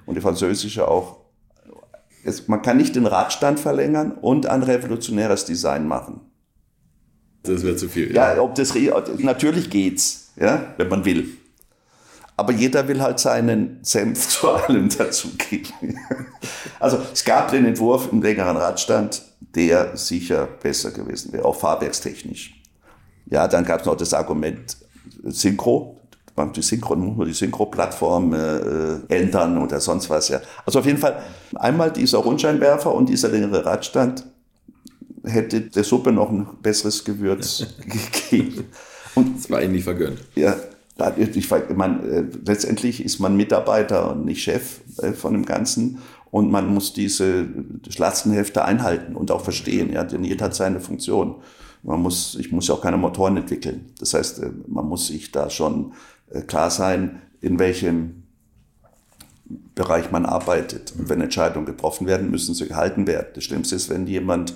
Und 0.05 0.15
die 0.15 0.21
französische 0.21 0.87
auch. 0.87 1.17
Es, 2.23 2.47
man 2.47 2.61
kann 2.61 2.77
nicht 2.77 2.95
den 2.95 3.05
Radstand 3.05 3.59
verlängern 3.59 4.11
und 4.11 4.47
ein 4.47 4.63
revolutionäres 4.63 5.45
Design 5.45 5.87
machen. 5.87 6.21
Das 7.45 7.63
wäre 7.63 7.75
zu 7.75 7.89
viel. 7.89 8.13
Ja, 8.13 8.35
ja 8.35 8.41
ob 8.41 8.55
das, 8.55 8.73
natürlich 9.17 9.69
geht's, 9.69 10.31
ja, 10.35 10.73
wenn 10.77 10.87
man 10.87 11.05
will. 11.05 11.29
Aber 12.37 12.51
jeder 12.51 12.87
will 12.87 13.01
halt 13.01 13.19
seinen 13.19 13.79
Senf 13.81 14.27
zu 14.29 14.49
allem 14.49 14.89
dazugeben. 14.89 15.99
Also 16.79 16.99
es 17.13 17.23
gab 17.23 17.51
den 17.51 17.65
Entwurf 17.65 18.09
im 18.11 18.21
längeren 18.21 18.57
Radstand, 18.57 19.21
der 19.39 19.95
sicher 19.95 20.47
besser 20.61 20.91
gewesen 20.91 21.31
wäre, 21.31 21.45
auch 21.45 21.55
fahrwerkstechnisch. 21.55 22.61
Ja, 23.27 23.47
dann 23.47 23.63
gab 23.63 23.81
es 23.81 23.85
noch 23.85 23.95
das 23.95 24.13
Argument 24.13 24.77
Synchro. 25.23 25.99
Die 26.53 26.61
Synchro, 26.61 26.97
muss 26.97 27.15
man 27.15 27.27
die 27.27 27.33
Synchro-Plattform 27.33 28.33
äh, 28.33 28.95
ändern 29.07 29.57
oder 29.57 29.79
sonst 29.79 30.09
was. 30.09 30.27
Ja. 30.27 30.41
Also 30.65 30.79
auf 30.79 30.85
jeden 30.85 30.97
Fall 30.97 31.23
einmal 31.55 31.91
dieser 31.91 32.17
Rundscheinwerfer 32.17 32.93
und 32.93 33.07
dieser 33.07 33.29
längere 33.29 33.65
Radstand 33.65 34.25
hätte 35.25 35.61
der 35.61 35.83
Suppe 35.83 36.11
noch 36.11 36.29
ein 36.29 36.47
besseres 36.61 37.03
Gewürz 37.03 37.65
gegeben. 38.29 38.65
Und, 39.15 39.37
das 39.37 39.49
war 39.49 39.61
ihnen 39.61 39.73
nicht 39.73 39.83
vergönnt. 39.83 40.19
Ja, 40.35 40.55
ich 41.17 41.49
meine, 41.75 42.03
äh, 42.03 42.23
letztendlich 42.45 43.03
ist 43.03 43.19
man 43.19 43.35
Mitarbeiter 43.35 44.11
und 44.11 44.25
nicht 44.25 44.41
Chef 44.41 44.79
äh, 44.99 45.11
von 45.11 45.33
dem 45.33 45.45
Ganzen 45.45 45.99
und 46.31 46.49
man 46.51 46.73
muss 46.73 46.93
diese 46.93 47.47
Lastenhefte 47.97 48.63
einhalten 48.63 49.15
und 49.15 49.31
auch 49.31 49.41
verstehen, 49.41 49.91
ja, 49.91 50.03
denn 50.03 50.23
jeder 50.23 50.45
hat 50.45 50.55
seine 50.55 50.79
Funktion. 50.79 51.35
Man 51.83 52.01
muss, 52.01 52.35
ich 52.35 52.51
muss 52.51 52.67
ja 52.67 52.75
auch 52.75 52.81
keine 52.81 52.97
Motoren 52.97 53.37
entwickeln. 53.37 53.91
Das 53.99 54.13
heißt, 54.13 54.39
äh, 54.39 54.49
man 54.67 54.87
muss 54.87 55.07
sich 55.07 55.31
da 55.31 55.49
schon 55.49 55.93
klar 56.47 56.71
sein, 56.71 57.21
in 57.41 57.59
welchem 57.59 58.23
Bereich 59.75 60.11
man 60.11 60.25
arbeitet. 60.25 60.93
Und 60.97 61.09
wenn 61.09 61.21
Entscheidungen 61.21 61.67
getroffen 61.67 62.07
werden, 62.07 62.31
müssen 62.31 62.55
sie 62.55 62.67
gehalten 62.67 63.05
werden. 63.05 63.27
Das 63.35 63.43
Schlimmste 63.43 63.75
ist, 63.75 63.89
wenn 63.89 64.07
jemand 64.07 64.53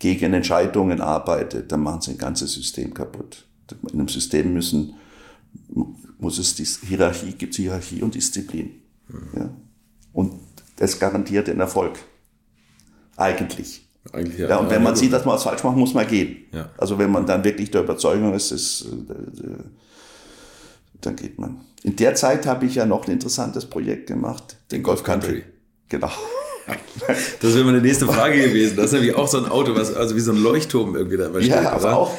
gegen 0.00 0.34
Entscheidungen 0.34 1.00
arbeitet, 1.00 1.70
dann 1.70 1.82
machen 1.82 2.00
sie 2.00 2.10
ein 2.12 2.18
ganzes 2.18 2.52
System 2.54 2.92
kaputt. 2.92 3.46
In 3.92 4.00
einem 4.00 4.08
System 4.08 4.52
müssen 4.52 4.94
muss 6.18 6.38
es 6.38 6.54
die 6.54 6.64
Hierarchie, 6.64 7.32
gibt 7.32 7.52
es 7.52 7.56
Hierarchie 7.58 8.02
und 8.02 8.14
Disziplin. 8.14 8.82
Mhm. 9.08 9.28
Ja? 9.36 9.50
Und 10.12 10.34
das 10.76 10.98
garantiert 10.98 11.48
den 11.48 11.60
Erfolg. 11.60 11.98
Eigentlich. 13.16 13.86
Eigentlich 14.12 14.38
ja. 14.38 14.48
ja 14.48 14.56
und 14.58 14.70
wenn 14.70 14.82
man 14.82 14.96
sieht, 14.96 15.12
dass 15.12 15.24
man 15.24 15.34
was 15.34 15.44
falsch 15.44 15.62
macht, 15.62 15.76
muss 15.76 15.94
man 15.94 16.06
gehen. 16.06 16.44
Ja. 16.52 16.70
Also 16.78 16.98
wenn 16.98 17.10
man 17.10 17.26
dann 17.26 17.44
wirklich 17.44 17.70
der 17.70 17.82
Überzeugung 17.82 18.34
ist, 18.34 18.50
ist 18.50 18.86
äh, 18.86 19.62
dann 21.00 21.16
geht 21.16 21.38
man. 21.38 21.60
In 21.82 21.96
der 21.96 22.14
Zeit 22.14 22.46
habe 22.46 22.66
ich 22.66 22.74
ja 22.74 22.86
noch 22.86 23.06
ein 23.06 23.12
interessantes 23.12 23.66
Projekt 23.66 24.06
gemacht. 24.06 24.56
Den 24.70 24.82
Golf 24.82 25.02
Country. 25.02 25.44
Genau. 25.88 26.10
Das 27.40 27.54
wäre 27.54 27.64
meine 27.64 27.80
nächste 27.80 28.06
Frage 28.06 28.40
gewesen. 28.40 28.76
Das 28.76 28.86
ist 28.86 28.92
nämlich 28.92 29.14
auch 29.14 29.26
so 29.26 29.38
ein 29.38 29.46
Auto, 29.46 29.74
was 29.74 29.94
also 29.94 30.14
wie 30.16 30.20
so 30.20 30.32
ein 30.32 30.42
Leuchtturm 30.42 30.94
irgendwie 30.94 31.16
dabei 31.16 31.40
steht. 31.40 31.50
Ja, 31.50 31.72
aber 31.72 31.84
oder? 31.84 31.96
auch, 31.96 32.14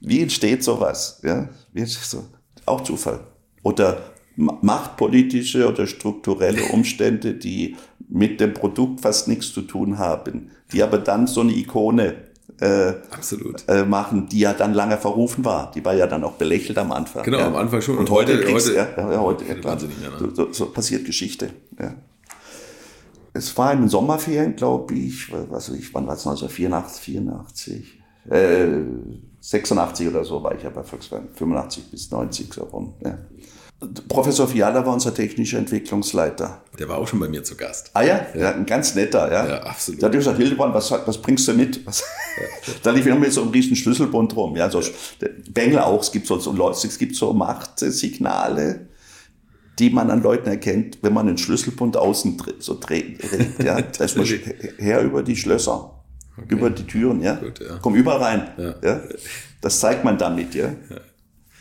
wie 0.00 0.22
entsteht 0.22 0.64
sowas? 0.64 1.20
Ja, 1.22 1.48
wie 1.72 1.80
entsteht 1.80 2.04
so? 2.04 2.24
auch 2.66 2.82
Zufall. 2.82 3.20
Oder 3.62 3.98
machtpolitische 4.36 5.66
oder 5.66 5.86
strukturelle 5.86 6.64
Umstände, 6.64 7.34
die 7.34 7.76
mit 8.08 8.40
dem 8.40 8.52
Produkt 8.52 9.00
fast 9.00 9.28
nichts 9.28 9.52
zu 9.52 9.62
tun 9.62 9.98
haben, 9.98 10.50
die 10.72 10.82
aber 10.82 10.98
dann 10.98 11.26
so 11.26 11.40
eine 11.40 11.52
Ikone 11.52 12.26
äh. 12.60 12.94
Äh, 13.68 13.84
machen, 13.84 14.28
die 14.30 14.40
ja 14.40 14.54
dann 14.54 14.72
lange 14.72 14.96
verrufen 14.96 15.44
war. 15.44 15.70
Die 15.72 15.84
war 15.84 15.94
ja 15.94 16.06
dann 16.06 16.24
auch 16.24 16.32
belächelt 16.32 16.78
am 16.78 16.90
Anfang. 16.92 17.22
Genau, 17.22 17.38
ja. 17.38 17.46
am 17.48 17.56
Anfang 17.56 17.82
schon. 17.82 17.98
Und, 17.98 18.08
Und 18.08 18.10
heute, 18.10 18.32
heute, 18.50 18.74
ja, 18.74 18.88
ja, 18.96 19.20
heute 19.20 19.44
ja, 19.44 19.54
ne? 19.54 20.32
so, 20.32 20.52
so, 20.52 20.66
passiert 20.66 21.04
Geschichte. 21.04 21.50
Ja. 21.78 21.94
Es 23.36 23.56
war 23.56 23.72
in 23.72 23.80
den 23.80 23.88
Sommerferien, 23.88 24.56
glaube 24.56 24.94
ich, 24.94 25.32
was 25.32 25.70
weiß 25.70 25.78
ich, 25.78 25.92
wann 25.94 26.06
war 26.06 26.14
es 26.14 26.26
1984, 26.26 27.02
84, 27.02 28.02
äh, 28.30 28.66
86 29.40 30.08
oder 30.08 30.24
so 30.24 30.42
war 30.42 30.54
ich 30.54 30.62
ja 30.62 30.70
bei 30.70 30.82
Volkswagen, 30.82 31.28
85 31.34 31.90
bis 31.90 32.10
90 32.10 32.52
so 32.52 32.64
rum. 32.64 32.94
Ja. 33.04 33.18
Professor 34.08 34.48
Fiala 34.48 34.86
war 34.86 34.94
unser 34.94 35.12
technischer 35.12 35.58
Entwicklungsleiter. 35.58 36.62
Der 36.78 36.88
war 36.88 36.96
auch 36.96 37.06
schon 37.06 37.20
bei 37.20 37.28
mir 37.28 37.44
zu 37.44 37.56
Gast. 37.56 37.90
Ah 37.92 38.02
ja, 38.02 38.26
ja. 38.34 38.52
ein 38.52 38.64
ganz 38.64 38.94
netter, 38.94 39.30
ja. 39.30 39.46
Ja, 39.46 39.62
absolut. 39.64 40.00
Der 40.00 40.08
hat 40.08 40.14
gesagt, 40.14 40.38
Hildebrand, 40.38 40.74
was, 40.74 40.90
was 40.90 41.20
bringst 41.20 41.46
du 41.46 41.52
mit? 41.52 41.86
Was? 41.86 42.00
Ja. 42.00 42.72
da 42.82 42.90
lief 42.90 43.04
immer 43.04 43.18
mit 43.18 43.34
so 43.34 43.42
einem 43.42 43.50
riesen 43.50 43.76
Schlüsselbund 43.76 44.34
rum. 44.34 44.56
Ja, 44.56 44.70
so, 44.70 44.80
ja. 44.80 44.88
Bengel 45.50 45.80
auch, 45.80 46.00
es 46.00 46.10
gibt 46.10 46.26
so, 46.26 46.38
so 46.38 46.52
Leute, 46.52 46.86
es 46.86 46.98
gibt 46.98 47.16
so 47.16 47.34
Machtsignale, 47.34 48.88
die 49.78 49.90
man 49.90 50.10
an 50.10 50.22
Leuten 50.22 50.48
erkennt, 50.48 50.98
wenn 51.02 51.12
man 51.12 51.28
einen 51.28 51.38
Schlüsselbund 51.38 51.96
außen 51.96 52.42
so 52.58 52.78
dreht. 52.78 53.20
Ja, 53.62 53.80
das 53.98 54.16
muss 54.16 54.28
her 54.78 55.02
über 55.02 55.22
die 55.22 55.36
Schlösser 55.36 55.96
okay. 56.36 56.54
über 56.54 56.70
die 56.70 56.84
Türen, 56.84 57.20
ja. 57.22 57.34
Gut, 57.34 57.60
ja. 57.60 57.78
Komm 57.80 57.94
überall 57.94 58.22
rein. 58.22 58.48
Ja. 58.56 58.74
ja. 58.82 59.00
Das 59.60 59.80
zeigt 59.80 60.04
man 60.04 60.18
damit, 60.18 60.54
ja. 60.54 60.66
ja. 60.66 61.00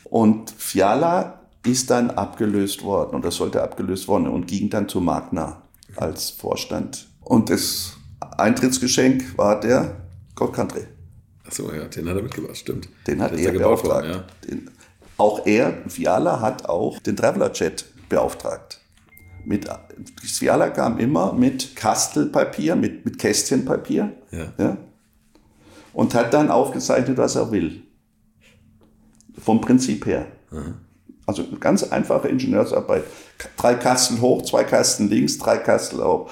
Und 0.05 0.51
Fiala 0.51 1.41
ist 1.65 1.89
dann 1.89 2.11
abgelöst 2.11 2.83
worden 2.83 3.15
und 3.15 3.25
das 3.25 3.35
sollte 3.35 3.63
abgelöst 3.63 4.07
worden 4.07 4.27
und 4.27 4.47
ging 4.47 4.69
dann 4.69 4.87
zu 4.87 5.01
Magna 5.01 5.63
als 5.95 6.29
Vorstand. 6.29 7.07
Und 7.21 7.49
das 7.49 7.93
Eintrittsgeschenk 8.37 9.37
war 9.37 9.59
der 9.59 9.95
God 10.35 10.53
Country. 10.53 10.81
Achso, 11.45 11.71
ja, 11.73 11.85
den 11.85 12.07
hat 12.09 12.17
er 12.17 12.23
mitgebracht, 12.23 12.57
stimmt. 12.57 12.89
Den 13.07 13.21
hat 13.21 13.33
er 13.33 13.51
beauftragt. 13.51 14.07
Ja. 14.07 14.23
Den, 14.47 14.69
auch 15.17 15.45
er, 15.45 15.77
Fiala, 15.87 16.41
hat 16.41 16.67
auch 16.67 16.99
den 16.99 17.15
Traveler 17.15 17.51
Jet 17.53 17.85
beauftragt 18.09 18.79
mit, 19.45 19.69
Sviala 20.25 20.69
kam 20.69 20.97
immer 20.97 21.33
mit 21.33 21.75
Kastelpapier, 21.75 22.75
mit, 22.75 23.05
mit 23.05 23.19
Kästchenpapier. 23.19 24.11
Ja. 24.31 24.53
ja. 24.57 24.77
Und 25.93 26.13
hat 26.13 26.33
dann 26.33 26.49
aufgezeichnet, 26.49 27.17
was 27.17 27.35
er 27.35 27.51
will. 27.51 27.83
Vom 29.37 29.61
Prinzip 29.61 30.05
her. 30.05 30.25
Mhm. 30.51 30.75
Also 31.25 31.45
ganz 31.59 31.83
einfache 31.83 32.27
Ingenieursarbeit. 32.27 33.03
Drei 33.57 33.75
Kasten 33.75 34.21
hoch, 34.21 34.43
zwei 34.43 34.63
Kasten 34.63 35.09
links, 35.09 35.37
drei 35.37 35.57
Kasten 35.57 35.99
auf. 35.99 36.31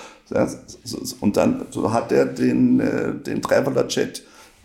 Und 1.19 1.37
dann 1.37 1.65
so 1.71 1.91
hat 1.91 2.11
er 2.11 2.25
den, 2.25 2.79
äh, 2.79 3.15
den 3.15 3.41
Traveler 3.41 3.87
Jet, 3.87 4.23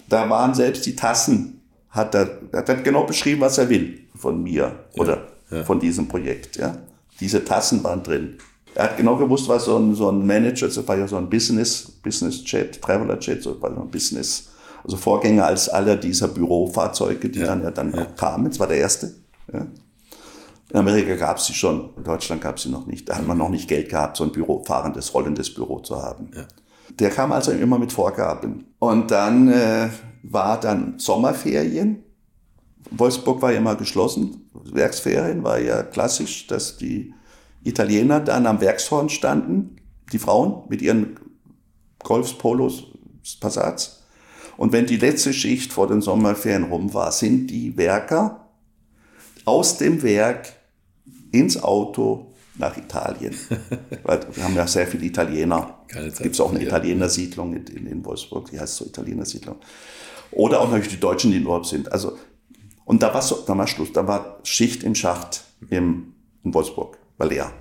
da 0.08 0.28
waren 0.30 0.54
selbst 0.54 0.86
die 0.86 0.96
Tassen, 0.96 1.60
hat 1.90 2.14
er, 2.14 2.38
er 2.52 2.66
hat 2.66 2.84
genau 2.84 3.04
beschrieben, 3.04 3.40
was 3.40 3.58
er 3.58 3.68
will 3.68 4.00
von 4.14 4.42
mir 4.42 4.84
oder 4.94 5.28
ja. 5.50 5.64
von 5.64 5.80
diesem 5.80 6.08
Projekt. 6.08 6.56
Ja. 6.56 6.76
Diese 7.20 7.44
Tassen 7.44 7.82
waren 7.84 8.02
drin. 8.02 8.38
Er 8.74 8.84
hat 8.84 8.96
genau 8.96 9.16
gewusst, 9.16 9.48
was 9.48 9.64
so 9.64 9.76
ein, 9.76 9.94
so 9.94 10.08
ein 10.10 10.26
Manager, 10.26 10.66
das 10.66 10.86
war 10.86 10.96
ja 10.96 11.08
so 11.08 11.16
ein 11.16 11.28
Business, 11.28 11.90
Business 12.02 12.42
Jet, 12.44 12.80
Traveler 12.80 13.18
Jet, 13.18 13.42
so 13.42 13.60
war 13.60 13.74
so 13.74 13.80
ein 13.80 13.90
Business, 13.90 14.50
also 14.84 14.96
Vorgänger 14.96 15.46
als 15.46 15.68
aller 15.68 15.96
dieser 15.96 16.28
Bürofahrzeuge, 16.28 17.28
die 17.28 17.40
ja. 17.40 17.46
dann 17.46 17.62
ja 17.62 17.70
dann 17.70 17.92
ja. 17.92 18.02
auch 18.02 18.16
kamen. 18.16 18.48
Das 18.48 18.60
war 18.60 18.68
der 18.68 18.78
erste. 18.78 19.14
Ja. 19.52 19.66
In 20.70 20.76
Amerika 20.76 21.16
gab 21.16 21.38
es 21.38 21.46
sie 21.46 21.54
schon, 21.54 21.90
in 21.96 22.04
Deutschland 22.04 22.42
gab 22.42 22.58
es 22.58 22.64
sie 22.64 22.68
noch 22.68 22.86
nicht. 22.86 23.08
Da 23.08 23.16
hat 23.16 23.26
man 23.26 23.38
noch 23.38 23.48
nicht 23.48 23.68
Geld 23.68 23.88
gehabt, 23.88 24.18
so 24.18 24.24
ein 24.24 24.32
Büro, 24.32 24.62
fahrendes, 24.64 25.14
rollendes 25.14 25.52
Büro 25.52 25.80
zu 25.80 26.00
haben. 26.00 26.30
Ja. 26.36 26.44
Der 26.98 27.10
kam 27.10 27.32
also 27.32 27.52
immer 27.52 27.78
mit 27.78 27.92
Vorgaben. 27.92 28.66
Und 28.78 29.10
dann 29.10 29.48
äh, 29.48 29.88
war 30.22 30.60
dann 30.60 30.98
Sommerferien. 30.98 32.02
Wolfsburg 32.90 33.40
war 33.40 33.52
ja 33.52 33.58
immer 33.58 33.76
geschlossen. 33.76 34.47
Werksferien 34.74 35.44
war 35.44 35.58
ja 35.58 35.82
klassisch, 35.82 36.46
dass 36.46 36.76
die 36.76 37.14
Italiener 37.64 38.20
dann 38.20 38.46
am 38.46 38.60
Werkshorn 38.60 39.08
standen, 39.08 39.76
die 40.12 40.18
Frauen 40.18 40.62
mit 40.68 40.82
ihren 40.82 41.18
Golfs, 42.02 42.32
Polos, 42.32 42.84
Passats. 43.40 44.04
Und 44.56 44.72
wenn 44.72 44.86
die 44.86 44.96
letzte 44.96 45.32
Schicht 45.32 45.72
vor 45.72 45.86
den 45.86 46.00
Sommerferien 46.00 46.64
rum 46.64 46.94
war, 46.94 47.12
sind 47.12 47.48
die 47.48 47.76
Werker 47.76 48.48
aus 49.44 49.78
dem 49.78 50.02
Werk 50.02 50.52
ins 51.30 51.62
Auto 51.62 52.32
nach 52.56 52.76
Italien. 52.76 53.34
Weil 54.02 54.20
wir 54.32 54.44
haben 54.44 54.56
ja 54.56 54.66
sehr 54.66 54.86
viele 54.86 55.06
Italiener. 55.06 55.78
Gibt 55.88 56.34
es 56.34 56.40
auch 56.40 56.50
eine. 56.52 56.64
Italienersiedlung 56.64 57.54
in, 57.54 57.66
in, 57.66 57.86
in 57.86 58.04
Wolfsburg, 58.04 58.50
die 58.50 58.58
heißt 58.58 58.76
so 58.76 58.86
Italienersiedlung. 58.86 59.56
Oder 60.30 60.60
auch 60.60 60.70
natürlich 60.70 60.94
die 60.94 61.00
Deutschen, 61.00 61.30
die 61.30 61.38
in 61.38 61.46
Urlaub 61.46 61.66
sind. 61.66 61.90
Also, 61.90 62.18
und 62.88 63.02
da 63.02 63.12
war, 63.12 63.20
so, 63.20 63.44
da 63.46 63.56
war 63.56 63.66
Schluss, 63.66 63.92
da 63.92 64.06
war 64.06 64.38
Schicht 64.44 64.82
im 64.82 64.94
Schacht 64.94 65.44
im, 65.68 66.14
in 66.42 66.54
Wolfsburg, 66.54 66.96
war 67.18 67.26
leer. 67.26 67.52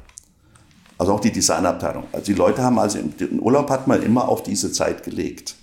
Also 0.98 1.12
auch 1.12 1.20
die 1.20 1.34
Designabteilung. 1.34 2.06
Also 2.14 2.28
die 2.28 2.34
Leute 2.34 2.64
haben 2.64 2.80
also 2.80 3.00
den 3.02 3.42
Urlaub 3.42 3.70
hat 3.70 3.88
man 3.88 4.02
immer 4.04 4.30
auf 4.30 4.42
diese 4.42 4.72
Zeit 4.72 5.04
gelegt. 5.04 5.56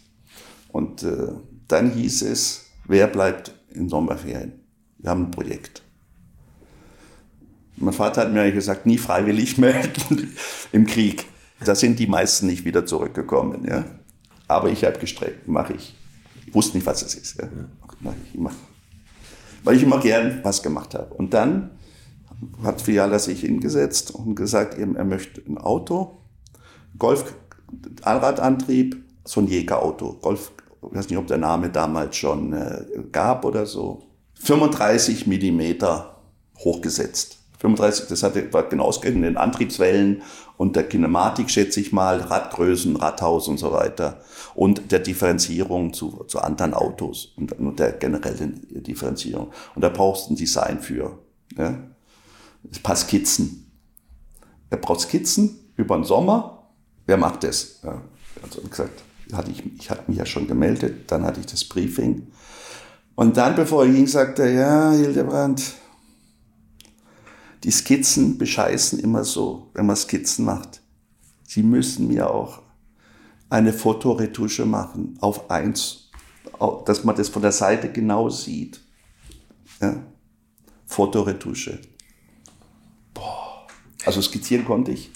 Und 0.68 1.02
äh, 1.02 1.28
dann 1.66 1.92
hieß 1.92 2.22
es, 2.22 2.66
wer 2.84 3.06
bleibt 3.06 3.54
in 3.70 3.88
Sommerferien? 3.88 4.52
Wir 4.98 5.10
haben 5.10 5.24
ein 5.24 5.30
Projekt. 5.30 5.80
Mein 7.76 7.94
Vater 7.94 8.20
hat 8.20 8.34
mir 8.34 8.52
gesagt, 8.52 8.84
nie 8.84 8.98
freiwillig 8.98 9.56
melden 9.56 10.36
im 10.72 10.86
Krieg. 10.86 11.24
Da 11.64 11.74
sind 11.74 11.98
die 11.98 12.06
meisten 12.06 12.48
nicht 12.48 12.66
wieder 12.66 12.84
zurückgekommen. 12.84 13.66
Ja? 13.66 13.86
Aber 14.46 14.68
ich 14.68 14.84
habe 14.84 14.98
gestreckt, 14.98 15.48
mache 15.48 15.72
ich. 15.72 15.94
Ich 16.46 16.54
wusste 16.54 16.76
nicht, 16.76 16.86
was 16.86 17.00
es 17.00 17.14
ist. 17.14 17.40
Ja? 17.40 17.48
Mach 18.00 18.12
ich 18.28 18.34
immer. 18.34 18.52
Weil 19.64 19.76
ich 19.76 19.82
immer 19.82 19.98
gern 19.98 20.40
was 20.42 20.62
gemacht 20.62 20.94
habe. 20.94 21.14
Und 21.14 21.34
dann 21.34 21.70
hat 22.62 22.82
Fiala 22.82 23.18
sich 23.18 23.40
hingesetzt 23.40 24.14
und 24.14 24.34
gesagt, 24.34 24.78
eben, 24.78 24.96
er 24.96 25.04
möchte 25.04 25.42
ein 25.46 25.58
Auto, 25.58 26.18
Golf, 26.98 27.34
Allradantrieb, 28.02 29.02
so 29.24 29.40
ein 29.40 29.46
Jägerauto. 29.46 30.18
Golf, 30.20 30.52
ich 30.90 30.96
weiß 30.96 31.08
nicht, 31.08 31.18
ob 31.18 31.26
der 31.26 31.38
Name 31.38 31.70
damals 31.70 32.16
schon 32.16 32.52
äh, 32.52 32.84
gab 33.10 33.44
oder 33.44 33.66
so. 33.66 34.02
35 34.34 35.26
Millimeter 35.26 36.20
hochgesetzt. 36.58 37.38
35, 37.58 38.08
das 38.08 38.22
hatte, 38.22 38.52
war 38.52 38.64
genau 38.64 38.84
ausgerechnet 38.84 39.24
in 39.24 39.34
den 39.34 39.36
Antriebswellen 39.38 40.22
und 40.58 40.76
der 40.76 40.86
Kinematik, 40.86 41.50
schätze 41.50 41.80
ich 41.80 41.92
mal, 41.92 42.20
Radgrößen, 42.20 42.96
Radhaus 42.96 43.48
und 43.48 43.58
so 43.58 43.72
weiter. 43.72 44.20
Und 44.54 44.92
der 44.92 45.00
Differenzierung 45.00 45.92
zu, 45.92 46.24
zu 46.28 46.40
anderen 46.40 46.74
Autos 46.74 47.32
und, 47.36 47.52
und 47.58 47.78
der 47.78 47.92
generellen 47.92 48.66
Differenzierung. 48.70 49.50
Und 49.74 49.82
da 49.82 49.88
brauchst 49.88 50.28
du 50.28 50.34
ein 50.34 50.36
Design 50.36 50.80
für. 50.80 51.18
Ja? 51.56 51.68
Ein 51.68 52.82
paar 52.82 52.96
Skizzen. 52.96 53.70
Er 54.70 54.78
braucht 54.78 55.00
Skizzen 55.00 55.58
über 55.76 55.96
den 55.96 56.04
Sommer. 56.04 56.68
Wer 57.06 57.16
macht 57.16 57.44
das? 57.44 57.80
Ja, 57.82 58.00
also 58.42 58.62
wie 58.64 58.70
gesagt, 58.70 59.02
hatte 59.32 59.50
ich, 59.50 59.62
ich 59.78 59.90
hatte 59.90 60.04
mich 60.06 60.18
ja 60.18 60.26
schon 60.26 60.46
gemeldet, 60.46 61.10
dann 61.10 61.24
hatte 61.24 61.40
ich 61.40 61.46
das 61.46 61.64
Briefing. 61.64 62.28
Und 63.14 63.36
dann, 63.36 63.54
bevor 63.54 63.84
er 63.84 63.92
ging, 63.92 64.06
sagte 64.06 64.42
er, 64.42 64.52
ja, 64.52 64.92
Hildebrand, 64.92 65.62
die 67.62 67.70
Skizzen 67.70 68.36
bescheißen 68.36 68.98
immer 68.98 69.24
so, 69.24 69.70
wenn 69.74 69.86
man 69.86 69.96
Skizzen 69.96 70.44
macht. 70.44 70.82
Sie 71.46 71.62
müssen 71.62 72.08
mir 72.08 72.30
auch 72.30 72.60
eine 73.54 73.72
Fotoretusche 73.72 74.66
machen 74.66 75.16
auf 75.20 75.48
eins, 75.48 76.10
dass 76.86 77.04
man 77.04 77.14
das 77.14 77.28
von 77.28 77.40
der 77.40 77.52
Seite 77.52 77.88
genau 77.92 78.28
sieht. 78.28 78.80
Ja? 79.80 80.02
Fotoretusche. 80.86 81.78
Boah. 83.14 83.66
Also 84.04 84.20
skizzieren 84.22 84.64
konnte 84.64 84.90
ich, 84.90 85.12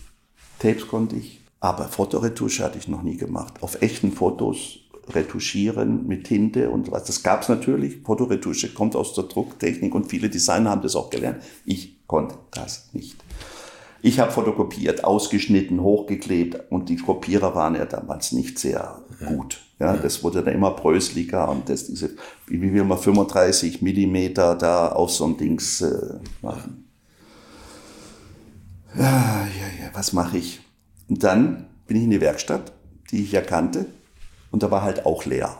Tapes 0.60 0.86
konnte 0.86 1.16
ich, 1.16 1.40
aber 1.59 1.89
Fotoretusche 1.89 2.62
hatte 2.62 2.78
ich 2.78 2.86
noch 2.86 3.02
nie 3.02 3.16
gemacht. 3.16 3.55
Auf 3.60 3.82
echten 3.82 4.12
Fotos 4.12 4.78
retuschieren 5.09 6.06
mit 6.06 6.28
Tinte 6.28 6.70
und 6.70 6.93
was. 6.93 7.05
Das 7.05 7.24
gab 7.24 7.43
es 7.43 7.48
natürlich. 7.48 8.02
Fotoretusche 8.05 8.73
kommt 8.73 8.94
aus 8.94 9.15
der 9.15 9.24
Drucktechnik 9.24 9.93
und 9.97 10.06
viele 10.06 10.31
Designer 10.31 10.70
haben 10.70 10.82
das 10.82 10.94
auch 10.94 11.10
gelernt. 11.10 11.43
Ich 11.65 12.06
konnte 12.06 12.39
das 12.52 12.90
nicht. 12.93 13.16
Ich 14.00 14.20
habe 14.20 14.30
fotokopiert, 14.30 15.04
ausgeschnitten, 15.04 15.82
hochgeklebt 15.82 16.70
und 16.70 16.88
die 16.88 16.96
Kopierer 16.96 17.54
waren 17.54 17.74
ja 17.74 17.84
damals 17.84 18.32
nicht 18.32 18.58
sehr 18.58 19.02
gut. 19.26 19.60
Ja, 19.80 19.96
das 19.96 20.22
wurde 20.24 20.42
dann 20.42 20.54
immer 20.54 20.72
brösliger 20.72 21.48
und 21.48 21.68
das, 21.68 21.86
diese, 21.86 22.10
wie 22.46 22.60
will 22.60 22.84
man 22.84 22.98
35 22.98 23.82
Millimeter 23.82 24.54
da 24.54 24.88
auf 24.88 25.10
so 25.10 25.24
ein 25.24 25.36
Dings 25.36 25.80
äh, 25.80 26.18
machen. 26.42 26.88
Ja, 28.96 29.02
ja, 29.04 29.84
ja, 29.84 29.90
was 29.92 30.12
mache 30.12 30.38
ich? 30.38 30.60
Und 31.08 31.22
dann 31.22 31.66
bin 31.86 31.96
ich 31.96 32.04
in 32.04 32.10
die 32.10 32.20
Werkstatt, 32.20 32.72
die 33.10 33.22
ich 33.22 33.32
ja 33.32 33.40
kannte, 33.40 33.86
und 34.50 34.62
da 34.62 34.70
war 34.70 34.82
halt 34.82 35.06
auch 35.06 35.24
leer. 35.24 35.56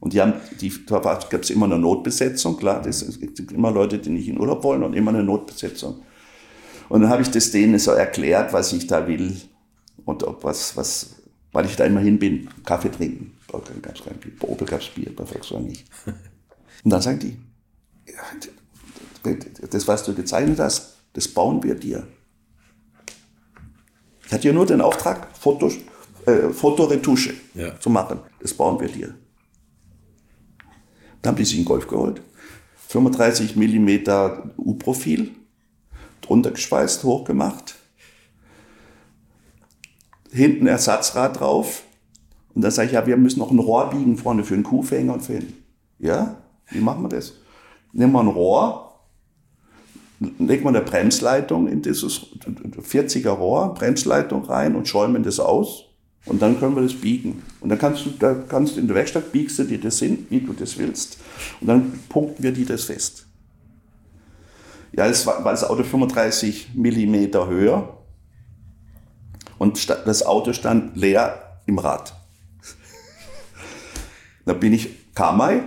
Und 0.00 0.12
die 0.14 0.20
haben, 0.20 0.34
die, 0.60 0.72
da 0.86 0.98
gab 0.98 1.42
es 1.42 1.50
immer 1.50 1.66
eine 1.66 1.78
Notbesetzung, 1.78 2.56
klar, 2.56 2.80
das, 2.80 3.02
es 3.02 3.20
gibt 3.20 3.52
immer 3.52 3.70
Leute, 3.70 3.98
die 3.98 4.10
nicht 4.10 4.28
in 4.28 4.40
Urlaub 4.40 4.62
wollen 4.64 4.82
und 4.82 4.94
immer 4.94 5.10
eine 5.10 5.24
Notbesetzung. 5.24 6.02
Und 6.88 7.02
dann 7.02 7.10
habe 7.10 7.22
ich 7.22 7.30
das 7.30 7.50
denen 7.50 7.78
so 7.78 7.90
erklärt, 7.92 8.52
was 8.52 8.72
ich 8.72 8.86
da 8.86 9.06
will 9.06 9.36
und 10.04 10.22
ob 10.24 10.42
was, 10.44 10.76
was, 10.76 11.16
weil 11.52 11.66
ich 11.66 11.76
da 11.76 11.84
immer 11.84 12.00
hin 12.00 12.18
bin, 12.18 12.48
Kaffee 12.64 12.90
trinken. 12.90 13.34
Bei 13.50 13.58
Opel 13.58 13.76
gab 13.80 13.94
es 13.96 14.04
kein 14.04 14.16
Bier, 14.16 14.32
bei 14.38 14.48
Opel 14.48 14.66
gab 14.66 14.80
es 14.80 14.88
Bier, 14.88 15.14
bei 15.14 15.24
Volkswagen 15.24 15.66
nicht. 15.66 15.86
Und 16.84 16.90
dann 16.90 17.02
sagen 17.02 17.18
die, 17.18 17.36
das, 19.70 19.88
was 19.88 20.04
du 20.04 20.14
gezeichnet 20.14 20.58
hast, 20.58 20.96
das 21.12 21.26
bauen 21.28 21.62
wir 21.62 21.74
dir. 21.74 22.06
Ich 24.26 24.32
hatte 24.32 24.46
ja 24.48 24.52
nur 24.54 24.66
den 24.66 24.80
Auftrag, 24.80 25.36
Fotos, 25.36 25.74
äh, 26.26 26.50
Fotoretusche 26.50 27.34
Ja. 27.54 27.78
zu 27.80 27.90
machen. 27.90 28.20
Das 28.40 28.52
bauen 28.54 28.78
wir 28.80 28.88
dir. 28.88 29.14
Dann 31.22 31.30
haben 31.32 31.36
die 31.36 31.44
sich 31.44 31.56
einen 31.56 31.64
Golf 31.64 31.86
geholt. 31.88 32.22
35 32.88 33.56
Millimeter 33.56 34.50
U-Profil, 34.56 35.30
drunter 36.28 36.50
geschweißt, 36.50 37.02
hochgemacht. 37.04 37.76
Hinten 40.30 40.66
Ersatzrad 40.66 41.40
drauf. 41.40 41.82
Und 42.54 42.62
dann 42.62 42.70
sage 42.70 42.88
ich, 42.88 42.94
ja, 42.94 43.06
wir 43.06 43.16
müssen 43.16 43.38
noch 43.38 43.50
ein 43.50 43.58
Rohr 43.58 43.90
biegen 43.90 44.16
vorne 44.16 44.44
für 44.44 44.54
einen 44.54 44.62
Kuhfänger 44.62 45.14
und 45.14 45.22
für 45.22 45.34
einen. 45.34 45.52
Ja, 45.98 46.36
wie 46.70 46.80
machen 46.80 47.02
wir 47.02 47.08
das? 47.08 47.32
Nehmen 47.92 48.12
wir 48.12 48.20
ein 48.20 48.28
Rohr, 48.28 48.92
legen 50.20 50.64
wir 50.64 50.68
eine 50.68 50.82
Bremsleitung 50.82 51.68
in 51.68 51.82
dieses 51.82 52.26
40er 52.36 53.30
Rohr, 53.30 53.74
Bremsleitung 53.74 54.44
rein 54.44 54.76
und 54.76 54.86
schäumen 54.86 55.22
das 55.22 55.40
aus. 55.40 55.84
Und 56.26 56.42
dann 56.42 56.58
können 56.60 56.74
wir 56.74 56.82
das 56.82 56.94
biegen. 56.94 57.42
Und 57.60 57.70
dann 57.70 57.78
kannst 57.78 58.04
du, 58.04 58.10
da 58.10 58.34
kannst 58.34 58.76
du 58.76 58.80
in 58.80 58.86
der 58.86 58.96
Werkstatt 58.96 59.32
biegst 59.32 59.58
du 59.58 59.64
dir 59.64 59.80
das 59.80 59.98
hin, 59.98 60.26
wie 60.28 60.40
du 60.40 60.52
das 60.52 60.76
willst. 60.76 61.18
Und 61.60 61.68
dann 61.68 62.00
punkten 62.08 62.42
wir 62.42 62.52
dir 62.52 62.66
das 62.66 62.84
fest. 62.84 63.27
Ja, 64.92 65.06
das 65.06 65.26
war, 65.26 65.44
war 65.44 65.52
das 65.52 65.64
Auto 65.64 65.84
35 65.84 66.74
Millimeter 66.74 67.48
höher. 67.48 67.98
Und 69.58 69.88
das 70.06 70.24
Auto 70.24 70.52
stand 70.52 70.96
leer 70.96 71.60
im 71.66 71.78
Rad. 71.78 72.14
da 74.46 74.52
bin 74.52 74.72
ich 74.72 75.14
Kamai. 75.14 75.62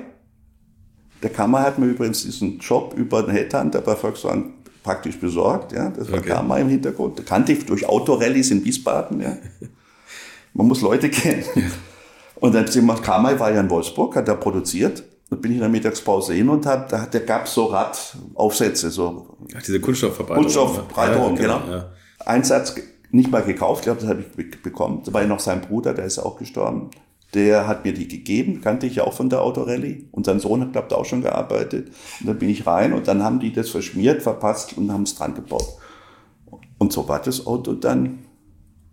Der 1.22 1.30
Kamai 1.30 1.62
hat 1.62 1.78
mir 1.78 1.88
übrigens 1.88 2.24
diesen 2.24 2.60
Job 2.60 2.94
über 2.96 3.22
den 3.22 3.32
Headhunter 3.32 3.82
bei 3.82 3.96
Volkswagen 3.96 4.54
praktisch 4.82 5.20
besorgt. 5.20 5.74
Ja, 5.74 5.90
das 5.90 6.12
war 6.12 6.20
Okay. 6.20 6.30
Kamai 6.30 6.62
im 6.62 6.70
Hintergrund. 6.70 7.20
Da 7.20 7.24
kannte 7.24 7.52
ich 7.52 7.66
durch 7.66 7.86
Autorallies 7.88 8.52
in 8.52 8.64
Wiesbaden. 8.64 9.22
Ja. 9.22 9.38
Man 10.54 10.68
muss 10.68 10.82
Leute 10.82 11.10
kennen. 11.12 11.44
Und 12.36 12.56
dann 12.56 12.68
sind 12.68 12.86
wir, 12.86 12.96
Kamai 12.96 13.40
war 13.40 13.52
ja 13.52 13.60
in 13.60 13.70
Wolfsburg, 13.70 14.16
hat 14.16 14.28
er 14.28 14.36
produziert. 14.36 15.04
Da 15.32 15.38
bin 15.38 15.52
ich 15.52 15.56
in 15.58 15.62
der 15.62 15.70
Mittagspause 15.70 16.34
hin 16.34 16.50
und 16.50 16.66
hab, 16.66 16.90
da, 16.90 17.06
da 17.10 17.20
gab 17.20 17.46
es 17.46 17.54
so 17.54 17.66
Radaufsätze, 17.66 18.92
so 18.92 19.38
Ach, 19.56 19.62
diese 19.64 19.80
Kunststoffverbreitung. 19.80 20.44
Kunststoffverbreitung, 20.44 21.36
ja, 21.38 21.42
genau. 21.42 21.62
Ja. 21.72 21.90
Einsatz 22.26 22.76
ge- 22.76 22.84
nicht 23.12 23.32
mal 23.32 23.42
gekauft, 23.42 23.80
ich 23.82 23.86
glaube, 23.86 24.02
das 24.02 24.10
habe 24.10 24.22
ich 24.22 24.28
be- 24.36 24.58
bekommen. 24.62 25.02
Da 25.06 25.14
war 25.14 25.22
ja 25.22 25.28
noch 25.28 25.40
sein 25.40 25.62
Bruder, 25.62 25.94
der 25.94 26.04
ist 26.06 26.20
auch 26.20 26.38
gestorben. 26.38 26.90
Der 27.34 27.66
hat 27.66 27.86
mir 27.86 27.94
die 27.94 28.10
gegeben, 28.10 28.60
kannte 28.60 28.86
ich 28.88 28.96
ja 28.96 29.06
auch 29.06 29.14
von 29.14 29.30
der 29.30 29.42
Autorallye. 29.42 30.10
Und 30.12 30.26
sein 30.26 30.42
Sohn 30.42 30.60
hat, 30.62 30.74
glaube 30.74 30.88
ich, 30.92 30.96
auch 30.98 31.06
schon 31.06 31.22
gearbeitet. 31.22 31.92
Und 32.20 32.28
dann 32.28 32.38
bin 32.38 32.50
ich 32.50 32.68
rein 32.68 32.92
und 32.92 33.08
dann 33.08 33.24
haben 33.24 33.40
die 33.40 33.54
das 33.54 33.70
verschmiert, 33.70 34.22
verpasst 34.22 34.78
und 34.78 34.92
haben 34.92 35.04
es 35.04 35.16
dran 35.16 35.34
gebaut. 35.34 35.66
Und 36.78 36.92
so 36.92 37.08
war 37.08 37.22
das 37.22 37.48
Auto 37.48 37.72
dann 37.74 38.26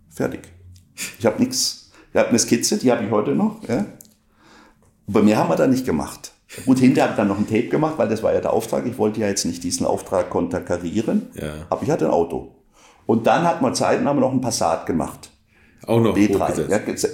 fertig. 0.09 0.41
Ich 1.19 1.25
habe 1.25 1.41
nichts. 1.43 1.91
Ich 2.13 2.17
habe 2.17 2.29
eine 2.29 2.39
Skizze, 2.39 2.77
die 2.77 2.89
habe 2.93 3.03
ich 3.03 3.11
heute 3.11 3.31
noch. 3.31 3.61
Ja. 3.67 3.85
Aber 5.09 5.23
mehr 5.23 5.37
haben 5.37 5.49
wir 5.49 5.55
da 5.55 5.67
nicht 5.67 5.85
gemacht. 5.85 6.31
Gut, 6.65 6.79
hinterher 6.79 7.03
habe 7.03 7.13
ich 7.13 7.17
dann 7.17 7.27
noch 7.27 7.37
ein 7.37 7.47
Tape 7.47 7.67
gemacht, 7.67 7.93
weil 7.97 8.07
das 8.09 8.23
war 8.23 8.33
ja 8.33 8.41
der 8.41 8.53
Auftrag. 8.53 8.85
Ich 8.87 8.97
wollte 8.97 9.19
ja 9.21 9.27
jetzt 9.27 9.45
nicht 9.45 9.63
diesen 9.63 9.85
Auftrag 9.85 10.29
konterkarieren. 10.29 11.27
Ja. 11.35 11.53
Aber 11.69 11.83
ich 11.83 11.91
hatte 11.91 12.05
ein 12.05 12.11
Auto. 12.11 12.55
Und 13.05 13.27
dann 13.27 13.43
hat 13.43 13.61
man 13.61 13.73
Zeit 13.75 13.99
und 13.99 14.07
haben 14.07 14.19
noch 14.19 14.31
ein 14.31 14.41
Passat 14.41 14.85
gemacht. 14.85 15.29
Auch 15.85 15.99
noch 15.99 16.15
B3. 16.15 16.39
hochgesetzt. 16.39 16.71
Ja, 16.71 17.09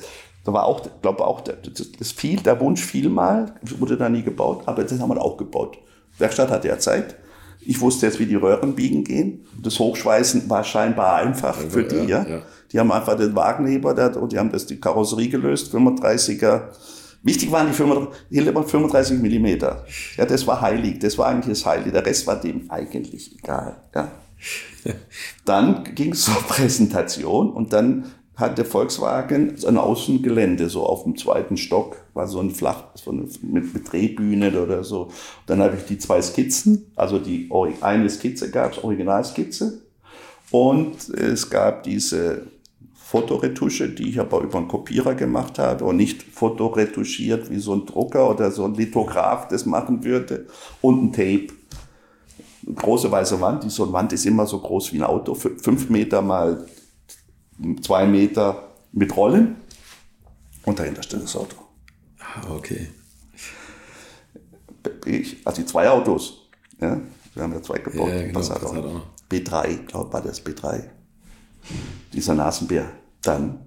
da 0.46 0.54
war 0.54 0.66
auch, 0.66 0.82
glaube 1.02 1.26
auch, 1.26 1.42
der- 1.42 1.56
das, 1.56 1.92
das 1.92 2.12
fiel, 2.12 2.40
der 2.42 2.60
Wunsch 2.62 2.84
fiel 2.84 3.10
mal, 3.10 3.54
wurde 3.80 3.98
da 3.98 4.10
nie 4.10 4.22
gebaut, 4.24 4.64
aber 4.68 4.84
das 4.84 5.00
haben 5.00 5.10
wir 5.10 5.22
auch 5.22 5.38
gebaut. 5.38 5.78
Werkstatt 6.18 6.50
hatte 6.50 6.68
ja 6.68 6.78
Zeit. 6.80 7.16
Ich 7.62 7.82
wusste 7.82 8.06
jetzt, 8.06 8.20
wie 8.20 8.26
die 8.28 8.36
Röhren 8.36 8.76
biegen 8.76 9.04
gehen. 9.04 9.46
Das 9.62 9.80
Hochschweißen 9.80 10.50
war 10.50 10.64
scheinbar 10.64 11.16
einfach 11.16 11.56
für 11.56 11.84
die, 11.84 11.96
ja, 12.10 12.26
ja. 12.28 12.42
Die 12.72 12.80
haben 12.80 12.92
einfach 12.92 13.18
den 13.18 13.36
Wagenheber, 13.36 13.94
der, 13.94 14.16
und 14.22 14.32
die 14.34 14.38
haben 14.40 14.52
das, 14.52 14.66
die 14.66 14.80
Karosserie 14.80 15.30
gelöst, 15.30 15.74
35er. 15.74 16.62
Wichtig 17.26 17.52
waren 17.52 17.68
die 17.68 17.74
35, 17.74 18.22
Hildebrand 18.30 18.70
35 18.70 19.20
Millimeter. 19.20 19.84
Ja, 20.16 20.26
das 20.28 20.46
war 20.46 20.62
heilig. 20.62 21.00
Das 21.00 21.18
war 21.18 21.26
eigentlich 21.26 21.58
das 21.58 21.66
Heilige. 21.66 21.92
Der 21.92 22.06
Rest 22.06 22.28
war 22.28 22.40
dem 22.40 22.70
eigentlich 22.70 23.36
egal, 23.40 23.78
ja. 23.96 24.12
Dann 25.46 25.84
ging 25.96 26.12
es 26.12 26.26
zur 26.26 26.36
Präsentation 26.36 27.50
und 27.52 27.74
dann 27.74 28.12
hatte 28.36 28.64
Volkswagen 28.64 29.56
ein 29.66 29.78
Außengelände, 29.78 30.70
so 30.70 30.86
auf 30.86 31.04
dem 31.04 31.18
zweiten 31.18 31.58
Stock, 31.58 31.96
war 32.14 32.28
so 32.28 32.40
ein 32.42 32.52
Flach, 32.52 32.84
so 32.94 33.12
eine, 33.12 33.28
mit, 33.42 33.74
mit 33.74 33.92
Drehbühne 33.92 34.62
oder 34.62 34.84
so. 34.84 35.10
Dann 35.48 35.62
habe 35.62 35.78
ich 35.78 35.86
die 35.86 35.98
zwei 35.98 36.22
Skizzen, 36.22 36.92
also 36.96 37.18
die 37.18 37.50
eine 37.82 38.10
Skizze 38.10 38.52
gab 38.52 38.74
es, 38.74 38.84
Originalskizze. 38.84 39.82
Und 40.52 41.10
es 41.10 41.50
gab 41.50 41.84
diese 41.84 42.46
Fotoretusche, 43.16 43.88
die 43.88 44.10
ich 44.10 44.20
aber 44.20 44.42
über 44.42 44.58
einen 44.58 44.68
Kopierer 44.68 45.16
gemacht 45.16 45.58
habe 45.58 45.86
und 45.86 45.96
nicht 45.96 46.22
fotoretuschiert 46.22 47.50
wie 47.50 47.60
so 47.60 47.74
ein 47.74 47.86
Drucker 47.86 48.30
oder 48.30 48.52
so 48.52 48.66
ein 48.66 48.74
Lithograph 48.74 49.48
das 49.48 49.66
machen 49.66 50.04
würde. 50.04 50.48
Und 50.82 51.02
ein 51.02 51.14
Tape. 51.14 51.48
Eine 52.68 52.76
große 52.76 53.10
weiße 53.10 53.40
Wand, 53.40 53.64
die 53.64 53.70
so 53.70 53.84
eine 53.84 53.94
Wand 53.94 54.12
ist 54.12 54.26
immer 54.26 54.46
so 54.46 54.60
groß 54.60 54.92
wie 54.92 54.98
ein 54.98 55.04
Auto, 55.04 55.34
fünf 55.34 55.90
Meter 55.90 56.22
mal 56.22 56.66
zwei 57.82 58.06
Meter 58.06 58.74
mit 58.92 59.16
Rollen 59.16 59.56
und 60.66 60.78
dahinter 60.78 61.02
steht 61.02 61.24
das 61.24 61.38
Auto. 61.38 61.56
Ah, 62.20 62.54
okay. 62.54 62.90
Ich, 65.06 65.38
also 65.46 65.62
die 65.62 65.66
zwei 65.66 65.90
Autos. 65.90 66.50
Ja, 66.82 67.00
wir 67.34 67.44
haben 67.44 67.54
ja 67.54 67.62
zwei 67.62 67.78
gebaut. 67.78 68.10
Ja, 68.10 68.24
genau, 68.24 68.34
Passat 68.34 68.62
auch. 68.62 68.76
auch 68.76 69.02
B3, 69.32 69.86
glaube 69.86 70.12
war 70.12 70.22
das 70.22 70.46
B3. 70.46 70.84
Dieser 72.12 72.36
Nasenbär. 72.36 72.92
Dann 73.26 73.60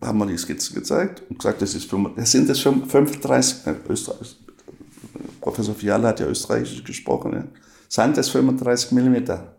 haben 0.00 0.18
wir 0.18 0.26
die 0.26 0.36
Skizzen 0.36 0.74
gezeigt 0.74 1.22
und 1.28 1.38
gesagt, 1.38 1.62
das, 1.62 1.74
ist, 1.74 1.90
das 2.16 2.30
sind 2.30 2.48
das 2.48 2.58
35, 2.60 3.66
äh, 3.66 3.74
Österreich, 3.88 4.36
Professor 5.40 5.74
Fiala 5.74 6.08
hat 6.08 6.20
ja 6.20 6.26
österreichisch 6.26 6.84
gesprochen, 6.84 7.32
ja. 7.32 7.44
sind 7.88 8.16
das 8.16 8.28
35 8.28 8.92
Millimeter. 8.92 9.56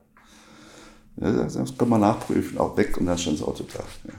Ja, 1.18 1.32
das 1.32 1.78
kann 1.78 1.90
man 1.90 2.02
nachprüfen, 2.02 2.58
auch 2.58 2.76
weg 2.78 2.98
und 2.98 3.06
dann 3.06 3.18
schon 3.18 3.34
das 3.34 3.44
Auto 3.44 3.66
da. 3.74 3.84
Ja. 4.08 4.14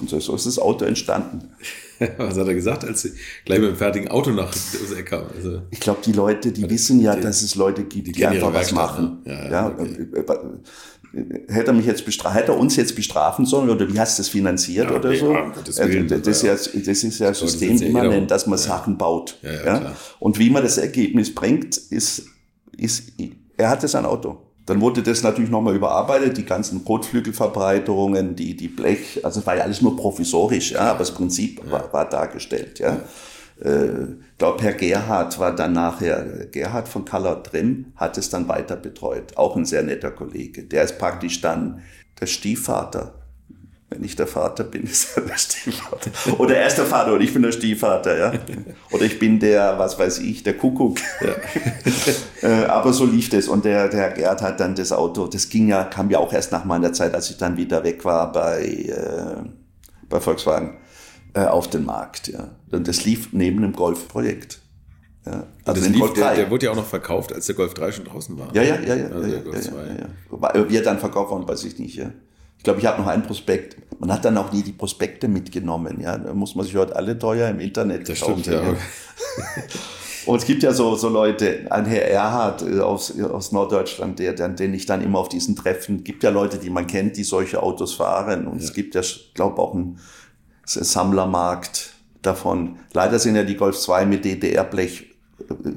Und 0.00 0.10
so 0.10 0.34
ist 0.34 0.46
das 0.46 0.58
Auto 0.58 0.84
entstanden. 0.84 1.50
Was 2.18 2.36
hat 2.36 2.46
er 2.46 2.54
gesagt, 2.54 2.84
als 2.84 3.02
sie 3.02 3.12
gleich 3.44 3.58
mit 3.58 3.70
dem 3.70 3.76
fertigen 3.76 4.08
Auto 4.08 4.30
nach 4.30 4.52
der 4.94 5.04
kam? 5.04 5.24
Also 5.34 5.62
ich 5.70 5.80
glaube, 5.80 6.00
die 6.04 6.12
Leute, 6.12 6.52
die 6.52 6.68
wissen 6.68 7.00
ja, 7.00 7.16
die, 7.16 7.22
dass 7.22 7.42
es 7.42 7.54
Leute 7.54 7.84
gibt, 7.84 8.08
die, 8.08 8.12
die 8.12 8.26
einfach 8.26 8.52
was 8.52 8.72
machen. 8.72 9.22
Ne? 9.24 9.32
Ja, 9.32 9.50
ja, 9.50 9.66
okay. 9.68 10.06
Äh, 10.14 11.52
hätte 11.52 11.68
er 11.68 11.72
mich 11.72 11.86
jetzt 11.86 12.06
hätte 12.06 12.52
er 12.52 12.58
uns 12.58 12.76
jetzt 12.76 12.94
bestrafen 12.94 13.46
sollen 13.46 13.70
oder 13.70 13.90
wie 13.90 13.98
hast 13.98 14.18
du 14.18 14.22
das 14.22 14.28
finanziert 14.28 14.90
ja, 14.90 14.96
oder 14.96 15.08
okay, 15.08 15.18
so? 15.18 15.36
Das, 15.64 15.78
Willen, 15.78 16.08
das, 16.08 16.26
ist 16.26 16.42
ja, 16.42 16.52
das 16.52 16.70
ist 16.72 17.18
ja 17.18 17.32
systemimmanent, 17.32 18.30
dass 18.30 18.46
man 18.46 18.58
Sachen 18.58 18.98
baut. 18.98 19.38
Und 20.18 20.38
wie 20.38 20.50
man 20.50 20.62
das 20.62 20.78
Ergebnis 20.78 21.34
bringt, 21.34 21.76
ist, 21.76 22.26
ist 22.76 23.12
er 23.56 23.70
hatte 23.70 23.88
sein 23.88 24.04
Auto. 24.04 24.45
Dann 24.66 24.80
wurde 24.80 25.02
das 25.02 25.22
natürlich 25.22 25.50
nochmal 25.50 25.76
überarbeitet, 25.76 26.36
die 26.36 26.44
ganzen 26.44 26.84
Kotflügelverbreiterungen, 26.84 28.34
die, 28.34 28.56
die 28.56 28.68
Blech, 28.68 29.24
also 29.24 29.40
es 29.40 29.46
war 29.46 29.56
ja 29.56 29.62
alles 29.62 29.80
nur 29.80 29.96
provisorisch, 29.96 30.72
ja, 30.72 30.90
aber 30.90 31.00
das 31.00 31.12
Prinzip 31.12 31.62
ja. 31.64 31.70
war, 31.70 31.92
war, 31.92 32.08
dargestellt, 32.08 32.80
ja. 32.80 33.00
Äh, 33.60 34.16
glaube, 34.36 34.62
Herr 34.62 34.74
Gerhard 34.74 35.38
war 35.38 35.54
dann 35.54 35.72
nachher, 35.72 36.46
Gerhard 36.50 36.88
von 36.88 37.04
Color 37.04 37.42
Trim 37.42 37.92
hat 37.96 38.18
es 38.18 38.28
dann 38.28 38.48
weiter 38.48 38.76
betreut, 38.76 39.36
auch 39.36 39.56
ein 39.56 39.64
sehr 39.64 39.82
netter 39.82 40.10
Kollege. 40.10 40.64
Der 40.64 40.82
ist 40.82 40.98
praktisch 40.98 41.40
dann 41.40 41.80
der 42.20 42.26
Stiefvater 42.26 43.14
wenn 43.88 44.02
ich 44.02 44.16
der 44.16 44.26
Vater 44.26 44.64
bin, 44.64 44.82
ist 44.84 45.16
er 45.16 45.22
der 45.22 45.38
Stiefvater. 45.38 46.10
Oder 46.38 46.56
er 46.56 46.66
ist 46.66 46.76
der 46.76 46.86
Vater 46.86 47.12
und 47.12 47.20
ich 47.20 47.32
bin 47.32 47.42
der 47.42 47.52
Stiefvater, 47.52 48.18
ja. 48.18 48.32
Oder 48.90 49.04
ich 49.04 49.18
bin 49.18 49.38
der, 49.38 49.78
was 49.78 49.98
weiß 49.98 50.18
ich, 50.18 50.42
der 50.42 50.56
Kuckuck. 50.56 50.98
Ja. 51.20 51.34
Äh, 52.42 52.66
aber 52.66 52.92
so 52.92 53.06
lief 53.06 53.30
das. 53.30 53.48
Und 53.48 53.64
der, 53.64 53.88
der 53.88 54.10
Gerd 54.10 54.42
hat 54.42 54.60
dann 54.60 54.74
das 54.74 54.92
Auto, 54.92 55.26
das 55.26 55.48
ging 55.48 55.68
ja, 55.68 55.84
kam 55.84 56.10
ja 56.10 56.18
auch 56.18 56.32
erst 56.32 56.52
nach 56.52 56.66
meiner 56.66 56.92
Zeit, 56.92 57.14
als 57.14 57.30
ich 57.30 57.38
dann 57.38 57.56
wieder 57.56 57.82
weg 57.82 58.04
war 58.04 58.30
bei, 58.30 58.62
äh, 58.62 59.42
bei 60.08 60.20
Volkswagen, 60.20 60.76
äh, 61.32 61.46
auf 61.46 61.68
den 61.68 61.86
Markt, 61.86 62.28
ja. 62.28 62.50
Und 62.70 62.86
das 62.86 63.04
lief 63.04 63.32
neben 63.32 63.62
dem 63.62 63.72
Golfprojekt. 63.72 64.60
Ja, 65.24 65.44
also 65.64 65.88
lief, 65.88 66.12
der, 66.12 66.34
der, 66.34 66.50
wurde 66.50 66.66
ja 66.66 66.72
auch 66.72 66.76
noch 66.76 66.86
verkauft, 66.86 67.32
als 67.32 67.46
der 67.46 67.54
Golf 67.54 67.74
3 67.74 67.90
schon 67.90 68.04
draußen 68.04 68.38
war. 68.38 68.54
Ja, 68.54 68.62
ja, 68.62 68.78
ja, 68.80 68.94
ja. 68.94 69.06
Also 69.08 69.28
ja, 69.28 69.38
ja, 69.38 69.52
ja, 70.42 70.54
ja. 70.54 70.70
Wie 70.70 70.76
er 70.76 70.82
dann 70.82 70.98
verkauft 70.98 71.30
worden, 71.30 71.48
weiß 71.48 71.64
ich 71.64 71.78
nicht, 71.78 71.96
ja. 71.96 72.12
Ich 72.58 72.64
glaube, 72.64 72.80
ich 72.80 72.86
habe 72.86 73.00
noch 73.00 73.08
einen 73.08 73.22
Prospekt. 73.22 73.76
Man 74.00 74.12
hat 74.12 74.24
dann 74.24 74.36
auch 74.36 74.52
nie 74.52 74.62
die 74.62 74.72
Prospekte 74.72 75.28
mitgenommen. 75.28 76.00
Ja, 76.00 76.18
da 76.18 76.34
muss 76.34 76.54
man 76.54 76.66
sich 76.66 76.76
heute 76.76 76.96
alle 76.96 77.18
teuer 77.18 77.48
im 77.48 77.60
Internet 77.60 78.08
das 78.08 78.20
kaufen. 78.20 78.42
Stimmt, 78.42 78.56
ja. 78.56 78.74
Und 80.26 80.38
es 80.38 80.44
gibt 80.44 80.64
ja 80.64 80.72
so, 80.72 80.96
so 80.96 81.08
Leute, 81.08 81.66
ein 81.70 81.86
Herr 81.86 82.10
Erhard 82.10 82.62
äh, 82.62 82.80
aus, 82.80 83.18
aus 83.20 83.52
Norddeutschland, 83.52 84.18
der, 84.18 84.32
der, 84.32 84.48
den 84.48 84.74
ich 84.74 84.84
dann 84.84 85.00
immer 85.00 85.20
auf 85.20 85.28
diesen 85.28 85.54
Treffen, 85.54 86.02
gibt 86.02 86.24
ja 86.24 86.30
Leute, 86.30 86.58
die 86.58 86.68
man 86.68 86.88
kennt, 86.88 87.16
die 87.16 87.22
solche 87.22 87.62
Autos 87.62 87.94
fahren. 87.94 88.48
Und 88.48 88.58
ja. 88.58 88.64
es 88.64 88.74
gibt 88.74 88.96
ja, 88.96 89.02
glaube 89.34 89.62
auch 89.62 89.74
einen 89.74 89.98
Sammlermarkt 90.64 91.92
davon. 92.22 92.78
Leider 92.92 93.20
sind 93.20 93.36
ja 93.36 93.44
die 93.44 93.56
Golf 93.56 93.78
2 93.78 94.04
mit 94.04 94.24
DDR-Blech 94.24 95.15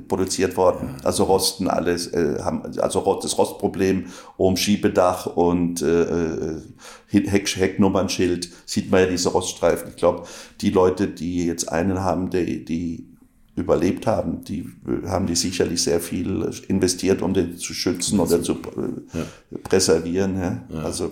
produziert 0.08 0.56
worden. 0.58 0.96
Also 1.04 1.24
rosten 1.24 1.68
alles, 1.68 2.08
äh, 2.08 2.40
haben 2.42 2.64
also 2.80 3.20
das 3.22 3.38
Rostproblem 3.38 4.06
um 4.38 4.56
Schiebedach 4.56 5.26
und 5.26 5.82
äh, 5.82 6.04
äh 6.04 6.62
Heck, 7.08 7.50
Hecknummernschild 7.56 8.50
sieht 8.66 8.92
man 8.92 9.02
ja 9.02 9.06
diese 9.08 9.30
Roststreifen. 9.30 9.90
Ich 9.90 9.96
glaube, 9.96 10.28
die 10.62 10.70
Leute, 10.70 11.08
die 11.08 11.46
jetzt 11.46 11.72
einen 11.72 12.04
haben, 12.04 12.30
die, 12.30 12.64
die 12.64 13.10
überlebt 13.56 14.08
haben, 14.08 14.44
die 14.44 14.70
haben 15.06 15.28
die 15.28 15.36
sicherlich 15.36 15.84
sehr 15.84 16.00
viel 16.00 16.50
investiert, 16.68 17.22
um 17.22 17.34
den 17.34 17.58
zu 17.58 17.74
schützen 17.74 18.20
oder 18.20 18.42
zu 18.42 18.54
äh, 18.54 19.18
ja. 19.18 19.26
präservieren. 19.64 20.40
Ja. 20.40 20.64
ja. 20.70 20.84
Also, 20.84 21.06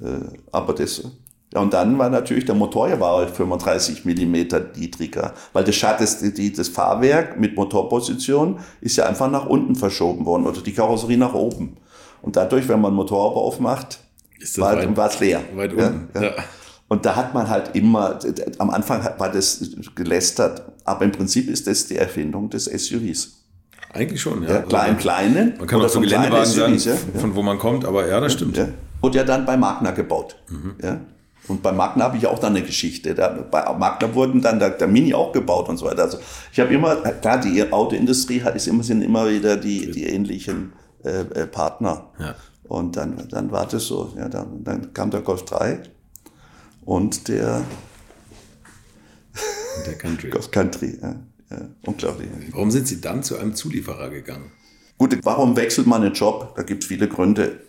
äh, 0.00 0.36
aber 0.52 0.72
das 0.72 1.02
und 1.54 1.72
dann 1.72 1.98
war 1.98 2.10
natürlich 2.10 2.44
der 2.44 2.54
Motor 2.54 2.90
ja 2.90 3.00
war 3.00 3.26
35 3.26 4.04
Millimeter 4.04 4.66
niedriger, 4.76 5.32
weil 5.54 5.64
das, 5.64 5.80
das, 5.80 6.22
das 6.56 6.68
Fahrwerk 6.68 7.40
mit 7.40 7.56
Motorposition 7.56 8.58
ist 8.82 8.96
ja 8.96 9.06
einfach 9.06 9.30
nach 9.30 9.46
unten 9.46 9.74
verschoben 9.74 10.26
worden 10.26 10.46
oder 10.46 10.60
die 10.60 10.72
Karosserie 10.72 11.16
nach 11.16 11.32
oben. 11.32 11.78
Und 12.20 12.36
dadurch, 12.36 12.68
wenn 12.68 12.80
man 12.80 12.92
Motor 12.92 13.36
aufmacht, 13.36 14.00
war 14.56 15.06
es 15.06 15.20
leer. 15.20 15.40
Weit 15.54 15.72
unten. 15.72 16.08
Ja, 16.14 16.22
ja. 16.22 16.32
Und 16.88 17.04
da 17.04 17.16
hat 17.16 17.34
man 17.34 17.48
halt 17.48 17.74
immer, 17.74 18.18
am 18.58 18.70
Anfang 18.70 19.06
war 19.18 19.30
das 19.30 19.70
gelästert, 19.94 20.62
aber 20.84 21.04
im 21.04 21.12
Prinzip 21.12 21.48
ist 21.48 21.66
das 21.66 21.86
die 21.86 21.96
Erfindung 21.96 22.50
des 22.50 22.64
SUVs. 22.64 23.44
Eigentlich 23.92 24.20
schon, 24.20 24.42
ja. 24.42 24.50
ja 24.50 24.62
klar, 24.62 24.88
im 24.88 24.98
Kleinen. 24.98 25.54
Man 25.58 25.66
kann 25.66 25.80
auch 25.80 25.88
so 25.88 26.00
Geländewagen 26.00 26.78
sagen, 26.78 26.78
von 27.18 27.34
wo 27.34 27.42
man 27.42 27.58
kommt, 27.58 27.84
aber 27.84 28.06
ja, 28.06 28.20
das 28.20 28.34
stimmt. 28.34 28.56
Ja. 28.56 28.68
Und 29.00 29.14
ja 29.14 29.24
dann 29.24 29.46
bei 29.46 29.56
Magna 29.56 29.92
gebaut. 29.92 30.36
Mhm. 30.48 30.74
Ja. 30.82 31.00
Und 31.48 31.62
bei 31.62 31.72
Magna 31.72 32.04
habe 32.04 32.16
ich 32.16 32.26
auch 32.26 32.38
dann 32.38 32.54
eine 32.54 32.64
Geschichte. 32.64 33.14
Da, 33.14 33.28
bei 33.28 33.72
Magna 33.76 34.14
wurden 34.14 34.42
dann 34.42 34.58
der, 34.58 34.70
der, 34.70 34.86
Mini 34.86 35.14
auch 35.14 35.32
gebaut 35.32 35.68
und 35.68 35.78
so 35.78 35.86
weiter. 35.86 36.02
Also 36.02 36.18
ich 36.52 36.60
habe 36.60 36.72
immer, 36.72 36.96
klar, 36.96 37.40
die 37.40 37.72
Autoindustrie 37.72 38.42
hat, 38.42 38.54
ist 38.54 38.68
immer, 38.68 38.82
sind 38.82 39.02
immer 39.02 39.28
wieder 39.28 39.56
die, 39.56 39.90
die 39.90 40.04
ähnlichen 40.04 40.72
äh, 41.04 41.20
äh, 41.20 41.46
Partner. 41.46 42.10
Ja. 42.18 42.34
Und 42.64 42.96
dann, 42.96 43.28
dann 43.28 43.50
war 43.50 43.66
das 43.66 43.86
so. 43.86 44.12
Ja, 44.16 44.28
dann, 44.28 44.62
dann 44.62 44.92
kam 44.92 45.10
der 45.10 45.22
Golf 45.22 45.44
3 45.46 45.82
und 46.84 47.28
der, 47.28 47.62
der 49.86 49.94
Country. 49.94 50.30
Golf 50.30 50.50
Country, 50.50 50.98
ja, 51.00 51.16
ja, 51.50 51.68
unglaublich. 51.86 52.28
Warum 52.50 52.70
sind 52.70 52.86
Sie 52.86 53.00
dann 53.00 53.22
zu 53.22 53.38
einem 53.38 53.54
Zulieferer 53.54 54.10
gegangen? 54.10 54.52
Gut, 54.98 55.16
warum 55.22 55.56
wechselt 55.56 55.86
man 55.86 56.02
einen 56.02 56.12
Job? 56.12 56.54
Da 56.56 56.64
gibt 56.64 56.82
es 56.82 56.88
viele 56.88 57.06
Gründe. 57.06 57.60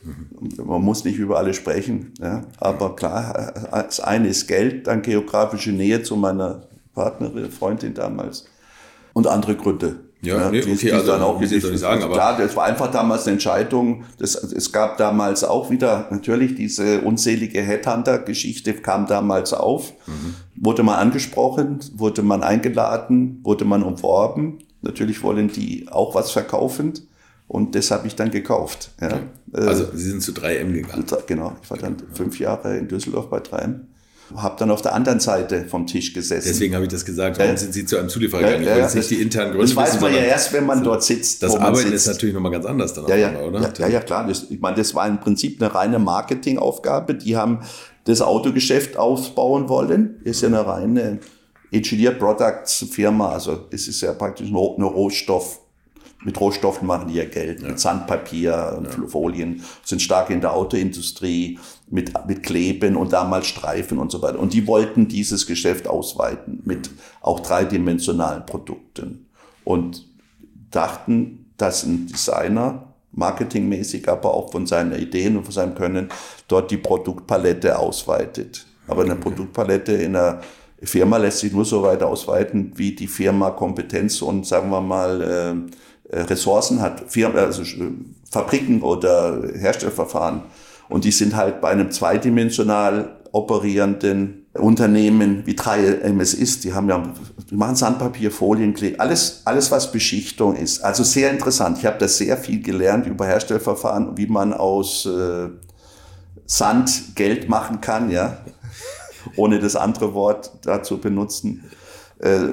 Man 0.57 0.81
muss 0.81 1.05
nicht 1.05 1.19
über 1.19 1.37
alle 1.37 1.53
sprechen. 1.53 2.11
Ja. 2.19 2.43
Aber 2.57 2.95
klar, 2.95 3.53
das 3.71 3.99
eine 3.99 4.27
ist 4.27 4.47
Geld, 4.47 4.87
dann 4.87 5.03
geografische 5.03 5.71
Nähe 5.71 6.01
zu 6.01 6.15
meiner 6.15 6.63
Partnerin, 6.95 7.51
Freundin 7.51 7.93
damals 7.93 8.45
und 9.13 9.27
andere 9.27 9.55
Gründe. 9.55 9.97
Ja, 10.21 10.37
ja 10.37 10.51
nee, 10.51 10.61
die, 10.61 10.71
okay, 10.71 10.87
die 10.87 10.91
also 10.91 11.07
dann 11.07 11.21
auch, 11.21 11.39
nicht 11.39 11.77
sagen, 11.77 12.03
aber 12.03 12.13
klar, 12.13 12.37
das 12.37 12.55
war 12.55 12.65
einfach 12.65 12.91
damals 12.91 13.23
eine 13.23 13.33
Entscheidung. 13.33 14.03
Das, 14.17 14.35
es 14.35 14.71
gab 14.71 14.97
damals 14.97 15.43
auch 15.43 15.69
wieder 15.69 16.07
natürlich 16.11 16.55
diese 16.55 17.01
unselige 17.01 17.61
Headhunter-Geschichte 17.61 18.73
kam 18.73 19.07
damals 19.07 19.53
auf. 19.53 19.93
Mhm. 20.07 20.33
Wurde 20.55 20.83
man 20.83 20.95
angesprochen, 20.95 21.79
wurde 21.95 22.21
man 22.21 22.43
eingeladen, 22.43 23.39
wurde 23.43 23.63
man 23.63 23.83
umworben. 23.83 24.59
Natürlich 24.81 25.23
wollen 25.23 25.47
die 25.49 25.87
auch 25.89 26.15
was 26.15 26.31
verkaufen. 26.31 26.93
Und 27.49 27.73
das 27.73 27.89
habe 27.89 28.05
ich 28.05 28.15
dann 28.15 28.29
gekauft. 28.29 28.91
Ja. 29.01 29.21
Also 29.51 29.87
Sie 29.91 30.11
sind 30.11 30.21
zu 30.21 30.33
3M 30.33 30.71
gegangen. 30.71 31.03
Genau, 31.25 31.55
ich 31.63 31.69
war 31.71 31.79
dann 31.79 31.97
fünf 32.13 32.39
Jahre 32.39 32.77
in 32.77 32.87
Düsseldorf 32.87 33.27
bei 33.27 33.39
3M. 33.39 33.79
Habe 34.35 34.55
dann 34.59 34.69
auf 34.69 34.83
der 34.83 34.93
anderen 34.93 35.19
Seite 35.19 35.65
vom 35.65 35.87
Tisch 35.87 36.13
gesessen. 36.13 36.47
Deswegen 36.47 36.75
habe 36.75 36.85
ich 36.85 36.91
das 36.91 37.03
gesagt. 37.03 37.39
Warum 37.39 37.53
ja. 37.53 37.57
sind 37.57 37.73
Sie 37.73 37.85
zu 37.85 37.97
einem 37.97 38.07
Zulieferer 38.07 38.43
gegangen? 38.43 38.65
Ja, 38.65 38.77
ja, 38.77 38.83
das, 38.83 38.93
nicht 38.93 39.09
die 39.09 39.19
internen 39.19 39.53
Gründe. 39.53 39.65
Das 39.65 39.75
weiß 39.75 39.99
man 39.99 40.13
ja 40.13 40.19
erst, 40.19 40.53
wenn 40.53 40.67
man 40.67 40.83
dort 40.83 41.03
sitzt. 41.03 41.41
Das 41.41 41.55
Arbeiten 41.55 41.91
ist 41.91 42.05
natürlich 42.05 42.35
nochmal 42.35 42.51
ganz 42.51 42.67
anders 42.67 42.93
dann. 42.93 43.07
Ja, 43.07 43.15
ja, 43.15 43.29
einmal, 43.29 43.45
oder? 43.45 43.73
ja, 43.79 43.87
ja, 43.87 43.99
klar. 44.01 44.27
Das, 44.27 44.45
ich 44.47 44.59
meine, 44.59 44.77
das 44.77 44.93
war 44.93 45.07
im 45.07 45.19
Prinzip 45.19 45.59
eine 45.59 45.73
reine 45.73 45.97
Marketingaufgabe. 45.97 47.15
Die 47.15 47.35
haben 47.35 47.61
das 48.03 48.21
Autogeschäft 48.21 48.95
aufbauen 48.95 49.69
wollen. 49.69 50.21
Ist 50.23 50.43
ja 50.43 50.49
eine 50.49 50.67
reine 50.67 51.17
Engineered 51.71 52.19
Products 52.19 52.85
Firma. 52.91 53.31
Also 53.31 53.65
es 53.71 53.87
ist 53.87 54.01
ja 54.01 54.13
praktisch 54.13 54.49
eine 54.49 54.85
Rohstoff 54.85 55.61
mit 56.23 56.39
Rohstoffen 56.39 56.87
machen 56.87 57.07
die 57.07 57.15
ja 57.15 57.25
Geld, 57.25 57.61
ja. 57.61 57.69
mit 57.69 57.79
Sandpapier 57.79 58.75
und 58.77 58.85
ja. 58.85 59.07
Folien, 59.07 59.63
sind 59.83 60.01
stark 60.01 60.29
in 60.29 60.41
der 60.41 60.53
Autoindustrie, 60.53 61.59
mit, 61.89 62.11
mit 62.27 62.43
Kleben 62.43 62.95
und 62.95 63.13
damals 63.13 63.47
Streifen 63.47 63.97
und 63.97 64.11
so 64.11 64.21
weiter. 64.21 64.39
Und 64.39 64.53
die 64.53 64.67
wollten 64.67 65.07
dieses 65.07 65.47
Geschäft 65.47 65.87
ausweiten 65.87 66.61
mit 66.65 66.89
auch 67.21 67.39
dreidimensionalen 67.39 68.45
Produkten 68.45 69.27
und 69.63 70.05
dachten, 70.71 71.51
dass 71.57 71.83
ein 71.83 72.07
Designer 72.07 72.93
marketingmäßig, 73.11 74.07
aber 74.07 74.33
auch 74.33 74.51
von 74.51 74.67
seinen 74.67 74.93
Ideen 74.99 75.37
und 75.37 75.43
von 75.43 75.53
seinem 75.53 75.75
Können 75.75 76.09
dort 76.47 76.69
die 76.69 76.77
Produktpalette 76.77 77.77
ausweitet. 77.77 78.65
Aber 78.87 79.03
eine 79.03 79.15
Produktpalette 79.15 79.93
in 79.93 80.15
einer 80.15 80.41
Firma 80.81 81.17
lässt 81.17 81.39
sich 81.39 81.51
nur 81.51 81.65
so 81.65 81.83
weit 81.83 82.01
ausweiten, 82.03 82.71
wie 82.75 82.95
die 82.95 83.07
Firma 83.07 83.51
Kompetenz 83.51 84.21
und 84.21 84.45
sagen 84.45 84.69
wir 84.69 84.81
mal 84.81 85.21
äh, 85.21 85.71
Ressourcen 86.11 86.81
hat, 86.81 87.03
Firmen, 87.07 87.37
also 87.37 87.61
äh, 87.61 87.91
Fabriken 88.29 88.81
oder 88.81 89.41
Herstellverfahren. 89.53 90.43
Und 90.87 91.05
die 91.05 91.11
sind 91.11 91.35
halt 91.35 91.61
bei 91.61 91.69
einem 91.69 91.91
zweidimensional 91.91 93.17
operierenden 93.31 94.47
Unternehmen 94.53 95.45
wie 95.45 95.53
3M 95.53 96.19
es 96.19 96.33
ist. 96.33 96.63
Die 96.63 96.73
haben 96.73 96.89
ja, 96.89 97.03
die 97.49 97.55
machen 97.55 97.75
Sandpapier, 97.75 98.31
Folien, 98.31 98.75
alles, 98.97 99.43
alles 99.45 99.69
was 99.71 99.91
Beschichtung 99.91 100.55
ist. 100.55 100.83
Also 100.83 101.03
sehr 101.03 101.31
interessant. 101.31 101.77
Ich 101.77 101.85
habe 101.85 101.97
da 101.99 102.07
sehr 102.07 102.37
viel 102.37 102.61
gelernt 102.61 103.05
über 103.05 103.25
Herstellverfahren, 103.27 104.17
wie 104.17 104.25
man 104.25 104.53
aus 104.53 105.05
äh, 105.05 105.49
Sand 106.45 107.15
Geld 107.15 107.47
machen 107.47 107.79
kann, 107.79 108.09
ja, 108.09 108.39
ohne 109.35 109.59
das 109.59 109.75
andere 109.75 110.15
Wort 110.15 110.51
dazu 110.63 110.97
benutzen. 110.97 111.63
Äh, 112.19 112.47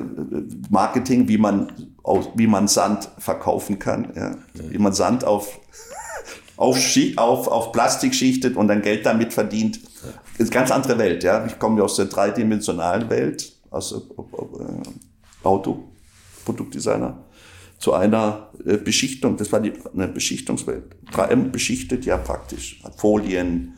Marketing, 0.68 1.28
wie 1.28 1.38
man, 1.38 1.72
aus, 2.06 2.28
wie 2.34 2.46
man 2.46 2.68
Sand 2.68 3.08
verkaufen 3.18 3.78
kann, 3.78 4.12
ja. 4.14 4.36
wie 4.54 4.78
man 4.78 4.92
Sand 4.92 5.24
auf, 5.24 5.58
auf, 6.56 6.78
auf, 7.16 7.48
auf 7.48 7.72
Plastik 7.72 8.14
schichtet 8.14 8.56
und 8.56 8.68
dann 8.68 8.80
Geld 8.80 9.04
damit 9.04 9.32
verdient. 9.32 9.80
Das 9.82 10.48
ist 10.48 10.52
eine 10.52 10.60
ganz 10.60 10.70
andere 10.70 10.98
Welt. 10.98 11.24
Ja. 11.24 11.44
Ich 11.46 11.58
komme 11.58 11.78
ja 11.78 11.84
aus 11.84 11.96
der 11.96 12.06
dreidimensionalen 12.06 13.10
Welt, 13.10 13.52
aus 13.70 13.92
äh, 13.92 13.96
Autoproduktdesigner, 15.42 17.24
zu 17.78 17.92
einer 17.92 18.50
äh, 18.64 18.76
Beschichtung. 18.76 19.36
Das 19.36 19.50
war 19.50 19.60
die, 19.60 19.72
eine 19.92 20.06
Beschichtungswelt. 20.06 20.94
3M 21.12 21.50
beschichtet 21.50 22.06
ja 22.06 22.18
praktisch. 22.18 22.82
Folien, 22.96 23.74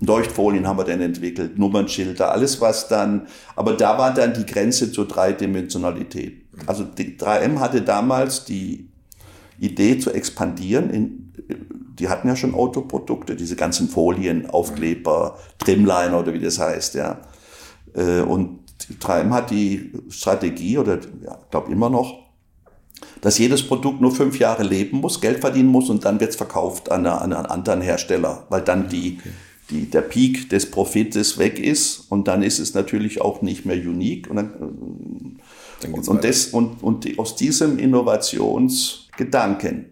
Leuchtfolien 0.00 0.66
haben 0.66 0.78
wir 0.78 0.84
dann 0.84 1.00
entwickelt, 1.00 1.58
Nummernschilder, 1.58 2.30
alles 2.30 2.60
was 2.60 2.86
dann, 2.88 3.26
aber 3.56 3.72
da 3.72 3.98
war 3.98 4.14
dann 4.14 4.34
die 4.34 4.46
Grenze 4.46 4.92
zur 4.92 5.08
Dreidimensionalität. 5.08 6.45
Also 6.66 6.84
die 6.84 7.16
3M 7.16 7.58
hatte 7.58 7.82
damals 7.82 8.44
die 8.44 8.88
Idee 9.58 9.98
zu 9.98 10.10
expandieren. 10.10 10.90
In, 10.90 11.32
die 11.98 12.08
hatten 12.08 12.28
ja 12.28 12.36
schon 12.36 12.54
Autoprodukte, 12.54 13.36
diese 13.36 13.56
ganzen 13.56 13.88
Folien, 13.88 14.48
Aufkleber, 14.48 15.38
Trimliner 15.58 16.20
oder 16.20 16.32
wie 16.32 16.40
das 16.40 16.58
heißt, 16.58 16.94
ja. 16.94 17.20
Äh, 17.94 18.20
und 18.20 18.60
3M 19.00 19.30
hat 19.30 19.50
die 19.50 19.92
Strategie, 20.10 20.78
oder 20.78 20.98
ja, 21.24 21.38
glaube 21.50 21.72
immer 21.72 21.88
noch, 21.88 22.26
dass 23.20 23.38
jedes 23.38 23.66
Produkt 23.66 24.00
nur 24.00 24.12
fünf 24.12 24.38
Jahre 24.38 24.62
leben 24.62 24.98
muss, 24.98 25.20
Geld 25.20 25.40
verdienen 25.40 25.68
muss 25.68 25.88
und 25.88 26.04
dann 26.04 26.20
wird 26.20 26.30
es 26.30 26.36
verkauft 26.36 26.90
an, 26.90 27.06
eine, 27.06 27.20
an 27.20 27.32
einen 27.32 27.46
anderen 27.46 27.80
Hersteller, 27.80 28.44
weil 28.50 28.62
dann 28.62 28.88
die, 28.88 29.18
okay 29.20 29.30
die, 29.70 29.90
der 29.90 30.02
Peak 30.02 30.48
des 30.50 30.70
Profites 30.70 31.38
weg 31.38 31.58
ist 31.58 32.06
und 32.10 32.28
dann 32.28 32.42
ist 32.42 32.58
es 32.58 32.74
natürlich 32.74 33.20
auch 33.20 33.42
nicht 33.42 33.66
mehr 33.66 33.76
unique. 33.76 34.30
Und, 34.30 34.36
dann, 34.36 35.40
und, 35.84 36.24
das, 36.24 36.46
und, 36.46 36.82
und 36.82 37.18
aus 37.18 37.36
diesem 37.36 37.78
Innovationsgedanken 37.78 39.86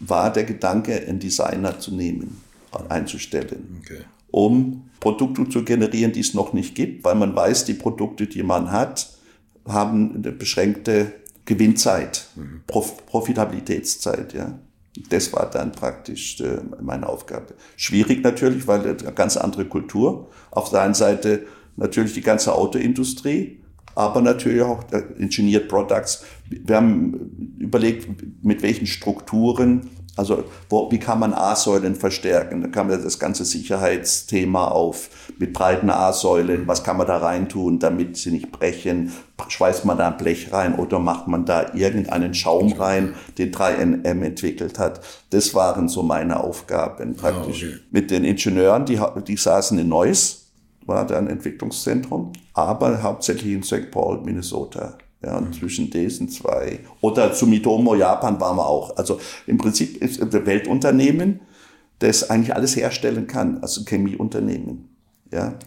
war 0.00 0.32
der 0.32 0.44
Gedanke, 0.44 1.06
einen 1.06 1.18
Designer 1.18 1.78
zu 1.78 1.94
nehmen, 1.94 2.40
einzustellen, 2.88 3.82
okay. 3.82 4.00
um 4.30 4.90
Produkte 4.98 5.48
zu 5.48 5.64
generieren, 5.64 6.12
die 6.12 6.20
es 6.20 6.34
noch 6.34 6.52
nicht 6.52 6.74
gibt, 6.74 7.04
weil 7.04 7.14
man 7.14 7.34
weiß, 7.34 7.64
die 7.64 7.74
Produkte, 7.74 8.26
die 8.26 8.42
man 8.42 8.70
hat, 8.70 9.10
haben 9.66 10.16
eine 10.16 10.32
beschränkte 10.32 11.12
Gewinnzeit, 11.44 12.26
mhm. 12.36 12.62
Prof 12.66 13.06
Profitabilitätszeit, 13.06 14.34
ja. 14.34 14.58
Das 15.08 15.32
war 15.32 15.48
dann 15.48 15.70
praktisch 15.70 16.40
äh, 16.40 16.58
meine 16.82 17.08
Aufgabe. 17.08 17.54
Schwierig 17.76 18.24
natürlich, 18.24 18.66
weil 18.66 18.80
eine 18.80 19.12
ganz 19.12 19.36
andere 19.36 19.66
Kultur. 19.66 20.28
Auf 20.50 20.70
der 20.70 20.82
einen 20.82 20.94
Seite 20.94 21.46
natürlich 21.76 22.14
die 22.14 22.22
ganze 22.22 22.52
Autoindustrie, 22.52 23.59
aber 24.00 24.20
natürlich 24.20 24.62
auch 24.62 24.84
Engineered 25.18 25.68
Products. 25.68 26.24
Wir 26.48 26.76
haben 26.76 27.56
überlegt, 27.58 28.08
mit 28.42 28.62
welchen 28.62 28.86
Strukturen 28.86 29.88
also 30.16 30.44
wo, 30.68 30.90
wie 30.90 30.98
kann 30.98 31.18
man 31.18 31.32
A-Säulen 31.32 31.94
verstärken? 31.94 32.60
Da 32.60 32.68
kam 32.68 32.90
ja 32.90 32.98
das 32.98 33.18
ganze 33.18 33.44
Sicherheitsthema 33.44 34.68
auf 34.68 35.08
mit 35.38 35.54
breiten 35.54 35.88
A-Säulen. 35.88 36.66
Was 36.66 36.84
kann 36.84 36.98
man 36.98 37.06
da 37.06 37.16
reintun, 37.16 37.78
damit 37.78 38.16
sie 38.16 38.30
nicht 38.30 38.52
brechen? 38.52 39.12
Schweißt 39.48 39.86
man 39.86 39.96
da 39.96 40.08
ein 40.08 40.18
Blech 40.18 40.52
rein 40.52 40.74
oder 40.74 40.98
macht 40.98 41.26
man 41.26 41.46
da 41.46 41.72
irgendeinen 41.74 42.34
Schaum 42.34 42.72
rein, 42.72 43.14
den 43.38 43.52
3NM 43.52 44.22
entwickelt 44.22 44.78
hat? 44.78 45.00
Das 45.30 45.54
waren 45.54 45.88
so 45.88 46.02
meine 46.02 46.42
Aufgaben 46.42 47.14
praktisch. 47.16 47.64
Ah, 47.64 47.68
okay. 47.68 47.78
Mit 47.90 48.10
den 48.10 48.24
Ingenieuren, 48.24 48.84
die, 48.84 49.00
die 49.26 49.36
saßen 49.36 49.78
in 49.78 49.88
Neuss, 49.88 50.39
war 50.86 51.06
da 51.06 51.18
ein 51.18 51.28
Entwicklungszentrum, 51.28 52.32
aber 52.54 53.02
hauptsächlich 53.02 53.52
in 53.52 53.62
St. 53.62 53.90
Paul, 53.90 54.20
Minnesota. 54.22 54.98
Ja, 55.22 55.36
und 55.36 55.54
zwischen 55.54 55.90
diesen 55.90 56.30
zwei. 56.30 56.80
Oder 57.02 57.34
Sumitomo 57.34 57.94
Japan 57.94 58.40
waren 58.40 58.56
wir 58.56 58.66
auch. 58.66 58.96
Also 58.96 59.20
im 59.46 59.58
Prinzip 59.58 60.02
ist 60.02 60.22
ein 60.22 60.32
Weltunternehmen, 60.32 61.40
das 61.98 62.30
eigentlich 62.30 62.54
alles 62.54 62.74
herstellen 62.74 63.26
kann, 63.26 63.58
also 63.60 63.84
Chemieunternehmen. 63.84 64.88
Ja, 65.30 65.58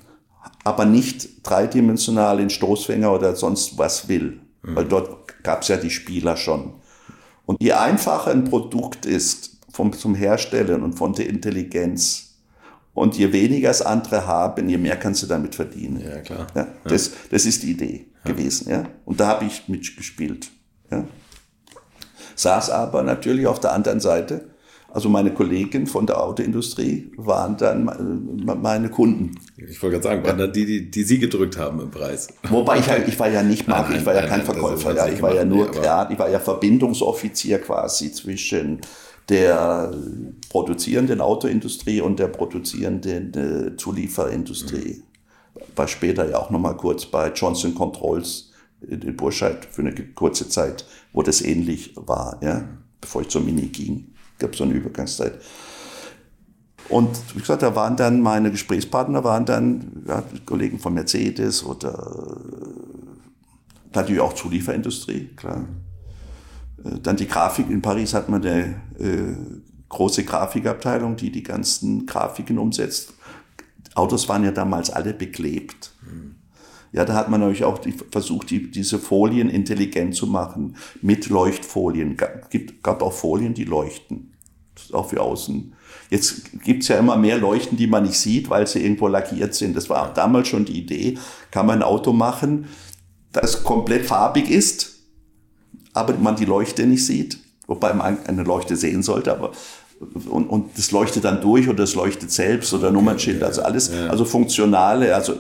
aber 0.64 0.86
nicht 0.86 1.48
dreidimensional 1.48 2.40
in 2.40 2.50
Stoßfänger 2.50 3.14
oder 3.14 3.36
sonst 3.36 3.78
was 3.78 4.08
will. 4.08 4.40
Mhm. 4.64 4.76
Weil 4.76 4.86
dort 4.86 5.44
gab 5.44 5.62
es 5.62 5.68
ja 5.68 5.78
die 5.78 5.92
Spieler 5.92 6.36
schon. 6.36 6.74
Und 7.46 7.62
je 7.62 7.74
einfacher 7.74 8.32
ein 8.32 8.46
Produkt 8.46 9.06
ist 9.06 9.58
vom, 9.72 9.94
zum 9.94 10.16
Herstellen 10.16 10.84
und 10.84 10.94
von 10.94 11.14
der 11.14 11.28
Intelligenz, 11.30 12.23
und 12.94 13.18
je 13.18 13.32
weniger 13.34 13.70
es 13.70 13.82
andere 13.82 14.28
haben, 14.28 14.70
je 14.70 14.78
mehr 14.78 14.98
kannst 14.98 15.24
du 15.24 15.28
damit 15.28 15.56
verdienen. 15.56 16.02
Ja, 16.02 16.20
klar. 16.22 16.48
Ja, 16.56 16.68
das, 16.84 17.12
das 17.32 17.46
ist 17.46 17.64
die 17.64 17.72
Idee 17.72 18.06
ja. 18.24 18.32
gewesen. 18.32 18.70
Ja? 18.70 18.84
Und 19.06 19.20
da 19.20 19.28
habe 19.28 19.46
ich 19.46 19.68
mitgespielt. 19.68 20.52
Ja? 20.92 21.06
Saß 22.36 22.70
aber 22.70 23.04
natürlich 23.04 23.48
auf 23.48 23.60
der 23.60 23.74
anderen 23.74 24.00
Seite. 24.00 24.50
Also 24.92 25.10
meine 25.10 25.34
Kollegen 25.34 25.88
von 25.88 26.06
der 26.06 26.22
Autoindustrie 26.22 27.12
waren 27.18 27.58
dann 27.58 28.44
meine 28.46 28.90
Kunden. 28.90 29.32
Ich 29.58 29.82
wollte 29.82 30.00
gerade 30.00 30.04
sagen, 30.04 30.24
waren 30.24 30.38
dann 30.38 30.54
die, 30.54 30.68
die, 30.68 30.92
die 30.92 31.04
Sie 31.04 31.18
gedrückt 31.18 31.58
haben 31.58 31.80
im 31.82 31.90
Preis. 31.90 32.28
Wobei 32.48 32.78
ich, 32.78 32.88
ich 33.08 33.20
war 33.20 33.28
ja 33.28 33.42
nicht 33.42 33.68
mal, 33.68 33.88
ich 33.92 34.06
war 34.06 34.14
ja 34.14 34.28
kein 34.28 34.44
Verkäufer, 34.44 34.96
ja, 34.96 35.08
ich 35.08 35.20
war 35.20 35.34
ja 35.34 35.46
nur, 35.46 35.74
ja, 35.84 36.08
ich 36.12 36.20
war 36.20 36.30
ja 36.30 36.40
Verbindungsoffizier 36.40 37.58
quasi 37.58 38.12
zwischen 38.12 38.82
der 39.30 39.94
produzierenden 40.50 41.22
Autoindustrie 41.22 42.02
und 42.02 42.20
der 42.20 42.28
produzierenden 42.28 43.34
äh, 43.34 43.78
Zulieferindustrie. 43.78 45.04
Mhm. 45.56 45.62
War 45.76 45.88
später 45.88 46.30
ja 46.30 46.38
auch 46.40 46.50
nochmal 46.50 46.76
kurz 46.78 47.06
bei 47.06 47.32
Johnson 47.32 47.74
Controls 47.76 48.52
in 48.82 49.16
Burscheid 49.16 49.66
für 49.70 49.82
eine 49.82 49.94
kurze 49.94 50.50
Zeit, 50.50 50.86
wo 51.14 51.22
das 51.22 51.42
ähnlich 51.42 51.94
war, 51.96 52.38
ja, 52.42 52.68
bevor 53.00 53.22
ich 53.22 53.30
zur 53.30 53.42
Mini 53.42 53.68
ging. 53.68 54.14
Gab 54.40 54.56
so 54.56 54.64
eine 54.64 54.74
Übergangszeit. 54.74 55.40
Und 56.90 57.10
wie 57.34 57.40
gesagt, 57.40 57.64
da 57.64 57.76
waren 57.76 57.96
dann 57.96 58.20
meine 58.20 58.52
Gesprächspartner, 58.52 59.24
waren 59.24 59.46
dann 59.46 60.04
ja, 60.06 60.24
Kollegen 60.46 60.80
von 60.80 60.94
Mercedes 60.94 61.64
oder 61.64 62.36
natürlich 63.94 64.22
auch 64.22 64.34
Zulieferindustrie, 64.34 65.30
klar. 65.36 65.62
Äh, 65.62 65.93
dann 66.78 67.18
die 67.18 67.28
Grafik. 67.28 67.70
In 67.70 67.82
Paris 67.82 68.14
hat 68.14 68.30
man 68.30 68.46
eine 68.46 68.82
äh, 69.00 69.36
große 69.90 70.24
Grafikabteilung, 70.24 71.16
die 71.16 71.32
die 71.32 71.44
ganzen 71.44 72.06
Grafiken 72.06 72.58
umsetzt. 72.58 73.14
Autos 73.96 74.28
waren 74.28 74.44
ja 74.44 74.52
damals 74.52 74.90
alle 74.90 75.14
beklebt. 75.14 75.94
Ja, 76.92 77.06
da 77.06 77.16
hat 77.16 77.30
man 77.30 77.40
natürlich 77.40 77.64
auch 77.64 77.80
die, 77.80 77.94
versucht, 78.12 78.52
die, 78.52 78.70
diese 78.70 79.00
Folien 79.00 79.50
intelligent 79.50 80.16
zu 80.16 80.28
machen 80.28 80.76
mit 81.02 81.28
Leuchtfolien. 81.28 82.18
Gibt, 82.52 82.84
gab 82.84 83.02
auch 83.02 83.14
Folien, 83.14 83.56
die 83.56 83.64
leuchten. 83.64 84.34
Auch 84.92 85.10
für 85.10 85.22
außen. 85.22 85.74
Jetzt 86.12 86.62
gibt's 86.64 86.88
ja 86.88 87.00
immer 87.00 87.16
mehr 87.16 87.40
Leuchten, 87.40 87.78
die 87.78 87.88
man 87.88 88.04
nicht 88.04 88.20
sieht, 88.20 88.50
weil 88.50 88.68
sie 88.68 88.84
irgendwo 88.84 89.08
lackiert 89.08 89.56
sind. 89.56 89.76
Das 89.76 89.90
war 89.90 90.08
auch 90.08 90.14
damals 90.14 90.48
schon 90.48 90.66
die 90.66 90.78
Idee. 90.78 91.18
Kann 91.50 91.66
man 91.66 91.80
ein 91.80 91.84
Auto 91.84 92.14
machen, 92.14 92.68
das 93.32 93.64
komplett 93.64 94.06
farbig 94.06 94.50
ist, 94.50 94.93
aber 95.94 96.14
man 96.16 96.36
die 96.36 96.46
Leuchte 96.46 96.86
nicht 96.86 97.06
sieht, 97.06 97.38
wobei 97.68 97.94
man 97.94 98.18
eine 98.26 98.44
Leuchte 98.44 98.76
sehen 98.76 99.04
sollte, 99.04 99.32
aber 99.32 99.52
und, 100.30 100.48
und 100.48 100.78
das 100.78 100.92
leuchtet 100.92 101.24
dann 101.24 101.42
durch 101.42 101.68
oder 101.70 101.78
das 101.84 101.96
leuchtet 101.96 102.32
selbst 102.32 102.74
oder 102.74 102.92
Nummernschilder, 102.92 103.46
also 103.48 103.62
alles, 103.62 103.92
also 104.10 104.26
funktionale, 104.26 105.16
also 105.16 105.36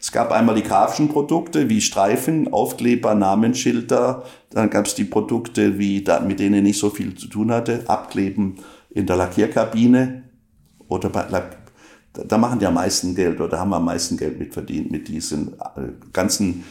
Es 0.00 0.12
gab 0.12 0.32
einmal 0.32 0.54
die 0.54 0.62
grafischen 0.62 1.08
Produkte 1.08 1.68
wie 1.68 1.80
Streifen, 1.80 2.52
Aufkleber, 2.52 3.14
Namensschilder. 3.14 4.24
Dann 4.50 4.70
gab 4.70 4.86
es 4.86 4.94
die 4.94 5.04
Produkte, 5.04 5.78
wie 5.78 6.04
mit 6.26 6.40
denen 6.40 6.54
ich 6.56 6.62
nicht 6.62 6.78
so 6.78 6.90
viel 6.90 7.14
zu 7.14 7.26
tun 7.26 7.50
hatte, 7.50 7.84
Abkleben 7.88 8.56
in 8.90 9.06
der 9.06 9.16
Lackierkabine 9.16 10.22
oder 10.88 11.10
bei, 11.10 11.26
da 12.12 12.38
machen 12.38 12.58
die 12.58 12.66
am 12.66 12.74
meisten 12.74 13.14
Geld 13.14 13.40
oder 13.40 13.58
haben 13.58 13.72
am 13.72 13.84
meisten 13.84 14.16
Geld 14.16 14.38
mit 14.38 14.52
verdient 14.52 14.90
mit 14.90 15.08
diesen 15.08 15.54
äh, 15.54 15.92
ganzen 16.12 16.64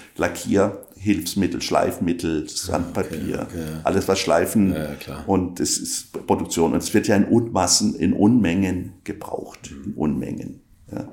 Lackierhilfsmittel, 0.97 1.61
Schleifmittel, 1.61 2.49
Sandpapier, 2.49 3.43
okay, 3.43 3.43
okay. 3.43 3.79
alles 3.83 4.07
was 4.07 4.19
Schleifen 4.19 4.73
ja, 4.73 5.23
und 5.25 5.59
es 5.59 5.77
ist 5.77 6.11
Produktion 6.27 6.73
und 6.73 6.79
es 6.79 6.93
wird 6.93 7.07
ja 7.07 7.15
in 7.15 7.25
Unmassen, 7.25 7.95
in 7.95 8.13
Unmengen 8.13 8.93
gebraucht, 9.03 9.71
in 9.85 9.93
Unmengen. 9.93 10.61
Ja. 10.91 11.07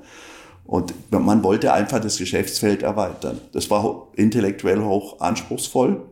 Und 0.65 0.93
man 1.11 1.43
wollte 1.43 1.73
einfach 1.73 1.99
das 1.99 2.17
Geschäftsfeld 2.17 2.81
erweitern. 2.81 3.39
Das 3.51 3.69
war 3.69 4.07
intellektuell 4.15 4.81
hoch 4.81 5.19
anspruchsvoll, 5.19 6.03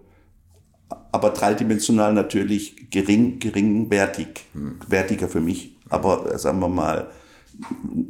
aber 1.12 1.32
dreidimensional 1.32 2.14
natürlich 2.14 2.92
gering, 2.92 3.40
geringwertig, 3.40 4.46
hm. 4.54 4.76
wertiger 4.88 5.28
für 5.28 5.42
mich. 5.42 5.76
Aber 5.90 6.32
äh, 6.32 6.38
sagen 6.38 6.60
wir 6.60 6.70
mal, 6.70 7.08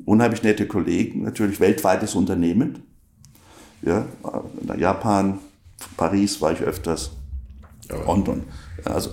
unheimlich 0.05 0.43
nette 0.43 0.67
Kollegen, 0.67 1.23
natürlich 1.23 1.59
weltweites 1.59 2.15
Unternehmen. 2.15 2.83
Ja, 3.81 4.05
in 4.61 4.79
Japan, 4.79 5.39
Paris 5.97 6.41
war 6.41 6.51
ich 6.51 6.61
öfters, 6.61 7.11
Aber 7.89 8.05
London. 8.05 8.43
Also, 8.85 9.11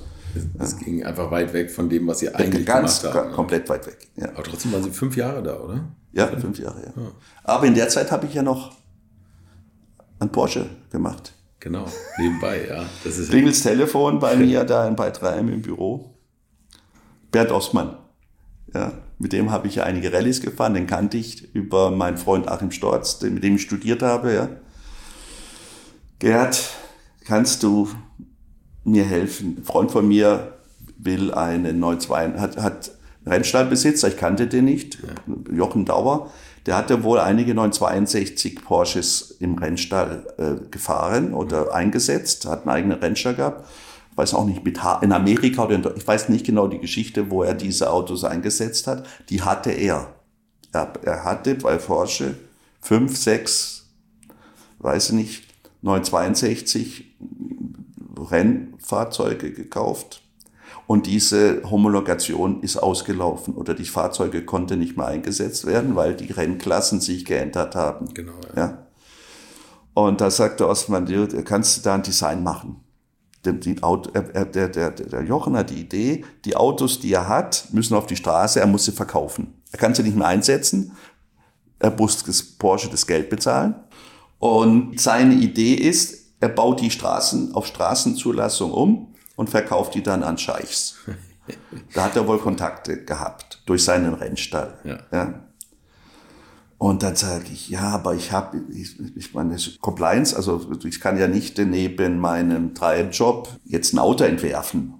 es 0.59 0.76
ging 0.76 1.05
einfach 1.05 1.30
weit 1.30 1.52
weg 1.52 1.70
von 1.70 1.88
dem, 1.88 2.06
was 2.06 2.20
Sie 2.20 2.28
eigentlich 2.28 2.66
ganz, 2.66 3.01
gemacht 3.01 3.14
haben. 3.14 3.24
Ganz, 3.24 3.36
komplett 3.36 3.68
weit 3.68 3.86
weg. 3.86 4.09
Ja. 4.16 4.28
Aber 4.30 4.42
trotzdem 4.42 4.72
waren 4.72 4.82
Sie 4.82 4.90
fünf 4.90 5.16
Jahre 5.16 5.42
da, 5.42 5.59
oder? 5.59 5.84
Ja, 6.12 6.26
fünf 6.26 6.59
Jahre, 6.59 6.80
ja. 6.80 7.02
ja. 7.02 7.10
Aber 7.44 7.66
in 7.66 7.74
der 7.74 7.88
Zeit 7.88 8.10
habe 8.10 8.26
ich 8.26 8.34
ja 8.34 8.42
noch 8.42 8.72
ein 10.18 10.30
Porsche 10.30 10.66
gemacht. 10.90 11.32
Genau, 11.60 11.86
nebenbei, 12.18 12.66
ja. 12.68 12.84
Das 13.05 13.18
ist 13.18 13.30
Klingels 13.30 13.62
Telefon 13.62 14.18
bei 14.18 14.34
mir 14.34 14.64
da 14.64 14.88
in 14.88 14.97
Bad 14.97 15.22
Reim 15.22 15.48
im 15.48 15.60
Büro. 15.60 16.14
Bernd 17.30 17.51
Ostmann. 17.51 17.97
Ja, 18.74 18.92
mit 19.18 19.32
dem 19.32 19.51
habe 19.51 19.66
ich 19.68 19.76
ja 19.76 19.84
einige 19.84 20.12
Rallyes 20.12 20.40
gefahren, 20.40 20.74
den 20.74 20.86
kannte 20.86 21.18
ich 21.18 21.55
über 21.55 21.90
meinen 21.90 22.16
Freund 22.16 22.48
Achim 22.48 22.70
Storz, 22.70 23.20
mit 23.20 23.44
dem 23.44 23.56
ich 23.56 23.62
studiert 23.62 24.02
habe. 24.02 24.32
Ja. 24.32 24.48
Gerd, 26.20 26.70
kannst 27.24 27.64
du 27.64 27.88
mir 28.84 29.05
helfen? 29.05 29.56
Ein 29.59 29.64
Freund 29.64 29.90
von 29.90 30.06
mir 30.06 30.59
will 30.97 31.34
einen 31.34 31.80
92, 31.80 32.40
hat, 32.40 32.56
hat 32.59 32.92
Rennstallbesitzer, 33.26 34.09
ich 34.09 34.16
kannte 34.16 34.47
den 34.47 34.66
nicht, 34.66 34.98
ja. 35.02 35.34
Jochen 35.52 35.84
Dauer. 35.84 36.30
Der 36.66 36.76
hatte 36.76 37.02
wohl 37.02 37.18
einige 37.18 37.55
962 37.55 38.62
Porsches 38.62 39.36
im 39.40 39.59
Rennstall 39.59 40.26
äh, 40.36 40.70
gefahren 40.70 41.34
oder 41.34 41.74
eingesetzt, 41.74 42.47
hat 42.47 42.60
einen 42.60 42.70
eigenen 42.70 42.98
Rennstall 43.01 43.34
gehabt 43.34 43.66
weiß 44.20 44.34
auch 44.34 44.44
nicht, 44.44 44.64
mit 44.64 44.78
in 45.01 45.12
Amerika 45.12 45.64
oder 45.64 45.74
in, 45.74 45.84
ich 45.97 46.06
weiß 46.06 46.28
nicht 46.28 46.44
genau 46.44 46.66
die 46.68 46.78
Geschichte, 46.78 47.30
wo 47.30 47.42
er 47.42 47.55
diese 47.55 47.90
Autos 47.90 48.24
eingesetzt 48.24 48.86
hat. 48.86 49.06
Die 49.30 49.42
hatte 49.42 49.70
er. 49.70 50.14
Er, 50.72 50.92
er 51.02 51.24
hatte 51.24 51.55
bei 51.55 51.76
Porsche 51.76 52.36
fünf, 52.80 53.16
sechs, 53.16 53.86
weiß 54.78 55.10
ich 55.10 55.14
nicht, 55.14 55.49
962 55.82 57.16
Rennfahrzeuge 58.19 59.52
gekauft. 59.52 60.23
Und 60.86 61.07
diese 61.07 61.62
Homologation 61.70 62.62
ist 62.62 62.77
ausgelaufen 62.77 63.55
oder 63.55 63.74
die 63.74 63.85
Fahrzeuge 63.85 64.44
konnten 64.44 64.81
nicht 64.81 64.97
mehr 64.97 65.07
eingesetzt 65.07 65.65
werden, 65.65 65.94
weil 65.94 66.15
die 66.15 66.32
Rennklassen 66.32 67.01
sich 67.01 67.24
geändert 67.24 67.77
haben. 67.77 68.12
Genau. 68.12 68.32
Ja. 68.57 68.62
ja. 68.62 68.86
Und 69.94 70.20
da 70.20 70.31
sagte 70.31 70.69
Ostmann, 70.69 71.07
kannst 71.44 71.78
du 71.78 71.82
da 71.82 71.94
ein 71.94 72.02
Design 72.02 72.43
machen? 72.43 72.81
die 73.44 73.82
Auto, 73.82 74.11
der, 74.11 74.44
der, 74.44 74.69
der, 74.69 74.90
der 74.90 75.23
Jochen 75.23 75.57
hat 75.57 75.70
die 75.70 75.81
Idee, 75.81 76.24
die 76.44 76.57
Autos, 76.57 77.01
die 77.01 77.12
er 77.12 77.27
hat, 77.27 77.69
müssen 77.73 77.94
auf 77.94 78.07
die 78.07 78.16
Straße, 78.16 78.61
er 78.61 78.66
muss 78.66 78.85
sie 78.85 78.93
verkaufen. 78.93 79.55
Er 79.73 79.78
kann 79.78 79.94
sie 79.94 80.02
nicht 80.02 80.16
mehr 80.16 80.27
einsetzen, 80.27 80.93
er 81.78 81.90
muss 81.90 82.23
das 82.23 82.43
Porsche 82.43 82.90
das 82.90 83.07
Geld 83.07 83.31
bezahlen. 83.31 83.74
Und 84.41 84.99
seine 84.99 85.35
Idee 85.35 85.75
ist, 85.75 86.33
er 86.41 86.49
baut 86.49 86.81
die 86.81 86.91
Straßen 86.91 87.55
auf 87.55 87.67
Straßenzulassung 87.67 88.73
um 88.73 89.15
und 89.37 89.51
verkauft 89.51 89.95
die 89.95 90.03
dann 90.03 90.25
an 90.25 90.37
Scheichs. 90.37 90.97
Da 91.95 92.05
hat 92.05 92.15
er 92.15 92.29
wohl 92.29 92.39
Kontakte 92.39 93.05
gehabt 93.05 93.62
durch 93.67 93.83
seinen 93.83 94.15
Rennstall. 94.15 94.79
Ja. 94.85 94.99
ja. 95.11 95.43
Und 96.79 97.03
dann 97.03 97.17
sage 97.17 97.47
ich, 97.53 97.71
ja, 97.71 97.91
aber 97.91 98.15
ich 98.15 98.31
habe, 98.31 98.62
ich, 98.73 99.01
ich 99.17 99.35
meine, 99.35 99.57
Compliance, 99.81 100.37
also 100.37 100.71
ich 100.85 101.01
kann 101.01 101.19
ja 101.19 101.27
nicht 101.27 101.59
neben 101.59 102.21
meinem 102.21 102.73
Treibjob 102.73 103.49
jetzt 103.65 103.93
ein 103.93 103.99
Auto 103.99 104.23
entwerfen 104.23 104.95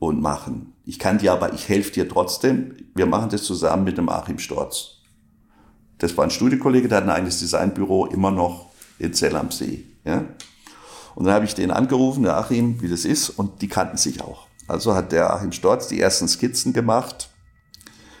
und 0.00 0.20
machen. 0.20 0.72
Ich 0.84 0.98
kann 0.98 1.18
dir 1.18 1.32
aber, 1.32 1.52
ich 1.52 1.68
helfe 1.68 1.92
dir 1.92 2.08
trotzdem. 2.08 2.74
Wir 2.96 3.06
machen 3.06 3.30
das 3.30 3.44
zusammen 3.44 3.84
mit 3.84 3.98
dem 3.98 4.08
Achim 4.08 4.38
Storz. 4.38 5.02
Das 5.98 6.16
war 6.16 6.24
ein 6.24 6.30
Studiekollege, 6.30 6.88
der 6.88 6.98
hat 6.98 7.04
ein 7.04 7.10
eigenes 7.10 7.38
Designbüro 7.38 8.06
immer 8.06 8.32
noch 8.32 8.63
in 8.98 9.12
Zell 9.12 9.36
am 9.36 9.50
See. 9.50 9.84
Ja? 10.04 10.24
Und 11.14 11.24
dann 11.24 11.34
habe 11.34 11.44
ich 11.44 11.54
den 11.54 11.70
angerufen, 11.70 12.24
der 12.24 12.36
Achim, 12.36 12.82
wie 12.82 12.88
das 12.88 13.04
ist, 13.04 13.30
und 13.30 13.62
die 13.62 13.68
kannten 13.68 13.96
sich 13.96 14.20
auch. 14.20 14.48
Also 14.66 14.94
hat 14.94 15.12
der 15.12 15.32
Achim 15.32 15.52
Storz 15.52 15.86
die 15.88 16.00
ersten 16.00 16.28
Skizzen 16.28 16.72
gemacht, 16.72 17.28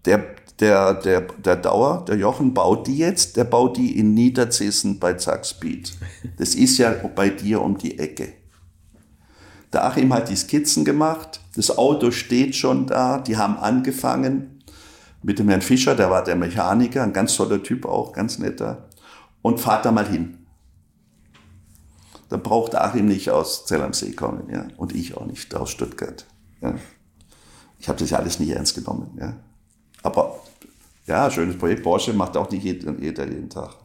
der, 0.05 0.23
der, 0.59 0.93
der, 0.93 1.21
der 1.21 1.55
Dauer, 1.55 2.05
der 2.05 2.17
Jochen 2.17 2.53
baut 2.53 2.87
die 2.87 2.97
jetzt, 2.97 3.37
der 3.37 3.43
baut 3.43 3.77
die 3.77 3.97
in 3.97 4.13
Niederzissen 4.13 4.99
bei 4.99 5.13
Zackspeed. 5.13 5.93
Das 6.37 6.55
ist 6.55 6.77
ja 6.77 6.93
bei 7.15 7.29
dir 7.29 7.61
um 7.61 7.77
die 7.77 7.99
Ecke. 7.99 8.33
Der 9.71 9.85
Achim 9.85 10.13
hat 10.13 10.29
die 10.29 10.35
Skizzen 10.35 10.85
gemacht, 10.85 11.41
das 11.55 11.75
Auto 11.75 12.11
steht 12.11 12.55
schon 12.55 12.85
da, 12.85 13.19
die 13.19 13.37
haben 13.37 13.57
angefangen 13.57 14.63
mit 15.23 15.39
dem 15.39 15.49
Herrn 15.49 15.61
Fischer, 15.61 15.95
der 15.95 16.11
war 16.11 16.23
der 16.23 16.35
Mechaniker, 16.35 17.01
ein 17.01 17.13
ganz 17.13 17.35
toller 17.35 17.63
Typ 17.63 17.85
auch, 17.85 18.13
ganz 18.13 18.37
netter. 18.37 18.89
Und 19.41 19.59
fahrt 19.59 19.85
da 19.85 19.91
mal 19.91 20.07
hin. 20.07 20.37
Da 22.29 22.37
braucht 22.37 22.75
Achim 22.75 23.07
nicht 23.07 23.29
aus 23.29 23.65
Zell 23.65 23.81
am 23.81 23.93
See 23.93 24.11
kommen, 24.11 24.49
ja, 24.51 24.67
und 24.77 24.93
ich 24.93 25.17
auch 25.17 25.25
nicht 25.25 25.53
aus 25.55 25.71
Stuttgart. 25.71 26.25
Ja. 26.61 26.75
Ich 27.83 27.89
habe 27.89 27.99
das 27.99 28.11
ja 28.11 28.17
alles 28.17 28.39
nicht 28.39 28.49
ernst 28.49 28.75
genommen, 28.75 29.11
ja. 29.19 29.33
Aber 30.03 30.39
ja, 31.05 31.29
schönes 31.29 31.57
Projekt. 31.57 31.83
Porsche 31.83 32.13
macht 32.13 32.37
auch 32.37 32.49
nicht 32.49 32.63
jeder, 32.63 32.93
jeder 32.97 33.27
jeden 33.27 33.49
Tag. 33.49 33.75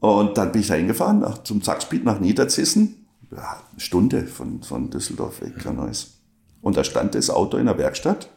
Und 0.00 0.36
dann 0.36 0.50
bin 0.50 0.62
ich 0.62 0.66
da 0.66 0.74
hingefahren 0.74 1.20
nach, 1.20 1.44
zum 1.44 1.62
Zackspeed 1.62 2.04
nach 2.04 2.18
Niederzissen 2.18 3.06
ja, 3.30 3.58
eine 3.70 3.80
Stunde 3.80 4.26
von, 4.26 4.64
von 4.64 4.90
Düsseldorf 4.90 5.42
weg, 5.42 5.52
ja. 5.64 5.72
Neues. 5.72 6.14
Und 6.60 6.76
da 6.76 6.82
stand 6.82 7.14
das 7.14 7.30
Auto 7.30 7.56
in 7.56 7.66
der 7.66 7.78
Werkstatt, 7.78 8.30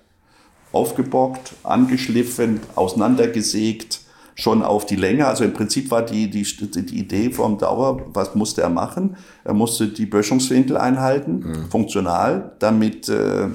aufgebockt, 0.73 1.55
angeschliffen, 1.63 2.59
auseinandergesägt, 2.75 4.01
schon 4.35 4.61
auf 4.61 4.85
die 4.85 4.95
Länge. 4.95 5.25
Also 5.25 5.43
im 5.43 5.53
Prinzip 5.53 5.89
war 5.89 6.03
die, 6.03 6.29
die, 6.29 6.43
die 6.43 6.99
Idee 6.99 7.31
vom 7.31 7.57
Dauer, 7.57 8.05
was 8.13 8.35
musste 8.35 8.61
er 8.61 8.69
machen? 8.69 9.17
Er 9.43 9.55
musste 9.55 9.87
die 9.87 10.05
Böschungswinkel 10.05 10.77
einhalten, 10.77 11.39
mhm. 11.39 11.71
funktional, 11.71 12.55
damit 12.59 13.09
äh, 13.09 13.47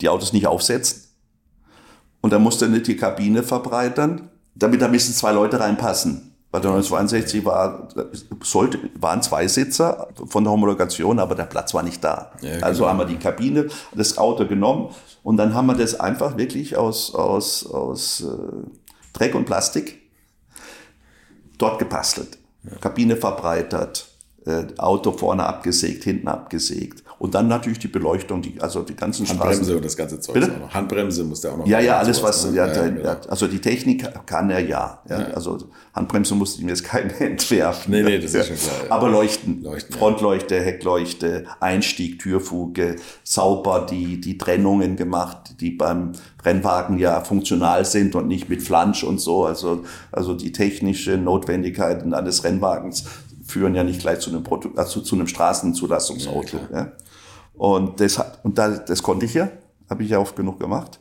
die 0.00 0.08
Autos 0.08 0.32
nicht 0.32 0.46
aufsetzen. 0.46 1.04
Und 2.20 2.32
er 2.32 2.38
musste 2.38 2.68
nicht 2.68 2.86
die 2.86 2.96
Kabine 2.96 3.42
verbreitern, 3.42 4.30
damit 4.54 4.82
da 4.82 4.88
müssen 4.88 5.14
zwei 5.14 5.32
Leute 5.32 5.60
reinpassen. 5.60 6.34
Bei 6.50 6.60
der 6.60 6.70
962 6.70 7.44
war, 7.44 7.88
sollte, 8.42 8.78
waren 8.94 9.20
zwei 9.20 9.46
Sitzer 9.46 10.08
von 10.26 10.44
der 10.44 10.52
Homologation, 10.52 11.18
aber 11.18 11.34
der 11.34 11.44
Platz 11.44 11.74
war 11.74 11.82
nicht 11.82 12.02
da. 12.02 12.32
Ja, 12.40 12.54
genau. 12.54 12.66
Also 12.66 12.88
haben 12.88 12.98
wir 12.98 13.04
die 13.04 13.18
Kabine, 13.18 13.66
das 13.94 14.16
Auto 14.16 14.46
genommen 14.46 14.94
und 15.22 15.36
dann 15.36 15.54
haben 15.54 15.66
wir 15.66 15.74
das 15.74 15.98
einfach 16.00 16.36
wirklich 16.36 16.76
aus, 16.76 17.14
aus, 17.14 17.66
aus 17.66 18.22
äh, 18.22 18.26
Dreck 19.12 19.34
und 19.34 19.44
Plastik 19.44 20.00
dort 21.58 21.78
gebastelt. 21.78 22.38
Ja. 22.62 22.76
Kabine 22.78 23.16
verbreitert, 23.16 24.08
äh, 24.46 24.64
Auto 24.78 25.12
vorne 25.12 25.44
abgesägt, 25.44 26.04
hinten 26.04 26.28
abgesägt. 26.28 27.02
Und 27.18 27.34
dann 27.34 27.48
natürlich 27.48 27.78
die 27.78 27.88
Beleuchtung, 27.88 28.42
die, 28.42 28.60
also 28.60 28.82
die 28.82 28.94
ganzen 28.94 29.26
Handbremse 29.26 29.56
Straßen. 29.56 29.76
und 29.76 29.84
das 29.84 29.96
ganze 29.96 30.20
Zeug. 30.20 30.34
Bitte? 30.34 30.52
Handbremse 30.74 31.24
muss 31.24 31.40
der 31.40 31.52
auch 31.52 31.56
noch. 31.56 31.66
Ja, 31.66 31.80
ja, 31.80 31.98
alles 31.98 32.22
was, 32.22 32.44
ne? 32.44 32.56
ja, 32.56 32.66
ja, 32.66 32.72
der, 32.74 32.90
genau. 32.90 33.04
ja, 33.04 33.20
also 33.28 33.46
die 33.46 33.58
Technik 33.58 34.06
kann 34.26 34.50
er 34.50 34.60
ja, 34.60 35.00
ja. 35.08 35.16
Also 35.34 35.58
Handbremse 35.94 36.34
musste 36.34 36.58
ich 36.58 36.64
mir 36.64 36.72
jetzt 36.72 36.84
keine 36.84 37.14
entwerfen. 37.20 37.92
Nee, 37.92 38.02
nee, 38.02 38.18
das 38.18 38.34
ist 38.34 38.34
ja. 38.34 38.44
schon 38.44 38.56
klar, 38.56 38.84
ja. 38.84 38.94
Aber 38.94 39.08
Leuchten, 39.08 39.62
Leuchten, 39.62 39.94
ja. 39.94 39.98
Frontleuchte, 39.98 40.60
Heckleuchte, 40.60 41.44
Einstieg, 41.58 42.18
Türfuge, 42.18 42.96
sauber 43.24 43.86
die, 43.88 44.20
die 44.20 44.36
Trennungen 44.36 44.96
gemacht, 44.96 45.54
die 45.60 45.70
beim 45.70 46.12
Rennwagen 46.44 46.98
ja 46.98 47.22
funktional 47.22 47.86
sind 47.86 48.14
und 48.14 48.28
nicht 48.28 48.50
mit 48.50 48.62
Flansch 48.62 49.04
und 49.04 49.20
so. 49.20 49.46
Also, 49.46 49.84
also 50.12 50.34
die 50.34 50.52
technische 50.52 51.16
Notwendigkeiten 51.16 52.12
eines 52.12 52.44
Rennwagens 52.44 53.04
führen 53.46 53.74
ja 53.74 53.84
nicht 53.84 54.00
gleich 54.00 54.20
zu 54.20 54.30
einem, 54.30 54.42
Produ 54.42 54.70
also 54.76 55.00
zu 55.00 55.14
einem 55.14 55.28
Straßenzulassungsauto. 55.28 56.58
Ja, 56.72 56.92
und 57.56 58.00
das, 58.00 58.20
und 58.42 58.58
das, 58.58 58.84
das 58.84 59.02
konnte 59.02 59.26
ich 59.26 59.34
ja, 59.34 59.48
habe 59.88 60.02
ich 60.02 60.10
ja 60.10 60.18
oft 60.18 60.36
genug 60.36 60.60
gemacht. 60.60 61.00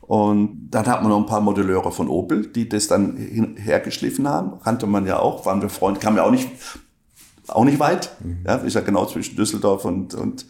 Und 0.00 0.68
dann 0.70 0.86
hat 0.86 1.02
man 1.02 1.10
noch 1.10 1.18
ein 1.18 1.26
paar 1.26 1.40
Modelleure 1.40 1.90
von 1.90 2.08
Opel, 2.08 2.46
die 2.46 2.68
das 2.68 2.86
dann 2.86 3.16
hin, 3.16 3.56
hergeschliffen 3.56 4.28
haben. 4.28 4.60
Kannte 4.60 4.86
man 4.86 5.04
ja 5.04 5.18
auch, 5.18 5.44
waren 5.46 5.60
wir 5.60 5.68
Freunde, 5.68 5.98
kam 5.98 6.16
ja 6.16 6.22
auch 6.22 6.30
nicht, 6.30 6.48
auch 7.48 7.64
nicht 7.64 7.80
weit. 7.80 8.10
Ja, 8.46 8.56
ist 8.56 8.74
ja 8.74 8.82
genau 8.82 9.06
zwischen 9.06 9.34
Düsseldorf 9.34 9.84
und, 9.84 10.14
und 10.14 10.46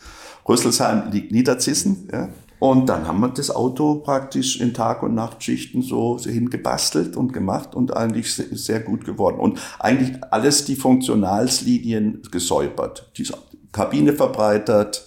Rüsselsheim 0.47 1.11
liegt 1.11 1.33
Niederzissen. 1.33 2.09
Ja. 2.13 2.29
Und 2.59 2.89
dann 2.89 3.07
haben 3.07 3.21
wir 3.21 3.29
das 3.29 3.51
Auto 3.51 3.97
praktisch 3.97 4.61
in 4.61 4.75
Tag- 4.75 5.03
und 5.03 5.15
Nachtschichten 5.15 5.81
so 5.81 6.19
hingebastelt 6.19 7.17
und 7.17 7.33
gemacht 7.33 7.75
und 7.75 7.97
eigentlich 7.97 8.35
se- 8.35 8.55
sehr 8.57 8.81
gut 8.81 9.05
geworden. 9.05 9.39
Und 9.39 9.59
eigentlich 9.79 10.23
alles 10.31 10.67
die 10.67 10.77
Funktionalslinien 10.77 12.23
gesäubert. 12.31 13.11
Die 13.17 13.27
Kabine 13.73 14.13
verbreitert, 14.13 15.07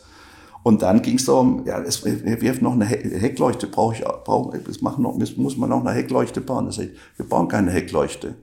und 0.64 0.82
dann 0.82 1.02
ging 1.02 1.16
es 1.16 1.26
darum, 1.26 1.66
ja, 1.66 1.80
es 1.82 2.04
wir 2.04 2.42
wirft 2.42 2.62
noch 2.62 2.74
eine 2.74 2.86
He- 2.86 3.18
Heckleuchte, 3.20 3.68
brauche 3.68 3.96
ich, 3.96 4.02
brauch, 4.02 4.54
es 4.54 4.82
machen 4.82 5.04
noch, 5.04 5.18
muss 5.38 5.58
man 5.58 5.70
noch 5.70 5.86
eine 5.86 5.92
Heckleuchte 5.92 6.42
bauen. 6.42 6.66
Das 6.66 6.78
heißt, 6.78 6.92
wir 7.18 7.26
bauen 7.26 7.48
keine 7.48 7.72
Heckleuchte. 7.72 8.36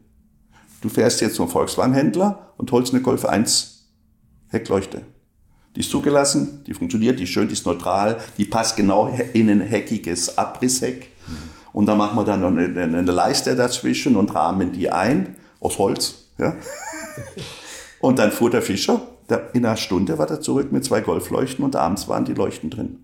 Du 0.81 0.89
fährst 0.89 1.21
jetzt 1.21 1.37
zum 1.37 1.49
Volkswagen-Händler 1.49 2.53
und 2.57 2.73
holst 2.73 2.93
eine 2.93 3.03
Golf 3.03 3.25
1 3.25 3.89
Heckleuchte. 4.49 5.03
Die 5.75 5.81
ist 5.81 5.91
zugelassen, 5.91 6.63
die 6.67 6.73
funktioniert, 6.73 7.19
die 7.19 7.25
ist 7.25 7.31
schön, 7.31 7.49
die 7.49 7.53
ist 7.53 7.67
neutral, 7.67 8.19
die 8.39 8.47
passt 8.47 8.77
genau 8.77 9.15
in 9.35 9.51
ein 9.51 9.61
heckiges 9.61 10.39
Abrissheck. 10.39 11.11
Und 11.75 11.85
dann 11.85 11.99
machen 11.99 12.17
wir 12.17 12.25
dann 12.25 12.41
noch 12.41 12.49
eine, 12.49 12.81
eine, 12.81 13.03
Leiste 13.03 13.55
dazwischen 13.55 14.17
und 14.17 14.35
rahmen 14.35 14.73
die 14.73 14.91
ein, 14.91 15.37
aus 15.61 15.77
Holz. 15.79 16.29
Ja? 16.39 16.57
Und 18.01 18.19
dann 18.19 18.31
fuhr 18.31 18.51
der 18.51 18.63
Fischer, 18.63 19.01
in 19.53 19.67
einer 19.67 19.77
Stunde 19.77 20.19
war 20.19 20.31
er 20.31 20.41
zurück 20.41 20.73
mit 20.73 20.85
zwei 20.85 21.01
Golfleuchten 21.01 21.65
und 21.65 21.77
abends 21.77 22.09
waren 22.09 22.25
die 22.25 22.35
Leuchten 22.35 22.71
drin. 22.71 23.01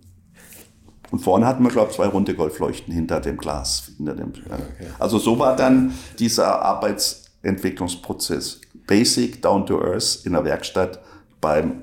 Und 1.10 1.18
vorne 1.18 1.46
hatten 1.46 1.62
wir, 1.62 1.70
glaube 1.70 1.90
ich, 1.90 1.96
zwei 1.96 2.06
runde 2.06 2.34
Golfleuchten 2.34 2.92
hinter 2.92 3.20
dem 3.20 3.36
Glas. 3.36 3.92
Hinter 3.98 4.14
dem, 4.14 4.32
ja. 4.48 4.58
Also 4.98 5.18
so 5.18 5.38
war 5.38 5.56
dann 5.56 5.92
dieser 6.18 6.62
Arbeitsentwicklungsprozess. 6.62 8.62
Basic, 8.86 9.42
down 9.42 9.66
to 9.66 9.80
earth 9.80 10.20
in 10.24 10.32
der 10.32 10.44
Werkstatt 10.44 11.00
beim 11.40 11.82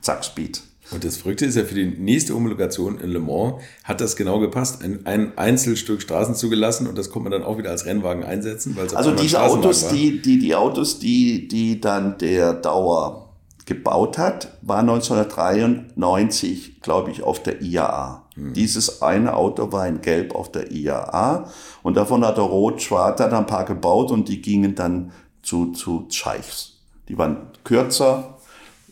Zack 0.00 0.24
Speed. 0.24 0.62
Und 0.90 1.04
das 1.04 1.16
Verrückte 1.16 1.46
ist 1.46 1.56
ja, 1.56 1.64
für 1.64 1.74
die 1.74 1.86
nächste 1.86 2.34
Homologation 2.34 3.00
in 3.00 3.10
Le 3.10 3.18
Mans 3.18 3.62
hat 3.84 4.00
das 4.00 4.16
genau 4.16 4.40
gepasst. 4.40 4.82
Ein, 4.82 5.04
ein 5.04 5.36
Einzelstück 5.36 6.02
Straßen 6.02 6.34
zugelassen 6.34 6.86
und 6.86 6.96
das 6.96 7.10
konnte 7.10 7.30
man 7.30 7.40
dann 7.40 7.48
auch 7.48 7.58
wieder 7.58 7.70
als 7.70 7.86
Rennwagen 7.86 8.24
einsetzen. 8.24 8.76
Weil 8.76 8.86
es 8.86 8.94
Also 8.94 9.12
diese 9.12 9.42
Autos, 9.42 9.88
die, 9.88 10.22
die, 10.22 10.38
die 10.38 10.54
Autos, 10.54 10.98
die, 10.98 11.48
die 11.48 11.80
dann 11.80 12.18
der 12.18 12.52
Dauer 12.52 13.25
gebaut 13.66 14.16
hat, 14.16 14.56
war 14.62 14.78
1993, 14.78 16.80
glaube 16.80 17.10
ich, 17.10 17.22
auf 17.22 17.42
der 17.42 17.60
IAA. 17.60 18.22
Dieses 18.54 19.02
eine 19.02 19.34
Auto 19.34 19.72
war 19.72 19.88
in 19.88 20.02
Gelb 20.02 20.34
auf 20.34 20.52
der 20.52 20.70
IAA 20.70 21.50
und 21.82 21.96
davon 21.96 22.24
hat 22.24 22.36
er 22.36 22.44
Rot-Schwarz 22.44 23.20
hat 23.20 23.32
er 23.32 23.38
ein 23.38 23.46
paar 23.46 23.64
gebaut 23.64 24.10
und 24.10 24.28
die 24.28 24.42
gingen 24.42 24.74
dann 24.74 25.12
zu, 25.42 25.72
zu 25.72 26.06
Scheichs. 26.10 26.74
Die 27.08 27.16
waren 27.16 27.48
kürzer, 27.64 28.36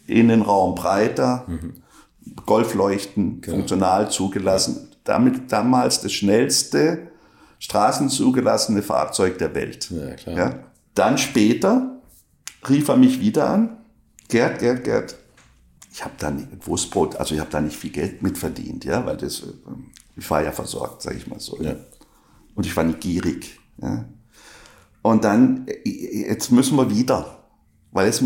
Innenraum 0.07 0.75
breiter, 0.75 1.45
Golfleuchten, 2.47 3.43
funktional 3.45 4.11
zugelassen. 4.11 4.89
Damit 5.05 5.53
damals 5.53 6.01
das 6.01 6.13
schnellste 6.13 7.09
straßenzugelassene 7.59 8.83
Fahrzeug 8.83 9.39
der 9.39 9.55
Welt. 9.55 9.91
Ja, 9.91 10.15
klar. 10.15 10.37
Ja. 10.37 10.55
Dann 10.95 11.19
später 11.19 11.99
rief 12.69 12.89
er 12.89 12.97
mich 12.97 13.21
wieder 13.21 13.51
an. 13.51 13.77
Gerd, 14.29 14.61
Gerd, 14.61 14.85
Gerd. 14.85 15.17
Ich 15.93 16.05
habe 16.05 16.15
da 16.19 16.31
nicht 16.31 16.49
Wurstbrot, 16.67 17.17
also 17.17 17.35
ich 17.35 17.41
habe 17.41 17.51
da 17.51 17.61
nicht 17.61 17.77
viel 17.77 17.91
Geld 17.91 18.21
mit 18.23 18.37
verdient, 18.37 18.85
ja, 18.85 19.07
weil 19.07 19.17
das, 19.17 19.43
äh, 19.43 19.47
ich 20.17 20.29
war 20.29 20.43
ja 20.43 20.51
versorgt, 20.51 21.03
sage 21.03 21.17
ich 21.17 21.27
mal 21.29 21.39
so. 21.39 21.57
Ja. 21.63 21.77
Und 22.55 22.67
ich 22.67 22.77
war 22.77 22.85
nicht 22.85 23.01
gierig. 23.01 23.61
Ja. 23.81 24.05
Und 25.03 25.25
dann, 25.25 25.67
äh, 25.69 26.29
jetzt 26.29 26.51
müssen 26.51 26.77
wir 26.77 26.91
wieder. 26.91 27.45
Weil 27.95 28.09
es, 28.09 28.25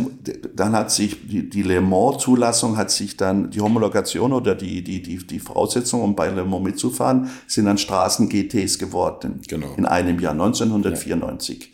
dann 0.55 0.73
hat 0.73 0.91
sich 0.91 1.29
die, 1.29 1.51
die 1.51 1.62
Le 1.62 1.83
Mans-Zulassung 1.83 2.79
hat 2.79 2.91
sich 2.91 3.19
dann, 3.19 3.51
die 3.51 3.61
Homologation 3.61 4.33
oder 4.33 4.55
die, 4.55 4.83
die, 4.83 5.03
die, 5.03 5.19
die 5.19 5.39
Voraussetzungen, 5.39 6.05
um 6.05 6.16
bei 6.16 6.31
Le 6.31 6.43
Mans 6.43 6.65
mitzufahren, 6.65 7.29
sind 7.47 7.66
dann 7.66 7.77
Straßen-GTs 7.77 8.79
geworden. 8.79 9.43
Genau. 9.47 9.75
In 9.77 9.85
einem 9.85 10.20
Jahr, 10.20 10.33
1994. 10.33 11.70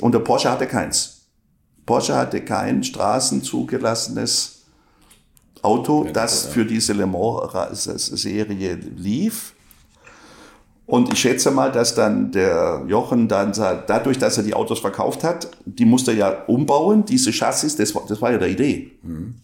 Und 0.00 0.12
der 0.12 0.20
Porsche 0.20 0.50
hatte 0.50 0.66
keins. 0.66 1.23
Porsche 1.86 2.14
hatte 2.16 2.40
kein 2.42 2.82
straßenzugelassenes 2.82 4.62
Auto, 5.62 6.06
das 6.12 6.46
für 6.46 6.64
diese 6.64 6.92
Le 6.92 7.06
Mans-Serie 7.06 8.74
lief. 8.96 9.52
Und 10.86 11.10
ich 11.10 11.18
schätze 11.18 11.50
mal, 11.50 11.72
dass 11.72 11.94
dann 11.94 12.30
der 12.30 12.84
Jochen 12.86 13.26
dann 13.26 13.54
sagt, 13.54 13.88
dadurch, 13.88 14.18
dass 14.18 14.36
er 14.36 14.42
die 14.42 14.52
Autos 14.52 14.80
verkauft 14.80 15.24
hat, 15.24 15.48
die 15.64 15.86
musste 15.86 16.10
er 16.10 16.16
ja 16.18 16.28
umbauen, 16.46 17.06
diese 17.06 17.32
Chassis, 17.32 17.76
das 17.76 17.94
war, 17.94 18.02
das 18.06 18.20
war 18.20 18.32
ja 18.32 18.38
der 18.38 18.48
Idee. 18.50 18.90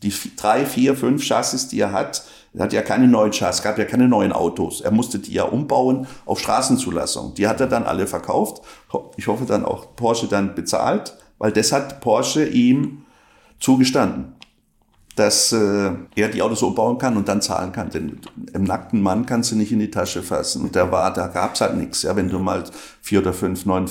Die 0.02 0.12
vi- 0.12 0.36
drei, 0.36 0.66
vier, 0.66 0.94
fünf 0.94 1.24
Chassis, 1.26 1.68
die 1.68 1.80
er 1.80 1.92
hat, 1.92 2.24
er 2.52 2.64
hat 2.64 2.74
ja 2.74 2.82
keine 2.82 3.08
neuen 3.08 3.32
Chassis, 3.32 3.62
gab 3.62 3.78
ja 3.78 3.86
keine 3.86 4.06
neuen 4.06 4.32
Autos. 4.32 4.82
Er 4.82 4.90
musste 4.90 5.18
die 5.18 5.32
ja 5.32 5.44
umbauen 5.44 6.06
auf 6.26 6.40
Straßenzulassung. 6.40 7.32
Die 7.34 7.48
hat 7.48 7.58
er 7.62 7.68
dann 7.68 7.84
alle 7.84 8.06
verkauft. 8.06 8.60
Ich 9.16 9.26
hoffe 9.26 9.46
dann 9.46 9.64
auch 9.64 9.96
Porsche 9.96 10.26
dann 10.26 10.54
bezahlt, 10.54 11.16
weil 11.40 11.50
das 11.50 11.72
hat 11.72 12.00
Porsche 12.00 12.44
ihm 12.44 13.02
zugestanden 13.58 14.34
dass 15.16 15.52
äh, 15.52 15.90
er 16.14 16.28
die 16.28 16.40
Autos 16.40 16.60
so 16.60 16.70
bauen 16.70 16.96
kann 16.96 17.16
und 17.16 17.28
dann 17.28 17.42
zahlen 17.42 17.72
kann. 17.72 17.90
Denn 17.90 18.20
im 18.54 18.64
nackten 18.64 19.02
Mann 19.02 19.26
kannst 19.26 19.52
du 19.52 19.56
nicht 19.56 19.70
in 19.70 19.78
die 19.78 19.90
Tasche 19.90 20.22
fassen. 20.22 20.62
Und 20.62 20.74
der 20.74 20.90
war, 20.90 21.12
da 21.12 21.26
gab's 21.26 21.60
halt 21.60 21.76
nichts. 21.76 22.02
Ja, 22.02 22.16
wenn 22.16 22.30
du 22.30 22.38
mal 22.38 22.64
vier 23.02 23.20
oder 23.20 23.34
fünf, 23.34 23.66
neun, 23.66 23.86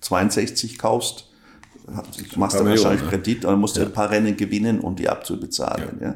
62 0.00 0.78
kaufst, 0.78 1.28
machst 2.36 2.58
du 2.58 2.64
Millionen, 2.64 2.68
wahrscheinlich 2.68 3.02
ne? 3.02 3.08
Kredit 3.08 3.44
und 3.44 3.50
dann 3.50 3.60
musst 3.60 3.76
du 3.76 3.82
ein 3.82 3.92
paar 3.92 4.10
Rennen 4.10 4.36
gewinnen, 4.36 4.80
um 4.80 4.96
die 4.96 5.08
abzubezahlen. 5.08 5.98
Ja. 6.00 6.14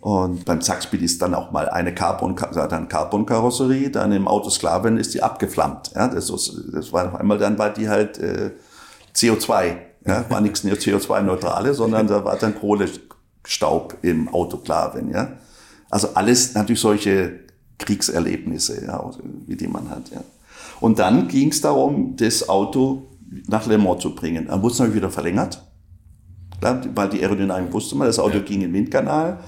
Und 0.00 0.44
beim 0.44 0.60
Zackspeed 0.60 1.02
ist 1.02 1.20
dann 1.20 1.34
auch 1.34 1.50
mal 1.50 1.68
eine 1.68 1.92
Carbon, 1.92 2.36
dann 2.36 2.86
Carbon-Karosserie, 2.86 3.90
dann 3.90 4.12
im 4.12 4.28
Autosklaven 4.28 4.98
ist 4.98 5.14
die 5.14 5.22
abgeflammt. 5.22 5.90
Ja, 5.94 6.06
das, 6.06 6.30
das 6.72 6.92
war 6.92 7.08
auf 7.08 7.14
einmal 7.16 7.38
dann 7.38 7.58
war 7.58 7.70
die 7.70 7.88
halt 7.88 8.18
äh, 8.18 8.52
CO2. 9.16 9.76
Ja, 10.06 10.24
war 10.28 10.40
nichts 10.40 10.64
CO2-Neutrale, 10.64 11.74
sondern 11.74 12.06
da 12.06 12.24
war 12.24 12.36
dann 12.36 12.54
Kohlestaub 12.54 13.96
im 14.02 14.28
Autoklaven. 14.28 15.10
Ja, 15.10 15.32
also 15.90 16.08
alles 16.14 16.54
natürlich 16.54 16.80
solche 16.80 17.40
Kriegserlebnisse, 17.78 18.86
ja, 18.86 19.10
wie 19.46 19.56
die 19.56 19.68
man 19.68 19.90
hat. 19.90 20.10
Ja. 20.10 20.22
Und 20.80 20.98
dann 20.98 21.28
ging 21.28 21.50
es 21.50 21.60
darum, 21.60 22.16
das 22.16 22.48
Auto 22.48 23.02
nach 23.48 23.66
Le 23.66 23.78
Mans 23.78 24.02
zu 24.02 24.14
bringen. 24.14 24.46
Dann 24.46 24.62
wurde 24.62 24.72
es 24.72 24.78
natürlich 24.78 25.02
wieder 25.02 25.10
verlängert. 25.10 25.62
Weil 26.60 27.10
die 27.10 27.22
Aerodynamik 27.22 27.72
wusste 27.72 27.96
man, 27.96 28.06
das 28.06 28.18
Auto 28.18 28.40
ging 28.40 28.62
in 28.62 28.68
den 28.68 28.72
Windkanal, 28.72 29.40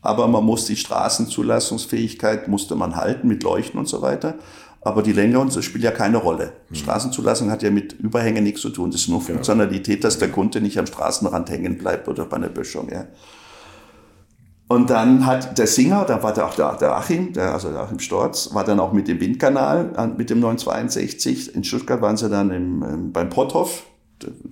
aber 0.00 0.28
man 0.28 0.44
muss 0.44 0.64
die 0.66 0.76
Straßenzulassungsfähigkeit 0.76 2.46
musste 2.48 2.76
man 2.76 2.96
halten 2.96 3.26
mit 3.26 3.42
Leuchten 3.42 3.80
und 3.80 3.88
so 3.88 4.00
weiter. 4.00 4.36
Aber 4.84 5.02
die 5.02 5.12
Länge 5.12 5.38
und 5.38 5.52
so 5.52 5.62
spielt 5.62 5.84
ja 5.84 5.92
keine 5.92 6.16
Rolle. 6.18 6.52
Straßenzulassung 6.72 7.50
hat 7.50 7.62
ja 7.62 7.70
mit 7.70 7.92
Überhängen 7.92 8.42
nichts 8.42 8.62
zu 8.62 8.70
tun. 8.70 8.90
Das 8.90 9.02
ist 9.02 9.08
nur 9.08 9.20
Funktionalität, 9.20 10.02
dass 10.02 10.18
der 10.18 10.28
Kunde 10.30 10.60
nicht 10.60 10.76
am 10.78 10.86
Straßenrand 10.86 11.50
hängen 11.50 11.78
bleibt 11.78 12.08
oder 12.08 12.24
bei 12.24 12.36
einer 12.36 12.48
Böschung. 12.48 12.88
Ja. 12.90 13.06
Und 14.66 14.90
dann 14.90 15.24
hat 15.26 15.56
der 15.58 15.66
Singer, 15.66 16.04
da 16.04 16.22
war 16.22 16.32
der 16.32 16.46
auch 16.46 16.54
der, 16.54 16.74
der 16.78 16.96
Achim, 16.96 17.32
der, 17.32 17.52
also 17.52 17.70
der 17.70 17.80
Achim 17.82 17.98
Storz, 18.00 18.52
war 18.54 18.64
dann 18.64 18.80
auch 18.80 18.92
mit 18.92 19.06
dem 19.06 19.20
Windkanal, 19.20 19.92
an- 19.96 20.16
mit 20.16 20.30
dem 20.30 20.40
962. 20.40 21.54
In 21.54 21.62
Stuttgart 21.62 22.00
waren 22.00 22.16
sie 22.16 22.28
dann 22.28 22.50
im, 22.50 22.82
ähm, 22.82 23.12
beim 23.12 23.28
Potthof. 23.28 23.84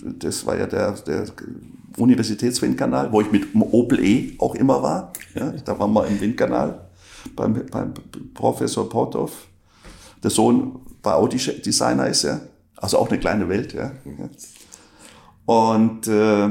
Das 0.00 0.46
war 0.46 0.56
ja 0.58 0.66
der, 0.66 0.92
der 0.92 1.24
Universitätswindkanal, 1.96 3.10
wo 3.12 3.20
ich 3.20 3.32
mit 3.32 3.54
dem 3.54 3.62
Opel 3.62 3.98
E 4.04 4.34
auch 4.38 4.54
immer 4.54 4.82
war. 4.82 5.12
Ja, 5.34 5.52
da 5.64 5.78
waren 5.78 5.92
wir 5.92 6.06
im 6.06 6.20
Windkanal 6.20 6.82
beim, 7.34 7.64
beim 7.70 7.94
Professor 8.34 8.88
Potthof. 8.88 9.46
Der 10.22 10.30
Sohn 10.30 10.80
war 11.02 11.16
auch 11.16 11.28
Designer, 11.28 12.06
ist 12.06 12.24
er. 12.24 12.40
Also 12.76 12.98
auch 12.98 13.08
eine 13.08 13.18
kleine 13.18 13.48
Welt, 13.48 13.74
ja. 13.74 13.92
Und 15.46 16.06
äh, 16.08 16.48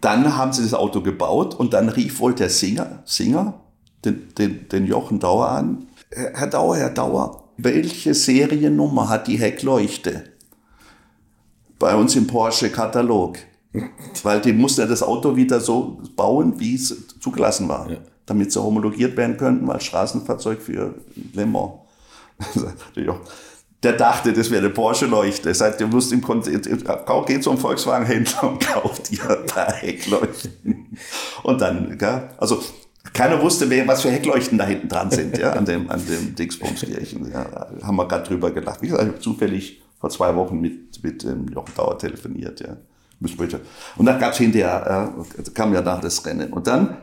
dann 0.00 0.36
haben 0.36 0.52
sie 0.52 0.62
das 0.62 0.74
Auto 0.74 1.00
gebaut 1.00 1.54
und 1.54 1.72
dann 1.72 1.88
rief 1.88 2.20
wohl 2.20 2.34
der 2.34 2.50
Singer, 2.50 3.02
Singer 3.04 3.60
den, 4.04 4.34
den, 4.34 4.68
den 4.68 4.86
Jochen 4.86 5.18
Dauer 5.18 5.48
an. 5.48 5.88
Herr 6.10 6.46
Dauer, 6.46 6.76
Herr 6.76 6.90
Dauer, 6.90 7.48
welche 7.56 8.14
Seriennummer 8.14 9.08
hat 9.08 9.26
die 9.26 9.38
Heckleuchte? 9.38 10.24
Bei 11.78 11.94
uns 11.94 12.16
im 12.16 12.26
Porsche-Katalog. 12.26 13.38
Weil 14.22 14.40
die 14.40 14.52
mussten 14.52 14.82
ja 14.82 14.86
das 14.86 15.02
Auto 15.02 15.36
wieder 15.36 15.60
so 15.60 16.00
bauen, 16.14 16.58
wie 16.58 16.76
es 16.76 17.08
zugelassen 17.20 17.68
war. 17.68 17.90
Ja. 17.90 17.98
Damit 18.26 18.52
sie 18.52 18.60
homologiert 18.60 19.16
werden 19.16 19.36
könnten 19.36 19.70
als 19.70 19.84
Straßenfahrzeug 19.84 20.60
für 20.60 20.94
Le 21.32 21.46
Mans. 21.46 21.74
der 23.82 23.92
dachte, 23.92 24.32
das 24.32 24.50
wäre 24.50 24.64
eine 24.64 24.70
Porsche-Leuchte. 24.70 25.54
Sagt, 25.54 25.80
ihr 25.80 25.86
müsst 25.86 26.12
im 26.12 26.20
geht 26.20 27.44
zum 27.44 27.56
Volkswagen-Händler 27.56 28.50
und 28.50 28.60
kauft 28.60 29.12
ihr 29.12 29.44
da 29.54 29.72
Heckleuchten. 29.72 30.96
Und 31.42 31.60
dann, 31.60 31.96
gell? 31.96 32.30
also 32.38 32.60
keiner 33.12 33.40
wusste, 33.40 33.70
wer, 33.70 33.86
was 33.86 34.02
für 34.02 34.10
Heckleuchten 34.10 34.58
da 34.58 34.66
hinten 34.66 34.88
dran 34.88 35.10
sind, 35.10 35.38
ja, 35.38 35.52
an 35.52 35.64
dem, 35.64 35.88
an 35.90 36.04
dem 36.06 36.34
Dingsbumskirchen. 36.34 37.30
Ja, 37.30 37.68
haben 37.82 37.96
wir 37.96 38.08
gerade 38.08 38.26
drüber 38.26 38.50
gelacht. 38.50 38.82
Wie 38.82 38.86
gesagt, 38.86 39.04
ich 39.04 39.08
habe 39.08 39.20
zufällig 39.20 39.82
vor 40.00 40.10
zwei 40.10 40.34
Wochen 40.34 40.60
mit, 40.60 41.02
mit 41.02 41.24
ähm, 41.24 41.46
Jochen 41.54 41.74
Dauer 41.76 41.98
telefoniert, 41.98 42.60
ja. 42.60 42.76
Und 43.20 44.06
dann 44.06 44.18
gab 44.18 44.32
es 44.32 44.38
hinterher, 44.38 45.14
äh, 45.38 45.50
kam 45.50 45.72
ja 45.72 45.80
nach 45.80 46.00
das 46.00 46.24
Rennen. 46.24 46.52
Und 46.52 46.66
dann 46.66 46.98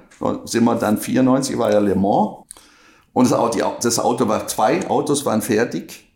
sind 0.46 0.64
wir 0.64 0.76
dann 0.76 0.98
94, 0.98 1.58
war 1.58 1.72
ja 1.72 1.80
Le 1.80 1.96
Mans. 1.96 2.46
Und 3.14 3.30
das 3.30 3.34
Auto, 3.34 3.60
das 3.82 4.00
Auto 4.00 4.28
war, 4.28 4.48
zwei 4.48 4.88
Autos 4.88 5.26
waren 5.26 5.42
fertig. 5.42 6.12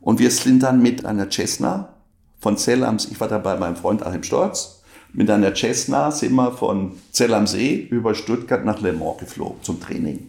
Und 0.00 0.18
wir 0.18 0.30
sind 0.30 0.62
dann 0.62 0.80
mit 0.80 1.04
einer 1.04 1.30
Cessna 1.30 1.94
von 2.40 2.56
Zell 2.56 2.84
am 2.84 2.98
See, 2.98 3.08
ich 3.12 3.20
war 3.20 3.28
da 3.28 3.38
bei 3.38 3.56
meinem 3.56 3.76
Freund 3.76 4.04
Achim 4.04 4.22
Storz, 4.22 4.82
mit 5.12 5.30
einer 5.30 5.54
Cessna 5.54 6.10
sind 6.10 6.34
wir 6.34 6.52
von 6.52 6.92
Zell 7.12 7.32
am 7.34 7.46
See 7.46 7.74
über 7.90 8.14
Stuttgart 8.14 8.64
nach 8.64 8.80
Le 8.80 8.92
Mans 8.92 9.18
geflogen 9.18 9.62
zum 9.62 9.80
Training. 9.80 10.28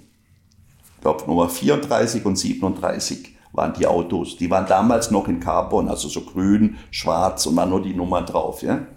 Ich 0.95 1.01
glaube 1.01 1.25
Nummer 1.27 1.49
34 1.49 2.25
und 2.25 2.37
37 2.37 3.35
waren 3.51 3.73
die 3.73 3.87
Autos. 3.87 4.37
Die 4.37 4.49
waren 4.49 4.67
damals 4.67 5.11
noch 5.11 5.27
in 5.27 5.39
Carbon, 5.39 5.89
also 5.89 6.07
so 6.07 6.21
grün, 6.21 6.77
schwarz 6.91 7.45
und 7.45 7.55
waren 7.55 7.69
nur 7.69 7.81
die 7.81 7.93
Nummer 7.93 8.21
drauf. 8.21 8.61
Ja? 8.61 8.87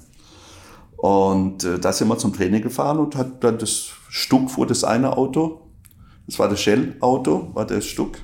Und 0.97 1.65
äh, 1.65 1.79
da 1.79 1.93
sind 1.93 2.09
wir 2.09 2.19
zum 2.19 2.33
Training 2.33 2.63
gefahren 2.63 2.99
und 2.99 3.17
hat 3.17 3.43
dann 3.43 3.59
das 3.59 3.91
Stuck 4.09 4.51
vor 4.51 4.67
das 4.67 4.85
eine 4.85 5.17
Auto. 5.17 5.61
Das 6.27 6.39
war 6.39 6.49
das 6.49 6.61
Shell-Auto, 6.61 7.51
war 7.55 7.67
das 7.67 7.85
Stuck 7.85 8.19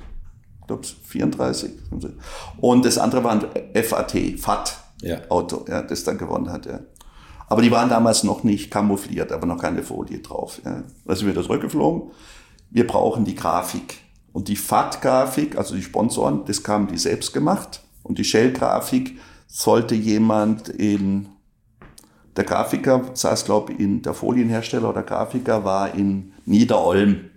glaube 0.69 0.83
34. 0.85 1.71
Und 2.61 2.85
das 2.85 2.97
andere 2.97 3.23
war 3.23 3.31
ein 3.31 3.83
FAT, 3.83 4.15
FAT-Auto, 4.37 5.65
ja. 5.67 5.73
ja, 5.73 5.81
das 5.81 6.03
dann 6.03 6.17
gewonnen 6.17 6.51
hat. 6.51 6.65
Ja. 6.65 6.79
Aber 7.47 7.61
die 7.61 7.71
waren 7.71 7.89
damals 7.89 8.23
noch 8.23 8.43
nicht 8.43 8.69
kamoufliert, 8.69 9.31
aber 9.31 9.47
noch 9.47 9.57
keine 9.57 9.83
Folie 9.83 10.19
drauf. 10.19 10.61
Ja. 10.63 10.83
Da 11.05 11.15
sind 11.15 11.25
wir 11.25 11.33
wieder 11.33 11.43
zurückgeflogen. 11.43 12.11
Wir 12.69 12.85
brauchen 12.85 13.25
die 13.25 13.35
Grafik. 13.35 13.97
Und 14.31 14.47
die 14.47 14.55
FAT-Grafik, 14.55 15.57
also 15.57 15.75
die 15.75 15.81
Sponsoren, 15.81 16.45
das 16.45 16.63
haben 16.67 16.87
die 16.87 16.97
selbst 16.97 17.33
gemacht. 17.33 17.81
Und 18.03 18.17
die 18.17 18.23
Shell-Grafik 18.23 19.19
sollte 19.47 19.95
jemand 19.95 20.69
in, 20.69 21.29
der 22.35 22.43
Grafiker 22.43 23.11
saß, 23.13 23.45
glaube 23.45 23.73
ich, 23.73 23.79
in 23.79 24.01
der 24.01 24.13
Folienhersteller 24.13 24.89
oder 24.89 25.03
Grafiker 25.03 25.65
war 25.65 25.93
in 25.93 26.33
Niederolm. 26.45 27.29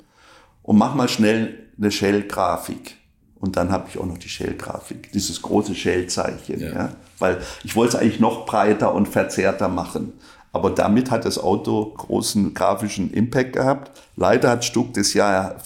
Und 0.62 0.78
mach 0.78 0.94
mal 0.94 1.08
schnell 1.08 1.70
eine 1.76 1.90
Shell-Grafik. 1.90 2.96
Und 3.40 3.56
dann 3.56 3.72
habe 3.72 3.88
ich 3.88 3.98
auch 3.98 4.06
noch 4.06 4.18
die 4.18 4.28
Shell-Grafik, 4.28 5.10
dieses 5.10 5.42
große 5.42 5.74
Shell-Zeichen. 5.74 6.60
Ja. 6.60 6.72
ja. 6.72 6.88
Weil 7.18 7.40
ich 7.64 7.74
wollte 7.74 7.96
es 7.96 8.02
eigentlich 8.02 8.20
noch 8.20 8.46
breiter 8.46 8.94
und 8.94 9.08
verzerrter 9.08 9.68
machen. 9.68 10.12
Aber 10.52 10.70
damit 10.70 11.10
hat 11.10 11.24
das 11.24 11.38
Auto 11.38 11.94
großen 11.96 12.52
grafischen 12.52 13.10
Impact 13.12 13.54
gehabt. 13.54 13.90
Leider 14.16 14.50
hat 14.50 14.64
Stuck 14.64 14.92
das 14.92 15.14
Jahr 15.14 15.56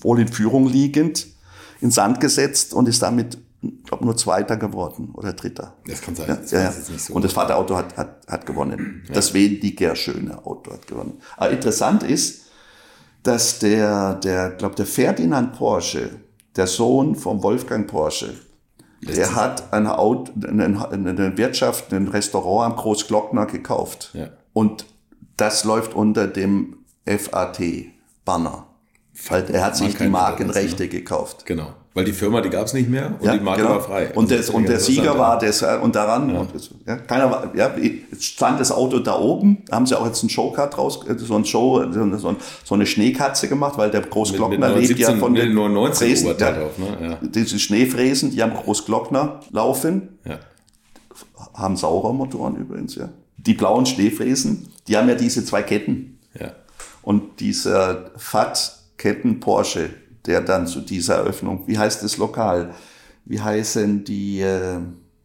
wohl 0.00 0.20
in 0.20 0.28
Führung 0.28 0.66
liegend 0.66 1.26
in 1.80 1.90
Sand 1.90 2.20
gesetzt 2.20 2.74
und 2.74 2.88
ist 2.88 3.02
damit, 3.02 3.38
ich 3.62 3.84
glaube, 3.84 4.04
nur 4.04 4.16
Zweiter 4.16 4.56
geworden 4.56 5.10
oder 5.14 5.32
Dritter. 5.32 5.74
Das 5.86 6.00
kann 6.00 6.14
sein. 6.14 6.28
Ja, 6.28 6.36
das 6.36 6.50
ja. 6.50 6.72
So 6.72 7.14
und 7.14 7.24
das 7.24 7.32
Vaterauto 7.32 7.76
hat, 7.76 7.96
hat, 7.96 8.26
hat 8.26 8.46
gewonnen. 8.46 9.02
Ja. 9.08 9.14
Das 9.14 9.34
weniger 9.34 9.96
schöne 9.96 10.44
Auto 10.44 10.72
hat 10.72 10.86
gewonnen. 10.86 11.20
Aber 11.36 11.50
interessant 11.50 12.02
ist, 12.02 12.42
dass 13.22 13.58
der, 13.58 14.14
der, 14.14 14.50
glaube 14.50 14.74
der 14.74 14.86
Ferdinand 14.86 15.54
Porsche, 15.54 16.10
der 16.56 16.66
Sohn 16.66 17.14
von 17.16 17.42
Wolfgang 17.42 17.86
Porsche, 17.86 18.34
der 19.02 19.34
hat 19.34 19.72
eine, 19.72 19.98
Auto, 19.98 20.32
eine, 20.46 21.36
Wirtschaft, 21.36 21.92
ein 21.92 22.08
Restaurant 22.08 22.72
am 22.72 22.78
Großglockner 22.78 23.46
gekauft. 23.46 24.10
Ja. 24.12 24.28
Und 24.52 24.86
das 25.36 25.64
läuft 25.64 25.94
unter 25.94 26.26
dem 26.26 26.78
FAT-Banner. 27.06 28.66
Er 29.30 29.64
hat 29.64 29.76
sich 29.76 29.96
die 29.96 30.08
Markenrechte 30.08 30.88
gekauft. 30.88 31.46
Genau. 31.46 31.74
Weil 31.92 32.04
die 32.04 32.12
Firma, 32.12 32.40
die 32.40 32.50
gab 32.50 32.66
es 32.66 32.72
nicht 32.72 32.88
mehr 32.88 33.16
und 33.18 33.26
ja, 33.26 33.36
die 33.36 33.40
Marke 33.42 33.62
genau. 33.62 33.74
war 33.74 33.80
frei. 33.80 34.12
Und, 34.14 34.30
also 34.30 34.36
das, 34.36 34.50
und 34.50 34.68
der 34.68 34.78
Sieger 34.78 35.18
war 35.18 35.40
das, 35.40 35.60
und 35.82 35.96
daran, 35.96 36.32
ja. 36.32 36.40
Und 36.40 36.54
das, 36.54 36.70
ja, 36.86 36.96
keiner 36.96 37.28
war, 37.28 37.52
ja, 37.56 37.74
stand 38.16 38.60
das 38.60 38.70
Auto 38.70 39.00
da 39.00 39.18
oben, 39.18 39.64
da 39.66 39.74
haben 39.74 39.86
sie 39.86 39.98
auch 39.98 40.06
jetzt 40.06 40.22
einen 40.22 40.30
Showcut 40.30 40.78
raus, 40.78 41.00
so 41.16 41.34
ein 41.34 41.44
Show, 41.44 41.84
so, 41.90 42.36
so 42.64 42.74
eine 42.74 42.86
Schneekatze 42.86 43.48
gemacht, 43.48 43.76
weil 43.76 43.90
der 43.90 44.02
Großglockner 44.02 44.68
mit, 44.68 44.78
mit 44.78 44.88
lebt 44.88 45.00
ja 45.00 45.16
von 45.16 45.34
den 45.34 45.52
99 45.52 45.98
Fräsen, 45.98 46.38
drauf, 46.38 46.78
ne? 46.78 47.08
ja. 47.08 47.18
Diese 47.22 47.58
Schneefräsen, 47.58 48.30
die 48.30 48.40
am 48.40 48.54
Großglockner 48.54 49.40
laufen, 49.50 50.20
ja. 50.24 50.38
haben 51.54 51.76
Sauermotoren 51.76 52.54
übrigens, 52.54 52.94
ja. 52.94 53.08
Die 53.36 53.54
blauen 53.54 53.86
Schneefräsen, 53.86 54.68
die 54.86 54.96
haben 54.96 55.08
ja 55.08 55.16
diese 55.16 55.44
zwei 55.44 55.62
Ketten. 55.62 56.18
Ja. 56.38 56.52
Und 57.02 57.40
dieser 57.40 58.10
Fat-Ketten 58.16 59.40
Porsche, 59.40 59.90
der 60.26 60.40
dann 60.40 60.66
zu 60.66 60.80
dieser 60.80 61.16
Eröffnung, 61.16 61.64
wie 61.66 61.78
heißt 61.78 62.02
das 62.02 62.16
Lokal? 62.16 62.74
Wie 63.24 63.40
heißen 63.40 64.04
die 64.04 64.40
äh, 64.40 64.78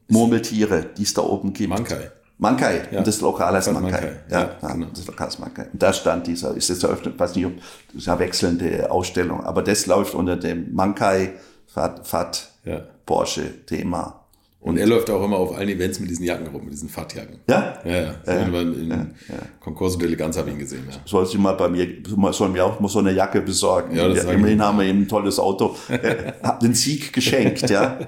Murmeltiere, 0.07 0.85
die 0.97 1.03
es 1.03 1.13
da 1.13 1.21
oben 1.21 1.53
gibt? 1.53 1.69
Mankai. 1.69 2.11
Mankai. 2.37 2.81
Ja. 2.91 2.99
Und 2.99 3.07
das 3.07 3.21
Lokal 3.21 3.53
heißt 3.53 3.71
Mankai. 3.71 3.91
Mankai. 3.91 4.11
Ja, 4.29 4.57
ja 4.61 4.73
genau. 4.73 4.87
das 4.93 5.07
Lokal 5.07 5.27
ist 5.27 5.39
Mankai. 5.39 5.67
Und 5.71 5.81
da 5.81 5.93
stand 5.93 6.27
dieser, 6.27 6.55
ist 6.55 6.69
jetzt 6.69 6.83
eröffnet, 6.83 7.17
weiß 7.17 7.35
nicht, 7.35 7.45
ob 7.45 7.53
das 7.57 8.01
ist 8.01 8.09
eine 8.09 8.19
wechselnde 8.19 8.91
Ausstellung, 8.91 9.43
aber 9.43 9.61
das 9.61 9.85
läuft 9.85 10.13
unter 10.13 10.35
dem 10.35 10.73
Mankai 10.73 11.33
Fat, 11.67 12.07
Fat 12.07 12.51
ja. 12.63 12.83
Porsche 13.05 13.65
Thema. 13.65 14.24
Und 14.65 14.77
er 14.77 14.87
läuft 14.87 15.11
auch 15.11 15.23
immer 15.23 15.37
auf 15.37 15.55
allen 15.55 15.69
Events 15.69 15.99
mit 15.99 16.09
diesen 16.09 16.25
Jacken 16.25 16.47
rum, 16.47 16.63
mit 16.63 16.73
diesen 16.73 16.89
Fahrtjacken. 16.89 17.37
Ja? 17.47 17.77
Ja, 17.85 17.91
ja. 17.91 18.15
ja, 18.25 18.61
in 18.61 18.89
ja, 18.89 18.95
ja. 18.95 19.35
Konkurs 19.59 19.95
und 19.95 20.01
Eleganz 20.01 20.37
habe 20.37 20.49
ich 20.49 20.55
ihn 20.55 20.59
gesehen. 20.59 20.87
Ja. 20.89 20.97
Soll 21.05 21.27
sie 21.27 21.37
mal 21.37 21.51
bei 21.51 21.69
mir, 21.69 21.87
soll 22.31 22.49
mir 22.49 22.65
auch 22.65 22.79
mal 22.79 22.87
so 22.87 22.97
eine 22.97 23.11
Jacke 23.11 23.41
besorgen. 23.41 23.95
Ja, 23.95 24.07
das 24.07 24.23
ja, 24.23 24.31
immerhin 24.31 24.59
haben 24.63 24.79
wir 24.79 24.85
ihm 24.87 25.01
ein 25.03 25.07
tolles 25.07 25.37
Auto. 25.37 25.75
Hab 26.41 26.61
den 26.61 26.73
Sieg 26.73 27.13
geschenkt, 27.13 27.69
ja. 27.69 27.99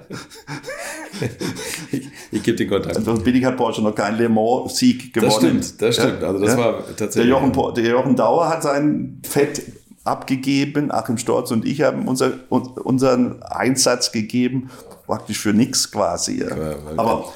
ich, 1.91 2.07
ich 2.31 2.41
gebe 2.41 2.57
den 2.57 2.67
Kontakt. 2.67 2.97
Also 2.97 3.13
bin 3.13 3.35
ich 3.35 3.45
hat 3.45 3.55
Porsche 3.55 3.83
noch 3.83 3.93
keinen 3.93 4.17
Le 4.17 4.27
Mans-Sieg 4.27 5.13
gewonnen. 5.13 5.29
Das 5.29 5.37
stimmt, 5.37 5.81
das 5.83 5.95
stimmt. 5.95 6.23
Also 6.23 6.43
das 6.43 6.57
war 6.57 6.79
tatsächlich. 6.95 7.13
Der 7.13 7.25
Jochen, 7.25 7.75
der 7.75 7.91
Jochen 7.91 8.15
Dauer 8.15 8.49
hat 8.49 8.63
sein 8.63 9.21
Fett 9.29 9.61
abgegeben. 10.03 10.91
Achim 10.91 11.19
Storz 11.19 11.51
und 11.51 11.65
ich 11.65 11.83
haben 11.83 12.07
unser, 12.07 12.31
unseren 12.49 13.43
Einsatz 13.43 14.11
gegeben, 14.11 14.71
praktisch 15.07 15.39
für 15.39 15.53
nichts 15.53 15.91
quasi. 15.91 16.41
Ja. 16.41 16.75
Aber 16.95 17.33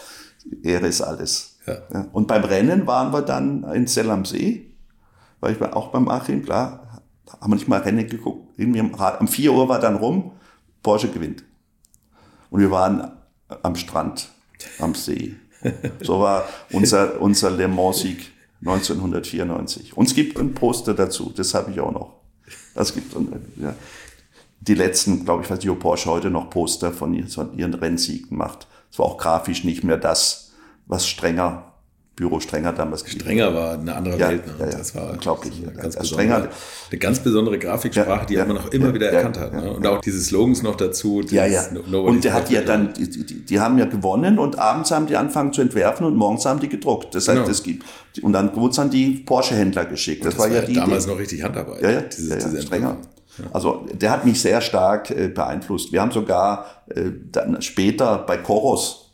Ehre 0.61 0.87
ist 0.87 1.01
alles. 1.01 1.57
Ja. 1.65 2.07
Und 2.11 2.27
beim 2.27 2.43
Rennen 2.43 2.85
waren 2.85 3.11
wir 3.11 3.21
dann 3.21 3.63
in 3.73 3.87
Zell 3.87 4.09
am 4.11 4.25
See, 4.25 4.73
weil 5.39 5.53
ich 5.53 5.59
war 5.59 5.75
auch 5.75 5.91
beim 5.91 6.07
Achim, 6.07 6.43
klar, 6.43 7.01
haben 7.39 7.51
wir 7.51 7.55
nicht 7.55 7.67
mal 7.67 7.79
Rennen 7.79 8.07
geguckt. 8.07 8.59
Um 8.59 9.27
4 9.27 9.53
Uhr 9.53 9.69
war 9.69 9.79
dann 9.79 9.95
rum, 9.95 10.33
Porsche 10.83 11.09
gewinnt. 11.09 11.43
Und 12.49 12.59
wir 12.59 12.71
waren 12.71 13.11
am 13.63 13.75
Strand, 13.75 14.29
am 14.79 14.93
See. 14.93 15.35
So 16.01 16.19
war 16.19 16.45
unser, 16.71 17.21
unser 17.21 17.51
Le 17.51 17.67
Mans-Sieg 17.67 18.31
1994. 18.61 19.95
Und 19.95 20.07
es 20.07 20.15
gibt 20.15 20.39
ein 20.39 20.55
Poster 20.55 20.95
dazu, 20.95 21.31
das 21.35 21.53
habe 21.53 21.69
ich 21.69 21.79
auch 21.79 21.91
noch. 21.91 22.15
Das 22.73 22.95
gibt 22.95 23.13
ja, 23.57 23.75
die 24.61 24.75
letzten, 24.75 25.25
glaube 25.25 25.43
ich, 25.43 25.49
was 25.49 25.59
die 25.59 25.69
Porsche 25.69 26.09
heute 26.09 26.29
noch 26.29 26.49
Poster 26.49 26.91
von 26.91 27.13
ihren, 27.13 27.73
Rennsiegen 27.73 28.37
macht. 28.37 28.67
Es 28.91 28.99
war 28.99 29.07
auch 29.07 29.17
grafisch 29.17 29.63
nicht 29.63 29.83
mehr 29.83 29.97
das, 29.97 30.51
was 30.85 31.07
strenger 31.07 31.71
Büro 32.21 32.39
Strenger 32.39 32.73
damals 32.73 33.09
Strenger 33.09 33.55
war 33.55 33.79
eine 33.79 33.95
andere 33.95 34.17
ja, 34.19 34.29
Welt. 34.29 34.45
Ne? 34.45 34.53
Ja, 34.59 34.65
ja, 34.65 34.77
das 34.77 34.93
war 34.93 35.11
unglaublich. 35.11 35.53
Eine 35.63 35.73
ganz, 35.73 35.95
besondere, 35.97 36.49
eine 36.89 36.99
ganz 36.99 37.19
besondere 37.19 37.57
Grafiksprache, 37.57 38.25
die 38.27 38.37
man 38.37 38.57
auch 38.57 38.67
immer 38.67 38.93
wieder 38.93 39.11
erkannt 39.11 39.39
hat. 39.39 39.53
Ne? 39.53 39.71
Und 39.71 39.87
auch 39.87 40.01
diese 40.01 40.21
Slogans 40.21 40.61
noch 40.61 40.75
dazu. 40.75 41.21
Ja, 41.31 41.45
ja. 41.47 41.65
und 41.69 42.23
der 42.23 42.33
hat 42.33 42.51
ja 42.51 42.61
dann, 42.61 42.93
die, 42.93 43.09
die, 43.09 43.45
die, 43.45 43.59
haben 43.59 43.79
ja 43.79 43.85
gewonnen 43.85 44.37
und 44.37 44.59
abends 44.59 44.91
haben 44.91 45.07
die 45.07 45.15
angefangen 45.15 45.53
zu 45.53 45.61
entwerfen 45.61 46.05
und 46.05 46.15
morgens 46.15 46.45
haben 46.45 46.59
die 46.59 46.69
gedruckt. 46.69 47.15
Das 47.15 47.27
heißt, 47.27 47.39
genau. 47.39 47.49
es 47.49 47.63
gibt, 47.63 47.85
und 48.21 48.33
dann 48.33 48.55
wurde 48.55 48.71
es 48.71 48.79
an 48.79 48.91
die 48.91 49.23
Porsche-Händler 49.25 49.85
geschickt. 49.85 50.25
Das, 50.25 50.35
das, 50.35 50.43
war 50.43 50.53
ja 50.53 50.61
die 50.61 50.73
damals 50.73 51.05
Idee. 51.05 51.13
noch 51.13 51.19
richtig 51.19 51.43
Handarbeit. 51.43 51.81
Ja, 51.81 51.91
ja, 51.91 52.01
dieses, 52.01 52.43
ja, 52.43 52.51
ja 52.51 52.61
Strenger. 52.61 52.97
Also 53.53 53.85
der 53.93 54.11
hat 54.11 54.25
mich 54.25 54.41
sehr 54.41 54.61
stark 54.61 55.09
äh, 55.11 55.27
beeinflusst. 55.27 55.91
Wir 55.91 56.01
haben 56.01 56.11
sogar 56.11 56.65
äh, 56.93 57.11
dann 57.31 57.61
später 57.61 58.19
bei 58.19 58.37
Koros 58.37 59.11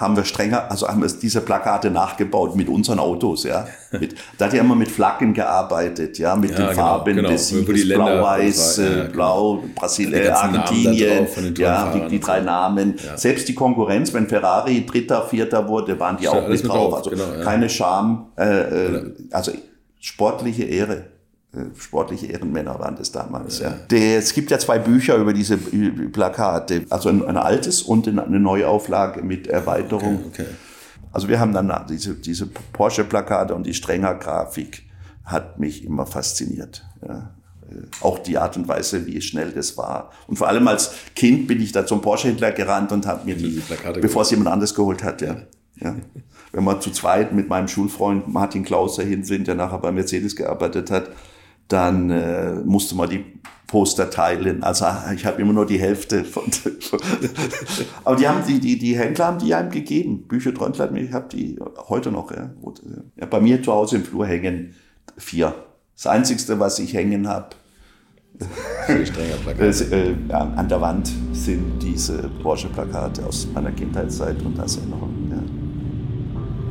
haben 0.00 0.16
wir 0.16 0.24
strenger, 0.24 0.70
also 0.70 0.88
haben 0.88 1.02
wir 1.02 1.08
diese 1.08 1.42
Plakate 1.42 1.90
nachgebaut 1.90 2.56
mit 2.56 2.68
unseren 2.68 2.98
Autos, 2.98 3.44
ja. 3.44 3.66
Mit, 3.92 4.14
da 4.38 4.46
hat 4.46 4.54
er 4.54 4.60
immer 4.60 4.76
mit 4.76 4.88
Flaggen 4.88 5.34
gearbeitet, 5.34 6.16
ja, 6.18 6.36
mit 6.36 6.52
Ja, 6.52 6.56
den 6.56 6.68
genau, 6.68 6.80
Farben 6.80 7.16
genau. 7.16 7.28
des 7.28 7.48
Sieges, 7.48 7.88
blau-weiß, 7.88 8.76
ja, 8.78 8.84
äh, 8.84 8.88
genau. 8.88 9.12
blau, 9.12 9.62
Die 9.64 9.68
Brasilien, 9.74 10.32
Argentinien, 10.32 11.26
drauf 11.26 11.58
ja, 11.58 11.92
die, 11.92 12.08
die 12.08 12.20
drei. 12.20 12.40
Namen. 12.40 12.94
Ja. 13.04 13.18
Selbst 13.18 13.48
die 13.48 13.54
Konkurrenz, 13.54 14.14
wenn 14.14 14.28
Ferrari 14.28 14.86
Dritter, 14.86 15.26
Vierter 15.26 15.68
wurde, 15.68 15.98
waren 16.00 16.16
die 16.16 16.28
auch 16.28 16.48
mit 16.48 16.62
mit 16.62 16.68
drauf. 16.68 16.90
drauf, 16.90 16.94
Also 16.94 17.10
genau, 17.10 17.24
ja. 17.36 17.44
keine 17.44 17.68
Scham, 17.68 18.28
äh, 18.38 18.44
äh, 18.44 19.12
also 19.32 19.52
sportliche 19.98 20.62
Ehre. 20.64 21.06
Äh, 21.52 21.76
Sportliche 21.76 22.26
Ehrenmänner 22.26 22.78
waren 22.78 22.94
das 22.96 23.10
damals. 23.10 23.58
Ja. 23.58 23.70
Der, 23.90 24.18
es 24.18 24.32
gibt 24.34 24.52
ja 24.52 24.58
zwei 24.58 24.78
Bücher 24.78 25.16
über 25.16 25.32
diese 25.32 25.54
äh, 25.54 25.90
Plakate, 26.12 26.84
also 26.90 27.08
ein, 27.08 27.24
ein 27.24 27.36
altes 27.36 27.82
und 27.82 28.06
eine 28.06 28.38
Neuauflage 28.38 29.22
mit 29.22 29.48
Erweiterung. 29.48 30.26
Okay. 30.28 30.46
Also 31.12 31.28
wir 31.28 31.40
haben 31.40 31.52
dann 31.52 31.72
diese, 31.88 32.14
diese 32.14 32.46
Porsche-Plakate 32.46 33.54
und 33.54 33.66
die 33.66 33.74
strenger 33.74 34.14
Grafik 34.14 34.84
hat 35.24 35.58
mich 35.58 35.84
immer 35.84 36.06
fasziniert. 36.06 36.84
Ja. 37.02 37.34
Äh, 37.68 37.74
Auch 38.00 38.20
die 38.20 38.38
Art 38.38 38.56
und 38.56 38.68
Weise, 38.68 39.06
wie 39.06 39.20
schnell 39.20 39.50
das 39.50 39.76
war. 39.76 40.10
Und 40.28 40.36
vor 40.36 40.46
allem 40.46 40.68
als 40.68 40.92
Kind 41.16 41.48
bin 41.48 41.60
ich 41.60 41.72
da 41.72 41.84
zum 41.84 42.00
Porsche-Händler 42.00 42.52
gerannt 42.52 42.92
und 42.92 43.06
habe 43.06 43.24
mir 43.24 43.34
die, 43.34 43.56
die 43.56 43.60
Plakate 43.60 43.98
bevor 43.98 44.22
es 44.22 44.30
jemand 44.30 44.50
anderes 44.50 44.72
geholt 44.72 45.02
hat, 45.02 45.20
ja. 45.20 45.36
ja. 45.80 45.96
Wenn 46.52 46.64
wir 46.64 46.80
zu 46.80 46.90
zweit 46.90 47.32
mit 47.32 47.48
meinem 47.48 47.66
Schulfreund 47.66 48.28
Martin 48.28 48.64
Klaus 48.64 48.96
dahin 48.96 49.24
sind, 49.24 49.48
der 49.48 49.56
nachher 49.56 49.78
bei 49.78 49.90
Mercedes 49.90 50.36
gearbeitet 50.36 50.92
hat, 50.92 51.10
dann 51.70 52.10
äh, 52.10 52.54
musste 52.64 52.94
man 52.94 53.08
die 53.08 53.24
Poster 53.70 54.10
teilen. 54.10 54.64
Also 54.64 54.84
ich 55.14 55.24
habe 55.24 55.40
immer 55.40 55.52
nur 55.52 55.64
die 55.64 55.78
Hälfte 55.78 56.24
von. 56.24 56.42
Aber 58.04 58.16
die 58.16 58.26
haben 58.26 58.42
die, 58.46 58.58
die, 58.58 58.78
die 58.78 58.98
Händler 58.98 59.26
haben 59.26 59.38
die 59.38 59.54
einem 59.54 59.70
gegeben. 59.70 60.26
Bücher 60.26 60.52
Tröndler, 60.52 60.92
ich 60.96 61.12
habe 61.12 61.28
die 61.28 61.56
heute 61.88 62.10
noch. 62.10 62.32
Ja. 62.32 62.50
Ja, 63.16 63.26
bei 63.26 63.40
mir 63.40 63.62
zu 63.62 63.72
Hause 63.72 63.96
im 63.96 64.04
Flur 64.04 64.26
hängen 64.26 64.74
vier. 65.16 65.54
Das 65.94 66.08
Einzigste, 66.08 66.58
was 66.58 66.80
ich 66.80 66.94
hängen 66.94 67.28
habe, 67.28 67.50
äh, 68.88 70.32
an 70.32 70.54
an 70.54 70.68
der 70.68 70.80
Wand 70.80 71.12
sind 71.32 71.78
diese 71.80 72.28
Porsche-Plakate 72.42 73.24
aus 73.24 73.46
meiner 73.54 73.70
Kindheitszeit 73.70 74.42
und 74.42 74.58
das 74.58 74.78
Erinnerung. 74.78 75.30
Ja. 75.30 75.59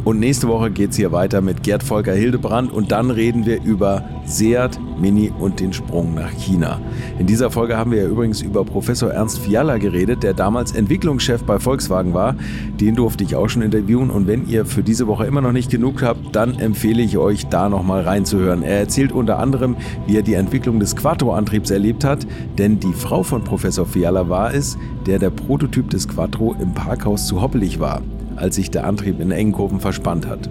Und 0.05 0.19
nächste 0.19 0.47
Woche 0.47 0.71
geht's 0.71 0.95
hier 0.95 1.11
weiter 1.11 1.41
mit 1.41 1.61
Gerd 1.61 1.83
Volker 1.83 2.13
Hildebrand 2.13 2.71
und 2.71 2.91
dann 2.91 3.11
reden 3.11 3.45
wir 3.45 3.61
über 3.61 4.03
Seat, 4.25 4.79
Mini 4.99 5.31
und 5.39 5.59
den 5.59 5.73
Sprung 5.73 6.13
nach 6.13 6.31
China. 6.31 6.79
In 7.19 7.27
dieser 7.27 7.51
Folge 7.51 7.77
haben 7.77 7.91
wir 7.91 8.03
ja 8.03 8.07
übrigens 8.07 8.41
über 8.41 8.63
Professor 8.63 9.11
Ernst 9.11 9.39
Fiala 9.39 9.77
geredet, 9.77 10.23
der 10.23 10.33
damals 10.33 10.71
Entwicklungschef 10.71 11.43
bei 11.43 11.59
Volkswagen 11.59 12.13
war. 12.13 12.35
Den 12.79 12.95
durfte 12.95 13.25
ich 13.25 13.35
auch 13.35 13.49
schon 13.49 13.61
interviewen 13.61 14.09
und 14.09 14.25
wenn 14.25 14.47
ihr 14.47 14.65
für 14.65 14.83
diese 14.83 15.05
Woche 15.05 15.25
immer 15.25 15.41
noch 15.41 15.51
nicht 15.51 15.69
genug 15.69 16.01
habt, 16.01 16.33
dann 16.33 16.57
empfehle 16.59 17.01
ich 17.01 17.17
euch 17.17 17.47
da 17.47 17.67
nochmal 17.67 18.03
reinzuhören. 18.03 18.63
Er 18.63 18.79
erzählt 18.79 19.11
unter 19.11 19.37
anderem, 19.39 19.75
wie 20.07 20.15
er 20.15 20.23
die 20.23 20.35
Entwicklung 20.35 20.79
des 20.79 20.95
Quattro-Antriebs 20.95 21.71
erlebt 21.71 22.05
hat, 22.05 22.25
denn 22.57 22.79
die 22.79 22.93
Frau 22.93 23.21
von 23.23 23.43
Professor 23.43 23.85
Fiala 23.85 24.29
war 24.29 24.53
es, 24.53 24.77
der 25.05 25.19
der 25.19 25.29
Prototyp 25.29 25.89
des 25.89 26.07
Quattro 26.07 26.55
im 26.59 26.73
Parkhaus 26.73 27.27
zu 27.27 27.41
hoppelig 27.41 27.79
war 27.79 28.01
als 28.39 28.55
sich 28.55 28.71
der 28.71 28.85
Antrieb 28.85 29.19
in 29.19 29.31
engen 29.31 29.51
Kurven 29.51 29.79
verspannt 29.79 30.27
hat. 30.27 30.49